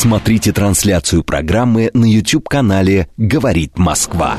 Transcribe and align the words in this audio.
Смотрите 0.00 0.50
трансляцию 0.52 1.22
программы 1.22 1.90
на 1.92 2.06
YouTube-канале 2.06 3.10
«Говорит 3.18 3.76
Москва». 3.76 4.38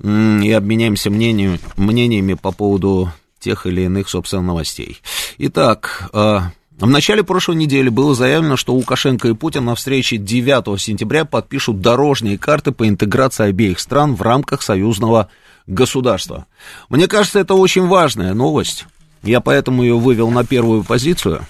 и 0.02 0.52
обменяемся 0.52 1.10
мнениями, 1.10 1.60
мнениями 1.76 2.34
по 2.34 2.50
поводу 2.50 3.12
тех 3.38 3.66
или 3.66 3.82
иных, 3.82 4.08
собственно, 4.08 4.42
новостей. 4.42 5.00
Итак, 5.38 6.08
а, 6.12 6.52
в 6.86 6.90
начале 6.90 7.24
прошлой 7.24 7.56
недели 7.56 7.88
было 7.88 8.14
заявлено, 8.14 8.56
что 8.56 8.74
Лукашенко 8.74 9.28
и 9.28 9.34
Путин 9.34 9.64
на 9.64 9.74
встрече 9.74 10.16
9 10.16 10.80
сентября 10.80 11.24
подпишут 11.24 11.80
дорожные 11.80 12.38
карты 12.38 12.70
по 12.70 12.88
интеграции 12.88 13.46
обеих 13.46 13.80
стран 13.80 14.14
в 14.14 14.22
рамках 14.22 14.62
союзного 14.62 15.28
государства. 15.66 16.46
Мне 16.88 17.08
кажется, 17.08 17.40
это 17.40 17.54
очень 17.54 17.86
важная 17.86 18.32
новость. 18.32 18.86
Я 19.24 19.40
поэтому 19.40 19.82
ее 19.82 19.98
вывел 19.98 20.30
на 20.30 20.44
первую 20.44 20.84
позицию. 20.84 21.46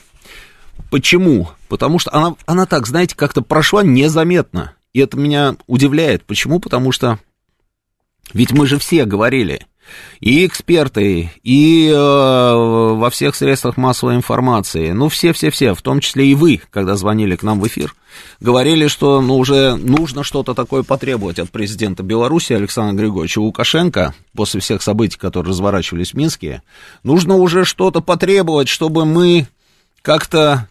Почему? 0.90 1.50
Потому 1.68 1.98
что 1.98 2.14
она, 2.14 2.34
она 2.46 2.64
так, 2.64 2.86
знаете, 2.86 3.14
как-то 3.14 3.42
прошла 3.42 3.82
незаметно. 3.82 4.72
И 4.94 5.00
это 5.00 5.18
меня 5.18 5.56
удивляет. 5.66 6.24
Почему? 6.24 6.58
Потому 6.58 6.90
что 6.90 7.18
ведь 8.32 8.52
мы 8.52 8.66
же 8.66 8.78
все 8.78 9.04
говорили, 9.04 9.66
и 10.20 10.46
эксперты, 10.46 11.30
и 11.42 11.88
э, 11.88 11.94
во 11.94 13.10
всех 13.10 13.34
средствах 13.34 13.76
массовой 13.76 14.16
информации, 14.16 14.92
ну, 14.92 15.08
все-все-все, 15.08 15.74
в 15.74 15.82
том 15.82 16.00
числе 16.00 16.26
и 16.26 16.34
вы, 16.34 16.60
когда 16.70 16.96
звонили 16.96 17.36
к 17.36 17.42
нам 17.42 17.60
в 17.60 17.66
эфир, 17.66 17.94
говорили, 18.40 18.88
что 18.88 19.20
ну, 19.20 19.36
уже 19.36 19.76
нужно 19.76 20.24
что-то 20.24 20.54
такое 20.54 20.82
потребовать 20.82 21.38
от 21.38 21.50
президента 21.50 22.02
Беларуси 22.02 22.52
Александра 22.52 23.02
Григорьевича 23.02 23.40
Лукашенко 23.40 24.14
после 24.34 24.60
всех 24.60 24.82
событий, 24.82 25.18
которые 25.18 25.50
разворачивались 25.50 26.12
в 26.12 26.14
Минске, 26.14 26.62
нужно 27.02 27.36
уже 27.36 27.64
что-то 27.64 28.00
потребовать, 28.00 28.68
чтобы 28.68 29.04
мы 29.04 29.46
как-то 30.02 30.68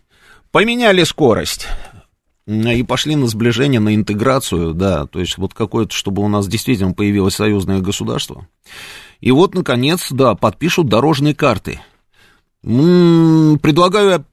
поменяли 0.52 1.04
скорость 1.04 1.68
и 2.48 2.84
пошли 2.84 3.16
на 3.16 3.28
сближение, 3.28 3.80
на 3.80 3.94
интеграцию, 3.94 4.74
да, 4.74 5.06
то 5.06 5.20
есть 5.20 5.38
вот 5.38 5.54
какое-то, 5.54 5.94
чтобы 5.94 6.24
у 6.24 6.30
нас 6.30 6.48
действительно 6.48 6.94
появилось 6.94 7.36
союзное 7.36 7.80
государство. 7.80 8.48
И 9.20 9.32
вот, 9.32 9.56
наконец, 9.56 10.08
да, 10.12 10.36
подпишут 10.36 10.88
дорожные 10.88 11.36
карты. 11.36 11.80
М-м, 12.64 13.60
предлагаю 13.60 14.26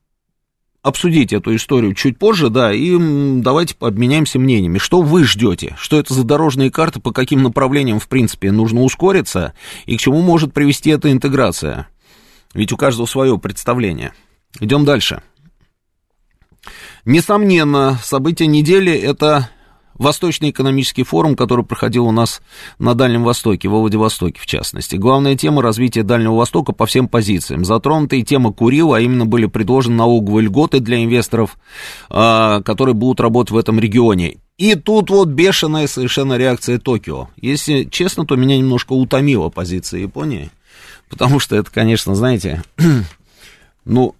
обсудить 0.83 1.33
эту 1.33 1.57
историю 1.57 1.95
чуть 1.95 2.19
позже, 2.19 2.51
да, 2.51 2.73
и 2.73 2.95
давайте 3.41 3.75
обменяемся 3.81 4.39
мнениями. 4.39 4.79
Что 4.79 5.01
вы 5.01 5.25
ждете? 5.25 5.75
Что 5.79 5.99
это 5.99 6.13
за 6.13 6.25
дорожные 6.25 6.71
карты, 6.71 7.01
по 7.01 7.11
каким 7.11 7.43
направлениям, 7.43 7.99
в 7.99 8.07
принципе, 8.07 8.53
нужно 8.53 8.83
ускориться, 8.83 9.55
и 9.87 9.97
к 9.97 10.01
чему 10.01 10.21
может 10.21 10.53
привести 10.53 10.91
эта 10.91 11.11
интеграция? 11.11 11.89
Ведь 12.53 12.71
у 12.71 12.77
каждого 12.77 13.07
свое 13.07 13.39
представление. 13.39 14.13
Идем 14.61 14.85
дальше. 14.85 15.23
Несомненно, 17.07 17.99
событие 18.03 18.47
недели– 18.47 18.93
это 18.93 19.49
Восточный 19.99 20.51
экономический 20.51 21.05
форум, 21.05 21.37
который 21.37 21.65
проходил 21.65 22.07
у 22.07 22.13
нас 22.13 22.43
на 22.79 22.95
Дальнем 22.95 23.25
Востоке, 23.25 23.69
во 23.69 23.81
Владивостоке 23.81 24.41
в 24.41 24.47
частности. 24.47 24.97
Главная 24.97 25.37
тема 25.37 25.63
развития 25.63 26.03
Дальнего 26.03 26.35
Востока 26.35 26.73
по 26.73 26.87
всем 26.87 27.09
позициям. 27.09 27.65
Затронута 27.65 28.17
и 28.17 28.23
тема 28.23 28.53
Курила, 28.53 28.97
а 28.97 29.01
именно 29.01 29.27
были 29.27 29.47
предложены 29.47 29.97
налоговые 29.97 30.47
льготы 30.47 30.81
для 30.81 31.03
инвесторов, 31.03 31.57
а, 32.11 32.61
которые 32.63 32.95
будут 32.95 33.21
работать 33.21 33.53
в 33.53 33.57
этом 33.57 33.79
регионе. 33.79 34.39
И 34.57 34.77
тут 34.77 35.11
вот 35.11 35.29
бешеная 35.29 35.87
совершенно 35.87 36.37
реакция 36.37 36.79
Токио. 36.79 37.29
Если 37.37 37.85
честно, 37.85 38.25
то 38.25 38.37
меня 38.37 38.57
немножко 38.57 38.93
утомила 38.93 39.49
позиция 39.49 40.01
Японии, 40.01 40.51
потому 41.09 41.41
что 41.41 41.57
это, 41.57 41.71
конечно, 41.71 42.15
знаете, 42.15 42.63
ну, 43.85 44.15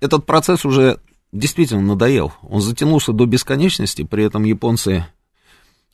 этот 0.00 0.26
процесс 0.26 0.64
уже 0.64 0.98
действительно 1.32 1.82
надоел. 1.82 2.32
Он 2.42 2.60
затянулся 2.60 3.12
до 3.12 3.26
бесконечности, 3.26 4.02
при 4.02 4.24
этом 4.24 4.44
японцы 4.44 5.06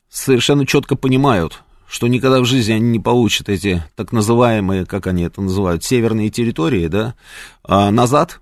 совершенно 0.08 0.66
четко 0.66 0.97
понимают, 0.97 1.62
что 1.88 2.08
никогда 2.08 2.41
в 2.41 2.44
жизни 2.44 2.72
они 2.72 2.91
не 2.91 3.00
получат 3.00 3.48
эти 3.48 3.84
так 3.94 4.12
называемые, 4.12 4.86
как 4.86 5.06
они 5.06 5.24
это 5.24 5.41
называют, 5.41 5.84
северные 5.84 6.30
территории, 6.30 6.88
да, 6.88 7.14
а, 7.62 7.91
назад. 7.91 8.41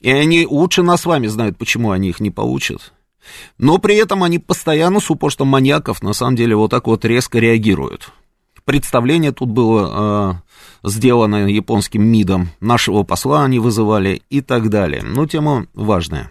И 0.00 0.10
они 0.10 0.46
лучше 0.46 0.82
нас 0.82 1.02
с 1.02 1.06
вами 1.06 1.26
знают, 1.26 1.56
почему 1.56 1.90
они 1.90 2.10
их 2.10 2.20
не 2.20 2.30
получат. 2.30 2.92
Но 3.58 3.78
при 3.78 3.96
этом 3.96 4.22
они 4.22 4.38
постоянно 4.38 5.00
с 5.00 5.10
упорством 5.10 5.48
маньяков, 5.48 6.02
на 6.02 6.12
самом 6.12 6.36
деле, 6.36 6.54
вот 6.54 6.70
так 6.70 6.86
вот 6.86 7.04
резко 7.04 7.38
реагируют. 7.38 8.10
Представление 8.64 9.32
тут 9.32 9.48
было 9.48 10.42
сделано 10.86 11.48
японским 11.48 12.02
МИДом, 12.02 12.48
нашего 12.60 13.02
посла 13.02 13.44
они 13.44 13.58
вызывали 13.58 14.22
и 14.30 14.40
так 14.40 14.70
далее. 14.70 15.02
Но 15.02 15.26
тема 15.26 15.66
важная. 15.74 16.30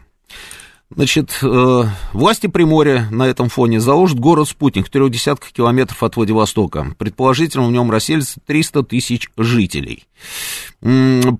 Значит, 0.91 1.39
э, 1.41 1.83
власти 2.13 2.47
Приморья 2.47 3.07
на 3.11 3.27
этом 3.27 3.49
фоне 3.49 3.79
заложат 3.79 4.19
город-спутник 4.19 4.87
в 4.87 4.89
трех 4.91 5.09
десятках 5.11 5.51
километров 5.51 6.01
от 6.03 6.15
Владивостока. 6.15 6.93
Предположительно, 6.97 7.67
в 7.67 7.71
нем 7.71 7.89
расселится 7.89 8.39
300 8.45 8.83
тысяч 8.83 9.29
жителей. 9.35 10.05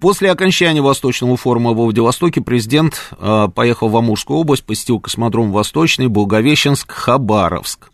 После 0.02 0.32
окончания 0.32 0.82
Восточного 0.82 1.38
форума 1.38 1.72
во 1.72 1.84
Владивостоке 1.84 2.42
президент 2.42 3.12
э, 3.18 3.47
поехал 3.53 3.90
в 3.90 3.96
Амурскую 3.96 4.40
область, 4.40 4.66
посетил 4.66 5.00
космодром 5.00 5.52
Восточный, 5.52 6.08
Благовещенск, 6.08 6.92
Хабаровск. 6.92 7.92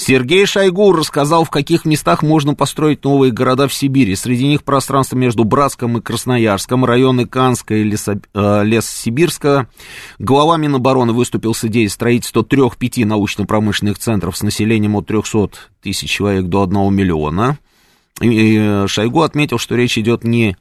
Сергей 0.00 0.46
Шойгу 0.46 0.92
рассказал, 0.92 1.44
в 1.44 1.50
каких 1.50 1.84
местах 1.84 2.22
можно 2.22 2.54
построить 2.54 3.04
новые 3.04 3.32
города 3.32 3.68
в 3.68 3.74
Сибири. 3.74 4.16
Среди 4.16 4.46
них 4.46 4.64
пространство 4.64 5.14
между 5.14 5.44
Братском 5.44 5.98
и 5.98 6.00
Красноярском, 6.00 6.86
районы 6.86 7.26
Канска 7.26 7.74
и 7.74 7.82
Лесо, 7.84 8.18
э. 8.32 9.64
Глава 10.18 10.56
Минобороны 10.56 11.12
выступил 11.12 11.52
с 11.52 11.64
идеей 11.64 11.88
строительства 11.88 12.42
трех-пяти 12.42 13.04
научно-промышленных 13.04 13.98
центров 13.98 14.38
с 14.38 14.42
населением 14.42 14.96
от 14.96 15.06
300 15.06 15.50
тысяч 15.82 16.10
человек 16.10 16.46
до 16.46 16.62
1 16.62 16.94
миллиона. 16.94 17.58
И 18.22 18.84
Шойгу 18.86 19.20
отметил, 19.20 19.58
что 19.58 19.76
речь 19.76 19.98
идет 19.98 20.24
не 20.24 20.56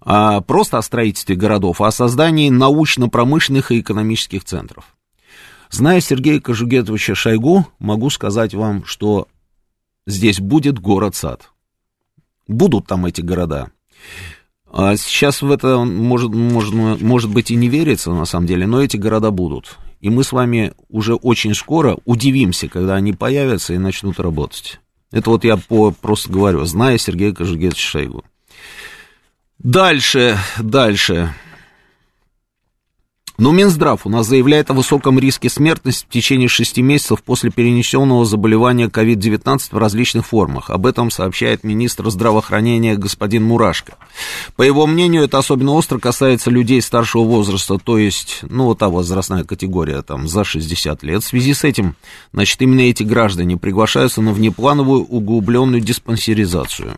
а, 0.00 0.42
просто 0.42 0.78
о 0.78 0.82
строительстве 0.82 1.34
городов, 1.34 1.80
а 1.80 1.88
о 1.88 1.90
создании 1.90 2.50
научно-промышленных 2.50 3.72
и 3.72 3.80
экономических 3.80 4.44
центров. 4.44 4.95
Зная 5.70 6.00
Сергея 6.00 6.40
Кожугетовича 6.40 7.14
Шойгу, 7.14 7.66
могу 7.78 8.10
сказать 8.10 8.54
вам, 8.54 8.84
что 8.84 9.28
здесь 10.06 10.40
будет 10.40 10.78
город-сад. 10.78 11.50
Будут 12.46 12.86
там 12.86 13.06
эти 13.06 13.20
города. 13.20 13.70
А 14.70 14.96
сейчас 14.96 15.42
в 15.42 15.50
это 15.50 15.78
может, 15.78 16.30
может, 16.32 16.74
может 16.74 17.30
быть 17.30 17.50
и 17.50 17.56
не 17.56 17.68
верится, 17.68 18.10
на 18.12 18.24
самом 18.24 18.46
деле, 18.46 18.66
но 18.66 18.82
эти 18.82 18.96
города 18.96 19.30
будут. 19.30 19.78
И 20.00 20.10
мы 20.10 20.22
с 20.22 20.32
вами 20.32 20.72
уже 20.88 21.14
очень 21.14 21.54
скоро 21.54 21.96
удивимся, 22.04 22.68
когда 22.68 22.94
они 22.94 23.12
появятся 23.12 23.74
и 23.74 23.78
начнут 23.78 24.20
работать. 24.20 24.80
Это 25.10 25.30
вот 25.30 25.44
я 25.44 25.56
по, 25.56 25.92
просто 25.92 26.30
говорю, 26.30 26.64
зная 26.64 26.98
Сергея 26.98 27.32
Кожугетовича 27.32 27.88
Шойгу. 27.88 28.24
Дальше, 29.58 30.38
дальше. 30.58 31.34
Но 33.38 33.52
Минздрав 33.52 34.06
у 34.06 34.08
нас 34.08 34.26
заявляет 34.26 34.70
о 34.70 34.74
высоком 34.74 35.18
риске 35.18 35.48
смертности 35.48 36.06
в 36.06 36.12
течение 36.12 36.48
6 36.48 36.78
месяцев 36.78 37.22
после 37.22 37.50
перенесенного 37.50 38.24
заболевания 38.24 38.86
COVID-19 38.86 39.58
в 39.70 39.76
различных 39.78 40.26
формах. 40.26 40.70
Об 40.70 40.86
этом 40.86 41.10
сообщает 41.10 41.62
министр 41.62 42.08
здравоохранения 42.10 42.96
господин 42.96 43.44
Мурашко. 43.44 43.94
По 44.56 44.62
его 44.62 44.86
мнению, 44.86 45.24
это 45.24 45.38
особенно 45.38 45.72
остро 45.72 45.98
касается 45.98 46.50
людей 46.50 46.80
старшего 46.80 47.24
возраста, 47.24 47.78
то 47.78 47.98
есть, 47.98 48.40
ну, 48.42 48.64
вот 48.64 48.78
та 48.78 48.88
возрастная 48.88 49.44
категория, 49.44 50.02
там, 50.02 50.28
за 50.28 50.44
60 50.44 51.02
лет. 51.02 51.22
В 51.22 51.26
связи 51.26 51.52
с 51.52 51.64
этим, 51.64 51.94
значит, 52.32 52.60
именно 52.62 52.80
эти 52.80 53.02
граждане 53.02 53.56
приглашаются 53.56 54.22
на 54.22 54.32
внеплановую 54.32 55.04
углубленную 55.04 55.80
диспансеризацию. 55.80 56.96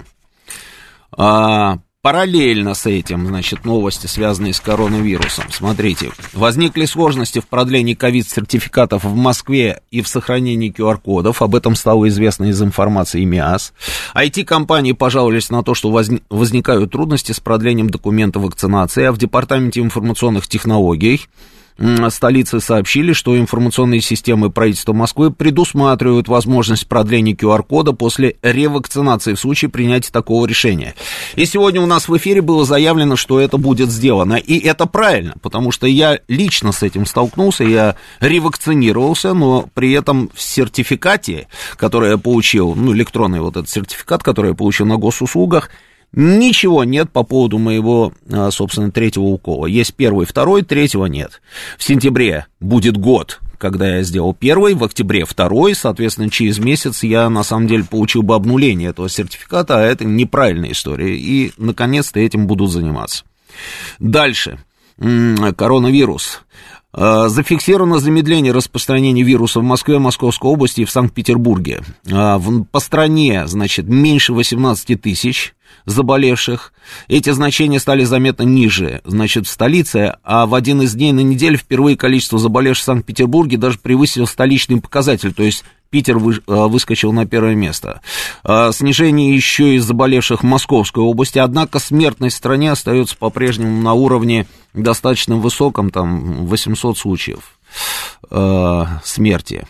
А, 1.16 1.78
Параллельно 2.00 2.74
с 2.74 2.86
этим, 2.86 3.26
значит, 3.26 3.64
новости, 3.64 4.06
связанные 4.06 4.54
с 4.54 4.60
коронавирусом. 4.60 5.46
Смотрите, 5.50 6.12
возникли 6.32 6.84
сложности 6.84 7.40
в 7.40 7.48
продлении 7.48 7.94
ковид-сертификатов 7.94 9.02
в 9.02 9.16
Москве 9.16 9.82
и 9.90 10.00
в 10.00 10.06
сохранении 10.06 10.72
QR-кодов. 10.72 11.42
Об 11.42 11.56
этом 11.56 11.74
стало 11.74 12.06
известно 12.06 12.44
из 12.44 12.62
информации 12.62 13.24
МИАС. 13.24 13.72
IT-компании 14.14 14.92
пожаловались 14.92 15.50
на 15.50 15.64
то, 15.64 15.74
что 15.74 15.90
возникают 15.90 16.92
трудности 16.92 17.32
с 17.32 17.40
продлением 17.40 17.90
документа 17.90 18.38
вакцинации, 18.38 19.02
а 19.02 19.12
в 19.12 19.18
Департаменте 19.18 19.80
информационных 19.80 20.46
технологий 20.46 21.26
столицы 22.10 22.60
сообщили, 22.60 23.12
что 23.12 23.38
информационные 23.38 24.00
системы 24.00 24.50
правительства 24.50 24.92
Москвы 24.92 25.30
предусматривают 25.30 26.28
возможность 26.28 26.88
продления 26.88 27.34
QR-кода 27.34 27.92
после 27.92 28.36
ревакцинации 28.42 29.34
в 29.34 29.40
случае 29.40 29.70
принятия 29.70 30.10
такого 30.10 30.46
решения. 30.46 30.94
И 31.36 31.44
сегодня 31.46 31.80
у 31.80 31.86
нас 31.86 32.08
в 32.08 32.16
эфире 32.16 32.42
было 32.42 32.64
заявлено, 32.64 33.16
что 33.16 33.40
это 33.40 33.58
будет 33.58 33.90
сделано. 33.90 34.34
И 34.34 34.58
это 34.58 34.86
правильно, 34.86 35.34
потому 35.40 35.70
что 35.70 35.86
я 35.86 36.18
лично 36.28 36.72
с 36.72 36.82
этим 36.82 37.06
столкнулся, 37.06 37.64
я 37.64 37.96
ревакцинировался, 38.20 39.34
но 39.34 39.68
при 39.74 39.92
этом 39.92 40.30
в 40.34 40.42
сертификате, 40.42 41.46
который 41.76 42.10
я 42.10 42.18
получил, 42.18 42.74
ну, 42.74 42.92
электронный 42.92 43.40
вот 43.40 43.56
этот 43.56 43.70
сертификат, 43.70 44.22
который 44.22 44.50
я 44.50 44.54
получил 44.54 44.86
на 44.86 44.96
госуслугах, 44.96 45.70
Ничего 46.12 46.84
нет 46.84 47.10
по 47.10 47.22
поводу 47.22 47.58
моего, 47.58 48.12
а, 48.30 48.50
собственно, 48.50 48.90
третьего 48.90 49.24
укола. 49.24 49.66
Есть 49.66 49.94
первый, 49.94 50.26
второй, 50.26 50.62
третьего 50.62 51.06
нет. 51.06 51.42
В 51.76 51.84
сентябре 51.84 52.46
будет 52.60 52.96
год, 52.96 53.40
когда 53.58 53.96
я 53.96 54.02
сделал 54.02 54.32
первый, 54.32 54.74
в 54.74 54.84
октябре 54.84 55.24
второй, 55.26 55.74
соответственно, 55.74 56.30
через 56.30 56.58
месяц 56.58 57.02
я, 57.02 57.28
на 57.28 57.42
самом 57.42 57.66
деле, 57.66 57.84
получил 57.84 58.22
бы 58.22 58.34
обнуление 58.34 58.90
этого 58.90 59.08
сертификата, 59.08 59.78
а 59.78 59.82
это 59.82 60.04
неправильная 60.04 60.72
история. 60.72 61.14
И, 61.16 61.52
наконец-то, 61.58 62.20
этим 62.20 62.46
буду 62.46 62.66
заниматься. 62.66 63.24
Дальше. 63.98 64.58
Коронавирус. 64.96 66.42
А, 66.92 67.28
зафиксировано 67.28 67.98
замедление 67.98 68.52
распространения 68.52 69.22
вируса 69.22 69.60
в 69.60 69.62
Москве, 69.62 69.98
Московской 69.98 70.50
области 70.50 70.82
и 70.82 70.84
в 70.84 70.90
Санкт-Петербурге. 70.90 71.82
А, 72.10 72.40
по 72.70 72.80
стране, 72.80 73.46
значит, 73.46 73.86
меньше 73.86 74.32
18 74.32 75.00
тысяч 75.00 75.54
заболевших. 75.84 76.72
Эти 77.08 77.30
значения 77.30 77.78
стали 77.78 78.04
заметно 78.04 78.42
ниже, 78.42 79.02
значит, 79.04 79.46
в 79.46 79.50
столице, 79.50 80.16
а 80.22 80.46
в 80.46 80.54
один 80.54 80.82
из 80.82 80.94
дней 80.94 81.12
на 81.12 81.20
неделю 81.20 81.58
впервые 81.58 81.96
количество 81.96 82.38
заболевших 82.38 82.82
в 82.82 82.86
Санкт-Петербурге 82.86 83.58
даже 83.58 83.78
превысило 83.78 84.24
столичный 84.24 84.80
показатель, 84.80 85.32
то 85.32 85.42
есть 85.42 85.64
Питер 85.90 86.18
вы, 86.18 86.40
а, 86.46 86.68
выскочил 86.68 87.12
на 87.12 87.26
первое 87.26 87.54
место. 87.54 88.00
А, 88.44 88.72
снижение 88.72 89.34
еще 89.34 89.74
из 89.76 89.84
заболевших 89.84 90.40
в 90.42 90.46
Московской 90.46 91.02
области, 91.02 91.38
однако 91.38 91.78
смертность 91.78 92.36
в 92.36 92.38
стране 92.38 92.72
остается 92.72 93.16
по-прежнему 93.16 93.82
на 93.82 93.94
уровне 93.94 94.46
достаточно 94.74 95.36
высоком, 95.36 95.90
там 95.90 96.46
800 96.46 96.98
случаев 96.98 97.58
э, 98.30 98.84
смерти. 99.02 99.66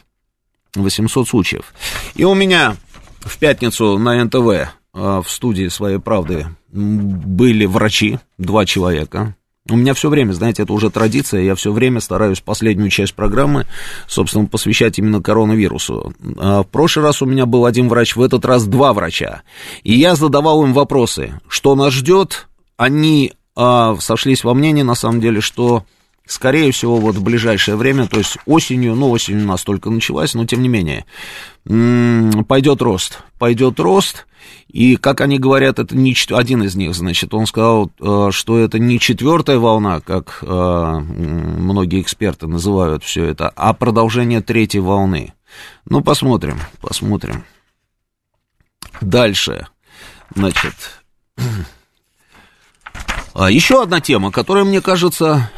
800 0.75 1.29
случаев. 1.29 1.73
И 2.15 2.25
у 2.25 2.35
меня 2.35 2.77
в 3.21 3.39
пятницу 3.39 3.99
на 3.99 4.23
НТВ 4.23 4.75
в 4.93 5.25
студии 5.29 5.69
«Своей 5.69 5.99
правды» 5.99 6.47
были 6.71 7.65
врачи, 7.67 8.19
два 8.37 8.67
человека, 8.67 9.35
у 9.71 9.77
меня 9.77 9.95
все 9.95 10.09
время, 10.09 10.33
знаете, 10.33 10.63
это 10.63 10.73
уже 10.73 10.91
традиция, 10.91 11.43
я 11.43 11.55
все 11.55 11.73
время 11.73 12.01
стараюсь 12.01 12.41
последнюю 12.41 12.91
часть 12.91 13.15
программы, 13.15 13.67
собственно, 14.07 14.47
посвящать 14.47 14.99
именно 14.99 15.21
коронавирусу. 15.21 16.13
А 16.37 16.63
в 16.63 16.67
прошлый 16.67 17.05
раз 17.05 17.23
у 17.23 17.27
меня 17.27 17.47
был 17.47 17.67
один 17.67 17.89
врач, 17.89 18.17
в 18.17 18.23
этот 18.23 18.45
раз 18.45 18.67
два 18.67 18.93
врача. 18.93 19.43
И 19.83 19.95
я 19.95 20.15
задавал 20.15 20.65
им 20.65 20.73
вопросы, 20.73 21.41
что 21.49 21.75
нас 21.75 21.93
ждет. 21.93 22.49
Они 22.77 23.33
а, 23.57 23.97
сошлись 24.01 24.45
во 24.45 24.55
мнении, 24.55 24.83
на 24.83 24.95
самом 24.95 25.21
деле, 25.21 25.41
что 25.41 25.85
скорее 26.27 26.71
всего, 26.73 26.99
вот 26.99 27.17
в 27.17 27.23
ближайшее 27.23 27.77
время, 27.77 28.07
то 28.07 28.19
есть 28.19 28.37
осенью, 28.47 28.95
ну, 28.95 29.11
осень 29.11 29.43
у 29.43 29.47
нас 29.47 29.65
только 29.65 29.91
началась, 29.91 30.35
но 30.35 30.47
тем 30.47 30.63
не 30.63 30.69
менее, 30.69 31.05
пойдет 32.47 32.83
рост, 32.83 33.21
пойдет 33.39 33.81
рост, 33.81 34.27
и, 34.69 34.97
как 34.97 35.23
они 35.23 35.39
говорят, 35.39 35.79
это 35.79 35.97
не 35.97 36.15
один 36.31 36.63
из 36.63 36.77
них, 36.77 36.95
значит, 36.95 37.33
он 37.33 37.47
сказал, 37.47 37.91
э, 37.99 38.29
что 38.31 38.59
это 38.59 38.79
не 38.79 39.01
четвертая 39.01 39.59
волна, 39.59 40.01
как 40.01 40.41
э, 40.43 40.47
многие 40.47 42.03
эксперты 42.03 42.47
называют 42.47 43.03
все 43.03 43.25
это, 43.25 43.49
а 43.57 43.73
продолжение 43.73 44.43
третьей 44.43 44.81
волны. 44.81 45.33
Ну, 45.87 46.03
посмотрим, 46.03 46.59
посмотрим. 46.81 47.45
Дальше, 49.01 49.67
значит, 50.35 50.75
а 53.33 53.51
еще 53.51 53.83
одна 53.83 54.01
тема, 54.01 54.33
которая, 54.33 54.65
мне 54.65 54.81
кажется, 54.81 55.51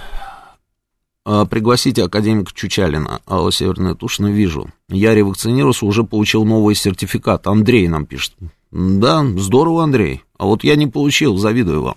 а, 1.24 1.46
пригласите 1.46 2.04
академика 2.04 2.52
Чучалина, 2.54 3.22
Алла 3.26 3.50
Северная 3.50 3.94
Тушина, 3.94 4.28
вижу. 4.28 4.70
Я 4.88 5.14
ревакцинировался, 5.14 5.86
уже 5.86 6.04
получил 6.04 6.44
новый 6.44 6.74
сертификат. 6.74 7.46
Андрей 7.46 7.88
нам 7.88 8.06
пишет. 8.06 8.34
Да, 8.72 9.24
здорово, 9.36 9.82
Андрей. 9.82 10.22
А 10.38 10.46
вот 10.46 10.64
я 10.64 10.76
не 10.76 10.86
получил, 10.86 11.36
завидую 11.36 11.82
вам. 11.82 11.96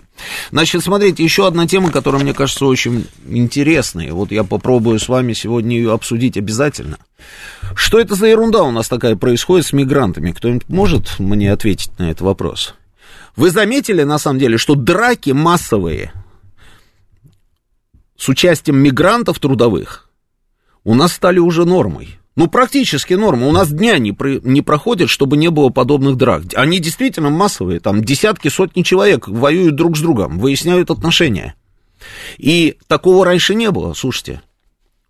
Значит, 0.50 0.82
смотрите, 0.82 1.22
еще 1.22 1.46
одна 1.46 1.66
тема, 1.66 1.90
которая 1.90 2.22
мне 2.22 2.34
кажется 2.34 2.66
очень 2.66 3.06
интересной. 3.26 4.10
Вот 4.10 4.32
я 4.32 4.44
попробую 4.44 4.98
с 4.98 5.08
вами 5.08 5.32
сегодня 5.32 5.76
ее 5.76 5.92
обсудить 5.92 6.36
обязательно. 6.36 6.98
Что 7.74 7.98
это 7.98 8.16
за 8.16 8.26
ерунда 8.26 8.64
у 8.64 8.70
нас 8.70 8.88
такая 8.88 9.16
происходит 9.16 9.66
с 9.66 9.72
мигрантами? 9.72 10.32
Кто-нибудь 10.32 10.68
может 10.68 11.18
мне 11.18 11.52
ответить 11.52 11.98
на 11.98 12.10
этот 12.10 12.22
вопрос? 12.22 12.74
Вы 13.36 13.50
заметили, 13.50 14.02
на 14.02 14.18
самом 14.18 14.40
деле, 14.40 14.58
что 14.58 14.74
драки 14.74 15.30
массовые 15.30 16.12
с 18.16 18.28
участием 18.28 18.78
мигрантов 18.78 19.38
трудовых 19.38 20.10
у 20.82 20.94
нас 20.94 21.12
стали 21.12 21.38
уже 21.38 21.64
нормой. 21.64 22.18
Ну, 22.36 22.48
практически 22.48 23.14
норма. 23.14 23.46
У 23.46 23.52
нас 23.52 23.70
дня 23.70 23.98
не, 23.98 24.12
про, 24.12 24.40
не 24.40 24.60
проходит, 24.60 25.08
чтобы 25.08 25.36
не 25.36 25.50
было 25.50 25.68
подобных 25.68 26.16
драк. 26.16 26.42
Они 26.54 26.80
действительно 26.80 27.30
массовые. 27.30 27.78
Там 27.78 28.02
десятки, 28.02 28.48
сотни 28.48 28.82
человек 28.82 29.28
воюют 29.28 29.76
друг 29.76 29.96
с 29.96 30.00
другом, 30.00 30.38
выясняют 30.38 30.90
отношения. 30.90 31.54
И 32.38 32.76
такого 32.88 33.24
раньше 33.24 33.54
не 33.54 33.70
было, 33.70 33.94
слушайте. 33.94 34.42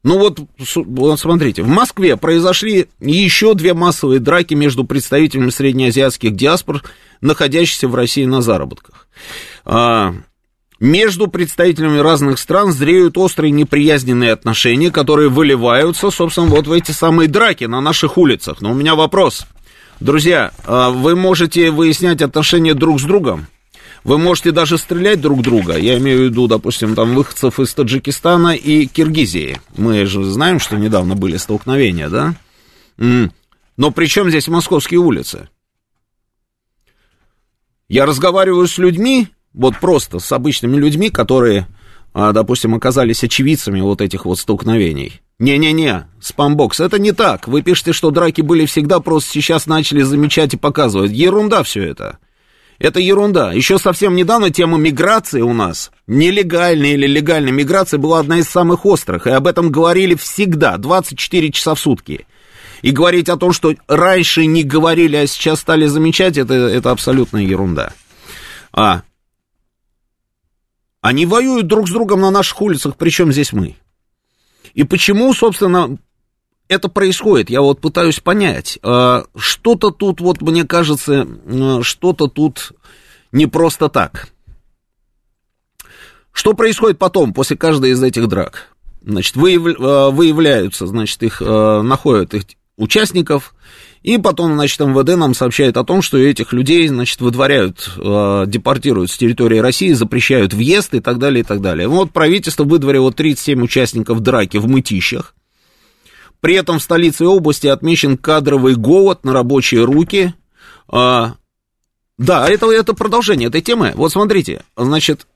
Ну 0.03 0.19
вот, 0.19 0.39
вот 0.75 1.19
смотрите, 1.19 1.63
в 1.63 1.69
Москве 1.69 2.19
произошли 2.19 2.89
еще 3.01 3.55
две 3.55 3.73
массовые 3.73 4.21
драки 4.21 4.53
между 4.53 4.85
представителями 4.85 5.49
среднеазиатских 5.49 6.37
диаспор, 6.37 6.83
находящихся 7.23 7.89
в 7.89 7.95
России 7.95 8.27
на 8.27 8.43
заработках. 8.43 9.09
Между 10.85 11.29
представителями 11.29 11.97
разных 11.97 12.39
стран 12.39 12.71
зреют 12.71 13.17
острые 13.17 13.51
неприязненные 13.53 14.33
отношения, 14.33 14.91
которые 14.91 15.31
выливаются, 15.31 16.11
собственно, 16.11 16.49
вот 16.49 16.67
в 16.67 16.73
эти 16.73 16.91
самые 16.91 17.27
драки 17.27 17.65
на 17.65 17.81
наших 17.81 18.19
улицах. 18.19 18.61
Но 18.61 18.73
у 18.73 18.75
меня 18.75 18.95
вопрос. 18.95 19.47
Друзья, 20.01 20.53
а 20.67 20.91
вы 20.91 21.17
можете 21.17 21.71
выяснять 21.71 22.21
отношения 22.21 22.75
друг 22.75 23.01
с 23.01 23.05
другом? 23.05 23.47
Вы 24.05 24.19
можете 24.19 24.51
даже 24.51 24.77
стрелять 24.77 25.23
друг 25.23 25.41
друга. 25.41 25.79
Я 25.79 25.97
имею 25.97 26.19
в 26.19 26.23
виду, 26.25 26.49
допустим, 26.49 26.95
там 26.95 27.15
выходцев 27.15 27.59
из 27.61 27.73
Таджикистана 27.73 28.55
и 28.55 28.85
Киргизии. 28.85 29.59
Мы 29.79 30.05
же 30.05 30.23
знаем, 30.25 30.61
что 30.61 30.77
недавно 30.77 31.15
были 31.15 31.39
столкновения, 31.39 32.11
да? 32.11 32.35
Но 32.99 33.91
при 33.91 34.05
чем 34.05 34.29
здесь 34.29 34.49
московские 34.49 35.01
улицы? 35.01 35.49
Я 37.89 38.05
разговариваю 38.05 38.69
с 38.69 38.77
людьми, 38.77 39.29
вот 39.55 39.79
просто 39.79 40.19
с 40.19 40.31
обычными 40.33 40.77
людьми, 40.77 41.09
которые, 41.09 41.69
а, 42.13 42.33
допустим, 42.33 42.75
оказались 42.75 43.25
очевидцами 43.25 43.81
вот 43.81 44.01
этих 44.01 44.25
вот 44.27 44.39
столкновений. 44.39 45.21
Не-не-не, 45.39 46.07
спамбокс, 46.21 46.81
это 46.81 46.99
не 46.99 47.13
так. 47.13 47.49
Вы 47.49 47.63
пишете, 47.63 47.93
что 47.93 48.11
драки 48.11 48.41
были 48.41 48.67
всегда, 48.67 49.01
просто 49.01 49.31
сейчас 49.31 49.67
начали 49.67 50.03
замечать 50.03 50.55
и 50.55 50.59
показывать. 50.59 51.13
Ерунда 51.13 51.63
все 51.63 51.83
это. 51.83 52.19
Это 52.79 53.01
ерунда. 53.01 53.53
Еще 53.53 53.79
совсем 53.79 54.17
недавно 54.17 54.51
тема 54.51 54.79
миграции 54.79 55.41
у 55.41 55.53
нас, 55.53 55.93
нелегальной 56.07 56.93
или 56.93 57.07
легальной 57.07 57.53
миграции, 57.53 57.97
была 57.97 58.21
одна 58.21 58.39
из 58.39 58.49
самых 58.49 58.85
острых. 58.85 59.27
И 59.27 59.31
об 59.31 59.47
этом 59.47 59.71
говорили 59.71 60.15
всегда, 60.15 60.77
24 60.77 61.53
часа 61.53 61.75
в 61.75 61.81
сутки. 61.81 62.27
И 62.83 62.91
говорить 62.91 63.29
о 63.29 63.37
том, 63.37 63.53
что 63.53 63.75
раньше 63.89 64.45
не 64.47 64.65
говорили, 64.65 65.17
а 65.17 65.27
сейчас 65.27 65.61
стали 65.61 65.87
замечать, 65.87 66.37
это, 66.37 66.55
это 66.55 66.91
абсолютная 66.91 67.43
ерунда. 67.43 67.93
А, 68.73 69.03
они 71.05 71.27
воюют 71.27 71.67
друг 71.67 71.87
с 71.87 71.93
другом 71.93 72.23
на 72.23 72.31
наших 72.31 72.63
улицах, 72.63 72.97
причем 72.97 73.31
здесь 73.31 73.53
мы. 73.53 73.77
И 74.73 74.85
почему, 74.85 75.35
собственно, 75.35 75.99
это 76.67 76.89
происходит? 76.89 77.51
Я 77.51 77.61
вот 77.61 77.83
пытаюсь 77.83 78.21
понять. 78.21 78.79
А, 78.83 79.25
что-то 79.37 79.91
тут, 79.91 80.23
вот 80.23 80.41
мне 80.41 80.65
кажется, 80.65 81.29
что-то 81.83 82.29
тут 82.29 82.73
не 83.33 83.47
просто 83.47 83.91
так. 83.91 84.29
Что 86.33 86.55
происходит 86.55 86.99
потом, 86.99 87.35
после 87.35 87.59
каждой 87.59 87.91
из 87.91 88.03
этих 88.03 88.27
драк? 88.27 88.75
Значит, 89.03 89.37
а, 89.37 90.09
выявляются, 90.09 90.87
значит, 90.87 91.23
их 91.23 91.43
а, 91.45 91.83
находят 91.83 92.33
их 92.33 92.45
участников, 92.79 93.55
и 94.05 94.19
потом, 94.19 94.53
значит, 94.53 94.79
МВД 94.81 95.17
нам 95.17 95.33
сообщает 95.33 95.79
о 95.79 95.83
том, 95.83 96.03
что 96.03 96.19
этих 96.19 96.53
людей, 96.53 96.87
значит, 96.89 97.23
выдворяют, 97.23 97.91
э, 97.97 98.45
депортируют 98.47 99.11
с 99.11 99.17
территории 99.17 99.57
России, 99.57 99.93
запрещают 99.93 100.53
въезд 100.53 100.93
и 100.93 101.01
так 101.01 101.19
далее, 101.19 101.41
и 101.41 101.43
так 101.43 101.63
далее. 101.63 101.89
Вот 101.89 102.13
правительство 102.13 102.65
выдворило 102.65 103.11
37 103.13 103.63
участников 103.63 104.21
драки 104.21 104.59
в 104.59 104.69
мытищах. 104.69 105.35
При 106.41 106.55
этом 106.55 106.81
в 106.81 106.83
столице 106.83 107.25
области 107.25 107.67
отмечен 107.67 108.19
кадровый 108.19 108.75
голод 108.75 109.25
на 109.25 109.33
рабочие 109.33 109.85
руки. 109.85 110.35
А, 110.87 111.37
да, 112.19 112.47
это, 112.47 112.71
это 112.71 112.93
продолжение 112.93 113.49
этой 113.49 113.63
темы. 113.63 113.95
Вот 113.95 114.13
смотрите, 114.13 114.65
значит, 114.77 115.27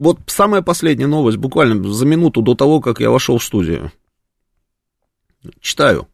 вот 0.00 0.18
самая 0.26 0.62
последняя 0.62 1.06
новость, 1.06 1.38
буквально 1.38 1.88
за 1.88 2.04
минуту 2.04 2.42
до 2.42 2.56
того, 2.56 2.80
как 2.80 2.98
я 2.98 3.10
вошел 3.10 3.38
в 3.38 3.44
студию. 3.44 3.92
Читаю. 5.60 6.08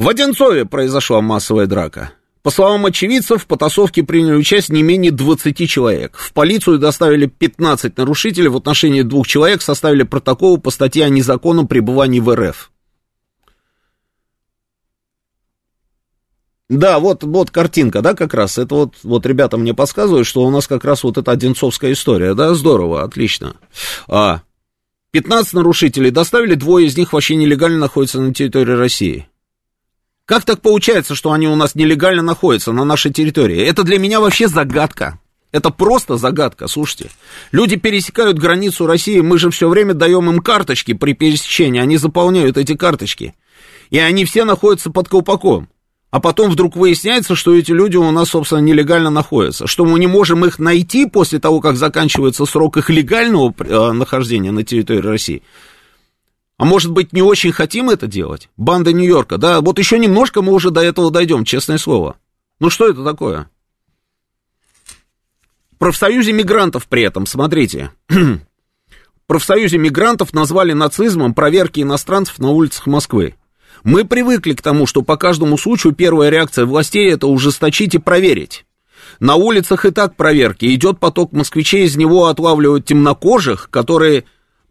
В 0.00 0.08
Одинцове 0.08 0.64
произошла 0.64 1.20
массовая 1.20 1.66
драка. 1.66 2.12
По 2.42 2.48
словам 2.48 2.86
очевидцев, 2.86 3.42
в 3.42 3.46
потасовке 3.46 4.02
приняли 4.02 4.34
участие 4.34 4.76
не 4.76 4.82
менее 4.82 5.10
20 5.12 5.68
человек. 5.68 6.16
В 6.16 6.32
полицию 6.32 6.78
доставили 6.78 7.26
15 7.26 7.98
нарушителей, 7.98 8.48
в 8.48 8.56
отношении 8.56 9.02
двух 9.02 9.26
человек 9.26 9.60
составили 9.60 10.04
протокол 10.04 10.56
по 10.56 10.70
статье 10.70 11.04
о 11.04 11.10
незаконном 11.10 11.68
пребывании 11.68 12.18
в 12.18 12.34
РФ. 12.34 12.72
Да, 16.70 16.98
вот, 16.98 17.22
вот 17.22 17.50
картинка, 17.50 18.00
да, 18.00 18.14
как 18.14 18.32
раз. 18.32 18.56
Это 18.56 18.74
вот, 18.74 18.94
вот 19.02 19.26
ребята 19.26 19.58
мне 19.58 19.74
подсказывают, 19.74 20.26
что 20.26 20.46
у 20.46 20.50
нас 20.50 20.66
как 20.66 20.82
раз 20.86 21.04
вот 21.04 21.18
эта 21.18 21.30
одинцовская 21.30 21.92
история, 21.92 22.32
да, 22.32 22.54
здорово, 22.54 23.02
отлично. 23.02 23.56
А, 24.08 24.40
15 25.10 25.52
нарушителей 25.52 26.10
доставили, 26.10 26.54
двое 26.54 26.86
из 26.86 26.96
них 26.96 27.12
вообще 27.12 27.36
нелегально 27.36 27.80
находятся 27.80 28.18
на 28.18 28.32
территории 28.32 28.72
России. 28.72 29.29
Как 30.30 30.44
так 30.44 30.60
получается, 30.62 31.16
что 31.16 31.32
они 31.32 31.48
у 31.48 31.56
нас 31.56 31.74
нелегально 31.74 32.22
находятся 32.22 32.70
на 32.70 32.84
нашей 32.84 33.12
территории? 33.12 33.66
Это 33.66 33.82
для 33.82 33.98
меня 33.98 34.20
вообще 34.20 34.46
загадка. 34.46 35.18
Это 35.50 35.70
просто 35.70 36.18
загадка, 36.18 36.68
слушайте. 36.68 37.10
Люди 37.50 37.74
пересекают 37.74 38.38
границу 38.38 38.86
России, 38.86 39.18
мы 39.18 39.40
же 39.40 39.50
все 39.50 39.68
время 39.68 39.92
даем 39.92 40.30
им 40.30 40.38
карточки 40.38 40.92
при 40.92 41.14
пересечении, 41.14 41.80
они 41.80 41.96
заполняют 41.96 42.58
эти 42.58 42.76
карточки. 42.76 43.34
И 43.90 43.98
они 43.98 44.24
все 44.24 44.44
находятся 44.44 44.90
под 44.90 45.08
колпаком. 45.08 45.68
А 46.12 46.20
потом 46.20 46.48
вдруг 46.48 46.76
выясняется, 46.76 47.34
что 47.34 47.52
эти 47.52 47.72
люди 47.72 47.96
у 47.96 48.08
нас, 48.12 48.28
собственно, 48.28 48.60
нелегально 48.60 49.10
находятся. 49.10 49.66
Что 49.66 49.84
мы 49.84 49.98
не 49.98 50.06
можем 50.06 50.44
их 50.44 50.60
найти 50.60 51.06
после 51.06 51.40
того, 51.40 51.60
как 51.60 51.76
заканчивается 51.76 52.46
срок 52.46 52.76
их 52.76 52.88
легального 52.88 53.52
э, 53.58 53.90
нахождения 53.90 54.52
на 54.52 54.62
территории 54.62 55.00
России. 55.00 55.42
А 56.60 56.66
может 56.66 56.92
быть, 56.92 57.14
не 57.14 57.22
очень 57.22 57.52
хотим 57.52 57.88
это 57.88 58.06
делать? 58.06 58.50
Банда 58.58 58.92
Нью-Йорка, 58.92 59.38
да, 59.38 59.62
вот 59.62 59.78
еще 59.78 59.98
немножко 59.98 60.42
мы 60.42 60.52
уже 60.52 60.70
до 60.70 60.82
этого 60.82 61.10
дойдем, 61.10 61.46
честное 61.46 61.78
слово. 61.78 62.16
Ну 62.58 62.68
что 62.68 62.86
это 62.86 63.02
такое? 63.02 63.48
В 65.72 65.78
профсоюзе 65.78 66.32
мигрантов 66.32 66.86
при 66.86 67.02
этом, 67.04 67.24
смотрите. 67.24 67.92
В 68.10 68.40
профсоюзе 69.26 69.78
мигрантов 69.78 70.34
назвали 70.34 70.74
нацизмом 70.74 71.32
проверки 71.32 71.80
иностранцев 71.80 72.38
на 72.38 72.50
улицах 72.50 72.86
Москвы. 72.86 73.36
Мы 73.82 74.04
привыкли 74.04 74.52
к 74.52 74.60
тому, 74.60 74.86
что 74.86 75.00
по 75.00 75.16
каждому 75.16 75.56
случаю 75.56 75.94
первая 75.94 76.28
реакция 76.28 76.66
властей 76.66 77.10
это 77.10 77.26
ужесточить 77.26 77.94
и 77.94 77.98
проверить. 77.98 78.66
На 79.18 79.36
улицах 79.36 79.86
и 79.86 79.92
так 79.92 80.14
проверки, 80.14 80.66
идет 80.74 81.00
поток 81.00 81.32
москвичей, 81.32 81.86
из 81.86 81.96
него 81.96 82.26
отлавливают 82.26 82.84
темнокожих, 82.84 83.70
которые 83.70 84.24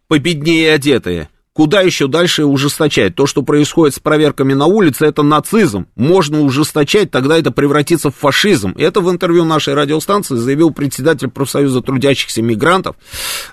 победнее 0.06 0.72
одетые– 0.72 1.30
Куда 1.52 1.80
еще 1.80 2.06
дальше 2.06 2.44
ужесточать? 2.44 3.16
То, 3.16 3.26
что 3.26 3.42
происходит 3.42 3.96
с 3.96 3.98
проверками 3.98 4.54
на 4.54 4.66
улице, 4.66 5.06
это 5.06 5.22
нацизм. 5.22 5.86
Можно 5.96 6.42
ужесточать, 6.42 7.10
тогда 7.10 7.36
это 7.36 7.50
превратится 7.50 8.10
в 8.10 8.16
фашизм. 8.16 8.72
Это 8.78 9.00
в 9.00 9.10
интервью 9.10 9.44
нашей 9.44 9.74
радиостанции 9.74 10.36
заявил 10.36 10.70
председатель 10.70 11.28
профсоюза 11.28 11.80
трудящихся 11.80 12.40
мигрантов 12.40 12.96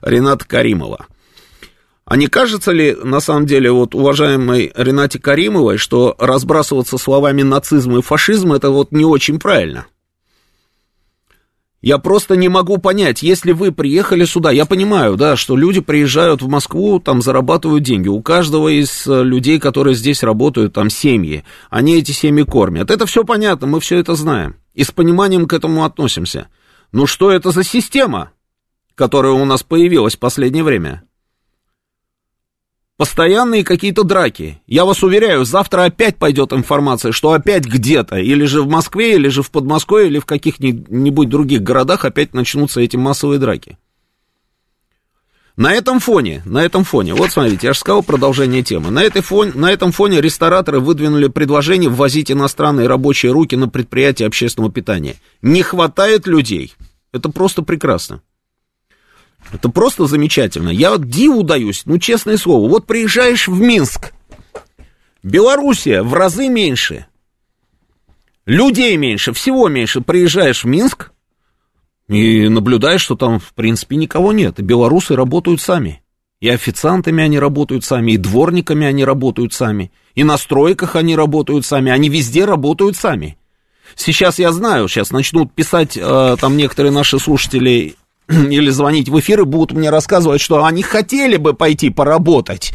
Рената 0.01 0.46
Каримова. 0.46 1.08
А 2.06 2.16
не 2.16 2.27
кажется 2.27 2.72
ли, 2.72 2.96
на 3.04 3.20
самом 3.20 3.48
деле, 3.48 3.72
вот 3.72 3.94
уважаемой 3.94 4.72
Ренате 4.77 5.20
Каримовой, 5.20 5.77
что 5.77 6.16
разбрасываться 6.20 6.98
словами 6.98 7.42
нацизм 7.42 7.98
и 7.98 8.01
фашизм, 8.01 8.54
это 8.54 8.70
вот 8.70 8.94
не 8.94 9.04
очень 9.04 9.39
правильно? 9.39 9.88
Я 11.88 12.00
просто 12.00 12.36
не 12.36 12.50
могу 12.50 12.79
понять, 12.79 13.24
если 13.24 13.53
вы 13.53 13.72
приехали 13.72 14.25
сюда, 14.25 14.51
я 14.51 14.65
понимаю, 14.65 15.15
да, 15.15 15.38
что 15.38 15.56
люди 15.56 15.79
приезжают 15.79 16.41
в 16.41 16.50
Москву, 16.50 17.00
там 17.00 17.22
зарабатывают 17.22 17.86
деньги. 17.86 18.10
У 18.10 18.22
каждого 18.22 18.67
из 18.67 19.08
э, 19.08 19.24
людей, 19.24 19.58
которые 19.58 19.96
здесь 19.96 20.22
работают, 20.22 20.74
там 20.74 20.89
семьи, 20.89 21.46
они 21.70 21.96
эти 21.96 22.12
семьи 22.12 22.44
кормят. 22.44 22.91
Это 22.91 23.06
все 23.06 23.24
понятно, 23.24 23.67
мы 23.67 23.79
все 23.79 24.00
это 24.00 24.15
знаем. 24.15 24.58
И 24.74 24.84
с 24.84 24.91
пониманием 24.91 25.48
к 25.48 25.53
этому 25.53 25.86
относимся. 25.86 26.50
Но 26.91 27.06
что 27.06 27.32
это 27.32 27.51
за 27.51 27.63
система, 27.63 28.32
которая 28.94 29.32
у 29.32 29.46
нас 29.46 29.63
появилась 29.63 30.17
в 30.17 30.20
последнее 30.20 30.65
время? 30.65 31.07
Постоянные 32.98 33.63
какие-то 33.63 34.04
драки. 34.04 34.60
Я 34.66 34.84
вас 34.84 35.04
уверяю, 35.04 35.46
завтра 35.46 35.84
опять 35.84 36.18
пойдет 36.18 36.51
информация, 36.51 37.12
что 37.12 37.32
опять 37.32 37.66
где-то, 37.66 38.18
или 38.18 38.46
же 38.46 38.63
в 38.63 38.68
Москве, 38.68 39.13
или 39.13 39.27
же 39.27 39.44
в 39.44 39.51
Подмосковье, 39.51 40.08
или 40.08 40.18
в 40.18 40.25
каких-нибудь 40.25 41.30
других 41.30 41.62
городах 41.62 42.06
опять 42.06 42.34
начнутся 42.34 42.82
эти 42.82 42.96
массовые 42.96 43.38
драки. 43.38 43.77
На 45.58 45.74
этом 45.74 46.00
фоне, 46.00 46.42
на 46.46 46.63
этом 46.63 46.84
фоне, 46.84 47.13
вот 47.13 47.32
смотрите, 47.32 47.68
я 47.68 47.74
же 47.74 47.80
сказал 47.80 48.01
продолжение 48.01 48.63
темы. 48.63 48.89
На, 48.89 49.04
этой 49.04 49.22
фоне, 49.22 49.51
на 49.54 49.72
этом 49.72 49.92
фоне 49.92 50.20
рестораторы 50.20 50.80
выдвинули 50.80 51.27
предложение 51.27 51.89
ввозить 51.89 52.32
иностранные 52.32 52.88
рабочие 52.88 53.32
руки 53.32 53.56
на 53.56 53.68
предприятия 53.68 54.25
общественного 54.25 54.72
питания. 54.72 55.16
Не 55.44 55.62
хватает 55.62 56.25
людей. 56.25 56.74
Это 57.12 57.30
просто 57.30 57.62
прекрасно. 57.62 58.22
Это 59.54 59.70
просто 59.70 60.06
замечательно. 60.06 60.70
Я 60.70 60.92
вот 60.92 61.08
диву 61.08 61.44
даюсь, 61.44 61.84
ну, 61.86 61.98
честное 62.00 62.38
слово. 62.38 62.70
Вот 62.70 62.86
приезжаешь 62.86 63.48
в 63.48 63.60
Минск, 63.60 64.13
Белоруссия 65.24 66.04
в 66.04 66.13
разы 66.13 66.48
меньше, 66.48 67.06
людей 68.46 68.96
меньше, 68.98 69.34
всего 69.34 69.68
меньше. 69.68 70.01
Приезжаешь 70.01 70.63
в 70.63 70.68
Минск 70.68 71.12
и 72.08 72.48
наблюдаешь, 72.48 73.01
что 73.01 73.16
там, 73.16 73.39
в 73.39 73.54
принципе, 73.54 73.96
никого 73.98 74.32
нет. 74.32 74.60
И 74.60 74.63
белорусы 74.63 75.16
работают 75.16 75.62
сами. 75.62 76.01
И 76.39 76.50
официантами 76.50 77.24
они 77.24 77.39
работают 77.39 77.84
сами, 77.84 78.12
и 78.12 78.18
дворниками 78.18 78.86
они 78.86 79.04
работают 79.04 79.54
сами, 79.54 79.92
и 80.13 80.24
на 80.24 80.38
стройках 80.38 80.96
они 80.96 81.16
работают 81.16 81.66
сами, 81.66 81.92
они 81.92 82.10
везде 82.10 82.46
работают 82.46 82.96
сами. 82.96 83.39
Сейчас 83.96 84.38
я 84.38 84.51
знаю, 84.51 84.88
сейчас 84.88 85.10
начнут 85.10 85.51
писать 85.51 85.98
э, 85.98 86.38
там 86.39 86.56
некоторые 86.56 86.92
наши 86.92 87.18
слушатели 87.18 87.96
или 88.29 88.69
звонить 88.69 89.10
в 89.10 89.19
эфир 89.19 89.41
и 89.41 89.46
будут 89.46 89.77
мне 89.77 89.89
рассказывать, 89.89 90.41
что 90.41 90.63
они 90.65 90.84
хотели 90.84 91.38
бы 91.38 91.53
пойти 91.53 91.89
поработать, 91.89 92.74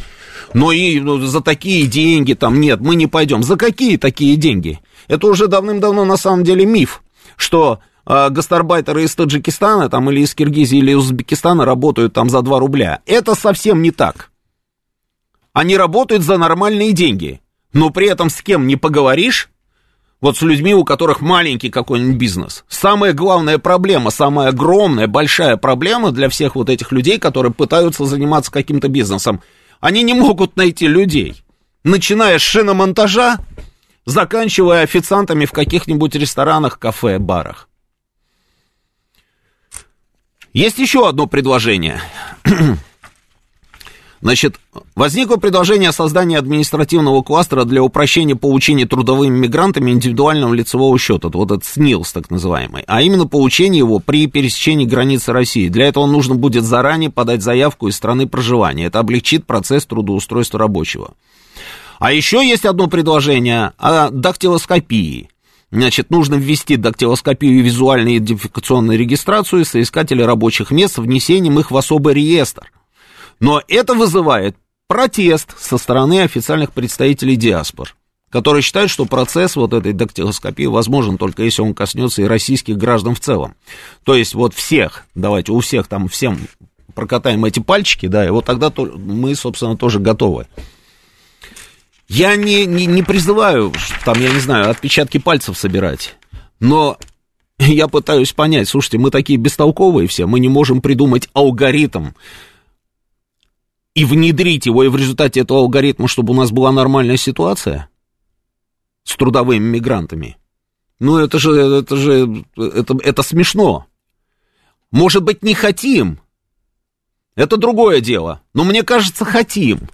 но 0.53 0.71
и 0.71 0.99
ну, 0.99 1.19
за 1.19 1.41
такие 1.41 1.87
деньги 1.87 2.33
там 2.33 2.59
нет, 2.59 2.79
мы 2.81 2.95
не 2.95 3.07
пойдем. 3.07 3.43
За 3.43 3.55
какие 3.55 3.97
такие 3.97 4.35
деньги? 4.35 4.79
Это 5.07 5.27
уже 5.27 5.47
давным-давно 5.47 6.05
на 6.05 6.17
самом 6.17 6.43
деле 6.43 6.65
миф, 6.65 7.03
что 7.35 7.79
э, 8.05 8.29
гастарбайтеры 8.29 9.03
из 9.03 9.15
Таджикистана 9.15 9.89
там 9.89 10.09
или 10.09 10.21
из 10.21 10.33
Киргизии 10.33 10.79
или 10.79 10.93
Узбекистана 10.93 11.65
работают 11.65 12.13
там 12.13 12.29
за 12.29 12.41
2 12.41 12.59
рубля. 12.59 13.01
Это 13.05 13.35
совсем 13.35 13.81
не 13.81 13.91
так. 13.91 14.31
Они 15.53 15.77
работают 15.77 16.23
за 16.23 16.37
нормальные 16.37 16.93
деньги, 16.93 17.41
но 17.73 17.91
при 17.91 18.07
этом 18.07 18.31
с 18.31 18.41
кем 18.41 18.65
не 18.65 18.75
поговоришь, 18.75 19.49
вот 20.23 20.37
с 20.37 20.41
людьми, 20.41 20.73
у 20.73 20.85
которых 20.85 21.19
маленький 21.19 21.69
какой-нибудь 21.69 22.15
бизнес. 22.15 22.63
Самая 22.69 23.11
главная 23.11 23.57
проблема, 23.57 24.09
самая 24.09 24.47
огромная, 24.47 25.07
большая 25.07 25.57
проблема 25.57 26.11
для 26.11 26.29
всех 26.29 26.55
вот 26.55 26.69
этих 26.69 26.93
людей, 26.93 27.19
которые 27.19 27.51
пытаются 27.51 28.05
заниматься 28.05 28.49
каким-то 28.49 28.87
бизнесом, 28.87 29.41
они 29.81 30.01
не 30.01 30.13
могут 30.13 30.55
найти 30.55 30.87
людей. 30.87 31.43
Начиная 31.83 32.39
с 32.39 32.41
шиномонтажа, 32.41 33.39
заканчивая 34.05 34.83
официантами 34.83 35.43
в 35.43 35.51
каких-нибудь 35.51 36.15
ресторанах, 36.15 36.79
кафе, 36.79 37.19
барах. 37.19 37.67
Есть 40.53 40.79
еще 40.79 41.09
одно 41.09 41.27
предложение. 41.27 42.01
Значит, 44.23 44.55
возникло 44.95 45.35
предложение 45.35 45.89
о 45.89 45.93
создании 45.93 46.37
административного 46.37 47.23
кластера 47.23 47.65
для 47.65 47.83
упрощения 47.83 48.37
получения 48.37 48.85
трудовыми 48.85 49.37
мигрантами 49.37 49.91
индивидуального 49.91 50.53
лицевого 50.53 50.97
счета, 50.97 51.27
вот 51.27 51.51
этот 51.51 51.65
СНИЛС 51.65 52.13
так 52.13 52.31
называемый, 52.31 52.85
а 52.87 53.01
именно 53.01 53.27
получение 53.27 53.79
его 53.79 53.99
при 53.99 54.27
пересечении 54.27 54.85
границы 54.85 55.33
России. 55.33 55.67
Для 55.67 55.87
этого 55.87 56.05
нужно 56.05 56.35
будет 56.35 56.63
заранее 56.63 57.09
подать 57.09 57.43
заявку 57.43 57.89
из 57.89 57.97
страны 57.97 58.25
проживания. 58.25 58.85
Это 58.85 58.99
облегчит 58.99 59.45
процесс 59.45 59.85
трудоустройства 59.85 60.57
рабочего. 60.57 61.15
А 61.99 62.13
еще 62.13 62.47
есть 62.47 62.63
одно 62.63 62.87
предложение 62.87 63.73
о 63.77 64.09
дактилоскопии. 64.09 65.27
Значит, 65.69 66.11
нужно 66.11 66.35
ввести 66.35 66.77
дактилоскопию 66.77 67.59
и 67.59 67.61
визуальную 67.61 68.19
идентификационную 68.19 68.97
регистрацию 68.97 69.65
соискателей 69.65 70.23
рабочих 70.23 70.71
мест 70.71 70.95
с 70.95 70.99
внесением 70.99 71.59
их 71.59 71.71
в 71.71 71.75
особый 71.75 72.13
реестр. 72.13 72.71
Но 73.43 73.61
это 73.67 73.93
вызывает 73.93 74.55
протест 74.87 75.53
со 75.59 75.77
стороны 75.77 76.21
официальных 76.21 76.71
представителей 76.71 77.35
диаспор, 77.35 77.93
которые 78.29 78.61
считают, 78.61 78.89
что 78.89 79.03
процесс 79.03 79.57
вот 79.57 79.73
этой 79.73 79.91
дактилоскопии 79.91 80.63
возможен 80.63 81.17
только 81.17 81.43
если 81.43 81.61
он 81.61 81.73
коснется 81.73 82.21
и 82.21 82.25
российских 82.25 82.77
граждан 82.77 83.15
в 83.15 83.19
целом. 83.19 83.55
То 84.05 84.15
есть 84.15 84.33
вот 84.33 84.53
всех, 84.53 85.03
давайте 85.13 85.51
у 85.51 85.59
всех 85.59 85.87
там 85.87 86.07
всем 86.07 86.39
прокатаем 86.95 87.43
эти 87.43 87.59
пальчики, 87.59 88.05
да, 88.05 88.25
и 88.25 88.29
вот 88.29 88.45
тогда 88.45 88.71
мы, 88.77 89.35
собственно, 89.35 89.75
тоже 89.75 89.99
готовы. 89.99 90.47
Я 92.07 92.37
не, 92.37 92.65
не, 92.65 92.85
не 92.85 93.03
призываю, 93.03 93.73
там, 94.05 94.21
я 94.21 94.31
не 94.31 94.39
знаю, 94.39 94.69
отпечатки 94.69 95.17
пальцев 95.17 95.57
собирать, 95.57 96.15
но 96.61 96.97
я 97.59 97.89
пытаюсь 97.89 98.31
понять, 98.31 98.69
слушайте, 98.69 98.99
мы 98.99 99.11
такие 99.11 99.37
бестолковые 99.37 100.07
все, 100.07 100.27
мы 100.27 100.39
не 100.39 100.47
можем 100.47 100.79
придумать 100.79 101.27
алгоритм, 101.33 102.11
и 103.95 104.05
внедрить 104.05 104.65
его, 104.65 104.83
и 104.83 104.87
в 104.87 104.95
результате 104.95 105.41
этого 105.41 105.59
алгоритма, 105.59 106.07
чтобы 106.07 106.33
у 106.33 106.35
нас 106.35 106.51
была 106.51 106.71
нормальная 106.71 107.17
ситуация 107.17 107.89
с 109.03 109.15
трудовыми 109.15 109.63
мигрантами. 109.63 110.37
Ну, 110.99 111.17
это 111.17 111.37
же, 111.37 111.51
это 111.51 111.95
же, 111.95 112.45
это, 112.55 112.97
это 113.03 113.23
смешно. 113.23 113.85
Может 114.91 115.23
быть, 115.23 115.43
не 115.43 115.53
хотим. 115.53 116.19
Это 117.35 117.57
другое 117.57 117.99
дело. 117.99 118.41
Но 118.53 118.63
мне 118.63 118.83
кажется, 118.83 119.25
хотим. 119.25 119.89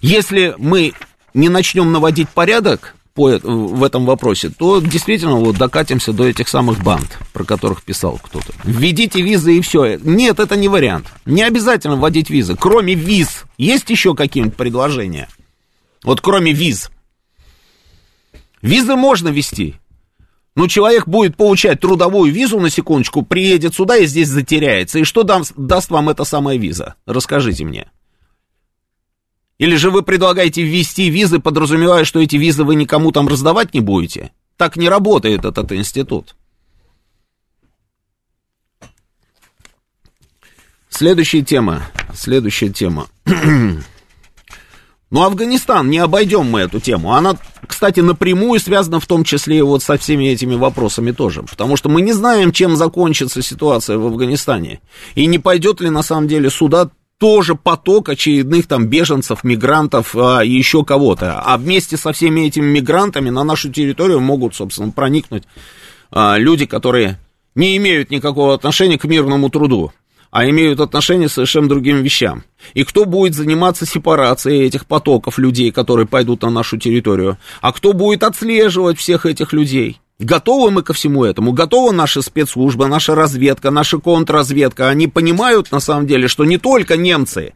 Если 0.00 0.54
мы 0.58 0.94
не 1.34 1.48
начнем 1.48 1.92
наводить 1.92 2.28
порядок, 2.30 2.96
по, 3.14 3.38
в 3.42 3.84
этом 3.84 4.06
вопросе, 4.06 4.50
то 4.50 4.80
действительно 4.80 5.36
вот 5.36 5.56
докатимся 5.56 6.12
до 6.12 6.24
этих 6.24 6.48
самых 6.48 6.82
банд, 6.82 7.18
про 7.32 7.44
которых 7.44 7.82
писал 7.82 8.20
кто-то. 8.22 8.52
Введите 8.64 9.20
визы 9.20 9.56
и 9.56 9.60
все. 9.60 9.96
Нет, 9.96 10.38
это 10.38 10.56
не 10.56 10.68
вариант. 10.68 11.06
Не 11.24 11.42
обязательно 11.42 11.96
вводить 11.96 12.30
визы. 12.30 12.56
Кроме 12.56 12.94
виз, 12.94 13.44
есть 13.58 13.90
еще 13.90 14.14
какие-нибудь 14.14 14.56
предложения? 14.56 15.28
Вот 16.04 16.20
кроме 16.20 16.52
виз. 16.52 16.90
Визы 18.62 18.96
можно 18.96 19.28
вести. 19.28 19.76
Но 20.56 20.66
человек 20.66 21.06
будет 21.06 21.36
получать 21.36 21.80
трудовую 21.80 22.32
визу, 22.32 22.58
на 22.58 22.70
секундочку, 22.70 23.22
приедет 23.22 23.74
сюда 23.74 23.96
и 23.96 24.06
здесь 24.06 24.28
затеряется. 24.28 24.98
И 24.98 25.04
что 25.04 25.22
даст 25.22 25.90
вам 25.90 26.08
эта 26.08 26.24
самая 26.24 26.58
виза? 26.58 26.96
Расскажите 27.06 27.64
мне. 27.64 27.90
Или 29.60 29.76
же 29.76 29.90
вы 29.90 30.02
предлагаете 30.02 30.62
ввести 30.62 31.10
визы, 31.10 31.38
подразумевая, 31.38 32.04
что 32.04 32.18
эти 32.18 32.36
визы 32.36 32.64
вы 32.64 32.76
никому 32.76 33.12
там 33.12 33.28
раздавать 33.28 33.74
не 33.74 33.80
будете? 33.80 34.32
Так 34.56 34.76
не 34.76 34.88
работает 34.88 35.44
этот 35.44 35.70
институт. 35.72 36.34
Следующая 40.88 41.42
тема. 41.42 41.82
Следующая 42.14 42.70
тема. 42.70 43.06
Ну, 45.12 45.24
Афганистан, 45.24 45.90
не 45.90 45.98
обойдем 45.98 46.46
мы 46.46 46.60
эту 46.60 46.78
тему. 46.78 47.14
Она, 47.14 47.36
кстати, 47.66 47.98
напрямую 47.98 48.60
связана 48.60 49.00
в 49.00 49.06
том 49.06 49.24
числе 49.24 49.58
и 49.58 49.60
вот 49.60 49.82
со 49.82 49.96
всеми 49.98 50.26
этими 50.26 50.54
вопросами 50.54 51.10
тоже. 51.10 51.42
Потому 51.42 51.76
что 51.76 51.88
мы 51.88 52.00
не 52.00 52.12
знаем, 52.12 52.52
чем 52.52 52.76
закончится 52.76 53.42
ситуация 53.42 53.98
в 53.98 54.06
Афганистане. 54.06 54.80
И 55.16 55.26
не 55.26 55.40
пойдет 55.40 55.80
ли 55.80 55.90
на 55.90 56.02
самом 56.02 56.28
деле 56.28 56.48
сюда 56.48 56.90
тоже 57.20 57.54
поток 57.54 58.08
очередных 58.08 58.66
там 58.66 58.86
беженцев, 58.86 59.44
мигрантов 59.44 60.16
а, 60.16 60.40
и 60.40 60.50
еще 60.50 60.84
кого-то. 60.84 61.38
А 61.38 61.58
вместе 61.58 61.98
со 61.98 62.12
всеми 62.12 62.46
этими 62.46 62.64
мигрантами 62.64 63.28
на 63.28 63.44
нашу 63.44 63.70
территорию 63.70 64.20
могут, 64.20 64.54
собственно, 64.54 64.90
проникнуть 64.90 65.44
а, 66.10 66.38
люди, 66.38 66.64
которые 66.64 67.18
не 67.54 67.76
имеют 67.76 68.10
никакого 68.10 68.54
отношения 68.54 68.98
к 68.98 69.04
мирному 69.04 69.50
труду, 69.50 69.92
а 70.30 70.48
имеют 70.48 70.80
отношение 70.80 71.28
к 71.28 71.32
совершенно 71.32 71.68
другим 71.68 72.02
вещам. 72.02 72.42
И 72.72 72.84
кто 72.84 73.04
будет 73.04 73.34
заниматься 73.34 73.84
сепарацией 73.84 74.64
этих 74.64 74.86
потоков 74.86 75.36
людей, 75.36 75.72
которые 75.72 76.06
пойдут 76.06 76.40
на 76.40 76.48
нашу 76.48 76.78
территорию? 76.78 77.36
А 77.60 77.72
кто 77.72 77.92
будет 77.92 78.22
отслеживать 78.22 78.98
всех 78.98 79.26
этих 79.26 79.52
людей? 79.52 80.00
Готовы 80.20 80.70
мы 80.70 80.82
ко 80.82 80.92
всему 80.92 81.24
этому? 81.24 81.52
Готова 81.52 81.92
наша 81.92 82.20
спецслужба, 82.20 82.88
наша 82.88 83.14
разведка, 83.14 83.70
наша 83.70 83.96
контрразведка? 83.96 84.90
Они 84.90 85.08
понимают, 85.08 85.72
на 85.72 85.80
самом 85.80 86.06
деле, 86.06 86.28
что 86.28 86.44
не 86.44 86.58
только 86.58 86.98
немцы 86.98 87.54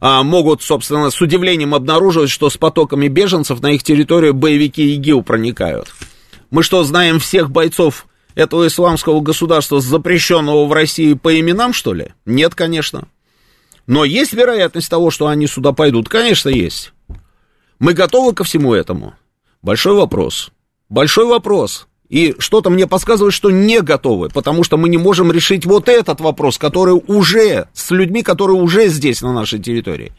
а, 0.00 0.24
могут, 0.24 0.62
собственно, 0.62 1.10
с 1.10 1.20
удивлением 1.20 1.76
обнаруживать, 1.76 2.28
что 2.28 2.50
с 2.50 2.56
потоками 2.56 3.06
беженцев 3.06 3.62
на 3.62 3.70
их 3.70 3.84
территорию 3.84 4.34
боевики 4.34 4.96
ИГИЛ 4.96 5.22
проникают. 5.22 5.94
Мы 6.50 6.64
что, 6.64 6.82
знаем 6.82 7.20
всех 7.20 7.52
бойцов 7.52 8.08
этого 8.34 8.66
исламского 8.66 9.20
государства, 9.20 9.80
запрещенного 9.80 10.66
в 10.66 10.72
России 10.72 11.14
по 11.14 11.38
именам, 11.38 11.72
что 11.72 11.94
ли? 11.94 12.08
Нет, 12.26 12.56
конечно. 12.56 13.06
Но 13.86 14.04
есть 14.04 14.32
вероятность 14.32 14.90
того, 14.90 15.12
что 15.12 15.28
они 15.28 15.46
сюда 15.46 15.70
пойдут? 15.70 16.08
Конечно, 16.08 16.48
есть. 16.48 16.92
Мы 17.78 17.92
готовы 17.92 18.34
ко 18.34 18.42
всему 18.42 18.74
этому? 18.74 19.14
Большой 19.62 19.94
вопрос. 19.94 20.50
Большой 20.88 21.26
вопрос. 21.26 21.86
И 22.12 22.34
что-то 22.38 22.68
мне 22.68 22.86
подсказывает, 22.86 23.32
что 23.32 23.50
не 23.50 23.80
готовы, 23.80 24.28
потому 24.28 24.64
что 24.64 24.76
мы 24.76 24.90
не 24.90 24.98
можем 24.98 25.32
решить 25.32 25.64
вот 25.64 25.88
этот 25.88 26.20
вопрос, 26.20 26.58
который 26.58 26.92
уже, 27.06 27.68
с 27.72 27.90
людьми, 27.90 28.22
которые 28.22 28.60
уже 28.60 28.88
здесь, 28.88 29.22
на 29.22 29.32
нашей 29.32 29.60
территории. 29.60 30.12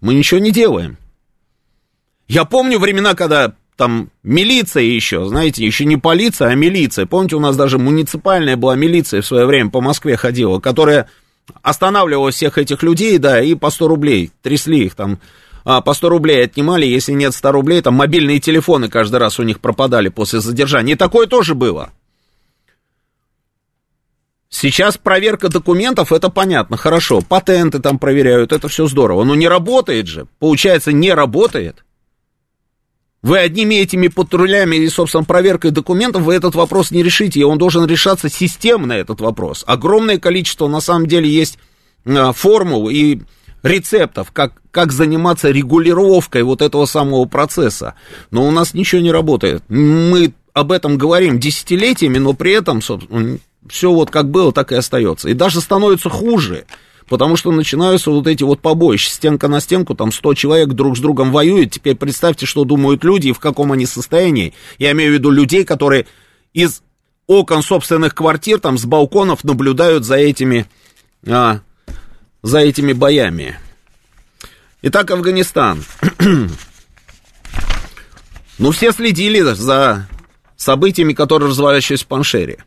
Мы 0.00 0.14
ничего 0.14 0.40
не 0.40 0.50
делаем. 0.50 0.98
Я 2.26 2.44
помню 2.44 2.80
времена, 2.80 3.14
когда 3.14 3.54
там 3.76 4.10
милиция 4.24 4.82
еще, 4.82 5.24
знаете, 5.28 5.64
еще 5.64 5.84
не 5.84 5.96
полиция, 5.96 6.48
а 6.48 6.56
милиция. 6.56 7.06
Помните, 7.06 7.36
у 7.36 7.40
нас 7.40 7.56
даже 7.56 7.78
муниципальная 7.78 8.56
была 8.56 8.74
милиция 8.74 9.22
в 9.22 9.26
свое 9.26 9.46
время 9.46 9.70
по 9.70 9.80
Москве 9.80 10.16
ходила, 10.16 10.58
которая 10.58 11.08
останавливала 11.62 12.32
всех 12.32 12.58
этих 12.58 12.82
людей, 12.82 13.18
да, 13.18 13.40
и 13.40 13.54
по 13.54 13.70
100 13.70 13.86
рублей 13.86 14.32
трясли 14.42 14.86
их 14.86 14.96
там 14.96 15.20
а, 15.64 15.80
по 15.80 15.94
100 15.94 16.08
рублей 16.08 16.44
отнимали, 16.44 16.86
если 16.86 17.12
нет 17.12 17.34
100 17.34 17.52
рублей, 17.52 17.82
там 17.82 17.94
мобильные 17.94 18.40
телефоны 18.40 18.88
каждый 18.88 19.16
раз 19.16 19.38
у 19.38 19.42
них 19.42 19.60
пропадали 19.60 20.08
после 20.08 20.40
задержания. 20.40 20.94
И 20.94 20.96
такое 20.96 21.26
тоже 21.26 21.54
было. 21.54 21.90
Сейчас 24.48 24.98
проверка 24.98 25.48
документов, 25.48 26.12
это 26.12 26.28
понятно, 26.28 26.76
хорошо, 26.76 27.20
патенты 27.20 27.78
там 27.78 28.00
проверяют, 28.00 28.52
это 28.52 28.66
все 28.66 28.86
здорово, 28.86 29.22
но 29.22 29.36
не 29.36 29.46
работает 29.46 30.08
же, 30.08 30.26
получается, 30.40 30.92
не 30.92 31.14
работает. 31.14 31.84
Вы 33.22 33.38
одними 33.38 33.76
этими 33.76 34.08
патрулями 34.08 34.76
и, 34.76 34.88
собственно, 34.88 35.24
проверкой 35.24 35.70
документов 35.70 36.22
вы 36.22 36.34
этот 36.34 36.56
вопрос 36.56 36.90
не 36.90 37.02
решите, 37.02 37.40
и 37.40 37.44
он 37.44 37.58
должен 37.58 37.86
решаться 37.86 38.28
системно, 38.28 38.94
этот 38.94 39.20
вопрос. 39.20 39.62
Огромное 39.66 40.18
количество, 40.18 40.66
на 40.68 40.80
самом 40.80 41.06
деле, 41.06 41.28
есть 41.28 41.58
а, 42.06 42.32
формул 42.32 42.88
и 42.88 43.20
рецептов, 43.62 44.30
как, 44.32 44.52
как 44.70 44.92
заниматься 44.92 45.50
регулировкой 45.50 46.42
вот 46.42 46.62
этого 46.62 46.86
самого 46.86 47.24
процесса. 47.26 47.94
Но 48.30 48.46
у 48.46 48.50
нас 48.50 48.74
ничего 48.74 49.00
не 49.00 49.12
работает. 49.12 49.62
Мы 49.68 50.32
об 50.52 50.72
этом 50.72 50.98
говорим 50.98 51.38
десятилетиями, 51.38 52.18
но 52.18 52.32
при 52.32 52.52
этом, 52.52 52.80
все 53.68 53.92
вот 53.92 54.10
как 54.10 54.30
было, 54.30 54.52
так 54.52 54.72
и 54.72 54.76
остается. 54.76 55.28
И 55.28 55.34
даже 55.34 55.60
становится 55.60 56.08
хуже. 56.08 56.64
Потому 57.08 57.34
что 57.34 57.50
начинаются 57.50 58.12
вот 58.12 58.28
эти 58.28 58.44
вот 58.44 58.60
побоища, 58.60 59.10
стенка 59.10 59.48
на 59.48 59.60
стенку, 59.60 59.96
там 59.96 60.12
100 60.12 60.34
человек 60.34 60.68
друг 60.68 60.96
с 60.96 61.00
другом 61.00 61.32
воюют. 61.32 61.72
Теперь 61.72 61.96
представьте, 61.96 62.46
что 62.46 62.64
думают 62.64 63.02
люди 63.02 63.28
и 63.28 63.32
в 63.32 63.40
каком 63.40 63.72
они 63.72 63.84
состоянии. 63.84 64.54
Я 64.78 64.92
имею 64.92 65.10
в 65.10 65.14
виду 65.14 65.30
людей, 65.30 65.64
которые 65.64 66.06
из 66.52 66.82
окон 67.26 67.62
собственных 67.62 68.14
квартир, 68.14 68.60
там 68.60 68.78
с 68.78 68.84
балконов 68.84 69.42
наблюдают 69.42 70.04
за 70.04 70.16
этими 70.16 70.66
а, 71.26 71.60
за 72.42 72.58
этими 72.58 72.92
боями. 72.92 73.58
Итак, 74.82 75.10
Афганистан. 75.10 75.84
ну, 78.58 78.70
все 78.70 78.92
следили 78.92 79.40
за 79.40 80.08
событиями, 80.56 81.12
которые 81.12 81.50
разворачивались 81.50 82.02
в 82.02 82.06
Паншере. 82.06 82.64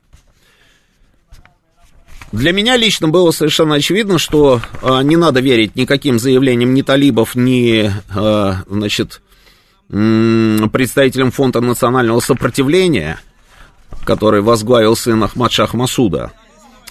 Для 2.31 2.51
меня 2.51 2.77
лично 2.77 3.09
было 3.09 3.29
совершенно 3.29 3.75
очевидно, 3.75 4.17
что 4.17 4.59
э, 4.81 5.03
не 5.03 5.17
надо 5.17 5.39
верить 5.39 5.75
никаким 5.75 6.17
заявлениям 6.17 6.73
ни 6.73 6.81
талибов, 6.81 7.35
ни, 7.35 7.85
э, 7.85 8.53
значит, 8.67 9.21
представителям 9.87 11.29
Фонда 11.29 11.61
национального 11.61 12.19
сопротивления, 12.21 13.19
который 14.03 14.41
возглавил 14.41 14.95
сын 14.95 15.23
Ахмад 15.23 15.51
Шах 15.51 15.75
Масуда. 15.75 16.31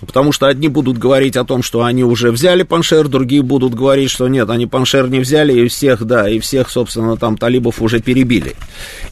Потому 0.06 0.32
что 0.32 0.46
одни 0.46 0.68
будут 0.68 0.98
говорить 0.98 1.36
о 1.36 1.44
том, 1.44 1.62
что 1.62 1.82
они 1.82 2.02
уже 2.02 2.32
взяли 2.32 2.64
Паншер, 2.64 3.08
другие 3.08 3.42
будут 3.42 3.74
говорить, 3.74 4.10
что 4.10 4.26
нет, 4.28 4.50
они 4.50 4.66
Паншер 4.66 5.08
не 5.08 5.20
взяли, 5.20 5.52
и 5.52 5.68
всех, 5.68 6.04
да, 6.04 6.28
и 6.28 6.40
всех, 6.40 6.70
собственно, 6.70 7.16
там 7.16 7.36
талибов 7.36 7.80
уже 7.80 8.00
перебили. 8.00 8.54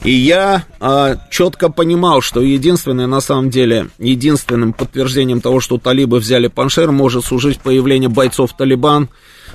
И 0.02 0.10
я 0.10 0.64
а, 0.80 1.16
четко 1.30 1.70
понимал, 1.70 2.20
что 2.20 2.40
единственное, 2.40 3.06
на 3.06 3.20
самом 3.20 3.50
деле, 3.50 3.88
единственным 3.98 4.72
подтверждением 4.72 5.40
того, 5.40 5.60
что 5.60 5.78
талибы 5.78 6.18
взяли 6.18 6.48
Паншер, 6.48 6.90
может 6.90 7.24
служить 7.24 7.60
появление 7.60 8.08
бойцов 8.08 8.56
Талибан 8.56 9.08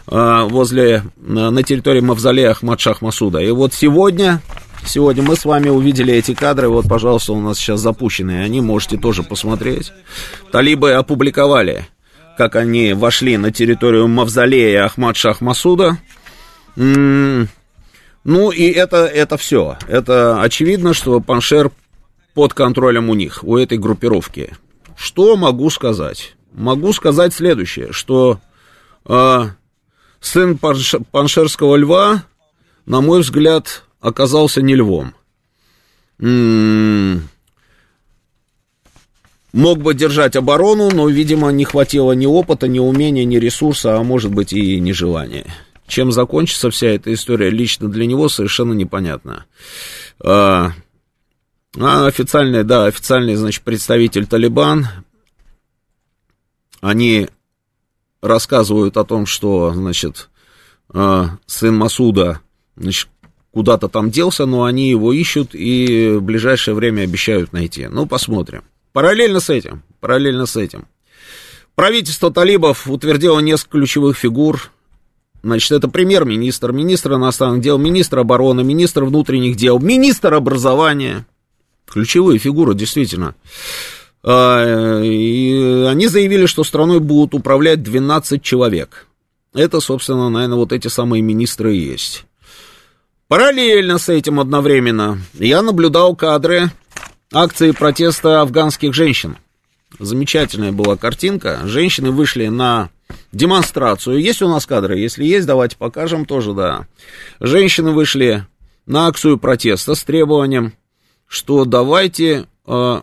а, 0.07 0.45
возле, 0.45 1.03
на 1.17 1.63
территории 1.63 1.99
мавзолея 1.99 2.51
Ахмад 2.51 2.79
Шах 2.79 3.01
Масуда. 3.01 3.39
И 3.39 3.51
вот 3.51 3.73
сегодня 3.73 4.41
Сегодня 4.85 5.23
мы 5.23 5.35
с 5.35 5.45
вами 5.45 5.69
увидели 5.69 6.13
эти 6.13 6.33
кадры, 6.33 6.69
вот, 6.69 6.87
пожалуйста, 6.87 7.33
у 7.33 7.41
нас 7.41 7.57
сейчас 7.57 7.79
запущены, 7.79 8.43
они 8.43 8.61
можете 8.61 8.97
тоже 8.97 9.23
посмотреть. 9.23 9.91
Талибы 10.51 10.93
опубликовали, 10.93 11.87
как 12.37 12.55
они 12.55 12.93
вошли 12.93 13.37
на 13.37 13.51
территорию 13.51 14.07
мавзолея 14.07 14.85
Ахмад 14.85 15.17
Шах 15.17 15.41
Масуда. 15.41 15.97
Ну, 16.75 18.51
и 18.51 18.63
это, 18.63 19.05
это 19.05 19.37
все. 19.37 19.77
Это 19.87 20.41
очевидно, 20.41 20.93
что 20.93 21.19
Паншер 21.19 21.71
под 22.33 22.53
контролем 22.53 23.09
у 23.09 23.15
них, 23.15 23.43
у 23.43 23.57
этой 23.57 23.77
группировки. 23.77 24.55
Что 24.95 25.35
могу 25.35 25.69
сказать? 25.69 26.35
Могу 26.53 26.93
сказать 26.93 27.33
следующее, 27.33 27.91
что 27.91 28.39
э, 29.05 29.45
сын 30.21 30.57
Паншерского 30.57 31.75
льва, 31.75 32.23
на 32.85 33.01
мой 33.01 33.21
взгляд, 33.21 33.84
оказался 34.05 34.61
не 34.61 34.75
львом. 34.75 35.15
М-м-м. 36.19 37.27
Мог 39.51 39.81
бы 39.81 39.95
держать 39.95 40.35
оборону, 40.35 40.91
но, 40.91 41.09
видимо, 41.09 41.49
не 41.49 41.65
хватило 41.65 42.11
ни 42.11 42.25
опыта, 42.27 42.67
ни 42.67 42.77
умения, 42.77 43.25
ни 43.25 43.37
ресурса, 43.37 43.97
а 43.97 44.03
может 44.03 44.31
быть 44.31 44.53
и 44.53 44.79
ни 44.79 44.91
желания. 44.91 45.45
Чем 45.87 46.11
закончится 46.11 46.69
вся 46.69 46.87
эта 46.87 47.13
история 47.13 47.49
лично 47.49 47.89
для 47.89 48.05
него, 48.05 48.29
совершенно 48.29 48.73
непонятно. 48.73 49.45
А, 50.23 50.73
а 51.79 52.05
официальный, 52.05 52.63
да, 52.63 52.85
официальный, 52.85 53.35
значит, 53.35 53.63
представитель 53.63 54.27
Талибан, 54.27 54.87
они 56.81 57.27
рассказывают 58.21 58.97
о 58.97 59.03
том, 59.03 59.25
что, 59.25 59.73
значит, 59.73 60.29
а, 60.93 61.37
сын 61.47 61.75
Масуда, 61.75 62.41
значит, 62.75 63.07
куда-то 63.55 63.87
там 63.87 64.11
делся, 64.11 64.45
но 64.45 64.65
они 64.65 64.89
его 64.89 65.13
ищут 65.13 65.51
и 65.55 66.09
в 66.17 66.21
ближайшее 66.21 66.75
время 66.75 67.03
обещают 67.03 67.53
найти. 67.53 67.87
Ну, 67.87 68.05
посмотрим. 68.05 68.63
Параллельно 68.91 69.39
с 69.39 69.49
этим, 69.49 69.81
параллельно 70.01 70.45
с 70.45 70.57
этим. 70.57 70.87
Правительство 71.73 72.33
талибов 72.33 72.85
утвердило 72.85 73.39
несколько 73.39 73.77
ключевых 73.77 74.17
фигур. 74.17 74.71
Значит, 75.41 75.71
это 75.71 75.87
премьер-министр, 75.87 76.73
министр 76.73 77.13
иностранных 77.13 77.61
дел, 77.61 77.77
министр 77.77 78.19
обороны, 78.19 78.61
министр 78.61 79.05
внутренних 79.05 79.55
дел, 79.55 79.79
министр 79.79 80.33
образования. 80.33 81.25
Ключевые 81.87 82.39
фигуры, 82.39 82.75
действительно. 82.75 83.35
А, 84.21 85.01
и 85.01 85.85
они 85.87 86.07
заявили, 86.07 86.45
что 86.45 86.65
страной 86.65 86.99
будут 86.99 87.33
управлять 87.33 87.81
12 87.81 88.41
человек. 88.41 89.07
Это, 89.53 89.79
собственно, 89.79 90.29
наверное, 90.29 90.57
вот 90.57 90.73
эти 90.73 90.89
самые 90.89 91.21
министры 91.21 91.77
и 91.77 91.79
есть. 91.79 92.25
Параллельно 93.27 93.97
с 93.97 94.07
этим 94.07 94.39
одновременно 94.39 95.17
я 95.33 95.63
наблюдал 95.63 96.15
кадры 96.15 96.69
акции 97.33 97.71
протеста 97.71 98.41
афганских 98.41 98.93
женщин. 98.93 99.37
Замечательная 99.97 100.71
была 100.71 100.95
картинка. 100.95 101.61
Женщины 101.63 102.11
вышли 102.11 102.47
на 102.47 102.89
демонстрацию. 103.31 104.19
Есть 104.19 104.43
у 104.43 104.47
нас 104.47 104.67
кадры? 104.67 104.99
Если 104.99 105.23
есть, 105.23 105.47
давайте 105.47 105.75
покажем 105.75 106.25
тоже, 106.25 106.53
да. 106.53 106.87
Женщины 107.39 107.91
вышли 107.91 108.45
на 108.85 109.07
акцию 109.07 109.39
протеста 109.39 109.95
с 109.95 110.03
требованием, 110.03 110.73
что 111.25 111.65
давайте, 111.65 112.45
э, 112.67 113.01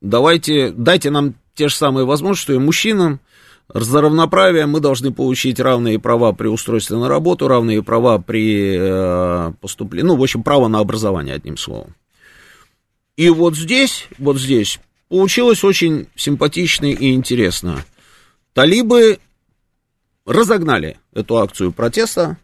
давайте, 0.00 0.72
дайте 0.72 1.10
нам 1.10 1.34
те 1.54 1.68
же 1.68 1.76
самые 1.76 2.04
возможности, 2.04 2.44
что 2.44 2.52
и 2.54 2.58
мужчинам, 2.58 3.20
за 3.74 4.02
равноправие 4.02 4.66
мы 4.66 4.80
должны 4.80 5.12
получить 5.12 5.58
равные 5.58 5.98
права 5.98 6.32
при 6.32 6.48
устройстве 6.48 6.96
на 6.98 7.08
работу, 7.08 7.48
равные 7.48 7.82
права 7.82 8.18
при 8.18 8.76
э, 8.78 9.52
поступлении, 9.60 10.08
ну, 10.08 10.16
в 10.16 10.22
общем, 10.22 10.42
право 10.42 10.68
на 10.68 10.78
образование, 10.78 11.34
одним 11.34 11.56
словом. 11.56 11.94
И 13.16 13.30
вот 13.30 13.56
здесь, 13.56 14.08
вот 14.18 14.38
здесь 14.38 14.78
получилось 15.08 15.64
очень 15.64 16.06
симпатично 16.16 16.86
и 16.86 17.12
интересно. 17.12 17.84
Талибы 18.52 19.18
разогнали 20.26 20.98
эту 21.14 21.38
акцию 21.38 21.72
протеста, 21.72 22.36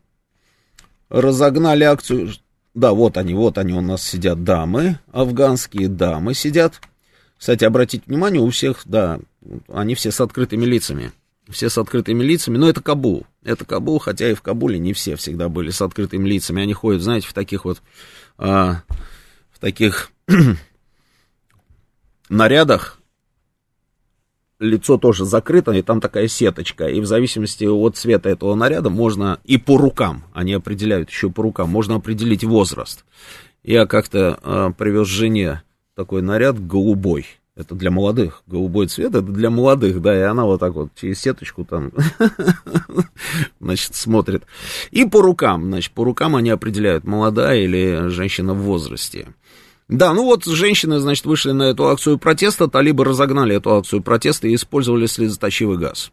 разогнали 1.10 1.84
акцию, 1.84 2.32
да, 2.74 2.92
вот 2.92 3.18
они, 3.18 3.34
вот 3.34 3.58
они 3.58 3.72
у 3.74 3.80
нас 3.80 4.02
сидят, 4.02 4.44
дамы, 4.44 4.98
афганские 5.12 5.88
дамы 5.88 6.34
сидят. 6.34 6.80
Кстати, 7.36 7.64
обратите 7.64 8.04
внимание, 8.06 8.40
у 8.40 8.50
всех, 8.50 8.82
да, 8.84 9.20
они 9.72 9.94
все 9.94 10.10
с 10.10 10.20
открытыми 10.20 10.64
лицами. 10.64 11.12
Все 11.50 11.70
с 11.70 11.78
открытыми 11.78 12.22
лицами, 12.22 12.58
но 12.58 12.68
это 12.68 12.82
Кабул. 12.82 13.26
Это 13.42 13.64
Кабул, 13.64 13.98
хотя 13.98 14.30
и 14.30 14.34
в 14.34 14.42
Кабуле 14.42 14.78
не 14.78 14.92
все 14.92 15.16
всегда 15.16 15.48
были 15.48 15.70
с 15.70 15.80
открытыми 15.80 16.28
лицами. 16.28 16.62
Они 16.62 16.74
ходят, 16.74 17.02
знаете, 17.02 17.26
в 17.26 17.32
таких 17.32 17.64
вот, 17.64 17.80
а, 18.36 18.82
в 19.50 19.58
таких 19.58 20.12
нарядах, 22.28 22.98
лицо 24.58 24.98
тоже 24.98 25.24
закрыто, 25.24 25.72
и 25.72 25.82
там 25.82 26.00
такая 26.00 26.28
сеточка, 26.28 26.88
и 26.88 27.00
в 27.00 27.06
зависимости 27.06 27.64
от 27.64 27.96
цвета 27.96 28.28
этого 28.28 28.54
наряда 28.54 28.90
можно, 28.90 29.40
и 29.44 29.56
по 29.56 29.76
рукам, 29.76 30.24
они 30.32 30.52
определяют 30.52 31.10
еще 31.10 31.30
по 31.30 31.42
рукам, 31.42 31.70
можно 31.70 31.96
определить 31.96 32.44
возраст. 32.44 33.04
Я 33.62 33.86
как-то 33.86 34.38
э, 34.42 34.70
привез 34.76 35.08
жене 35.08 35.62
такой 35.94 36.22
наряд 36.22 36.64
голубой, 36.64 37.26
это 37.58 37.74
для 37.74 37.90
молодых. 37.90 38.42
Голубой 38.46 38.86
цвет 38.86 39.08
это 39.08 39.22
для 39.22 39.50
молодых, 39.50 40.00
да, 40.00 40.16
и 40.16 40.22
она 40.22 40.44
вот 40.44 40.60
так 40.60 40.74
вот 40.74 40.90
через 40.94 41.20
сеточку 41.20 41.64
там, 41.64 41.90
значит, 43.60 43.96
смотрит. 43.96 44.44
И 44.92 45.04
по 45.04 45.20
рукам, 45.20 45.64
значит, 45.64 45.92
по 45.92 46.04
рукам 46.04 46.36
они 46.36 46.50
определяют, 46.50 47.04
молодая 47.04 47.58
или 47.58 48.08
женщина 48.08 48.54
в 48.54 48.58
возрасте. 48.58 49.34
Да, 49.88 50.12
ну 50.12 50.22
вот 50.22 50.44
женщины, 50.44 51.00
значит, 51.00 51.26
вышли 51.26 51.50
на 51.50 51.64
эту 51.64 51.88
акцию 51.88 52.18
протеста, 52.18 52.68
талибы 52.68 53.04
разогнали 53.04 53.56
эту 53.56 53.74
акцию 53.74 54.02
протеста 54.02 54.46
и 54.46 54.54
использовали 54.54 55.06
слезоточивый 55.06 55.78
газ. 55.78 56.12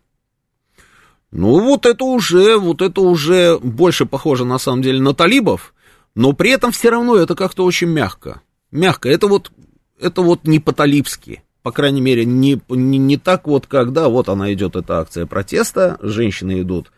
Ну 1.31 1.60
вот 1.60 1.86
это 1.86 2.05
уже, 2.05 2.58
вот 2.58 2.81
это 2.81 3.01
уже 3.01 3.60
больше 3.60 4.08
похоже 4.08 4.45
на 4.45 4.58
самом 4.58 4.81
деле 4.81 4.99
на 4.99 5.13
талибов, 5.13 5.75
но 6.15 6.34
при 6.34 6.49
этом 6.51 6.71
все 6.71 6.89
равно 6.89 7.17
это 7.17 7.36
как-то 7.36 7.65
очень 7.65 7.89
мягко. 7.89 8.41
Мягко. 8.71 9.10
Это 9.10 9.27
вот 9.27 9.51
это 9.99 10.21
вот 10.21 10.45
не 10.45 10.60
по-талибски. 10.60 11.43
По 11.62 11.71
крайней 11.71 12.01
мере, 12.01 12.25
не, 12.25 12.62
не, 12.69 12.97
не 12.97 13.17
так 13.17 13.47
вот, 13.47 13.65
когда 13.65 14.08
вот 14.08 14.29
она 14.29 14.53
идет, 14.53 14.75
эта 14.75 14.99
акция 14.99 15.25
протеста, 15.25 15.97
женщины 16.01 16.62
идут 16.62 16.91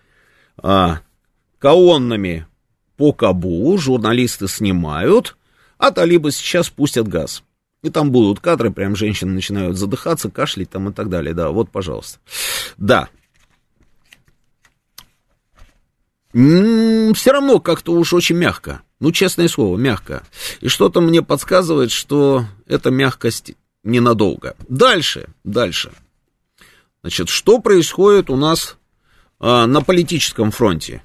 а, 0.58 1.00
колоннами 1.60 2.48
по 2.98 3.14
Кабулу, 3.14 3.78
журналисты 3.78 4.48
снимают, 4.48 5.38
а 5.78 5.92
талибы 5.92 6.32
сейчас 6.32 6.70
пустят 6.70 7.08
газ. 7.08 7.44
И 7.84 7.90
там 7.90 8.12
будут 8.12 8.40
кадры, 8.40 8.72
прям 8.72 8.96
женщины 8.96 9.32
начинают 9.32 9.78
задыхаться, 9.78 10.30
кашлять 10.30 10.70
там 10.70 10.90
и 10.90 10.94
так 10.94 11.10
далее. 11.10 11.34
Да, 11.34 11.52
вот, 11.52 11.70
пожалуйста. 11.70 12.20
Да. 12.78 13.08
Все 16.38 17.32
равно 17.32 17.60
как-то 17.60 17.94
уж 17.94 18.14
очень 18.14 18.36
мягко. 18.36 18.84
Ну, 19.00 19.12
честное 19.12 19.48
слово, 19.48 19.76
мягко. 19.76 20.22
И 20.62 20.68
что-то 20.68 21.02
мне 21.02 21.24
подсказывает, 21.24 21.90
что 21.90 22.46
эта 22.68 22.92
мягкость 22.92 23.54
ненадолго. 23.84 24.56
Дальше, 24.70 25.30
дальше. 25.44 25.92
Значит, 27.02 27.30
что 27.30 27.58
происходит 27.58 28.30
у 28.30 28.36
нас 28.36 28.78
а, 29.40 29.66
на 29.66 29.82
политическом 29.82 30.52
фронте 30.52 31.02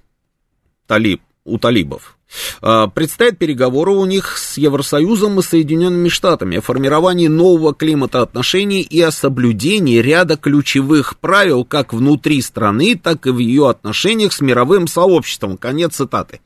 талиб, 0.87 1.23
у 1.45 1.59
талибов? 1.59 2.19
А, 2.61 2.89
предстоят 2.89 3.39
переговоры 3.39 3.93
у 3.93 4.05
них 4.05 4.39
с 4.39 4.57
Евросоюзом 4.57 5.41
и 5.41 5.43
Соединенными 5.43 6.09
Штатами 6.09 6.59
о 6.59 6.63
формировании 6.63 7.29
нового 7.29 7.75
климата 7.75 8.23
отношений 8.23 8.83
и 8.83 9.01
о 9.01 9.11
соблюдении 9.11 9.99
ряда 9.99 10.37
ключевых 10.37 11.19
правил 11.19 11.65
как 11.65 11.93
внутри 11.93 12.41
страны, 12.43 12.99
так 13.01 13.27
и 13.27 13.31
в 13.31 13.39
ее 13.39 13.69
отношениях 13.69 14.33
с 14.33 14.41
мировым 14.41 14.87
сообществом. 14.87 15.57
Конец 15.57 15.97
цитаты. 15.97 16.41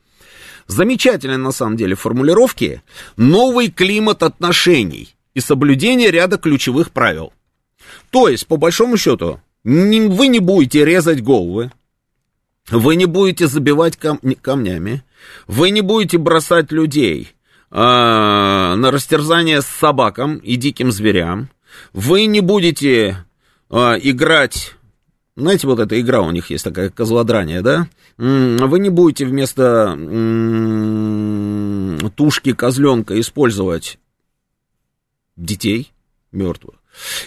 Замечательные 0.67 1.37
на 1.37 1.51
самом 1.51 1.77
деле 1.77 1.95
формулировки. 1.95 2.81
Новый 3.15 3.69
климат 3.69 4.23
отношений 4.23 5.15
и 5.33 5.39
соблюдение 5.39 6.11
ряда 6.11 6.37
ключевых 6.37 6.91
правил. 6.91 7.31
То 8.09 8.27
есть, 8.27 8.47
по 8.47 8.57
большому 8.57 8.97
счету, 8.97 9.39
вы 9.63 10.27
не 10.27 10.39
будете 10.39 10.83
резать 10.83 11.23
головы, 11.23 11.71
вы 12.69 12.95
не 12.95 13.05
будете 13.05 13.47
забивать 13.47 13.97
кам 13.97 14.19
камнями, 14.41 15.03
вы 15.47 15.69
не 15.69 15.81
будете 15.81 16.17
бросать 16.17 16.71
людей 16.71 17.33
а, 17.69 18.75
на 18.75 18.91
растерзание 18.91 19.61
с 19.61 19.67
собакам 19.67 20.37
и 20.37 20.55
диким 20.55 20.91
зверям, 20.91 21.49
вы 21.93 22.25
не 22.25 22.41
будете 22.41 23.25
а, 23.69 23.95
играть 24.01 24.73
знаете, 25.37 25.67
вот 25.67 25.79
эта 25.79 26.01
игра 26.01 26.21
у 26.21 26.31
них 26.31 26.49
есть 26.49 26.63
такая, 26.63 26.89
козлодрание, 26.89 27.61
да? 27.61 27.87
Вы 28.17 28.79
не 28.79 28.89
будете 28.89 29.23
вместо 29.23 29.95
тушки 32.15 32.53
козленка 32.53 33.19
использовать 33.19 33.99
детей 35.35 35.93
мертвых. 36.31 36.77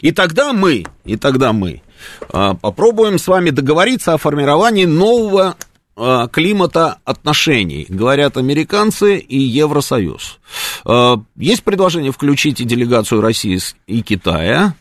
И 0.01 0.11
тогда 0.11 0.53
мы, 0.53 0.87
и 1.05 1.17
тогда 1.17 1.53
мы 1.53 1.83
попробуем 2.29 3.19
с 3.19 3.27
вами 3.29 3.51
договориться 3.51 4.15
о 4.15 4.19
формировании 4.19 4.85
нового 4.85 5.57
а, 6.03 6.29
климата 6.29 6.99
отношений, 7.05 7.85
говорят 7.91 8.39
американцы 8.39 9.19
и 9.19 9.39
Евросоюз. 9.39 10.39
А, 10.87 11.17
есть 11.37 11.63
предложение 11.63 12.11
включить 12.11 12.61
и 12.61 12.65
делегацию 12.65 13.21
России 13.21 13.59
и 13.87 14.01
Китая, 14.01 14.75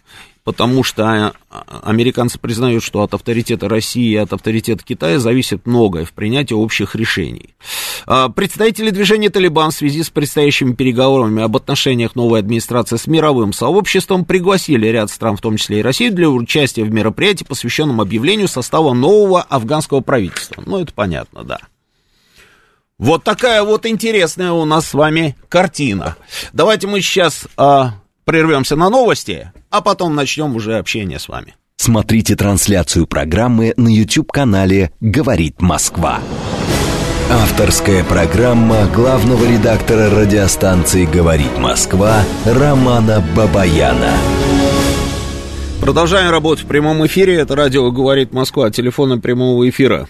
потому 0.49 0.83
что 0.83 1.03
а, 1.05 1.33
американцы 1.83 2.39
признают, 2.39 2.81
что 2.81 3.03
от 3.03 3.13
авторитета 3.13 3.69
России 3.69 4.13
и 4.13 4.15
от 4.15 4.33
авторитета 4.33 4.83
Китая 4.83 5.19
зависит 5.19 5.67
многое 5.67 6.05
в 6.05 6.11
принятии 6.11 6.55
общих 6.55 6.95
решений. 6.95 7.53
А, 8.07 8.29
представители 8.29 8.89
движения 8.89 9.29
«Талибан» 9.29 9.69
в 9.69 9.75
связи 9.75 10.01
с 10.01 10.09
предстоящими 10.09 10.73
переговорами 10.73 11.43
об 11.43 11.55
отношениях 11.55 12.15
новой 12.15 12.39
администрации 12.39 12.97
с 12.97 13.05
мировым 13.05 13.53
сообществом 13.53 14.25
пригласили 14.25 14.87
ряд 14.87 15.11
стран, 15.11 15.37
в 15.37 15.41
том 15.41 15.57
числе 15.57 15.81
и 15.81 15.83
Россию, 15.83 16.13
для 16.13 16.31
участия 16.31 16.83
в 16.83 16.91
мероприятии, 16.91 17.43
посвященном 17.43 18.01
объявлению 18.01 18.47
состава 18.47 18.93
нового 18.93 19.43
афганского 19.43 20.01
правительства. 20.01 20.63
Ну, 20.65 20.81
это 20.81 20.91
понятно, 20.95 21.43
да. 21.43 21.59
Вот 22.97 23.23
такая 23.23 23.61
вот 23.61 23.85
интересная 23.85 24.51
у 24.51 24.65
нас 24.65 24.87
с 24.87 24.93
вами 24.95 25.37
картина. 25.47 26.15
Давайте 26.53 26.87
мы 26.87 27.01
сейчас 27.01 27.47
а, 27.55 27.99
прервемся 28.29 28.75
на 28.75 28.91
новости, 28.91 29.51
а 29.71 29.81
потом 29.81 30.13
начнем 30.13 30.55
уже 30.55 30.77
общение 30.77 31.17
с 31.17 31.27
вами. 31.27 31.55
Смотрите 31.77 32.35
трансляцию 32.35 33.07
программы 33.07 33.73
на 33.75 33.87
YouTube-канале 33.87 34.91
«Говорит 34.99 35.63
Москва». 35.63 36.19
Авторская 37.31 38.03
программа 38.03 38.85
главного 38.85 39.51
редактора 39.51 40.11
радиостанции 40.11 41.05
«Говорит 41.05 41.57
Москва» 41.57 42.23
Романа 42.45 43.25
Бабаяна. 43.35 44.13
Продолжаем 45.81 46.29
работать 46.29 46.65
в 46.65 46.67
прямом 46.67 47.03
эфире. 47.07 47.37
Это 47.37 47.55
радио 47.55 47.89
«Говорит 47.89 48.31
Москва». 48.31 48.69
Телефоны 48.69 49.19
прямого 49.19 49.67
эфира. 49.67 50.07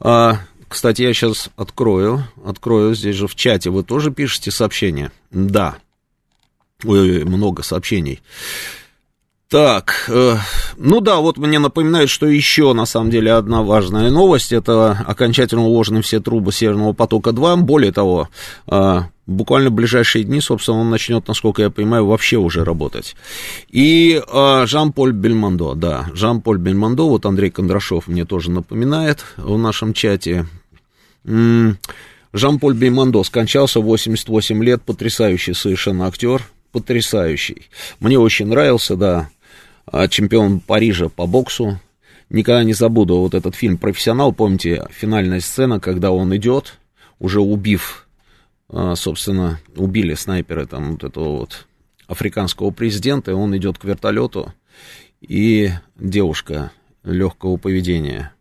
А, 0.00 0.40
кстати, 0.68 1.02
я 1.02 1.14
сейчас 1.14 1.48
открою, 1.56 2.24
открою, 2.44 2.94
здесь 2.94 3.16
же 3.16 3.26
в 3.26 3.34
чате 3.34 3.70
вы 3.70 3.82
тоже 3.82 4.10
пишете 4.10 4.50
сообщения? 4.50 5.10
Да. 5.30 5.76
Ой, 6.84 7.24
много 7.24 7.62
сообщений. 7.62 8.20
Так, 9.54 10.06
э, 10.08 10.36
ну 10.78 11.00
да, 11.00 11.18
вот 11.18 11.38
мне 11.38 11.60
напоминают, 11.60 12.10
что 12.10 12.26
еще 12.26 12.72
на 12.72 12.86
самом 12.86 13.12
деле 13.12 13.30
одна 13.30 13.62
важная 13.62 14.10
новость, 14.10 14.52
это 14.52 15.04
окончательно 15.06 15.62
уложены 15.62 16.02
все 16.02 16.18
трубы 16.18 16.50
Северного 16.50 16.92
потока-2, 16.92 17.58
более 17.58 17.92
того, 17.92 18.28
э, 18.66 19.02
буквально 19.28 19.70
в 19.70 19.74
ближайшие 19.74 20.24
дни, 20.24 20.40
собственно, 20.40 20.78
он 20.78 20.90
начнет, 20.90 21.28
насколько 21.28 21.62
я 21.62 21.70
понимаю, 21.70 22.04
вообще 22.04 22.36
уже 22.36 22.64
работать. 22.64 23.14
И 23.70 24.20
э, 24.20 24.66
Жан-Поль 24.66 25.12
Бельмондо, 25.12 25.74
да, 25.74 26.08
Жан-Поль 26.14 26.58
Бельмондо, 26.58 27.08
вот 27.08 27.24
Андрей 27.24 27.50
Кондрашов 27.52 28.08
мне 28.08 28.24
тоже 28.24 28.50
напоминает 28.50 29.24
в 29.36 29.56
нашем 29.56 29.92
чате. 29.92 30.48
Жан-Поль 31.24 32.74
Бельмондо 32.74 33.22
скончался 33.22 33.78
88 33.78 34.64
лет, 34.64 34.82
потрясающий 34.82 35.54
совершенно 35.54 36.08
актер, 36.08 36.42
потрясающий. 36.72 37.68
Мне 38.00 38.18
очень 38.18 38.48
нравился, 38.48 38.96
да, 38.96 39.28
чемпион 40.08 40.60
Парижа 40.60 41.08
по 41.08 41.26
боксу. 41.26 41.80
Никогда 42.30 42.64
не 42.64 42.72
забуду 42.72 43.18
вот 43.18 43.34
этот 43.34 43.54
фильм 43.54 43.76
«Профессионал», 43.76 44.32
помните, 44.32 44.86
финальная 44.90 45.40
сцена, 45.40 45.78
когда 45.78 46.10
он 46.10 46.34
идет, 46.36 46.78
уже 47.18 47.40
убив, 47.40 48.08
а, 48.68 48.94
собственно, 48.96 49.60
убили 49.76 50.14
снайперы 50.14 50.66
там 50.66 50.92
вот 50.92 51.04
этого 51.04 51.38
вот 51.38 51.66
африканского 52.06 52.70
президента, 52.70 53.30
и 53.30 53.34
он 53.34 53.56
идет 53.56 53.78
к 53.78 53.84
вертолету, 53.84 54.52
и 55.20 55.70
девушка 55.96 56.72
легкого 57.04 57.56
поведения 57.56 58.32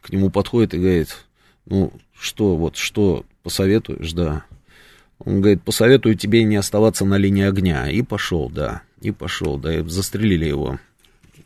к 0.00 0.10
нему 0.10 0.30
подходит 0.30 0.74
и 0.74 0.78
говорит, 0.78 1.24
ну, 1.66 1.92
что, 2.18 2.56
вот, 2.56 2.76
что 2.76 3.24
посоветуешь, 3.42 4.12
да. 4.12 4.44
Он 5.18 5.40
говорит, 5.40 5.62
посоветую 5.62 6.14
тебе 6.14 6.44
не 6.44 6.56
оставаться 6.56 7.04
на 7.04 7.16
линии 7.16 7.44
огня. 7.44 7.90
И 7.90 8.02
пошел, 8.02 8.48
да, 8.48 8.82
и 9.00 9.10
пошел, 9.10 9.58
да, 9.58 9.78
и 9.78 9.82
застрелили 9.84 10.46
его. 10.46 10.78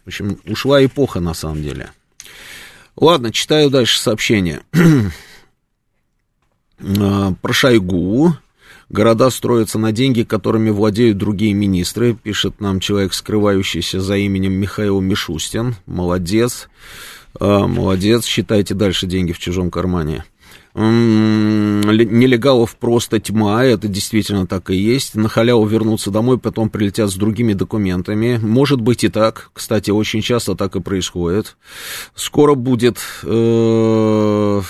В 0.05 0.09
общем, 0.09 0.39
ушла 0.47 0.85
эпоха 0.85 1.21
на 1.21 1.35
самом 1.35 1.63
деле. 1.63 1.91
Ладно, 2.97 3.33
читаю 3.33 3.71
дальше 3.71 3.99
сообщение. 4.01 4.61
А, 7.01 7.33
про 7.41 7.53
Шойгу. 7.53 8.37
Города 8.91 9.31
строятся 9.31 9.79
на 9.79 9.93
деньги, 9.93 10.25
которыми 10.25 10.71
владеют 10.71 11.17
другие 11.17 11.55
министры, 11.55 12.15
пишет 12.15 12.61
нам 12.61 12.81
человек, 12.81 13.15
скрывающийся 13.15 14.01
за 14.01 14.17
именем 14.17 14.53
Михаил 14.53 15.01
Мишустин. 15.01 15.77
Молодец. 15.87 16.69
А, 17.39 17.69
молодец. 17.69 18.25
Считайте 18.27 18.75
дальше 18.75 19.07
деньги 19.07 19.33
в 19.33 19.39
чужом 19.39 19.71
кармане 19.71 20.25
нелегалов 20.75 22.77
просто 22.77 23.21
тьма, 23.21 23.65
это 23.65 23.89
действительно 23.89 24.47
так 24.47 24.71
и 24.71 24.77
есть. 24.77 25.15
На 25.15 25.29
халяву 25.29 25.67
вернуться 25.67 26.11
домой, 26.11 26.39
потом 26.39 26.69
прилетят 26.69 27.11
с 27.11 27.15
другими 27.15 27.53
документами. 27.53 28.39
Может 28.43 28.81
быть 28.81 29.05
и 29.05 29.09
так. 29.09 29.51
Кстати, 29.53 29.91
очень 29.91 30.21
часто 30.21 30.55
так 30.55 30.77
и 30.77 30.81
происходит. 30.81 31.57
Скоро 32.15 32.55
будет... 32.55 32.99
Э 33.23 34.63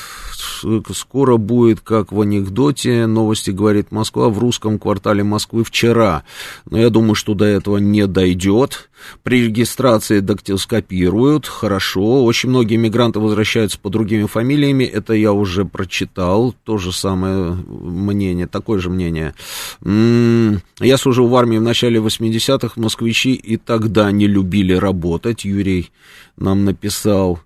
скоро 0.93 1.37
будет, 1.37 1.81
как 1.81 2.13
в 2.13 2.21
анекдоте, 2.21 3.07
новости 3.07 3.51
говорит 3.51 3.91
Москва, 3.91 4.29
в 4.29 4.39
русском 4.39 4.79
квартале 4.79 5.25
Москвы 5.25 5.65
вчера. 5.65 6.25
Но 6.69 6.79
я 6.79 6.91
думаю, 6.91 7.15
что 7.15 7.35
до 7.35 7.45
этого 7.45 7.79
не 7.79 8.07
дойдет. 8.07 8.91
При 9.23 9.45
регистрации 9.45 10.21
дактилоскопируют, 10.21 11.47
хорошо. 11.47 12.25
Очень 12.25 12.51
многие 12.51 12.77
мигранты 12.77 13.21
возвращаются 13.21 13.79
по 13.79 13.91
другими 13.91 14.27
фамилиями, 14.27 14.85
это 14.85 15.13
я 15.15 15.33
уже 15.33 15.65
прочитал, 15.65 16.55
то 16.65 16.79
же 16.79 16.93
самое 16.93 17.53
мнение, 17.69 18.47
такое 18.47 18.79
же 18.79 18.91
мнение. 18.91 19.35
М-м, 19.85 20.63
я 20.81 20.97
служил 20.97 21.29
в 21.29 21.37
армии 21.37 21.59
в 21.59 21.63
начале 21.63 22.01
80-х, 22.01 22.81
москвичи 22.81 23.35
и 23.35 23.57
тогда 23.57 24.11
не 24.11 24.27
любили 24.27 24.73
работать, 24.75 25.45
Юрий 25.45 25.91
нам 26.37 26.65
написал. 26.65 27.41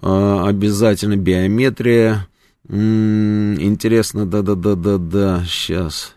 А, 0.00 0.46
обязательно 0.48 1.16
биометрия, 1.16 2.26
интересно, 2.68 4.26
да-да-да-да-да, 4.26 5.44
сейчас. 5.46 6.14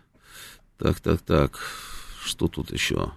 Так, 0.78 1.00
так, 1.00 1.22
так, 1.22 1.60
что 2.24 2.48
тут 2.48 2.72
еще? 2.72 3.12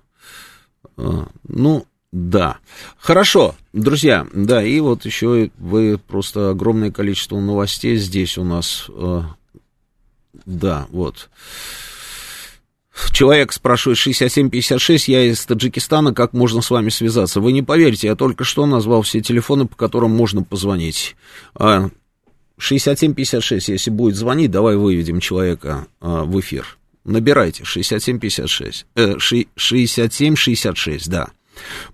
А, 0.96 1.28
ну, 1.46 1.86
да. 2.12 2.58
Хорошо, 2.98 3.54
друзья, 3.72 4.26
да, 4.32 4.62
и 4.62 4.80
вот 4.80 5.04
еще 5.04 5.50
вы 5.58 5.98
просто 5.98 6.50
огромное 6.50 6.90
количество 6.90 7.38
новостей 7.38 7.96
здесь 7.96 8.38
у 8.38 8.44
нас. 8.44 8.86
А, 8.88 9.34
да, 10.46 10.86
вот. 10.90 11.28
Человек 13.12 13.52
спрашивает 13.52 13.98
6756, 13.98 15.08
я 15.08 15.24
из 15.24 15.44
Таджикистана, 15.44 16.12
как 16.12 16.32
можно 16.32 16.62
с 16.62 16.70
вами 16.70 16.88
связаться? 16.88 17.40
Вы 17.40 17.52
не 17.52 17.62
поверите, 17.62 18.08
я 18.08 18.16
только 18.16 18.44
что 18.44 18.66
назвал 18.66 19.02
все 19.02 19.20
телефоны, 19.20 19.66
по 19.66 19.76
которым 19.76 20.10
можно 20.10 20.42
позвонить. 20.42 21.14
А, 21.54 21.90
6756, 22.58 23.68
если 23.68 23.90
будет 23.90 24.16
звонить, 24.16 24.50
давай 24.50 24.76
выведем 24.76 25.20
человека 25.20 25.86
а, 26.00 26.24
в 26.24 26.38
эфир. 26.40 26.78
Набирайте 27.04 27.64
6756, 27.64 28.86
э, 28.96 29.18
6766, 29.18 31.08
да. 31.08 31.30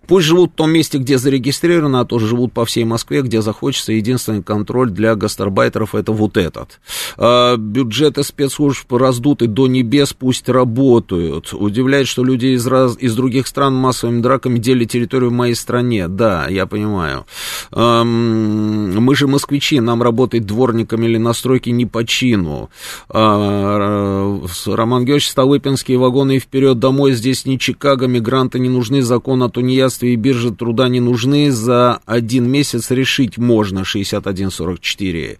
Пусть 0.06 0.26
живут 0.26 0.52
в 0.52 0.54
том 0.54 0.70
месте, 0.70 0.98
где 0.98 1.18
зарегистрировано, 1.18 2.00
а 2.00 2.04
то 2.04 2.18
живут 2.18 2.52
по 2.52 2.64
всей 2.64 2.84
Москве, 2.84 3.22
где 3.22 3.42
захочется. 3.42 3.92
Единственный 3.92 4.42
контроль 4.42 4.90
для 4.90 5.14
гастарбайтеров 5.14 5.94
это 5.94 6.12
вот 6.12 6.36
этот. 6.36 6.80
А, 7.16 7.56
бюджеты 7.56 8.22
спецслужб 8.22 8.92
раздуты 8.92 9.46
до 9.46 9.66
небес, 9.66 10.12
пусть 10.12 10.48
работают. 10.48 11.52
Удивляет, 11.52 12.06
что 12.06 12.24
люди 12.24 12.46
из, 12.48 12.66
раз, 12.66 12.96
из 12.98 13.14
других 13.14 13.46
стран 13.46 13.74
массовыми 13.74 14.20
драками 14.20 14.58
делят 14.58 14.90
территорию 14.90 15.30
в 15.30 15.34
моей 15.34 15.54
стране. 15.54 16.08
Да, 16.08 16.46
я 16.48 16.66
понимаю. 16.66 17.26
А, 17.70 18.04
мы 18.04 19.14
же 19.14 19.26
москвичи, 19.26 19.80
нам 19.80 20.02
работать 20.02 20.46
дворниками 20.46 21.06
или 21.06 21.18
на 21.18 21.32
стройке 21.32 21.70
не 21.70 21.86
по 21.86 22.04
чину. 22.04 22.70
А, 23.08 24.40
Роман 24.66 25.04
Георгиевич, 25.04 25.30
Столыпинские 25.30 25.98
вагоны 25.98 26.38
вперед 26.38 26.78
домой. 26.78 27.12
Здесь 27.12 27.46
не 27.46 27.58
Чикаго, 27.58 28.06
мигранты 28.06 28.58
не 28.58 28.68
нужны, 28.68 29.02
закон 29.02 29.42
о 29.42 29.48
тунеядстве 29.54 30.12
и 30.12 30.16
биржа 30.16 30.50
труда 30.50 30.88
не 30.88 31.00
нужны, 31.00 31.50
за 31.50 32.00
один 32.04 32.50
месяц 32.50 32.90
решить 32.90 33.38
можно, 33.38 33.84
6144. 33.84 35.38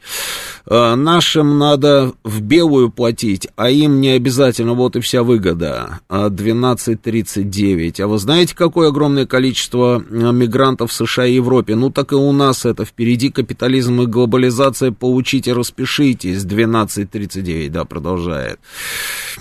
Э, 0.67 0.95
нашим 0.95 1.59
надо 1.59 2.13
в 2.23 2.41
белую 2.41 2.91
платить, 2.91 3.49
а 3.57 3.69
им 3.71 4.01
не 4.01 4.11
обязательно, 4.11 4.75
вот 4.75 4.97
и 4.97 5.01
вся 5.01 5.23
выгода, 5.23 6.01
1239. 6.09 8.01
А 8.01 8.07
вы 8.07 8.19
знаете, 8.19 8.55
какое 8.55 8.89
огромное 8.89 9.27
количество 9.27 10.03
мигрантов 10.09 10.91
в 10.91 10.95
США 10.95 11.27
и 11.27 11.35
Европе? 11.35 11.75
Ну, 11.75 11.91
так 11.91 12.13
и 12.13 12.15
у 12.15 12.33
нас 12.33 12.65
это 12.65 12.85
впереди 12.85 13.31
капитализм 13.31 14.03
и 14.03 14.07
глобализация, 14.07 14.93
получите, 14.93 15.53
распишитесь, 15.53 16.45
1239, 16.45 17.73
да, 17.73 17.85
продолжает. 17.85 18.59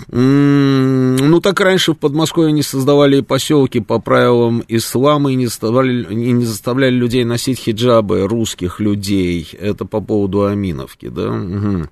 Ну, 0.08 1.40
так 1.40 1.60
раньше 1.60 1.92
в 1.92 1.98
Подмосковье 1.98 2.52
не 2.52 2.62
создавали 2.62 3.20
поселки 3.20 3.80
по 3.80 3.98
правилам 3.98 4.63
ислама 4.68 5.32
и 5.32 5.34
не 5.34 5.46
заставляли, 5.46 6.12
и 6.12 6.32
не 6.32 6.44
заставляли 6.44 6.94
людей 6.94 7.24
носить 7.24 7.58
хиджабы, 7.58 8.26
русских 8.26 8.80
людей. 8.80 9.48
Это 9.58 9.84
по 9.84 10.00
поводу 10.00 10.44
Аминовки, 10.44 11.08
да? 11.08 11.30
Угу. 11.30 11.88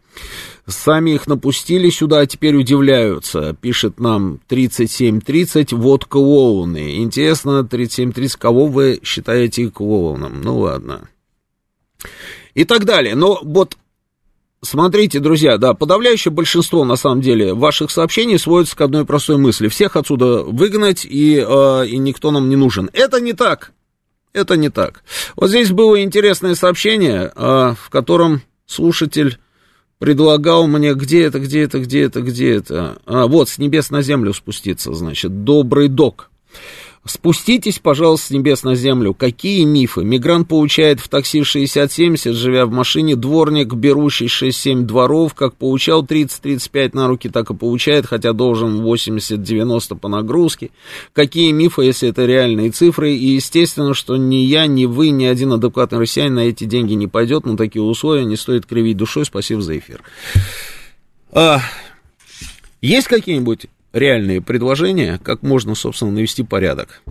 Сами 0.67 1.13
их 1.13 1.27
напустили 1.27 1.91
сюда, 1.91 2.21
а 2.21 2.27
теперь 2.27 2.55
удивляются. 2.55 3.57
Пишет 3.61 3.99
нам 3.99 4.41
3730, 4.49 5.73
вот 5.73 6.05
клоуны. 6.05 6.99
Интересно, 6.99 7.65
3730, 7.65 8.37
кого 8.37 8.67
вы 8.67 9.01
считаете 9.03 9.71
клоуном? 9.71 10.41
Ну, 10.43 10.59
ладно. 10.59 11.09
И 12.55 12.65
так 12.65 12.85
далее. 12.85 13.15
Но 13.15 13.41
вот 13.43 13.77
Смотрите, 14.65 15.19
друзья, 15.19 15.59
да, 15.59 15.75
подавляющее 15.75 16.31
большинство, 16.31 16.85
на 16.85 16.95
самом 16.95 17.21
деле, 17.21 17.53
ваших 17.53 17.91
сообщений 17.91 18.39
сводится 18.39 18.77
к 18.77 18.81
одной 18.81 19.05
простой 19.05 19.37
мысли. 19.37 19.67
Всех 19.67 19.97
отсюда 19.97 20.45
выгнать, 20.45 21.05
и, 21.05 21.45
э, 21.45 21.87
и 21.89 21.99
никто 21.99 22.31
нам 22.31 22.49
не 22.49 22.55
нужен. 22.55 22.89
Это 22.93 23.21
не 23.21 23.33
так. 23.33 23.73
Это 24.33 24.57
не 24.57 24.71
так. 24.71 25.03
Вот 25.35 25.51
здесь 25.51 25.73
было 25.73 26.01
интересное 26.01 26.55
сообщение, 26.55 27.33
э, 27.35 27.75
в 27.77 27.91
котором 27.91 28.43
слушатель 28.67 29.39
предлагал 29.99 30.69
мне, 30.69 30.95
где 30.95 31.25
это, 31.25 31.41
где 31.41 31.63
это, 31.63 31.81
где 31.81 32.03
это, 32.03 32.23
где 32.23 32.55
это. 32.55 32.99
А, 33.05 33.27
вот, 33.27 33.49
с 33.49 33.59
небес 33.59 33.91
на 33.91 34.01
землю 34.03 34.33
спуститься, 34.33 34.93
значит, 34.95 35.43
добрый 35.43 35.89
док. 35.89 36.31
Спуститесь, 37.05 37.81
пожалуйста, 37.81 38.29
с 38.29 38.31
небес 38.31 38.63
на 38.63 38.77
землю. 38.77 39.13
Какие 39.13 39.65
мифы? 39.65 40.05
Мигрант 40.05 40.47
получает 40.47 41.01
в 41.01 41.09
такси 41.09 41.41
60-70, 41.41 42.33
живя 42.33 42.65
в 42.65 42.71
машине. 42.71 43.17
Дворник, 43.17 43.75
берущий 43.75 44.27
6-7 44.27 44.83
дворов, 44.83 45.35
как 45.35 45.57
получал 45.57 46.05
30-35 46.05 46.91
на 46.95 47.09
руки, 47.09 47.29
так 47.29 47.51
и 47.51 47.55
получает, 47.55 48.07
хотя 48.07 48.33
должен 48.33 48.83
80-90 48.83 49.99
по 49.99 50.09
нагрузке. 50.09 50.71
Какие 51.13 51.51
мифы, 51.51 51.83
если 51.83 52.09
это 52.09 52.25
реальные 52.25 52.71
цифры? 52.71 53.13
И 53.15 53.35
естественно, 53.35 53.95
что 53.95 54.17
ни 54.17 54.37
я, 54.37 54.69
ни 54.69 54.85
вы, 54.85 55.11
ни 55.11 55.25
один 55.25 55.53
адекватный 55.53 55.99
россиянин 55.99 56.35
на 56.35 56.41
эти 56.41 56.65
деньги 56.65 56.93
не 56.93 57.09
пойдет. 57.09 57.45
На 57.45 57.57
такие 57.57 57.83
условия 57.83 58.25
не 58.25 58.37
стоит 58.37 58.65
кривить 58.65 58.97
душой. 58.97 59.25
Спасибо 59.25 59.61
за 59.61 59.77
эфир. 59.77 60.05
А, 61.33 61.61
есть 62.81 63.09
какие-нибудь 63.09 63.67
реальные 63.93 64.41
предложения, 64.41 65.19
как 65.23 65.43
можно, 65.43 65.75
собственно, 65.75 66.13
навести 66.13 66.43
порядок. 66.43 67.03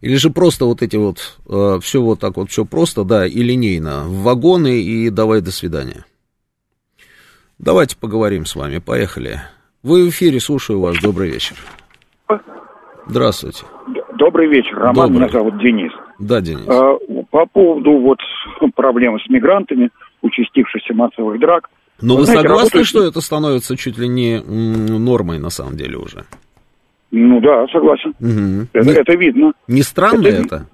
Или 0.00 0.16
же 0.16 0.30
просто 0.30 0.64
вот 0.66 0.82
эти 0.82 0.96
вот, 0.96 1.38
э, 1.48 1.78
все 1.82 2.00
вот 2.00 2.20
так 2.20 2.36
вот, 2.36 2.50
все 2.50 2.64
просто, 2.64 3.04
да, 3.04 3.26
и 3.26 3.42
линейно, 3.42 4.04
в 4.04 4.22
вагоны 4.22 4.80
и 4.80 5.10
давай 5.10 5.40
до 5.40 5.50
свидания. 5.50 6.04
Давайте 7.58 7.96
поговорим 7.96 8.44
с 8.44 8.54
вами, 8.54 8.78
поехали. 8.78 9.40
Вы 9.82 10.04
в 10.04 10.10
эфире, 10.10 10.40
слушаю 10.40 10.80
вас, 10.80 10.96
добрый 11.00 11.30
вечер. 11.30 11.56
Здравствуйте. 13.06 13.64
Добрый 14.18 14.48
вечер, 14.48 14.76
Роман, 14.76 14.94
добрый. 14.94 15.16
меня 15.16 15.28
зовут 15.28 15.58
Денис. 15.58 15.92
Да, 16.18 16.40
Денис. 16.40 16.66
А, 16.68 16.96
по 17.30 17.46
поводу 17.46 17.98
вот 17.98 18.18
проблемы 18.74 19.20
с 19.20 19.28
мигрантами, 19.28 19.90
участившихся 20.22 20.92
массовых 20.94 21.38
драк, 21.38 21.70
но 22.00 22.14
вы, 22.14 22.20
вы 22.20 22.26
знаете, 22.26 22.42
согласны, 22.42 22.64
работает... 22.64 22.86
что 22.86 23.04
это 23.04 23.20
становится 23.20 23.76
чуть 23.76 23.98
ли 23.98 24.08
не 24.08 24.40
нормой 24.40 25.38
на 25.38 25.50
самом 25.50 25.76
деле 25.76 25.96
уже? 25.96 26.24
Ну 27.10 27.40
да, 27.40 27.66
согласен. 27.68 28.10
Угу. 28.20 28.68
Это, 28.72 28.86
не, 28.86 28.92
это 28.92 29.12
видно. 29.14 29.52
Не 29.68 29.82
странно 29.82 30.26
это? 30.26 30.42
это? 30.42 30.66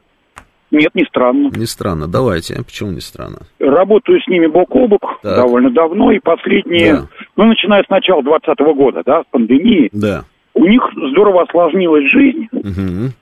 Нет, 0.72 0.94
не 0.94 1.04
странно. 1.04 1.50
Не 1.54 1.66
странно. 1.66 2.08
Давайте. 2.08 2.56
Почему 2.64 2.90
не 2.90 3.00
странно? 3.00 3.40
Работаю 3.60 4.20
с 4.20 4.26
ними 4.26 4.46
бок 4.46 4.74
о 4.74 4.88
бок 4.88 5.20
так. 5.22 5.36
довольно 5.36 5.70
давно, 5.70 6.10
и 6.10 6.18
последние, 6.18 6.94
да. 6.94 7.06
ну, 7.36 7.44
начиная 7.44 7.84
с 7.84 7.90
начала 7.90 8.22
2020 8.22 8.76
года, 8.76 9.02
да, 9.04 9.22
с 9.22 9.26
пандемии, 9.30 9.90
да. 9.92 10.24
у 10.54 10.64
них 10.64 10.82
здорово 11.10 11.42
осложнилась 11.42 12.10
жизнь, 12.10 12.48
угу. 12.52 13.12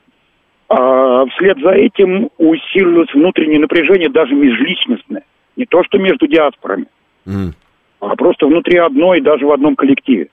а 0.68 1.26
вслед 1.26 1.58
за 1.60 1.70
этим 1.70 2.30
усилилось 2.38 3.12
внутреннее 3.12 3.58
напряжение, 3.58 4.08
даже 4.08 4.32
межличностное. 4.32 5.24
Не 5.56 5.66
то, 5.66 5.82
что 5.82 5.98
между 5.98 6.28
диаспорами. 6.28 6.86
Угу 7.26 7.52
а 8.00 8.16
просто 8.16 8.46
внутри 8.46 8.78
одной, 8.78 9.20
даже 9.20 9.46
в 9.46 9.52
одном 9.52 9.76
коллективе. 9.76 10.28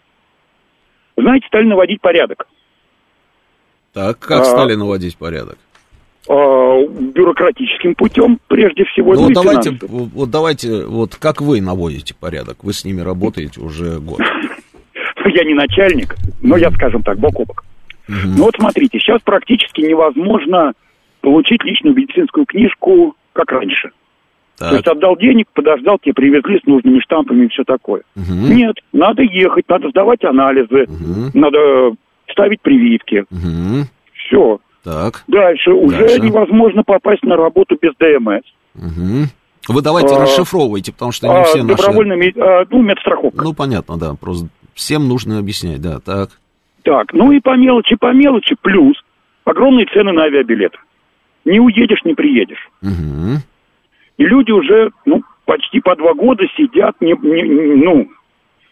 Знаете, 1.17 1.47
стали 1.47 1.65
наводить 1.65 2.01
порядок. 2.01 2.47
Так, 3.93 4.19
как 4.19 4.41
а, 4.41 4.45
стали 4.45 4.75
наводить 4.75 5.17
порядок? 5.17 5.57
А, 6.29 6.81
бюрократическим 6.85 7.95
путем, 7.95 8.39
прежде 8.47 8.85
всего. 8.85 9.13
Ну, 9.15 9.29
давайте, 9.31 9.77
вот 9.81 10.29
давайте, 10.29 10.85
вот 10.85 11.15
как 11.15 11.41
вы 11.41 11.61
наводите 11.61 12.13
порядок? 12.13 12.63
Вы 12.63 12.73
с 12.73 12.85
ними 12.85 13.01
работаете 13.01 13.59
уже 13.59 13.99
год. 13.99 14.19
Я 15.25 15.43
не 15.43 15.53
начальник, 15.53 16.15
но 16.41 16.55
я, 16.55 16.71
скажем 16.71 17.03
так, 17.03 17.19
бок 17.19 17.39
о 17.39 17.45
бок. 17.45 17.65
Ну 18.07 18.45
вот 18.45 18.55
смотрите, 18.57 18.97
сейчас 18.97 19.21
практически 19.21 19.81
невозможно 19.81 20.71
получить 21.21 21.63
личную 21.63 21.95
медицинскую 21.95 22.45
книжку, 22.45 23.15
как 23.33 23.51
раньше. 23.51 23.91
Так. 24.57 24.69
То 24.69 24.75
есть 24.75 24.87
отдал 24.87 25.15
денег, 25.17 25.47
подождал, 25.53 25.99
тебе 25.99 26.13
привезли 26.13 26.59
с 26.59 26.65
нужными 26.65 26.99
штампами 26.99 27.45
и 27.45 27.49
все 27.49 27.63
такое. 27.63 28.01
Угу. 28.15 28.53
Нет, 28.53 28.75
надо 28.91 29.21
ехать, 29.21 29.65
надо 29.69 29.89
сдавать 29.89 30.23
анализы, 30.23 30.83
угу. 30.83 31.31
надо 31.35 31.95
ставить 32.31 32.61
прививки. 32.61 33.25
Угу. 33.29 33.85
Все. 34.13 34.59
Так. 34.83 35.23
Дальше. 35.27 35.71
Уже 35.71 35.99
Дальше. 35.99 36.21
невозможно 36.21 36.83
попасть 36.83 37.23
на 37.23 37.35
работу 37.35 37.77
без 37.79 37.91
ДМС. 37.99 38.43
Угу. 38.75 39.73
Вы 39.75 39.81
давайте 39.81 40.15
а, 40.15 40.21
расшифровывайте, 40.21 40.91
потому 40.93 41.11
что 41.11 41.27
не 41.27 41.33
а, 41.33 41.43
все 41.43 41.63
наши... 41.63 41.77
Добровольная 41.77 42.33
а, 42.37 42.65
ну, 42.69 42.81
медстраховка. 42.81 43.43
Ну, 43.43 43.53
понятно, 43.53 43.97
да, 43.97 44.15
просто 44.19 44.47
всем 44.73 45.07
нужно 45.07 45.39
объяснять, 45.39 45.81
да, 45.81 45.99
так. 45.99 46.29
Так, 46.83 47.13
ну 47.13 47.31
и 47.31 47.39
по 47.41 47.55
мелочи, 47.57 47.95
по 47.95 48.13
мелочи, 48.13 48.55
плюс 48.61 48.95
огромные 49.43 49.85
цены 49.87 50.13
на 50.13 50.23
авиабилет. 50.23 50.73
Не 51.45 51.59
уедешь, 51.59 52.03
не 52.05 52.13
приедешь. 52.13 52.69
Угу. 52.81 53.41
И 54.17 54.23
люди 54.23 54.51
уже, 54.51 54.91
ну, 55.05 55.23
почти 55.45 55.79
по 55.79 55.95
два 55.95 56.13
года 56.13 56.43
сидят, 56.55 56.95
не, 56.99 57.13
не, 57.21 57.83
ну, 57.83 58.09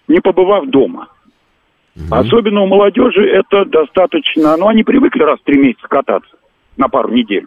не 0.08 0.20
побывав 0.20 0.68
дома. 0.68 1.08
Угу. 1.96 2.14
Особенно 2.14 2.62
у 2.62 2.68
молодежи 2.68 3.28
это 3.28 3.66
достаточно, 3.66 4.58
ну, 4.58 4.68
они 4.68 4.84
привыкли 4.84 5.24
раз 5.24 5.40
в 5.40 5.44
три 5.44 5.58
месяца 5.58 5.88
кататься 5.88 6.36
на 6.78 6.90
пару 6.90 7.10
недель. 7.10 7.46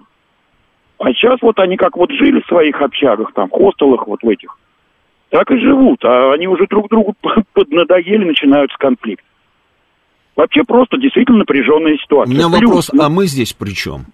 А 0.99 1.13
сейчас 1.13 1.39
вот 1.43 1.59
они 1.59 1.77
как 1.77 1.97
вот 1.97 2.11
жили 2.11 2.41
в 2.41 2.47
своих 2.47 2.81
общагах, 2.81 3.33
там, 3.35 3.49
хостелах 3.51 4.07
вот 4.07 4.23
в 4.23 4.29
этих, 4.29 4.57
так 5.29 5.51
и 5.51 5.59
живут, 5.59 6.05
а 6.05 6.33
они 6.33 6.49
уже 6.49 6.67
друг 6.67 6.89
другу 6.89 7.15
поднадоели, 7.53 8.25
начинаются 8.25 8.77
конфликты. 8.79 9.25
Вообще 10.35 10.63
просто 10.63 10.99
действительно 10.99 11.39
напряженная 11.39 11.97
ситуация. 11.97 12.33
У 12.33 12.35
меня 12.35 12.49
Плюс, 12.49 12.71
вопрос, 12.71 12.91
ну... 12.93 13.03
а 13.03 13.09
мы 13.09 13.27
здесь 13.27 13.53
при 13.53 13.75
чем? 13.75 14.07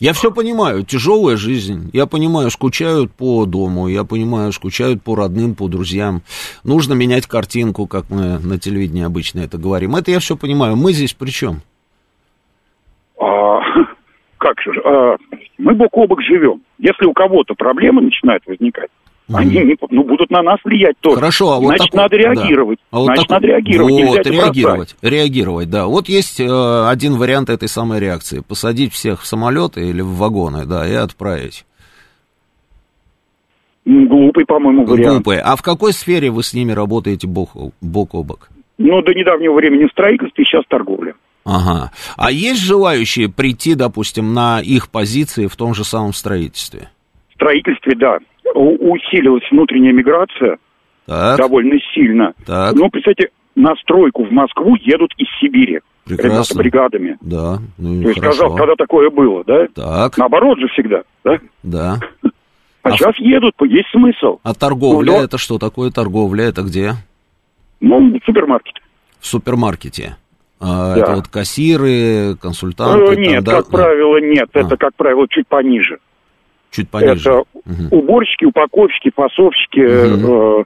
Я 0.00 0.12
все 0.12 0.30
понимаю, 0.30 0.84
тяжелая 0.84 1.36
жизнь, 1.36 1.90
я 1.92 2.06
понимаю, 2.06 2.50
скучают 2.50 3.10
по 3.10 3.46
дому, 3.46 3.88
я 3.88 4.04
понимаю, 4.04 4.52
скучают 4.52 5.02
по 5.02 5.16
родным, 5.16 5.56
по 5.56 5.66
друзьям. 5.66 6.22
Нужно 6.62 6.94
менять 6.94 7.26
картинку, 7.26 7.88
как 7.88 8.04
мы 8.08 8.38
на 8.38 8.60
телевидении 8.60 9.04
обычно 9.04 9.40
это 9.40 9.58
говорим. 9.58 9.96
Это 9.96 10.12
я 10.12 10.20
все 10.20 10.36
понимаю. 10.36 10.76
Мы 10.76 10.92
здесь 10.92 11.14
при 11.14 11.30
чем? 11.30 11.62
А, 13.20 13.58
как 14.38 14.60
же, 14.60 14.80
а, 14.84 15.16
мы 15.58 15.74
бок 15.74 15.90
о 15.92 16.06
бок 16.06 16.22
живем. 16.22 16.62
Если 16.78 17.04
у 17.04 17.12
кого-то 17.12 17.54
проблемы 17.54 18.02
начинают 18.02 18.46
возникать, 18.46 18.90
они 19.32 19.50
не, 19.50 19.76
ну, 19.90 20.04
будут 20.04 20.30
на 20.30 20.42
нас 20.42 20.58
влиять 20.64 20.96
тоже. 21.00 21.16
Хорошо, 21.16 21.52
а 21.52 21.56
вот 21.58 21.66
Значит, 21.66 21.90
такой, 21.90 22.00
надо 22.00 22.16
реагировать. 22.16 22.78
Да. 22.78 22.96
А 22.96 23.00
вот 23.00 23.06
Значит, 23.06 23.28
так, 23.28 23.30
надо 23.30 23.46
реагировать. 23.46 23.92
Вот, 23.92 24.26
реагировать, 24.26 24.96
реагировать, 25.02 25.70
да. 25.70 25.86
Вот 25.86 26.08
есть 26.08 26.40
э, 26.40 26.88
один 26.88 27.16
вариант 27.16 27.50
этой 27.50 27.68
самой 27.68 28.00
реакции. 28.00 28.42
Посадить 28.46 28.92
всех 28.94 29.20
в 29.20 29.26
самолеты 29.26 29.86
или 29.86 30.00
в 30.00 30.16
вагоны, 30.16 30.64
да, 30.64 30.88
и 30.88 30.94
отправить. 30.94 31.66
Глупый, 33.84 34.46
по-моему, 34.46 34.86
вариант. 34.86 35.24
Глупый. 35.24 35.40
А 35.40 35.56
в 35.56 35.62
какой 35.62 35.92
сфере 35.92 36.30
вы 36.30 36.42
с 36.42 36.54
ними 36.54 36.72
работаете 36.72 37.26
бок, 37.26 37.50
бок 37.82 38.14
о 38.14 38.22
бок? 38.22 38.48
Ну, 38.78 39.02
до 39.02 39.12
недавнего 39.12 39.54
времени 39.54 39.86
в 39.86 39.90
строительстве, 39.90 40.44
сейчас 40.44 40.64
торговля. 40.68 41.14
Ага. 41.44 41.90
А 42.16 42.30
есть 42.30 42.62
желающие 42.62 43.28
прийти, 43.30 43.74
допустим, 43.74 44.32
на 44.32 44.60
их 44.60 44.90
позиции 44.90 45.46
в 45.46 45.56
том 45.56 45.74
же 45.74 45.84
самом 45.84 46.12
строительстве? 46.14 46.88
В 47.30 47.34
строительстве, 47.34 47.94
да 47.94 48.18
усилилась 48.54 49.44
внутренняя 49.50 49.92
миграция 49.92 50.58
так. 51.06 51.38
довольно 51.38 51.78
сильно. 51.94 52.32
Так. 52.46 52.74
Ну, 52.74 52.88
представьте, 52.90 53.30
на 53.54 53.74
стройку 53.76 54.24
в 54.24 54.30
Москву 54.30 54.76
едут 54.76 55.12
из 55.18 55.26
Сибири. 55.40 55.80
Прекрасно. 56.04 56.58
бригадами. 56.58 57.18
Да, 57.20 57.58
ну 57.76 58.02
То 58.02 58.08
есть, 58.08 58.20
сказал, 58.20 58.56
когда 58.56 58.74
такое 58.76 59.10
было, 59.10 59.44
да? 59.44 59.66
Так. 59.74 60.16
Наоборот 60.16 60.58
же 60.58 60.66
всегда, 60.68 61.02
да? 61.24 61.38
Да. 61.62 61.96
А, 62.80 62.90
а 62.90 62.92
сейчас 62.92 63.16
в... 63.16 63.20
едут, 63.20 63.54
есть 63.62 63.90
смысл. 63.90 64.38
А 64.44 64.54
торговля, 64.54 65.12
ну, 65.12 65.24
это 65.24 65.36
что 65.36 65.58
такое 65.58 65.90
торговля? 65.90 66.44
Это 66.44 66.62
где? 66.62 66.92
Ну, 67.80 68.18
в 68.18 68.24
супермаркете. 68.24 68.80
В 69.18 69.26
супермаркете. 69.26 70.16
А, 70.60 70.94
да. 70.94 71.00
Это 71.00 71.14
вот 71.16 71.28
кассиры, 71.28 72.36
консультанты? 72.36 73.14
Э, 73.14 73.16
нет, 73.16 73.44
там, 73.44 73.44
да? 73.44 73.56
как 73.56 73.70
правило, 73.70 74.20
нет. 74.20 74.48
А. 74.54 74.60
Это, 74.60 74.76
как 74.76 74.94
правило, 74.94 75.26
чуть 75.28 75.48
пониже. 75.48 75.98
Чуть 76.70 76.90
пониже. 76.90 77.30
Это 77.30 77.38
угу. 77.40 77.98
уборщики, 77.98 78.44
упаковщики, 78.44 79.10
фасовщики. 79.14 79.80
Угу. 79.80 80.60
Э, 80.60 80.64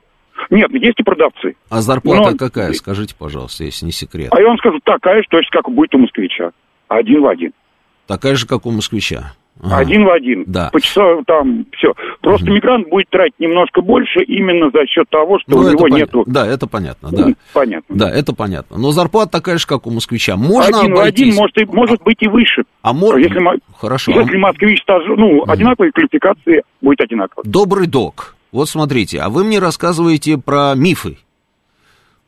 нет, 0.50 0.70
есть 0.72 0.98
и 0.98 1.02
продавцы. 1.02 1.56
А 1.70 1.80
зарплата 1.80 2.32
Но... 2.32 2.36
какая, 2.36 2.72
скажите, 2.72 3.14
пожалуйста, 3.16 3.64
если 3.64 3.86
не 3.86 3.92
секрет? 3.92 4.32
А 4.32 4.40
я 4.40 4.48
вам 4.48 4.58
скажу, 4.58 4.78
такая 4.84 5.22
же, 5.22 5.28
точно 5.30 5.62
как 5.62 5.72
будет 5.72 5.94
у 5.94 5.98
москвича. 5.98 6.50
Один 6.88 7.22
в 7.22 7.26
один. 7.26 7.52
Такая 8.06 8.34
же, 8.34 8.46
как 8.46 8.66
у 8.66 8.70
москвича. 8.70 9.32
Ага. 9.62 9.76
Один 9.78 10.04
в 10.04 10.10
один. 10.10 10.44
Да. 10.46 10.70
По 10.72 10.80
часу 10.80 11.22
там 11.24 11.66
все. 11.76 11.94
Просто 12.20 12.46
угу. 12.46 12.54
мигрант 12.54 12.88
будет 12.88 13.08
тратить 13.10 13.38
немножко 13.38 13.80
больше 13.80 14.22
именно 14.24 14.70
за 14.70 14.84
счет 14.86 15.08
того, 15.08 15.38
что 15.38 15.52
ну, 15.52 15.58
у 15.58 15.70
него 15.70 15.86
пон... 15.86 15.90
нету. 15.98 16.24
Да, 16.26 16.46
это 16.46 16.66
понятно, 16.66 17.10
да. 17.12 17.28
Понятно. 17.54 17.96
Да, 17.96 18.10
это 18.10 18.34
понятно. 18.34 18.76
Но 18.76 18.90
зарплата 18.90 19.30
такая 19.30 19.58
же, 19.58 19.66
как 19.68 19.86
у 19.86 19.90
москвича. 19.90 20.36
Можно 20.36 20.80
один 20.80 20.92
обойтись... 20.92 20.96
в 20.96 21.02
один 21.02 21.34
может, 21.36 21.58
и, 21.58 21.64
может 21.64 22.02
быть 22.02 22.16
и 22.20 22.28
выше. 22.28 22.64
А 22.82 22.92
может... 22.92 23.20
Если, 23.20 23.40
Хорошо. 23.78 24.12
Если 24.12 24.36
москвич 24.36 24.82
стаж... 24.82 25.04
ну, 25.06 25.38
угу. 25.38 25.50
одинаковые 25.50 25.92
квалификации 25.92 26.62
будет 26.80 27.00
одинаково. 27.00 27.44
Добрый 27.46 27.86
док. 27.86 28.34
Вот 28.50 28.68
смотрите, 28.68 29.18
а 29.20 29.30
вы 29.30 29.44
мне 29.44 29.60
рассказываете 29.60 30.38
про 30.38 30.74
мифы. 30.74 31.16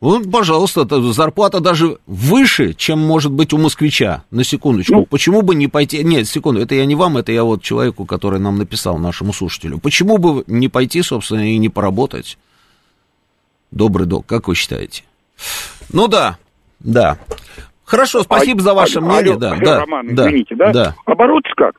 Вот, 0.01 0.29
пожалуйста, 0.29 0.85
зарплата 1.13 1.61
даже 1.61 1.97
выше, 2.05 2.73
чем 2.73 2.99
может 2.99 3.31
быть 3.31 3.53
у 3.53 3.57
москвича. 3.57 4.23
На 4.29 4.43
секундочку. 4.43 4.93
Ну, 4.93 5.05
Почему 5.05 5.41
бы 5.41 5.55
не 5.55 5.67
пойти... 5.67 6.03
Нет, 6.03 6.27
секунду, 6.27 6.61
это 6.61 6.75
я 6.75 6.85
не 6.85 6.95
вам, 6.95 7.17
это 7.17 7.31
я 7.31 7.43
вот 7.43 7.63
человеку, 7.63 8.05
который 8.05 8.39
нам 8.39 8.57
написал, 8.57 8.97
нашему 8.97 9.31
слушателю. 9.31 9.79
Почему 9.79 10.17
бы 10.17 10.43
не 10.47 10.67
пойти, 10.67 11.01
собственно, 11.01 11.49
и 11.49 11.57
не 11.57 11.69
поработать? 11.69 12.37
Добрый 13.71 14.05
док, 14.05 14.25
как 14.25 14.47
вы 14.47 14.55
считаете? 14.55 15.03
Ну 15.91 16.07
да, 16.07 16.37
да. 16.79 17.17
Хорошо, 17.85 18.23
спасибо 18.23 18.59
а, 18.59 18.63
за 18.63 18.73
ваше 18.73 18.99
а, 18.99 19.01
мнение. 19.01 19.31
Алло, 19.31 19.39
да, 19.39 19.55
да, 19.55 19.79
Роман, 19.79 20.13
да, 20.13 20.27
извините, 20.27 20.55
да? 20.55 20.71
да? 20.73 20.95
А 21.05 21.15
бороться 21.15 21.53
как? 21.55 21.75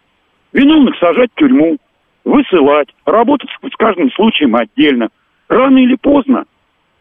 Виновных 0.52 0.94
сажать 0.98 1.30
в 1.34 1.38
тюрьму, 1.38 1.76
высылать, 2.24 2.88
работать 3.04 3.50
с 3.50 3.76
каждым 3.76 4.10
случаем 4.12 4.56
отдельно. 4.56 5.08
Рано 5.48 5.78
или 5.78 5.96
поздно 5.96 6.44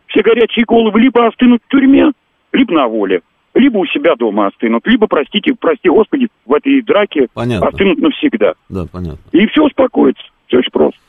все 0.07 0.21
горячие 0.21 0.65
головы 0.65 0.99
либо 0.99 1.27
остынут 1.27 1.61
в 1.65 1.71
тюрьме, 1.71 2.11
либо 2.51 2.73
на 2.73 2.87
воле, 2.87 3.21
либо 3.53 3.77
у 3.77 3.85
себя 3.87 4.15
дома 4.15 4.47
остынут, 4.47 4.85
либо, 4.85 5.07
простите, 5.07 5.53
прости 5.59 5.89
господи, 5.89 6.27
в 6.45 6.53
этой 6.53 6.81
драке 6.81 7.27
понятно. 7.33 7.67
остынут 7.67 7.99
навсегда. 7.99 8.53
Да, 8.69 8.85
понятно. 8.85 9.19
И 9.31 9.47
все 9.47 9.63
успокоится. 9.63 10.23
Все 10.47 10.57
очень 10.57 10.71
просто. 10.71 10.99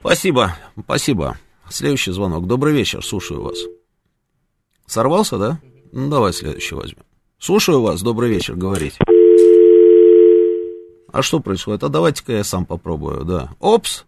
Спасибо, 0.00 0.52
спасибо. 0.82 1.36
Следующий 1.68 2.12
звонок. 2.12 2.46
Добрый 2.46 2.72
вечер, 2.72 3.02
слушаю 3.04 3.42
вас. 3.42 3.58
Сорвался, 4.86 5.38
да? 5.38 5.58
Ну, 5.92 6.08
давай 6.08 6.32
следующий 6.32 6.74
возьмем. 6.74 7.02
Слушаю 7.38 7.82
вас, 7.82 8.02
добрый 8.02 8.30
вечер, 8.30 8.54
говорите. 8.54 8.98
А 11.12 11.22
что 11.22 11.40
происходит? 11.40 11.84
А 11.84 11.88
давайте-ка 11.88 12.32
я 12.32 12.44
сам 12.44 12.64
попробую, 12.64 13.24
да. 13.24 13.50
Опс, 13.60 14.06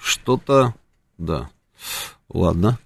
Что-то, 0.00 0.74
да. 1.18 1.50
Ладно. 2.28 2.78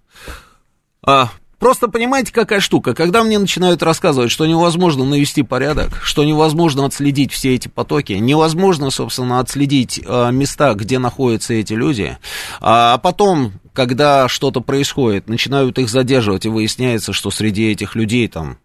А, 1.02 1.30
Просто 1.58 1.88
понимаете, 1.88 2.32
какая 2.32 2.60
штука? 2.60 2.94
Когда 2.94 3.24
мне 3.24 3.36
начинают 3.38 3.82
рассказывать, 3.82 4.30
что 4.30 4.46
невозможно 4.46 5.04
навести 5.04 5.42
порядок, 5.42 6.00
что 6.02 6.22
невозможно 6.22 6.84
отследить 6.84 7.32
все 7.32 7.54
эти 7.54 7.66
потоки, 7.66 8.12
невозможно, 8.12 8.90
собственно, 8.90 9.40
отследить 9.40 10.00
э, 10.04 10.30
места, 10.30 10.74
где 10.74 11.00
находятся 11.00 11.54
эти 11.54 11.72
люди, 11.72 12.16
а 12.60 12.98
потом, 12.98 13.54
когда 13.72 14.28
что-то 14.28 14.60
происходит, 14.60 15.28
начинают 15.28 15.80
их 15.80 15.88
задерживать, 15.88 16.46
и 16.46 16.48
выясняется, 16.48 17.12
что 17.12 17.32
среди 17.32 17.68
этих 17.72 17.96
людей 17.96 18.28
там 18.28 18.58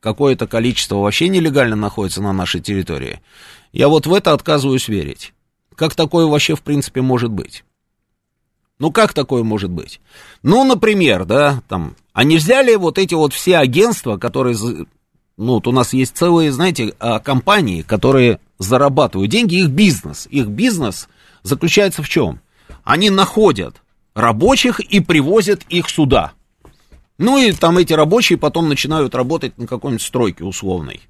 какое-то 0.00 0.46
количество 0.46 0.96
вообще 0.96 1.28
нелегально 1.28 1.76
находится 1.76 2.22
на 2.22 2.32
нашей 2.32 2.62
территории, 2.62 3.20
я 3.72 3.88
вот 3.88 4.06
в 4.06 4.14
это 4.14 4.32
отказываюсь 4.32 4.88
верить. 4.88 5.34
Как 5.78 5.94
такое 5.94 6.26
вообще 6.26 6.56
в 6.56 6.62
принципе 6.62 7.02
может 7.02 7.30
быть? 7.30 7.64
Ну, 8.80 8.90
как 8.90 9.14
такое 9.14 9.44
может 9.44 9.70
быть? 9.70 10.00
Ну, 10.42 10.64
например, 10.64 11.24
да, 11.24 11.62
там, 11.68 11.94
а 12.12 12.24
нельзя 12.24 12.62
ли 12.62 12.74
вот 12.74 12.98
эти 12.98 13.14
вот 13.14 13.32
все 13.32 13.58
агентства, 13.58 14.16
которые, 14.16 14.56
ну, 15.36 15.54
вот 15.54 15.68
у 15.68 15.72
нас 15.72 15.92
есть 15.92 16.16
целые, 16.16 16.50
знаете, 16.50 16.94
а, 16.98 17.20
компании, 17.20 17.82
которые 17.82 18.40
зарабатывают 18.58 19.30
деньги, 19.30 19.54
их 19.54 19.68
бизнес, 19.68 20.26
их 20.28 20.48
бизнес 20.48 21.08
заключается 21.44 22.02
в 22.02 22.08
чем? 22.08 22.40
Они 22.82 23.08
находят 23.08 23.76
рабочих 24.14 24.80
и 24.80 24.98
привозят 24.98 25.62
их 25.68 25.88
сюда. 25.88 26.32
Ну, 27.18 27.38
и 27.38 27.52
там 27.52 27.78
эти 27.78 27.92
рабочие 27.92 28.36
потом 28.36 28.68
начинают 28.68 29.14
работать 29.14 29.56
на 29.58 29.68
какой-нибудь 29.68 30.02
стройке 30.02 30.42
условной. 30.42 31.02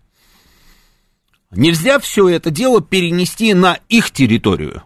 Нельзя 1.51 1.99
все 1.99 2.29
это 2.29 2.51
дело 2.51 2.81
перенести 2.81 3.55
на 3.55 3.79
их 3.89 4.11
территорию. 4.11 4.83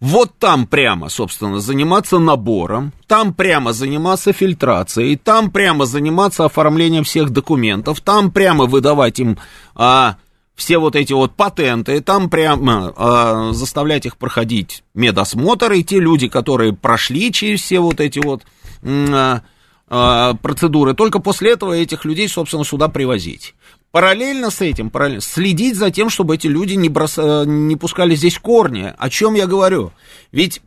Вот 0.00 0.32
там 0.38 0.66
прямо, 0.66 1.08
собственно, 1.08 1.60
заниматься 1.60 2.18
набором, 2.18 2.92
там 3.06 3.32
прямо 3.32 3.72
заниматься 3.72 4.32
фильтрацией, 4.32 5.16
там 5.16 5.50
прямо 5.50 5.86
заниматься 5.86 6.44
оформлением 6.44 7.04
всех 7.04 7.30
документов, 7.30 8.00
там 8.00 8.30
прямо 8.30 8.66
выдавать 8.66 9.18
им 9.18 9.38
а, 9.74 10.16
все 10.54 10.78
вот 10.78 10.94
эти 10.94 11.12
вот 11.12 11.34
патенты, 11.34 12.00
там 12.00 12.28
прямо 12.28 12.92
а, 12.96 13.52
заставлять 13.52 14.04
их 14.04 14.16
проходить 14.18 14.84
медосмотр, 14.94 15.72
и 15.72 15.82
те 15.82 16.00
люди, 16.00 16.28
которые 16.28 16.74
прошли 16.74 17.32
через 17.32 17.62
все 17.62 17.80
вот 17.80 18.00
эти 18.00 18.18
вот 18.18 18.42
а, 18.82 19.42
а, 19.88 20.34
процедуры, 20.34 20.94
только 20.94 21.18
после 21.18 21.52
этого 21.52 21.72
этих 21.72 22.04
людей, 22.04 22.28
собственно, 22.28 22.64
сюда 22.64 22.88
привозить. 22.88 23.54
Параллельно 23.94 24.50
с 24.50 24.60
этим, 24.60 24.90
параллельно, 24.90 25.20
следить 25.20 25.76
за 25.76 25.92
тем, 25.92 26.10
чтобы 26.10 26.34
эти 26.34 26.48
люди 26.48 26.74
не, 26.74 26.88
брос... 26.88 27.14
Э, 27.16 27.44
не 27.46 27.76
пускали 27.76 28.16
здесь 28.16 28.40
корни. 28.40 28.92
О 28.98 29.08
чем 29.08 29.34
я 29.34 29.46
говорю? 29.46 29.92
Ведь 30.32 30.62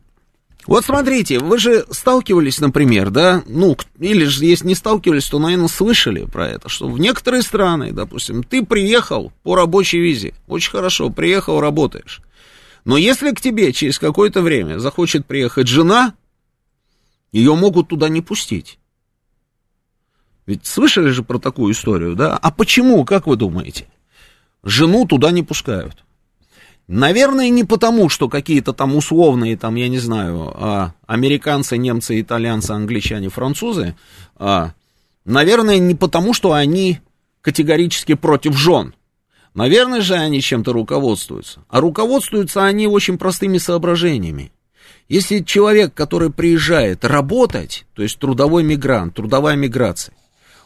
вот 0.66 0.86
смотрите, 0.86 1.38
вы 1.38 1.58
же 1.58 1.84
сталкивались, 1.90 2.58
например, 2.58 3.10
да, 3.10 3.42
ну, 3.46 3.76
или 3.98 4.24
же 4.24 4.46
если 4.46 4.68
не 4.68 4.74
сталкивались, 4.74 5.26
то, 5.26 5.38
наверное, 5.38 5.68
слышали 5.68 6.24
про 6.24 6.48
это, 6.48 6.70
что 6.70 6.88
в 6.88 6.98
некоторые 6.98 7.42
страны, 7.42 7.92
допустим, 7.92 8.42
ты 8.42 8.64
приехал 8.64 9.30
по 9.42 9.56
рабочей 9.56 10.00
визе, 10.00 10.32
очень 10.46 10.70
хорошо, 10.70 11.10
приехал, 11.10 11.60
работаешь. 11.60 12.22
Но 12.86 12.96
если 12.96 13.32
к 13.32 13.42
тебе 13.42 13.74
через 13.74 13.98
какое-то 13.98 14.40
время 14.40 14.78
захочет 14.78 15.26
приехать 15.26 15.68
жена, 15.68 16.14
ее 17.32 17.54
могут 17.54 17.88
туда 17.88 18.08
не 18.08 18.22
пустить. 18.22 18.77
Ведь 20.48 20.64
слышали 20.64 21.10
же 21.10 21.22
про 21.22 21.38
такую 21.38 21.74
историю, 21.74 22.16
да? 22.16 22.34
А 22.38 22.50
почему, 22.50 23.04
как 23.04 23.26
вы 23.26 23.36
думаете? 23.36 23.86
Жену 24.64 25.04
туда 25.06 25.30
не 25.30 25.42
пускают. 25.42 26.06
Наверное, 26.86 27.50
не 27.50 27.64
потому, 27.64 28.08
что 28.08 28.30
какие-то 28.30 28.72
там 28.72 28.96
условные, 28.96 29.58
там, 29.58 29.74
я 29.74 29.88
не 29.88 29.98
знаю, 29.98 30.50
а, 30.54 30.94
американцы, 31.06 31.76
немцы, 31.76 32.18
итальянцы, 32.18 32.70
англичане, 32.70 33.28
французы, 33.28 33.94
а, 34.36 34.72
наверное, 35.26 35.78
не 35.78 35.94
потому, 35.94 36.32
что 36.32 36.54
они 36.54 37.00
категорически 37.42 38.14
против 38.14 38.56
жен. 38.56 38.94
Наверное 39.52 40.00
же 40.00 40.14
они 40.14 40.40
чем-то 40.40 40.72
руководствуются. 40.72 41.60
А 41.68 41.82
руководствуются 41.82 42.64
они 42.64 42.86
очень 42.86 43.18
простыми 43.18 43.58
соображениями. 43.58 44.50
Если 45.10 45.40
человек, 45.40 45.92
который 45.92 46.30
приезжает 46.32 47.04
работать, 47.04 47.84
то 47.92 48.02
есть 48.02 48.18
трудовой 48.18 48.62
мигрант, 48.62 49.14
трудовая 49.14 49.54
миграция, 49.54 50.14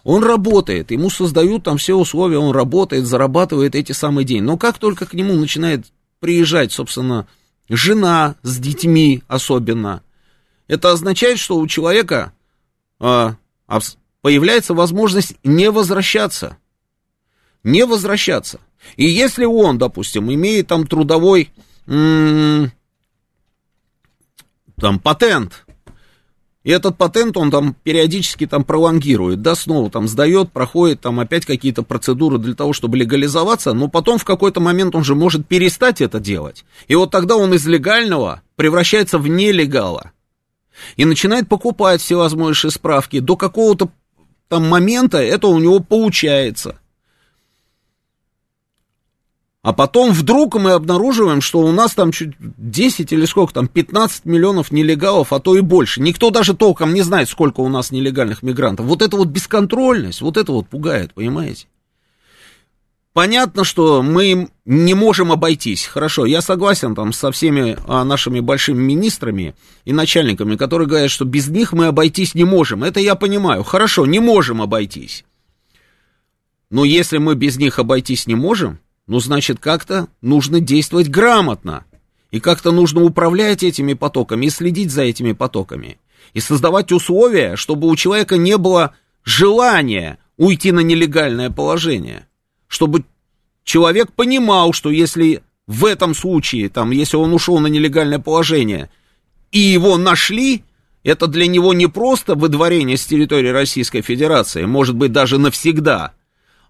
он 0.05 0.25
работает, 0.25 0.91
ему 0.91 1.11
создают 1.11 1.65
там 1.65 1.79
все 1.79 1.95
условия, 1.95 2.39
он 2.39 2.55
работает, 2.55 3.07
зарабатывает 3.07 3.75
эти 3.75 3.93
самые 3.93 4.25
деньги. 4.25 4.45
Но 4.45 4.57
как 4.57 4.79
только 4.79 5.07
к 5.07 5.15
нему 5.15 5.35
начинает 5.35 5.87
приезжать, 6.19 6.73
собственно, 6.73 7.27
жена 7.69 8.37
с 8.43 8.59
детьми 8.59 9.23
особенно, 9.29 10.03
это 10.67 10.91
означает, 10.91 11.39
что 11.39 11.59
у 11.59 11.67
человека 11.67 12.33
э, 13.01 13.35
появляется 14.23 14.75
возможность 14.75 15.37
не 15.45 15.71
возвращаться. 15.71 16.57
Не 17.63 17.87
возвращаться. 17.87 18.61
И 18.97 19.05
если 19.05 19.45
он, 19.45 19.79
допустим, 19.79 20.33
имеет 20.33 20.69
там 20.69 20.87
трудовой 20.87 21.51
там 21.87 22.73
патент 25.03 25.65
и 26.65 26.71
этот 26.71 26.97
патент 26.97 27.37
он 27.37 27.51
там 27.51 27.75
периодически 27.83 28.47
там 28.47 28.63
пролонгирует, 28.63 29.43
да, 29.43 29.57
снова 29.57 29.91
там 29.91 30.07
сдает, 30.07 30.53
проходит 30.53 31.01
там 31.01 31.19
опять 31.19 31.45
какие-то 31.45 31.83
процедуры 31.83 32.39
для 32.39 32.55
того, 32.55 32.73
чтобы 32.73 32.97
легализоваться, 32.99 33.73
но 33.73 33.89
потом 33.89 34.19
в 34.19 34.25
какой-то 34.25 34.61
момент 34.61 34.95
он 34.95 35.03
же 35.03 35.15
может 35.17 35.47
перестать 35.47 36.01
это 36.01 36.21
делать. 36.21 36.65
И 36.87 36.95
вот 36.95 37.11
тогда 37.11 37.37
он 37.37 37.53
из 37.53 37.67
легального 37.67 38.43
превращается 38.57 39.19
в 39.19 39.27
нелегала. 39.27 40.13
и 40.97 41.05
начинает 41.05 41.49
покупать 41.49 42.01
всевозможные 42.01 42.71
справки. 42.71 43.21
До 43.21 43.37
какого-то 43.37 43.91
там 44.49 44.69
момента 44.69 45.19
это 45.19 45.49
у 45.49 45.59
него 45.59 45.81
получается. 45.81 46.79
А 49.63 49.73
потом 49.73 50.11
вдруг 50.13 50.57
мы 50.57 50.73
обнаруживаем, 50.73 51.41
что 51.41 51.61
у 51.61 51.71
нас 51.71 51.95
там 51.95 52.11
чуть 52.11 52.35
10 52.41 53.13
или 53.13 53.25
сколько 53.27 53.55
там, 53.55 53.69
15 53.69 54.25
миллионов 54.25 54.73
нелегалов, 54.73 55.33
а 55.33 55.39
то 55.39 55.57
и 55.57 55.61
больше. 55.61 56.01
Никто 56.01 56.31
даже 56.31 56.55
толком 56.55 56.93
не 56.93 57.03
знает, 57.03 57.29
сколько 57.29 57.61
у 57.61 57.69
нас 57.69 57.93
нелегальных 57.93 58.43
мигрантов. 58.43 58.87
Вот 58.87 59.03
это 59.03 59.17
вот 59.17 59.29
бесконтрольность, 59.29 60.21
вот 60.21 60.37
это 60.37 60.51
вот 60.51 60.69
пугает, 60.69 61.15
понимаете? 61.15 61.69
Понятно, 63.13 63.63
что 63.63 64.03
мы 64.03 64.49
не 64.65 64.95
можем 64.95 65.31
обойтись. 65.31 65.85
Хорошо, 65.85 66.27
я 66.27 66.41
согласен 66.41 66.97
там 66.97 67.13
со 67.13 67.31
всеми 67.31 67.77
а, 67.87 68.05
нашими 68.05 68.41
большими 68.41 68.83
министрами 68.83 69.55
и 69.85 69.93
начальниками, 69.93 70.57
которые 70.57 70.89
говорят, 70.89 71.11
что 71.11 71.25
без 71.25 71.47
них 71.49 71.73
мы 71.73 71.87
обойтись 71.87 72.35
не 72.35 72.45
можем. 72.45 72.83
Это 72.83 72.99
я 72.99 73.15
понимаю. 73.15 73.63
Хорошо, 73.63 74.07
не 74.07 74.19
можем 74.19 74.61
обойтись. 74.61 75.25
Но 76.71 76.85
если 76.85 77.19
мы 77.19 77.37
без 77.37 77.59
них 77.59 77.79
обойтись 77.79 78.27
не 78.27 78.35
можем, 78.35 78.81
ну, 79.07 79.21
значит, 79.21 79.59
как-то 79.59 80.09
нужно 80.21 80.61
действовать 80.61 81.09
грамотно. 81.09 81.85
И 82.31 82.41
как-то 82.41 82.73
нужно 82.73 83.03
управлять 83.03 83.63
этими 83.63 83.93
потоками 83.93 84.47
и 84.47 84.51
следить 84.51 84.91
за 84.91 85.03
этими 85.03 85.33
потоками. 85.33 85.99
И 86.33 86.41
создавать 86.41 86.93
условия, 86.93 87.57
чтобы 87.57 87.89
у 87.89 87.97
человека 87.97 88.39
не 88.39 88.57
было 88.57 88.95
желания 89.25 90.19
уйти 90.39 90.73
на 90.73 90.81
нелегальное 90.81 91.51
положение. 91.51 92.27
Чтобы 92.69 93.05
человек 93.65 94.13
понимал, 94.13 94.73
что 94.73 94.91
если 94.91 95.43
в 95.67 95.85
этом 95.85 96.15
случае, 96.15 96.71
там, 96.71 96.91
если 96.91 97.17
он 97.17 97.35
ушел 97.35 97.59
на 97.59 97.67
нелегальное 97.67 98.19
положение, 98.19 98.91
и 99.51 99.59
его 99.59 99.99
нашли, 99.99 100.65
это 101.05 101.27
для 101.27 101.47
него 101.47 101.75
не 101.75 101.87
просто 101.87 102.35
выдворение 102.35 102.97
с 102.97 103.05
территории 103.05 103.49
Российской 103.49 104.01
Федерации, 104.01 104.65
может 104.65 104.97
быть, 104.97 105.13
даже 105.13 105.39
навсегда– 105.39 106.13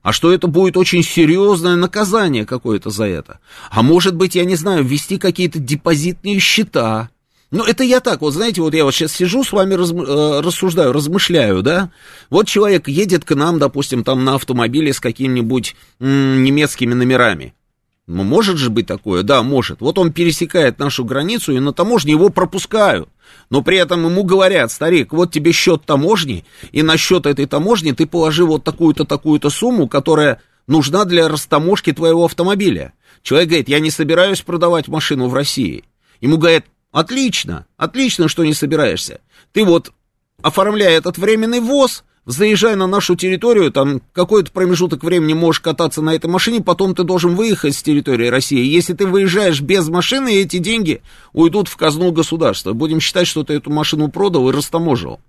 а 0.03 0.13
что 0.13 0.33
это 0.33 0.49
будет 0.49 0.77
очень 0.77 1.03
серьезное 1.03 1.77
наказание 1.77 2.45
какое-то 2.45 2.91
за 2.91 3.05
это. 3.05 3.39
А 3.71 3.83
может 3.83 4.15
быть, 4.15 4.35
я 4.35 4.45
не 4.45 4.57
знаю, 4.57 4.85
ввести 4.85 5.19
какие-то 5.19 5.59
депозитные 5.59 6.39
счета. 6.39 7.11
Ну, 7.53 7.65
это 7.65 7.85
я 7.85 8.01
так, 8.01 8.23
вот 8.23 8.33
знаете, 8.33 8.63
вот 8.63 8.75
я 8.75 8.85
вот 8.85 8.95
сейчас 8.95 9.13
сижу 9.13 9.45
с 9.45 9.53
вами, 9.53 9.75
раз, 9.75 9.93
э, 9.93 10.41
рассуждаю, 10.41 10.93
размышляю, 10.93 11.63
да. 11.63 11.91
Вот 12.31 12.49
человек 12.49 12.89
едет 12.89 13.25
к 13.25 13.35
нам, 13.35 13.59
допустим, 13.59 14.05
там 14.05 14.25
на 14.25 14.37
автомобиле 14.37 14.93
с 14.93 15.01
какими-нибудь 15.01 15.77
немецкими 16.01 16.95
номерами. 16.95 17.55
Ну, 18.07 18.25
может 18.25 18.57
же 18.57 18.71
быть 18.71 18.87
такое? 18.87 19.23
Да, 19.23 19.43
может. 19.43 19.81
Вот 19.81 19.99
он 19.99 20.13
пересекает 20.13 20.79
нашу 20.79 21.05
границу, 21.05 21.53
и 21.53 21.61
на 21.61 21.73
таможне 21.73 22.13
его 22.13 22.31
пропускают. 22.31 23.09
Но 23.51 23.63
при 23.63 23.79
этом 23.79 24.05
ему 24.05 24.25
говорят, 24.25 24.73
старик, 24.73 25.13
вот 25.13 25.33
тебе 25.33 25.53
счет 25.53 25.85
таможни, 25.85 26.45
и 26.71 26.83
на 26.83 26.97
счет 26.97 27.27
этой 27.27 27.47
таможни 27.47 27.93
ты 27.93 28.07
положи 28.07 28.45
вот 28.45 28.65
такую-то, 28.65 29.05
такую-то 29.05 29.51
сумму, 29.51 29.89
которая 29.89 30.41
нужна 30.67 31.05
для 31.05 31.29
растаможки 31.29 31.93
твоего 31.93 32.25
автомобиля. 32.25 32.93
Человек 33.23 33.49
говорит, 33.49 33.69
я 33.69 33.81
не 33.81 33.91
собираюсь 33.91 34.41
продавать 34.41 34.89
машину 34.89 35.29
в 35.29 35.35
России. 35.35 35.85
Ему 36.21 36.39
говорят, 36.39 36.65
отлично, 36.93 37.67
отлично, 37.77 38.29
что 38.29 38.45
не 38.45 38.55
собираешься. 38.55 39.21
Ты 39.53 39.65
вот, 39.65 39.93
оформляя 40.43 40.97
этот 40.97 41.19
временный 41.19 41.61
ввоз, 41.61 42.05
заезжай 42.27 42.77
на 42.77 42.87
нашу 42.87 43.17
территорию, 43.17 43.73
там 43.73 44.01
какой-то 44.13 44.51
промежуток 44.53 45.03
времени 45.03 45.33
можешь 45.33 45.61
кататься 45.61 46.03
на 46.03 46.15
этой 46.15 46.31
машине, 46.31 46.63
потом 46.63 46.95
ты 46.95 47.05
должен 47.05 47.35
выехать 47.35 47.75
с 47.75 47.83
территории 47.83 48.29
России. 48.29 48.65
Если 48.65 48.95
ты 48.95 49.07
выезжаешь 49.07 49.61
без 49.61 49.89
машины, 49.89 50.35
эти 50.35 50.59
деньги 50.59 51.03
уйдут 51.33 51.69
в 51.69 51.77
казну 51.77 52.13
государства. 52.13 52.73
Будем 52.73 53.01
считать, 53.01 53.27
что 53.27 53.45
ты 53.45 53.55
эту 53.55 53.71
машину 53.71 54.09
продал 54.09 54.49
и 54.49 54.53
растаможил. 54.53 55.21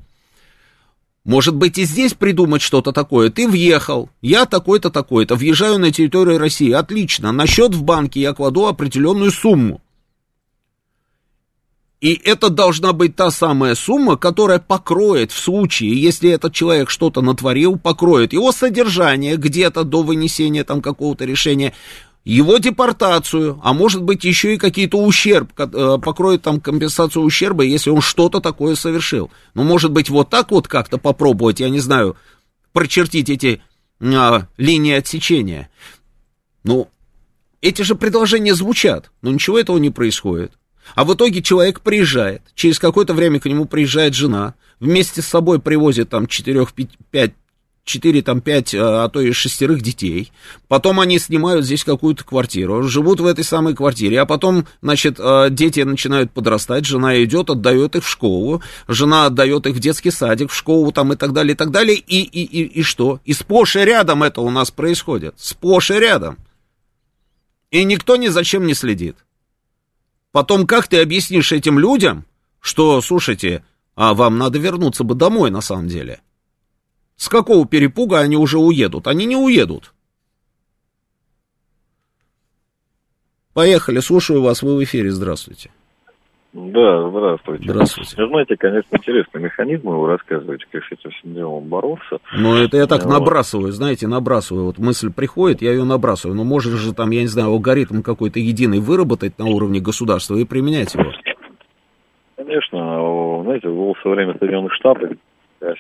Может 1.26 1.56
быть, 1.56 1.78
и 1.78 1.86
здесь 1.86 2.14
придумать 2.14 2.62
что-то 2.62 2.92
такое. 2.92 3.30
Ты 3.30 3.48
въехал, 3.48 4.10
я 4.22 4.46
такой-то, 4.46 4.90
такой-то, 4.90 5.36
въезжаю 5.36 5.80
на 5.80 5.90
территорию 5.90 6.38
России. 6.38 6.72
Отлично, 6.72 7.32
на 7.32 7.48
счет 7.48 7.74
в 7.74 7.84
банке 7.84 8.20
я 8.20 8.34
кладу 8.34 8.66
определенную 8.68 9.32
сумму. 9.32 9.82
И 12.04 12.20
это 12.26 12.50
должна 12.50 12.92
быть 12.92 13.16
та 13.16 13.32
самая 13.32 13.76
сумма, 13.76 14.18
которая 14.18 14.60
покроет 14.60 15.32
в 15.32 15.40
случае, 15.40 15.94
если 16.02 16.32
этот 16.32 16.54
человек 16.54 16.90
что-то 16.90 17.22
натворил, 17.22 17.80
покроет 17.80 18.34
его 18.34 18.52
содержание 18.52 19.38
где-то 19.38 19.86
до 19.86 20.04
вынесения 20.04 20.66
там 20.66 20.82
какого-то 20.82 21.24
решения, 21.24 21.74
его 22.26 22.58
депортацию, 22.58 23.58
а 23.64 23.72
может 23.72 24.04
быть 24.04 24.26
еще 24.26 24.54
и 24.54 24.58
какие-то 24.58 24.98
ущерб, 24.98 25.58
э, 25.58 25.98
покроет 26.04 26.42
там 26.42 26.60
компенсацию 26.60 27.24
ущерба, 27.24 27.64
если 27.64 27.90
он 27.90 28.02
что-то 28.02 28.42
такое 28.42 28.76
совершил. 28.76 29.32
Ну, 29.54 29.64
может 29.64 29.92
быть, 29.92 30.10
вот 30.10 30.30
так 30.30 30.52
вот 30.52 30.68
как-то 30.68 30.98
попробовать, 30.98 31.62
я 31.62 31.70
не 31.70 31.80
знаю, 31.80 32.18
прочертить 32.74 33.30
эти 33.30 33.62
а, 34.02 34.48
линии 34.58 34.96
отсечения. 34.96 35.70
Ну, 36.66 36.90
эти 37.62 37.82
же 37.84 37.96
предложения 37.96 38.56
звучат, 38.56 39.10
но 39.22 39.32
ничего 39.32 39.58
этого 39.58 39.78
не 39.78 39.90
происходит. 39.90 40.52
А 40.96 41.04
в 41.06 41.14
итоге 41.14 41.42
человек 41.42 41.82
приезжает, 41.82 42.42
через 42.56 42.80
какое-то 42.80 43.14
время 43.14 43.40
к 43.40 43.46
нему 43.46 43.66
приезжает 43.66 44.14
жена, 44.14 44.56
вместе 44.80 45.22
с 45.22 45.28
собой 45.28 45.60
привозит 45.60 46.10
там 46.10 46.28
4, 46.28 46.68
5, 47.12 47.34
4, 47.86 48.22
там, 48.22 48.42
5, 48.42 48.76
а 48.76 49.10
то 49.10 49.22
и 49.22 49.32
шестерых 49.32 49.82
детей. 49.82 50.32
Потом 50.68 51.00
они 51.00 51.20
снимают 51.20 51.66
здесь 51.66 51.84
какую-то 51.84 52.24
квартиру, 52.24 52.84
живут 52.84 53.20
в 53.20 53.26
этой 53.26 53.44
самой 53.44 53.76
квартире, 53.76 54.22
а 54.22 54.26
потом, 54.26 54.66
значит, 54.82 55.18
а, 55.20 55.50
дети 55.50 55.82
начинают 55.82 56.32
подрастать, 56.32 56.86
жена 56.86 57.22
идет, 57.24 57.50
отдает 57.50 57.96
их 57.96 58.06
в 58.06 58.10
школу, 58.10 58.62
жена 58.88 59.26
отдает 59.26 59.68
их 59.68 59.76
в 59.76 59.80
детский 59.80 60.12
садик, 60.12 60.52
в 60.52 60.56
школу 60.56 60.92
там 60.92 61.14
и 61.14 61.16
так 61.16 61.34
далее, 61.34 61.54
и 61.54 61.58
так 61.58 61.72
далее. 61.72 61.98
И, 61.98 62.22
и, 62.22 62.44
и, 62.44 62.64
и 62.80 62.84
что? 62.84 63.20
И 63.26 63.34
сплошь 63.34 63.76
и 63.76 63.80
рядом 63.80 64.24
это 64.24 64.42
у 64.42 64.50
нас 64.50 64.72
происходит. 64.72 65.36
Сплошь 65.38 65.92
и 65.92 65.96
рядом. 65.96 66.38
И 67.72 67.84
никто 67.84 68.16
ни 68.16 68.28
за 68.28 68.44
чем 68.44 68.66
не 68.68 68.76
следит. 68.76 69.18
Потом 70.34 70.66
как 70.66 70.88
ты 70.88 71.00
объяснишь 71.00 71.52
этим 71.52 71.78
людям, 71.78 72.26
что, 72.60 73.00
слушайте, 73.02 73.64
а 73.94 74.16
вам 74.16 74.40
надо 74.40 74.58
вернуться 74.58 75.04
бы 75.04 75.14
домой 75.14 75.52
на 75.52 75.62
самом 75.62 75.88
деле? 75.88 76.22
С 77.16 77.30
какого 77.30 77.68
перепуга 77.68 78.20
они 78.20 78.36
уже 78.36 78.58
уедут? 78.58 79.06
Они 79.06 79.26
не 79.26 79.36
уедут. 79.36 79.94
Поехали, 83.54 84.00
слушаю 84.00 84.42
вас, 84.42 84.64
вы 84.64 84.76
в 84.76 84.84
эфире, 84.84 85.12
здравствуйте. 85.12 85.70
Да, 86.54 87.10
здравствуйте. 87.10 87.64
Здравствуйте. 87.68 88.16
Вы 88.16 88.28
знаете, 88.28 88.56
конечно, 88.58 88.96
интересный 88.96 89.42
механизм, 89.42 89.90
вы 89.90 90.08
рассказываете, 90.08 90.66
как 90.72 90.84
с 90.84 90.92
этим 90.92 91.10
всем 91.10 91.34
делом 91.34 91.64
бороться. 91.64 92.20
Ну, 92.38 92.56
это 92.56 92.78
я 92.78 92.86
так 92.86 93.06
вот. 93.06 93.12
набрасываю, 93.12 93.72
знаете, 93.72 94.08
набрасываю. 94.08 94.66
Вот 94.66 94.78
мысль 94.78 95.12
приходит, 95.12 95.64
я 95.64 95.72
ее 95.72 95.84
набрасываю. 95.84 96.38
Но 96.38 96.44
можно 96.44 96.78
же 96.78 96.94
там, 96.94 97.10
я 97.10 97.22
не 97.22 97.28
знаю, 97.28 97.50
алгоритм 97.50 98.04
какой-то 98.04 98.40
единый 98.40 98.80
выработать 98.80 99.40
на 99.40 99.46
уровне 99.46 99.80
государства 99.80 100.36
и 100.36 100.46
применять 100.46 100.94
его. 100.94 101.06
Конечно, 102.36 103.44
знаете, 103.44 103.68
был 103.70 103.96
в 103.96 104.02
свое 104.02 104.18
время 104.18 104.38
Соединенных 104.38 104.74
Штатов 104.74 105.10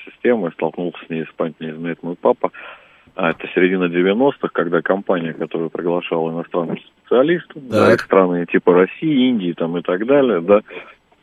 система, 0.05 0.49
столкнулся 0.51 0.97
с 1.05 1.09
ней, 1.09 1.25
спать 1.25 1.53
не 1.59 1.71
знает 1.71 2.01
мой 2.01 2.15
папа. 2.15 2.51
А 3.15 3.29
это 3.29 3.47
середина 3.53 3.85
90-х, 3.85 4.49
когда 4.53 4.81
компания, 4.81 5.33
которая 5.33 5.69
приглашала 5.69 6.31
иностранных 6.31 6.79
специалистов, 6.79 7.61
да, 7.67 7.95
страны 7.97 8.45
типа 8.47 8.73
России, 8.73 9.29
Индии 9.29 9.53
там 9.55 9.77
и 9.77 9.81
так 9.81 10.05
далее, 10.07 10.41
да, 10.41 10.61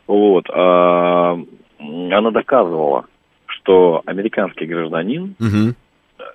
вот, 0.07 0.45
а, 0.49 1.37
она 1.79 2.31
доказывала, 2.31 3.05
что 3.45 4.01
американский 4.05 4.65
гражданин 4.65 5.35
угу. 5.39 5.75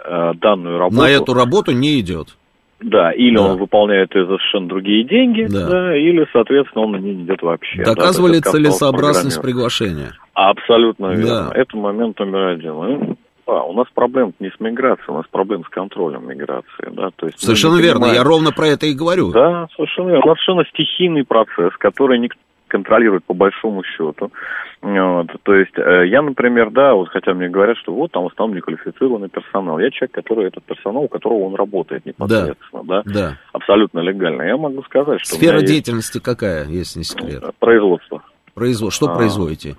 а, 0.04 0.34
данную 0.34 0.78
работу... 0.78 1.00
На 1.00 1.08
эту 1.08 1.32
работу 1.32 1.72
не 1.72 2.00
идет. 2.00 2.36
Да, 2.80 3.10
или 3.12 3.36
да. 3.36 3.42
он 3.42 3.58
выполняет 3.58 4.10
за 4.12 4.24
совершенно 4.26 4.68
другие 4.68 5.04
деньги, 5.04 5.46
да. 5.48 5.68
Да, 5.68 5.96
или, 5.96 6.26
соответственно, 6.32 6.84
он 6.84 6.92
на 6.92 6.96
ней 6.96 7.14
не 7.14 7.24
идет 7.24 7.40
вообще. 7.40 7.82
Доказывали 7.82 8.40
да, 8.40 8.50
целесообразность 8.50 9.40
приглашения. 9.40 10.12
Абсолютно 10.34 11.14
верно. 11.14 11.50
Да. 11.50 11.52
Это 11.54 11.76
момент 11.78 12.18
номер 12.18 12.48
один. 12.48 13.16
А, 13.46 13.62
у 13.62 13.72
нас 13.72 13.86
проблем 13.94 14.34
не 14.40 14.50
с 14.50 14.58
миграцией, 14.58 15.08
у 15.08 15.18
нас 15.18 15.26
проблем 15.30 15.64
с 15.64 15.68
контролем 15.68 16.28
миграции. 16.28 16.90
Да? 16.90 17.10
То 17.14 17.26
есть 17.26 17.40
совершенно 17.40 17.76
верно, 17.80 18.00
понимаем... 18.00 18.16
я 18.16 18.24
ровно 18.24 18.50
про 18.52 18.66
это 18.68 18.86
и 18.86 18.94
говорю. 18.94 19.30
Да, 19.30 19.68
совершенно 19.76 20.08
верно. 20.08 20.24
У 20.24 20.28
нас 20.28 20.38
совершенно 20.38 20.64
стихийный 20.64 21.24
процесс, 21.24 21.72
который 21.78 22.18
никто 22.18 22.40
контролирует 22.68 23.24
по 23.24 23.34
большому 23.34 23.82
счету. 23.84 24.32
Вот. 24.82 25.28
То 25.44 25.54
есть 25.54 25.72
э, 25.76 26.08
я, 26.08 26.22
например, 26.22 26.70
да, 26.70 26.94
вот 26.94 27.08
хотя 27.08 27.32
мне 27.32 27.48
говорят, 27.48 27.76
что 27.78 27.92
вот 27.92 28.12
там 28.12 28.24
в 28.24 28.26
основном 28.28 28.56
неквалифицированный 28.56 29.28
персонал. 29.28 29.78
Я 29.78 29.90
человек, 29.90 30.12
который 30.12 30.46
этот 30.46 30.64
персонал, 30.64 31.04
у 31.04 31.08
которого 31.08 31.44
он 31.44 31.54
работает 31.54 32.04
непосредственно, 32.04 32.84
да, 32.84 33.02
да, 33.04 33.12
да. 33.12 33.38
абсолютно 33.52 34.00
легально. 34.00 34.42
Я 34.42 34.56
могу 34.56 34.82
сказать, 34.82 35.20
что... 35.20 35.36
Сфера 35.36 35.60
деятельности 35.60 36.16
есть... 36.16 36.24
какая, 36.24 36.66
если 36.66 36.98
не 36.98 37.04
секрет? 37.04 37.42
Производство. 37.58 38.22
Производство. 38.54 39.06
Что 39.06 39.14
а, 39.14 39.16
производите? 39.16 39.76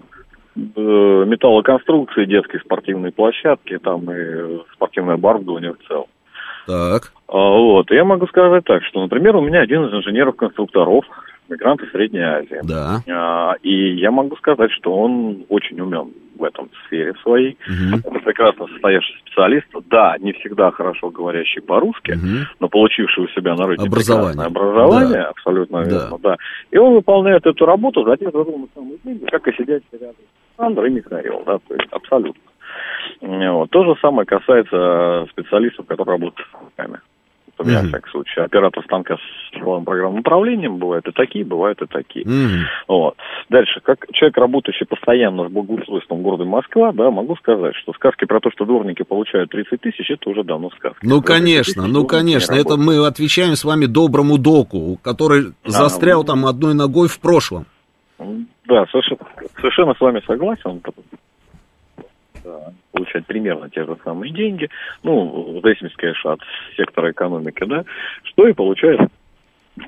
Э, 0.58 1.24
металлоконструкции, 1.28 2.26
детские 2.26 2.62
спортивные 2.62 3.12
площадки, 3.12 3.78
там 3.78 4.12
и 4.12 4.64
спортивное 4.74 5.14
оборудование 5.14 5.74
в 5.74 5.88
целом. 5.88 6.08
Так. 6.66 7.14
А, 7.28 7.38
вот, 7.38 7.92
я 7.92 8.04
могу 8.04 8.26
сказать 8.28 8.64
так, 8.66 8.84
что, 8.86 9.02
например, 9.02 9.36
у 9.36 9.42
меня 9.42 9.62
один 9.62 9.86
из 9.86 9.94
инженеров-конструкторов 9.94 11.06
мигрант 11.48 11.82
из 11.84 11.92
Средней 11.92 12.22
Азии. 12.24 12.60
Да. 12.64 13.02
А, 13.08 13.54
и 13.62 13.96
я 13.98 14.10
могу 14.10 14.36
сказать, 14.38 14.72
что 14.72 14.94
он 14.96 15.46
очень 15.48 15.80
умен 15.80 16.12
в 16.36 16.44
этом 16.44 16.70
сфере 16.86 17.14
своей. 17.22 17.56
Угу. 17.68 18.00
Это 18.00 18.20
прекрасно 18.20 18.68
состоявший 18.68 19.16
специалист. 19.20 19.68
Да, 19.90 20.16
не 20.20 20.34
всегда 20.34 20.72
хорошо 20.72 21.12
говорящий 21.12 21.62
по-русски, 21.62 22.14
угу. 22.14 22.48
но 22.60 22.68
получивший 22.68 23.26
у 23.26 23.28
себя 23.30 23.54
на 23.54 23.68
родине 23.68 23.88
образование, 23.88 24.44
образование 24.44 25.22
да. 25.24 25.30
абсолютно 25.30 25.84
да. 25.84 25.90
верно, 25.90 26.18
да. 26.18 26.38
И 26.72 26.78
он 26.78 26.96
выполняет 26.96 27.46
эту 27.46 27.66
работу 27.66 28.04
за 28.04 28.18
те 28.18 28.26
же 28.26 28.32
самые 28.74 28.98
деньги, 29.04 29.26
как 29.26 29.48
и 29.48 29.52
сидящий 29.52 29.86
рядом 29.94 30.16
Александр 30.58 30.86
и 30.86 30.90
Михаил, 30.90 31.44
да, 31.46 31.60
то 31.60 31.74
есть 31.74 31.92
абсолютно. 31.92 32.42
Вот. 33.22 33.70
То 33.70 33.84
же 33.84 34.00
самое 34.02 34.26
касается 34.26 35.28
специалистов, 35.32 35.88
которые 35.88 36.18
работают 36.18 36.48
с 36.50 36.62
руками 36.62 37.00
у 37.60 37.64
меня, 37.64 37.82
mm-hmm. 37.82 37.88
всяком 37.88 38.12
случае. 38.12 38.46
Оператор 38.46 38.84
станка 38.84 39.16
с 39.16 39.58
силовым 39.58 39.86
программным 39.86 40.20
управлением 40.20 40.78
бывают 40.78 41.08
и 41.08 41.12
такие, 41.12 41.44
бывают 41.44 41.82
и 41.82 41.88
такие. 41.88 42.26
Mm-hmm. 42.26 42.62
Вот. 42.88 43.16
Дальше, 43.50 43.80
как 43.82 44.06
человек, 44.14 44.38
работающий 44.38 44.86
постоянно 44.86 45.48
с 45.48 45.52
благоустройством 45.52 46.22
города 46.22 46.46
Москва, 46.46 46.92
да, 46.92 47.10
могу 47.10 47.36
сказать, 47.38 47.76
что 47.76 47.94
сказки 47.94 48.26
про 48.26 48.40
то, 48.40 48.52
что 48.52 48.66
дворники 48.66 49.04
получают 49.04 49.50
30 49.50 49.82
тысяч, 49.82 50.10
это 50.10 50.30
уже 50.30 50.44
давно 50.44 50.70
сказки. 50.72 51.00
Ну, 51.02 51.22
конечно, 51.22 51.88
ну, 51.88 52.06
конечно. 52.06 52.54
Это 52.54 52.78
мы 52.78 53.06
отвечаем 53.06 53.56
с 53.56 53.64
вами 53.64 53.86
доброму 53.86 54.38
доку, 54.38 55.00
который 55.02 55.54
да, 55.64 55.72
застрял 55.72 56.20
ну, 56.22 56.26
там 56.26 56.46
одной 56.46 56.74
ногой 56.74 57.08
в 57.08 57.20
прошлом. 57.20 57.66
Да, 58.20 58.86
совершенно, 58.88 59.94
с 59.94 60.00
вами 60.00 60.22
согласен 60.26 60.82
получать 62.92 63.26
примерно 63.26 63.70
те 63.70 63.84
же 63.84 63.98
самые 64.04 64.32
деньги, 64.32 64.70
ну, 65.04 65.60
в 65.60 65.62
зависимости, 65.62 65.98
конечно, 65.98 66.34
от 66.34 66.40
сектора 66.76 67.12
экономики, 67.12 67.64
да, 67.66 67.84
что 68.24 68.48
и 68.48 68.54
получает 68.54 69.02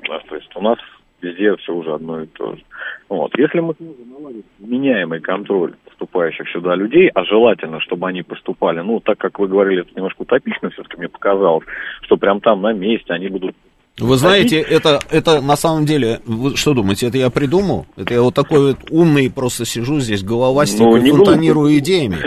да, 0.08 0.20
то 0.28 0.36
есть 0.36 0.50
у 0.54 0.60
нас 0.60 0.78
везде 1.20 1.54
все 1.56 1.74
уже 1.74 1.92
одно 1.92 2.22
и 2.22 2.26
то 2.26 2.54
же. 2.54 2.62
Вот. 3.08 3.36
Если 3.36 3.60
мы 3.60 3.74
сможем 3.74 4.42
меняемый 4.58 5.20
контроль 5.20 5.74
поступающих 5.84 6.48
сюда 6.50 6.74
людей, 6.76 7.08
а 7.08 7.24
желательно, 7.24 7.80
чтобы 7.80 8.08
они 8.08 8.22
поступали, 8.22 8.80
ну, 8.80 9.00
так 9.00 9.18
как 9.18 9.38
вы 9.38 9.48
говорили, 9.48 9.82
это 9.82 9.92
немножко 9.94 10.22
утопично 10.22 10.70
все-таки 10.70 10.96
мне 10.96 11.08
показалось, 11.08 11.66
что 12.02 12.16
прям 12.16 12.40
там 12.40 12.62
на 12.62 12.72
месте 12.72 13.12
они 13.12 13.28
будут 13.28 13.56
вы 14.00 14.16
знаете, 14.16 14.58
это, 14.60 15.00
это 15.10 15.40
на 15.40 15.56
самом 15.56 15.86
деле, 15.86 16.20
вы 16.24 16.56
что 16.56 16.74
думаете, 16.74 17.08
это 17.08 17.18
я 17.18 17.30
придумал? 17.30 17.86
Это 17.96 18.14
я 18.14 18.22
вот 18.22 18.34
такой 18.34 18.68
вот 18.68 18.78
умный 18.90 19.30
просто 19.30 19.64
сижу 19.64 20.00
здесь, 20.00 20.22
головастик, 20.22 20.80
ну, 20.80 20.96
и 20.96 21.10
фонтанирую 21.10 21.78
идеями. 21.78 22.18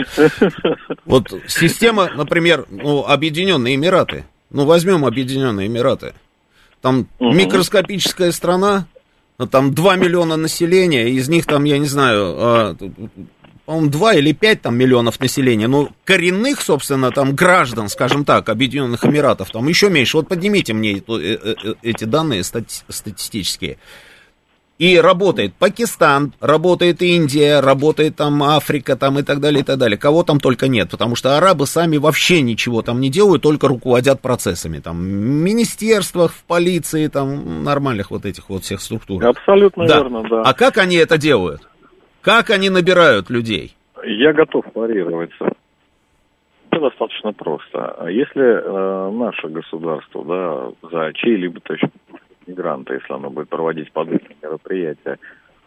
Вот 1.04 1.32
система, 1.48 2.10
например, 2.14 2.66
ну, 2.70 3.04
Объединенные 3.04 3.74
Эмираты. 3.74 4.24
Ну, 4.50 4.64
возьмем 4.64 5.04
Объединенные 5.04 5.66
Эмираты. 5.66 6.14
Там 6.80 7.08
угу. 7.18 7.32
микроскопическая 7.32 8.32
страна, 8.32 8.86
там 9.50 9.74
2 9.74 9.96
миллиона 9.96 10.36
населения, 10.36 11.08
из 11.10 11.28
них 11.28 11.46
там, 11.46 11.64
я 11.64 11.78
не 11.78 11.86
знаю, 11.86 12.34
а, 12.36 12.76
по-моему, 13.66 13.90
2 13.90 14.14
или 14.14 14.32
5 14.32 14.62
там, 14.62 14.76
миллионов 14.76 15.20
населения, 15.20 15.68
ну, 15.68 15.88
коренных, 16.04 16.60
собственно, 16.60 17.10
там, 17.10 17.34
граждан, 17.34 17.88
скажем 17.88 18.24
так, 18.24 18.48
Объединенных 18.48 19.04
Эмиратов, 19.04 19.50
там 19.50 19.66
еще 19.68 19.88
меньше. 19.88 20.18
Вот 20.18 20.28
поднимите 20.28 20.74
мне 20.74 20.98
э, 20.98 21.00
э, 21.08 21.54
э, 21.64 21.74
эти 21.82 22.04
данные 22.04 22.42
стати- 22.42 22.84
статистические. 22.88 23.78
И 24.76 24.98
работает 24.98 25.54
Пакистан, 25.54 26.32
работает 26.40 27.00
Индия, 27.00 27.60
работает 27.60 28.16
там 28.16 28.42
Африка, 28.42 28.96
там 28.96 29.20
и 29.20 29.22
так 29.22 29.38
далее, 29.38 29.60
и 29.60 29.64
так 29.64 29.78
далее. 29.78 29.96
Кого 29.96 30.24
там 30.24 30.40
только 30.40 30.66
нет, 30.66 30.90
потому 30.90 31.14
что 31.14 31.38
арабы 31.38 31.66
сами 31.68 31.96
вообще 31.96 32.42
ничего 32.42 32.82
там 32.82 33.00
не 33.00 33.08
делают, 33.08 33.42
только 33.42 33.68
руководят 33.68 34.20
процессами. 34.20 34.80
Там 34.80 34.98
в 34.98 35.00
министерствах, 35.00 36.32
в 36.32 36.42
полиции, 36.42 37.06
там 37.06 37.62
нормальных 37.62 38.10
вот 38.10 38.26
этих 38.26 38.48
вот 38.48 38.64
всех 38.64 38.80
структур. 38.80 39.24
Абсолютно 39.24 39.86
да. 39.86 39.98
верно, 39.98 40.24
да. 40.28 40.42
А 40.42 40.52
как 40.54 40.78
они 40.78 40.96
это 40.96 41.18
делают? 41.18 41.62
Как 42.24 42.48
они 42.48 42.70
набирают 42.70 43.28
людей? 43.28 43.76
Я 44.02 44.32
готов 44.32 44.64
парировать. 44.72 45.30
Это 46.70 46.80
достаточно 46.80 47.32
просто. 47.34 48.06
Если 48.08 48.42
э, 48.42 49.10
наше 49.10 49.48
государство, 49.48 50.24
да, 50.24 50.88
за 50.90 51.12
точно 51.62 51.90
мигранта, 52.46 52.94
если 52.94 53.12
оно 53.12 53.28
будет 53.28 53.50
проводить 53.50 53.92
подобные 53.92 54.36
мероприятия, 54.42 55.18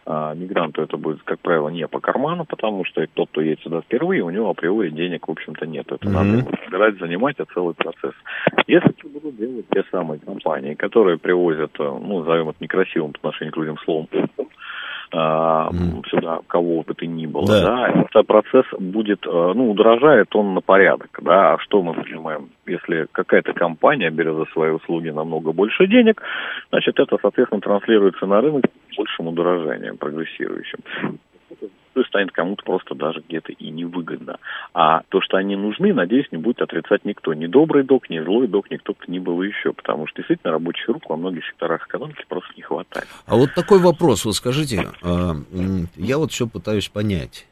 а 0.04 0.34
мигранту 0.34 0.82
это 0.82 0.96
будет, 0.96 1.22
как 1.22 1.38
правило, 1.40 1.68
не 1.68 1.86
по 1.86 2.00
карману, 2.00 2.44
потому 2.44 2.84
что 2.86 3.06
тот, 3.14 3.28
кто 3.30 3.40
едет 3.40 3.60
сюда 3.60 3.82
впервые, 3.82 4.22
у 4.22 4.30
него 4.30 4.50
априори 4.50 4.90
денег, 4.90 5.28
в 5.28 5.30
общем-то, 5.30 5.66
нет. 5.66 5.86
Это 5.92 6.06
mm-hmm. 6.06 6.10
надо 6.10 6.56
собирать, 6.64 6.98
занимать, 6.98 7.38
а 7.38 7.44
целый 7.52 7.74
процесс. 7.74 8.14
Если 8.66 8.90
это 8.90 9.08
будут 9.08 9.36
делать 9.36 9.66
те 9.70 9.84
самые 9.90 10.18
компании, 10.18 10.74
которые 10.74 11.18
привозят, 11.18 11.72
э, 11.78 11.82
ну, 11.82 12.20
назовем 12.20 12.48
это 12.48 12.56
некрасивым 12.60 13.12
по 13.12 13.18
отношению 13.18 13.52
к 13.52 13.56
людям 13.58 13.78
словом. 13.84 14.08
Сюда 15.10 16.40
кого 16.46 16.82
бы 16.82 16.94
то 16.94 17.06
ни 17.06 17.26
было, 17.26 17.46
да. 17.46 17.62
да, 17.62 17.88
этот 17.88 18.26
процесс 18.26 18.66
будет, 18.78 19.26
э, 19.26 19.52
ну, 19.54 19.70
удорожает 19.70 20.34
он 20.36 20.54
на 20.54 20.60
порядок, 20.60 21.18
да, 21.22 21.54
а 21.54 21.58
что 21.60 21.82
мы 21.82 21.94
понимаем, 21.94 22.50
если 22.66 23.06
какая-то 23.12 23.52
компания 23.54 24.10
берет 24.10 24.36
за 24.36 24.44
свои 24.52 24.70
услуги 24.70 25.10
намного 25.10 25.52
больше 25.52 25.86
денег, 25.86 26.22
значит, 26.70 26.98
это, 27.00 27.16
соответственно, 27.20 27.60
транслируется 27.60 28.26
на 28.26 28.40
рынок 28.40 28.64
большим 28.96 29.28
удорожанием, 29.28 29.96
прогрессирующим 29.96 30.80
станет 32.04 32.32
кому-то 32.32 32.64
просто 32.64 32.94
даже 32.94 33.22
где-то 33.26 33.52
и 33.52 33.70
невыгодно. 33.70 34.38
А 34.74 35.02
то, 35.08 35.20
что 35.20 35.36
они 35.36 35.56
нужны, 35.56 35.92
надеюсь, 35.92 36.30
не 36.30 36.38
будет 36.38 36.62
отрицать 36.62 37.04
никто. 37.04 37.34
Ни 37.34 37.46
добрый 37.46 37.84
док, 37.84 38.10
ни 38.10 38.18
злой 38.20 38.46
док, 38.48 38.70
никто 38.70 38.92
бы 38.92 39.00
ни 39.06 39.18
было 39.18 39.42
еще. 39.42 39.72
Потому 39.72 40.06
что 40.06 40.16
действительно 40.16 40.52
рабочих 40.52 40.88
рук 40.88 41.08
во 41.08 41.16
многих 41.16 41.44
секторах 41.46 41.86
экономики 41.86 42.24
просто 42.28 42.50
не 42.56 42.62
хватает. 42.62 43.06
А 43.26 43.36
вот 43.36 43.54
такой 43.54 43.80
вопрос, 43.80 44.24
вот 44.24 44.34
скажите, 44.34 44.88
а, 45.02 45.34
я 45.96 46.18
вот 46.18 46.32
все 46.32 46.46
пытаюсь 46.46 46.88
понять. 46.88 47.46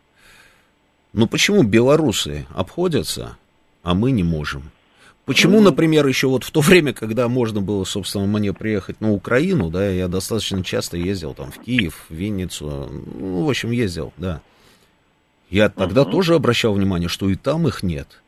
Ну 1.12 1.26
почему 1.26 1.62
белорусы 1.62 2.46
обходятся, 2.54 3.38
а 3.82 3.94
мы 3.94 4.10
не 4.10 4.22
можем? 4.22 4.70
Почему, 5.26 5.60
например, 5.60 6.06
еще 6.06 6.28
вот 6.28 6.44
в 6.44 6.50
то 6.50 6.60
время, 6.62 6.94
когда 6.94 7.28
можно 7.28 7.60
было, 7.60 7.84
собственно, 7.84 8.26
мне 8.26 8.54
приехать 8.54 9.00
на 9.00 9.12
Украину, 9.12 9.70
да, 9.70 9.86
я 9.90 10.08
достаточно 10.08 10.64
часто 10.64 10.96
ездил 10.96 11.34
там 11.34 11.50
в 11.50 11.58
Киев, 11.58 12.06
в 12.08 12.14
Винницу, 12.14 12.88
ну, 13.18 13.44
в 13.44 13.50
общем, 13.50 13.72
ездил, 13.72 14.12
да. 14.16 14.40
Я 15.50 15.68
тогда 15.68 16.02
uh-huh. 16.02 16.10
тоже 16.10 16.34
обращал 16.34 16.74
внимание, 16.74 17.08
что 17.08 17.28
и 17.28 17.36
там 17.36 17.68
их 17.68 17.82
нет. 17.84 18.22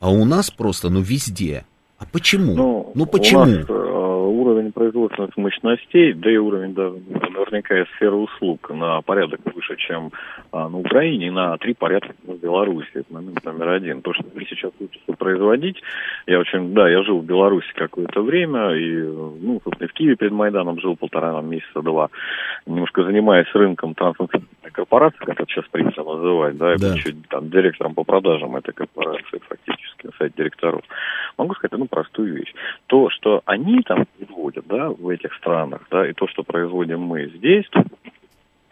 А 0.00 0.10
у 0.10 0.24
нас 0.24 0.50
просто, 0.50 0.88
ну, 0.88 1.00
везде. 1.00 1.64
А 1.98 2.06
почему? 2.10 2.54
Ну, 2.54 2.92
ну 2.94 3.06
почему? 3.06 3.42
У 3.42 3.46
нас, 3.46 3.66
уровень 3.68 4.72
производственных 4.86 5.36
мощностей, 5.36 6.12
да 6.12 6.30
и 6.30 6.36
уровень 6.36 6.74
да, 6.74 6.90
наверняка 6.90 7.80
и 7.80 7.84
сферы 7.96 8.16
услуг 8.16 8.70
на 8.70 9.00
порядок 9.02 9.40
выше, 9.44 9.76
чем 9.76 10.12
а, 10.52 10.68
на 10.68 10.78
Украине, 10.78 11.26
и 11.26 11.30
на 11.30 11.56
три 11.58 11.74
порядка 11.74 12.14
в 12.24 12.38
Беларуси. 12.38 12.88
Это 12.94 13.12
момент 13.12 13.44
номер 13.44 13.68
один. 13.70 14.02
То, 14.02 14.14
что 14.14 14.24
мы 14.34 14.44
сейчас 14.44 14.70
учимся 14.78 15.12
производить, 15.18 15.82
я 16.26 16.38
очень, 16.38 16.72
да, 16.72 16.88
я 16.88 17.02
жил 17.02 17.20
в 17.20 17.24
Беларуси 17.24 17.68
какое-то 17.74 18.22
время, 18.22 18.74
и, 18.76 19.02
ну, 19.02 19.60
собственно, 19.64 19.88
в 19.88 19.92
Киеве 19.92 20.16
перед 20.16 20.32
Майданом 20.32 20.80
жил 20.80 20.96
полтора 20.96 21.40
месяца, 21.42 21.82
два, 21.82 22.08
немножко 22.66 23.02
занимаясь 23.02 23.52
рынком 23.54 23.94
транснациональной 23.94 24.46
корпорации, 24.72 25.18
как 25.18 25.40
это 25.40 25.46
сейчас 25.50 25.64
принято 25.70 26.04
называть, 26.04 26.56
да, 26.56 26.76
да. 26.76 26.94
еще 26.94 27.14
там 27.28 27.50
директором 27.50 27.94
по 27.94 28.04
продажам 28.04 28.54
этой 28.56 28.72
корпорации 28.72 29.40
фактически, 29.48 30.06
на 30.06 30.12
сайте 30.18 30.34
директоров. 30.36 30.82
Могу 31.38 31.54
сказать 31.54 31.72
одну 31.72 31.86
простую 31.86 32.36
вещь. 32.36 32.52
То, 32.86 33.10
что 33.10 33.42
они 33.46 33.82
там 33.82 34.06
производят, 34.16 34.66
да, 34.66 34.75
в 34.84 35.08
этих 35.08 35.34
странах, 35.34 35.82
да, 35.90 36.08
и 36.08 36.12
то, 36.12 36.28
что 36.28 36.42
производим 36.42 37.00
мы 37.00 37.26
здесь, 37.28 37.66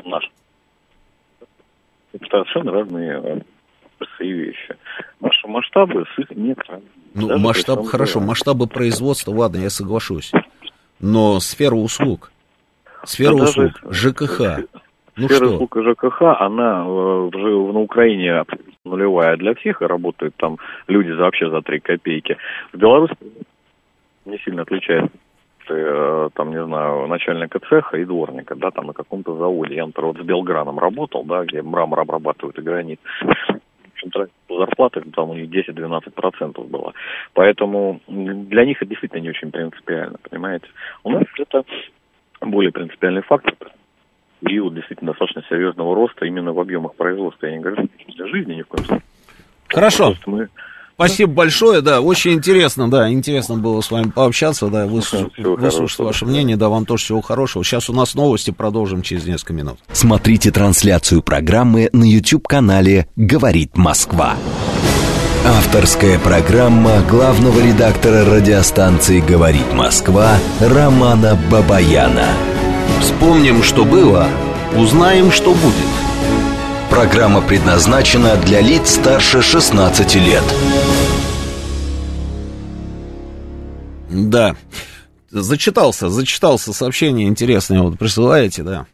наш, 0.04 0.30
это 2.12 2.26
совершенно 2.30 2.72
разные 2.72 3.44
простые 3.98 4.32
вещи. 4.32 4.76
Наши 5.20 5.46
масштабы 5.46 6.04
с 6.14 6.18
их 6.18 6.30
нет. 6.30 6.58
Ну, 7.14 7.38
масштаб, 7.38 7.84
хорошо, 7.86 8.18
дело. 8.18 8.28
масштабы 8.28 8.66
производства, 8.66 9.32
ладно, 9.32 9.58
я 9.58 9.70
соглашусь. 9.70 10.32
Но 11.00 11.40
сфера 11.40 11.74
услуг, 11.74 12.32
сфера 13.04 13.36
да 13.36 13.44
услуг, 13.44 13.72
даже, 13.82 13.94
ЖКХ, 13.94 14.40
ну 15.16 15.28
сфера 15.28 15.46
что? 15.46 15.54
услуг 15.54 15.76
и 15.76 15.82
ЖКХ, 15.82 16.22
она 16.40 16.84
э, 16.86 17.30
на 17.36 17.80
Украине 17.80 18.44
нулевая 18.84 19.36
для 19.36 19.54
всех, 19.54 19.82
и 19.82 19.86
работают 19.86 20.34
там 20.36 20.58
люди 20.86 21.10
вообще 21.10 21.50
за 21.50 21.62
3 21.62 21.80
копейки. 21.80 22.36
В 22.72 22.78
Беларуси 22.78 23.16
не 24.24 24.38
сильно 24.38 24.62
отличается 24.62 25.10
э, 25.68 26.30
там, 26.34 26.50
не 26.50 26.64
знаю, 26.64 27.06
начальника 27.06 27.58
цеха 27.60 27.96
и 27.96 28.04
дворника, 28.04 28.54
да, 28.54 28.70
там 28.70 28.86
на 28.86 28.92
каком-то 28.92 29.36
заводе. 29.36 29.76
Я, 29.76 29.86
например, 29.86 30.12
вот 30.12 30.22
с 30.22 30.24
Белграном 30.24 30.78
работал, 30.78 31.24
да, 31.24 31.44
где 31.44 31.62
мрамор 31.62 32.00
обрабатывают 32.00 32.58
и 32.58 32.62
гранит. 32.62 33.00
Зарплата 34.48 35.02
там 35.14 35.30
у 35.30 35.34
них 35.34 35.48
10-12% 35.48 36.66
была. 36.68 36.92
Поэтому 37.32 38.00
для 38.06 38.64
них 38.64 38.82
это 38.82 38.90
действительно 38.90 39.20
не 39.20 39.30
очень 39.30 39.50
принципиально, 39.50 40.18
понимаете. 40.28 40.66
У 41.02 41.10
нас 41.10 41.24
это 41.38 41.64
более 42.40 42.72
принципиальный 42.72 43.22
фактор. 43.22 43.54
Период 44.40 44.74
действительно 44.74 45.12
достаточно 45.12 45.42
серьезного 45.48 45.94
роста 45.94 46.26
именно 46.26 46.52
в 46.52 46.60
объемах 46.60 46.94
производства. 46.96 47.46
Я 47.46 47.56
не 47.56 47.60
говорю, 47.60 47.88
для 48.08 48.26
жизни 48.26 48.54
ни 48.54 48.62
в 48.62 48.68
коем 48.68 48.84
случае. 48.84 49.04
Хорошо. 49.68 50.14
Мы 50.26 50.48
Спасибо 50.94 51.32
большое, 51.32 51.80
да, 51.80 52.00
очень 52.00 52.34
интересно, 52.34 52.88
да, 52.88 53.10
интересно 53.10 53.56
было 53.56 53.80
с 53.80 53.90
вами 53.90 54.10
пообщаться, 54.10 54.68
да, 54.68 54.86
выслушать, 54.86 55.32
выслушать 55.36 55.98
ваше 55.98 56.24
мнение, 56.24 56.56
да, 56.56 56.68
вам 56.68 56.86
тоже 56.86 57.04
всего 57.04 57.20
хорошего. 57.20 57.64
Сейчас 57.64 57.90
у 57.90 57.92
нас 57.92 58.14
новости, 58.14 58.52
продолжим 58.52 59.02
через 59.02 59.24
несколько 59.24 59.54
минут. 59.54 59.78
Смотрите 59.92 60.52
трансляцию 60.52 61.22
программы 61.22 61.90
на 61.92 62.04
YouTube-канале 62.04 63.08
«Говорит 63.16 63.76
Москва». 63.76 64.36
Авторская 65.44 66.18
программа 66.18 67.02
главного 67.02 67.58
редактора 67.60 68.24
радиостанции 68.24 69.20
«Говорит 69.20 69.72
Москва» 69.74 70.38
Романа 70.60 71.38
Бабаяна. 71.50 72.28
Вспомним, 73.00 73.62
что 73.62 73.84
было, 73.84 74.28
узнаем, 74.76 75.30
что 75.30 75.50
будет. 75.50 76.03
Программа 76.94 77.42
предназначена 77.42 78.36
для 78.36 78.60
лиц 78.60 78.90
старше 78.90 79.42
16 79.42 80.14
лет. 80.14 80.44
Да. 84.08 84.54
Зачитался, 85.28 86.08
зачитался 86.08 86.72
сообщение 86.72 87.26
интересное, 87.26 87.82
вот 87.82 87.98
присылаете, 87.98 88.62
да. 88.62 88.86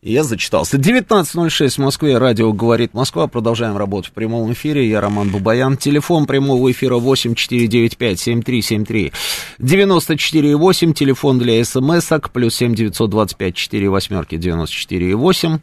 Я 0.00 0.24
зачитался. 0.24 0.78
19.06 0.78 1.68
в 1.68 1.78
Москве. 1.78 2.16
Радио 2.16 2.50
«Говорит 2.54 2.94
Москва». 2.94 3.26
Продолжаем 3.26 3.76
работу 3.76 4.08
в 4.08 4.12
прямом 4.12 4.50
эфире. 4.54 4.88
Я 4.88 5.02
Роман 5.02 5.28
Бабаян. 5.28 5.76
Телефон 5.76 6.24
прямого 6.24 6.72
эфира 6.72 6.96
8495-7373. 6.96 9.12
94,8. 9.58 10.94
Телефон 10.94 11.38
для 11.38 11.62
смс-ок. 11.62 12.30
Плюс 12.30 12.54
7 12.54 12.74
925 12.74 13.54
4 13.54 13.90
восьмерки 13.90 14.36
94,8. 14.36 15.60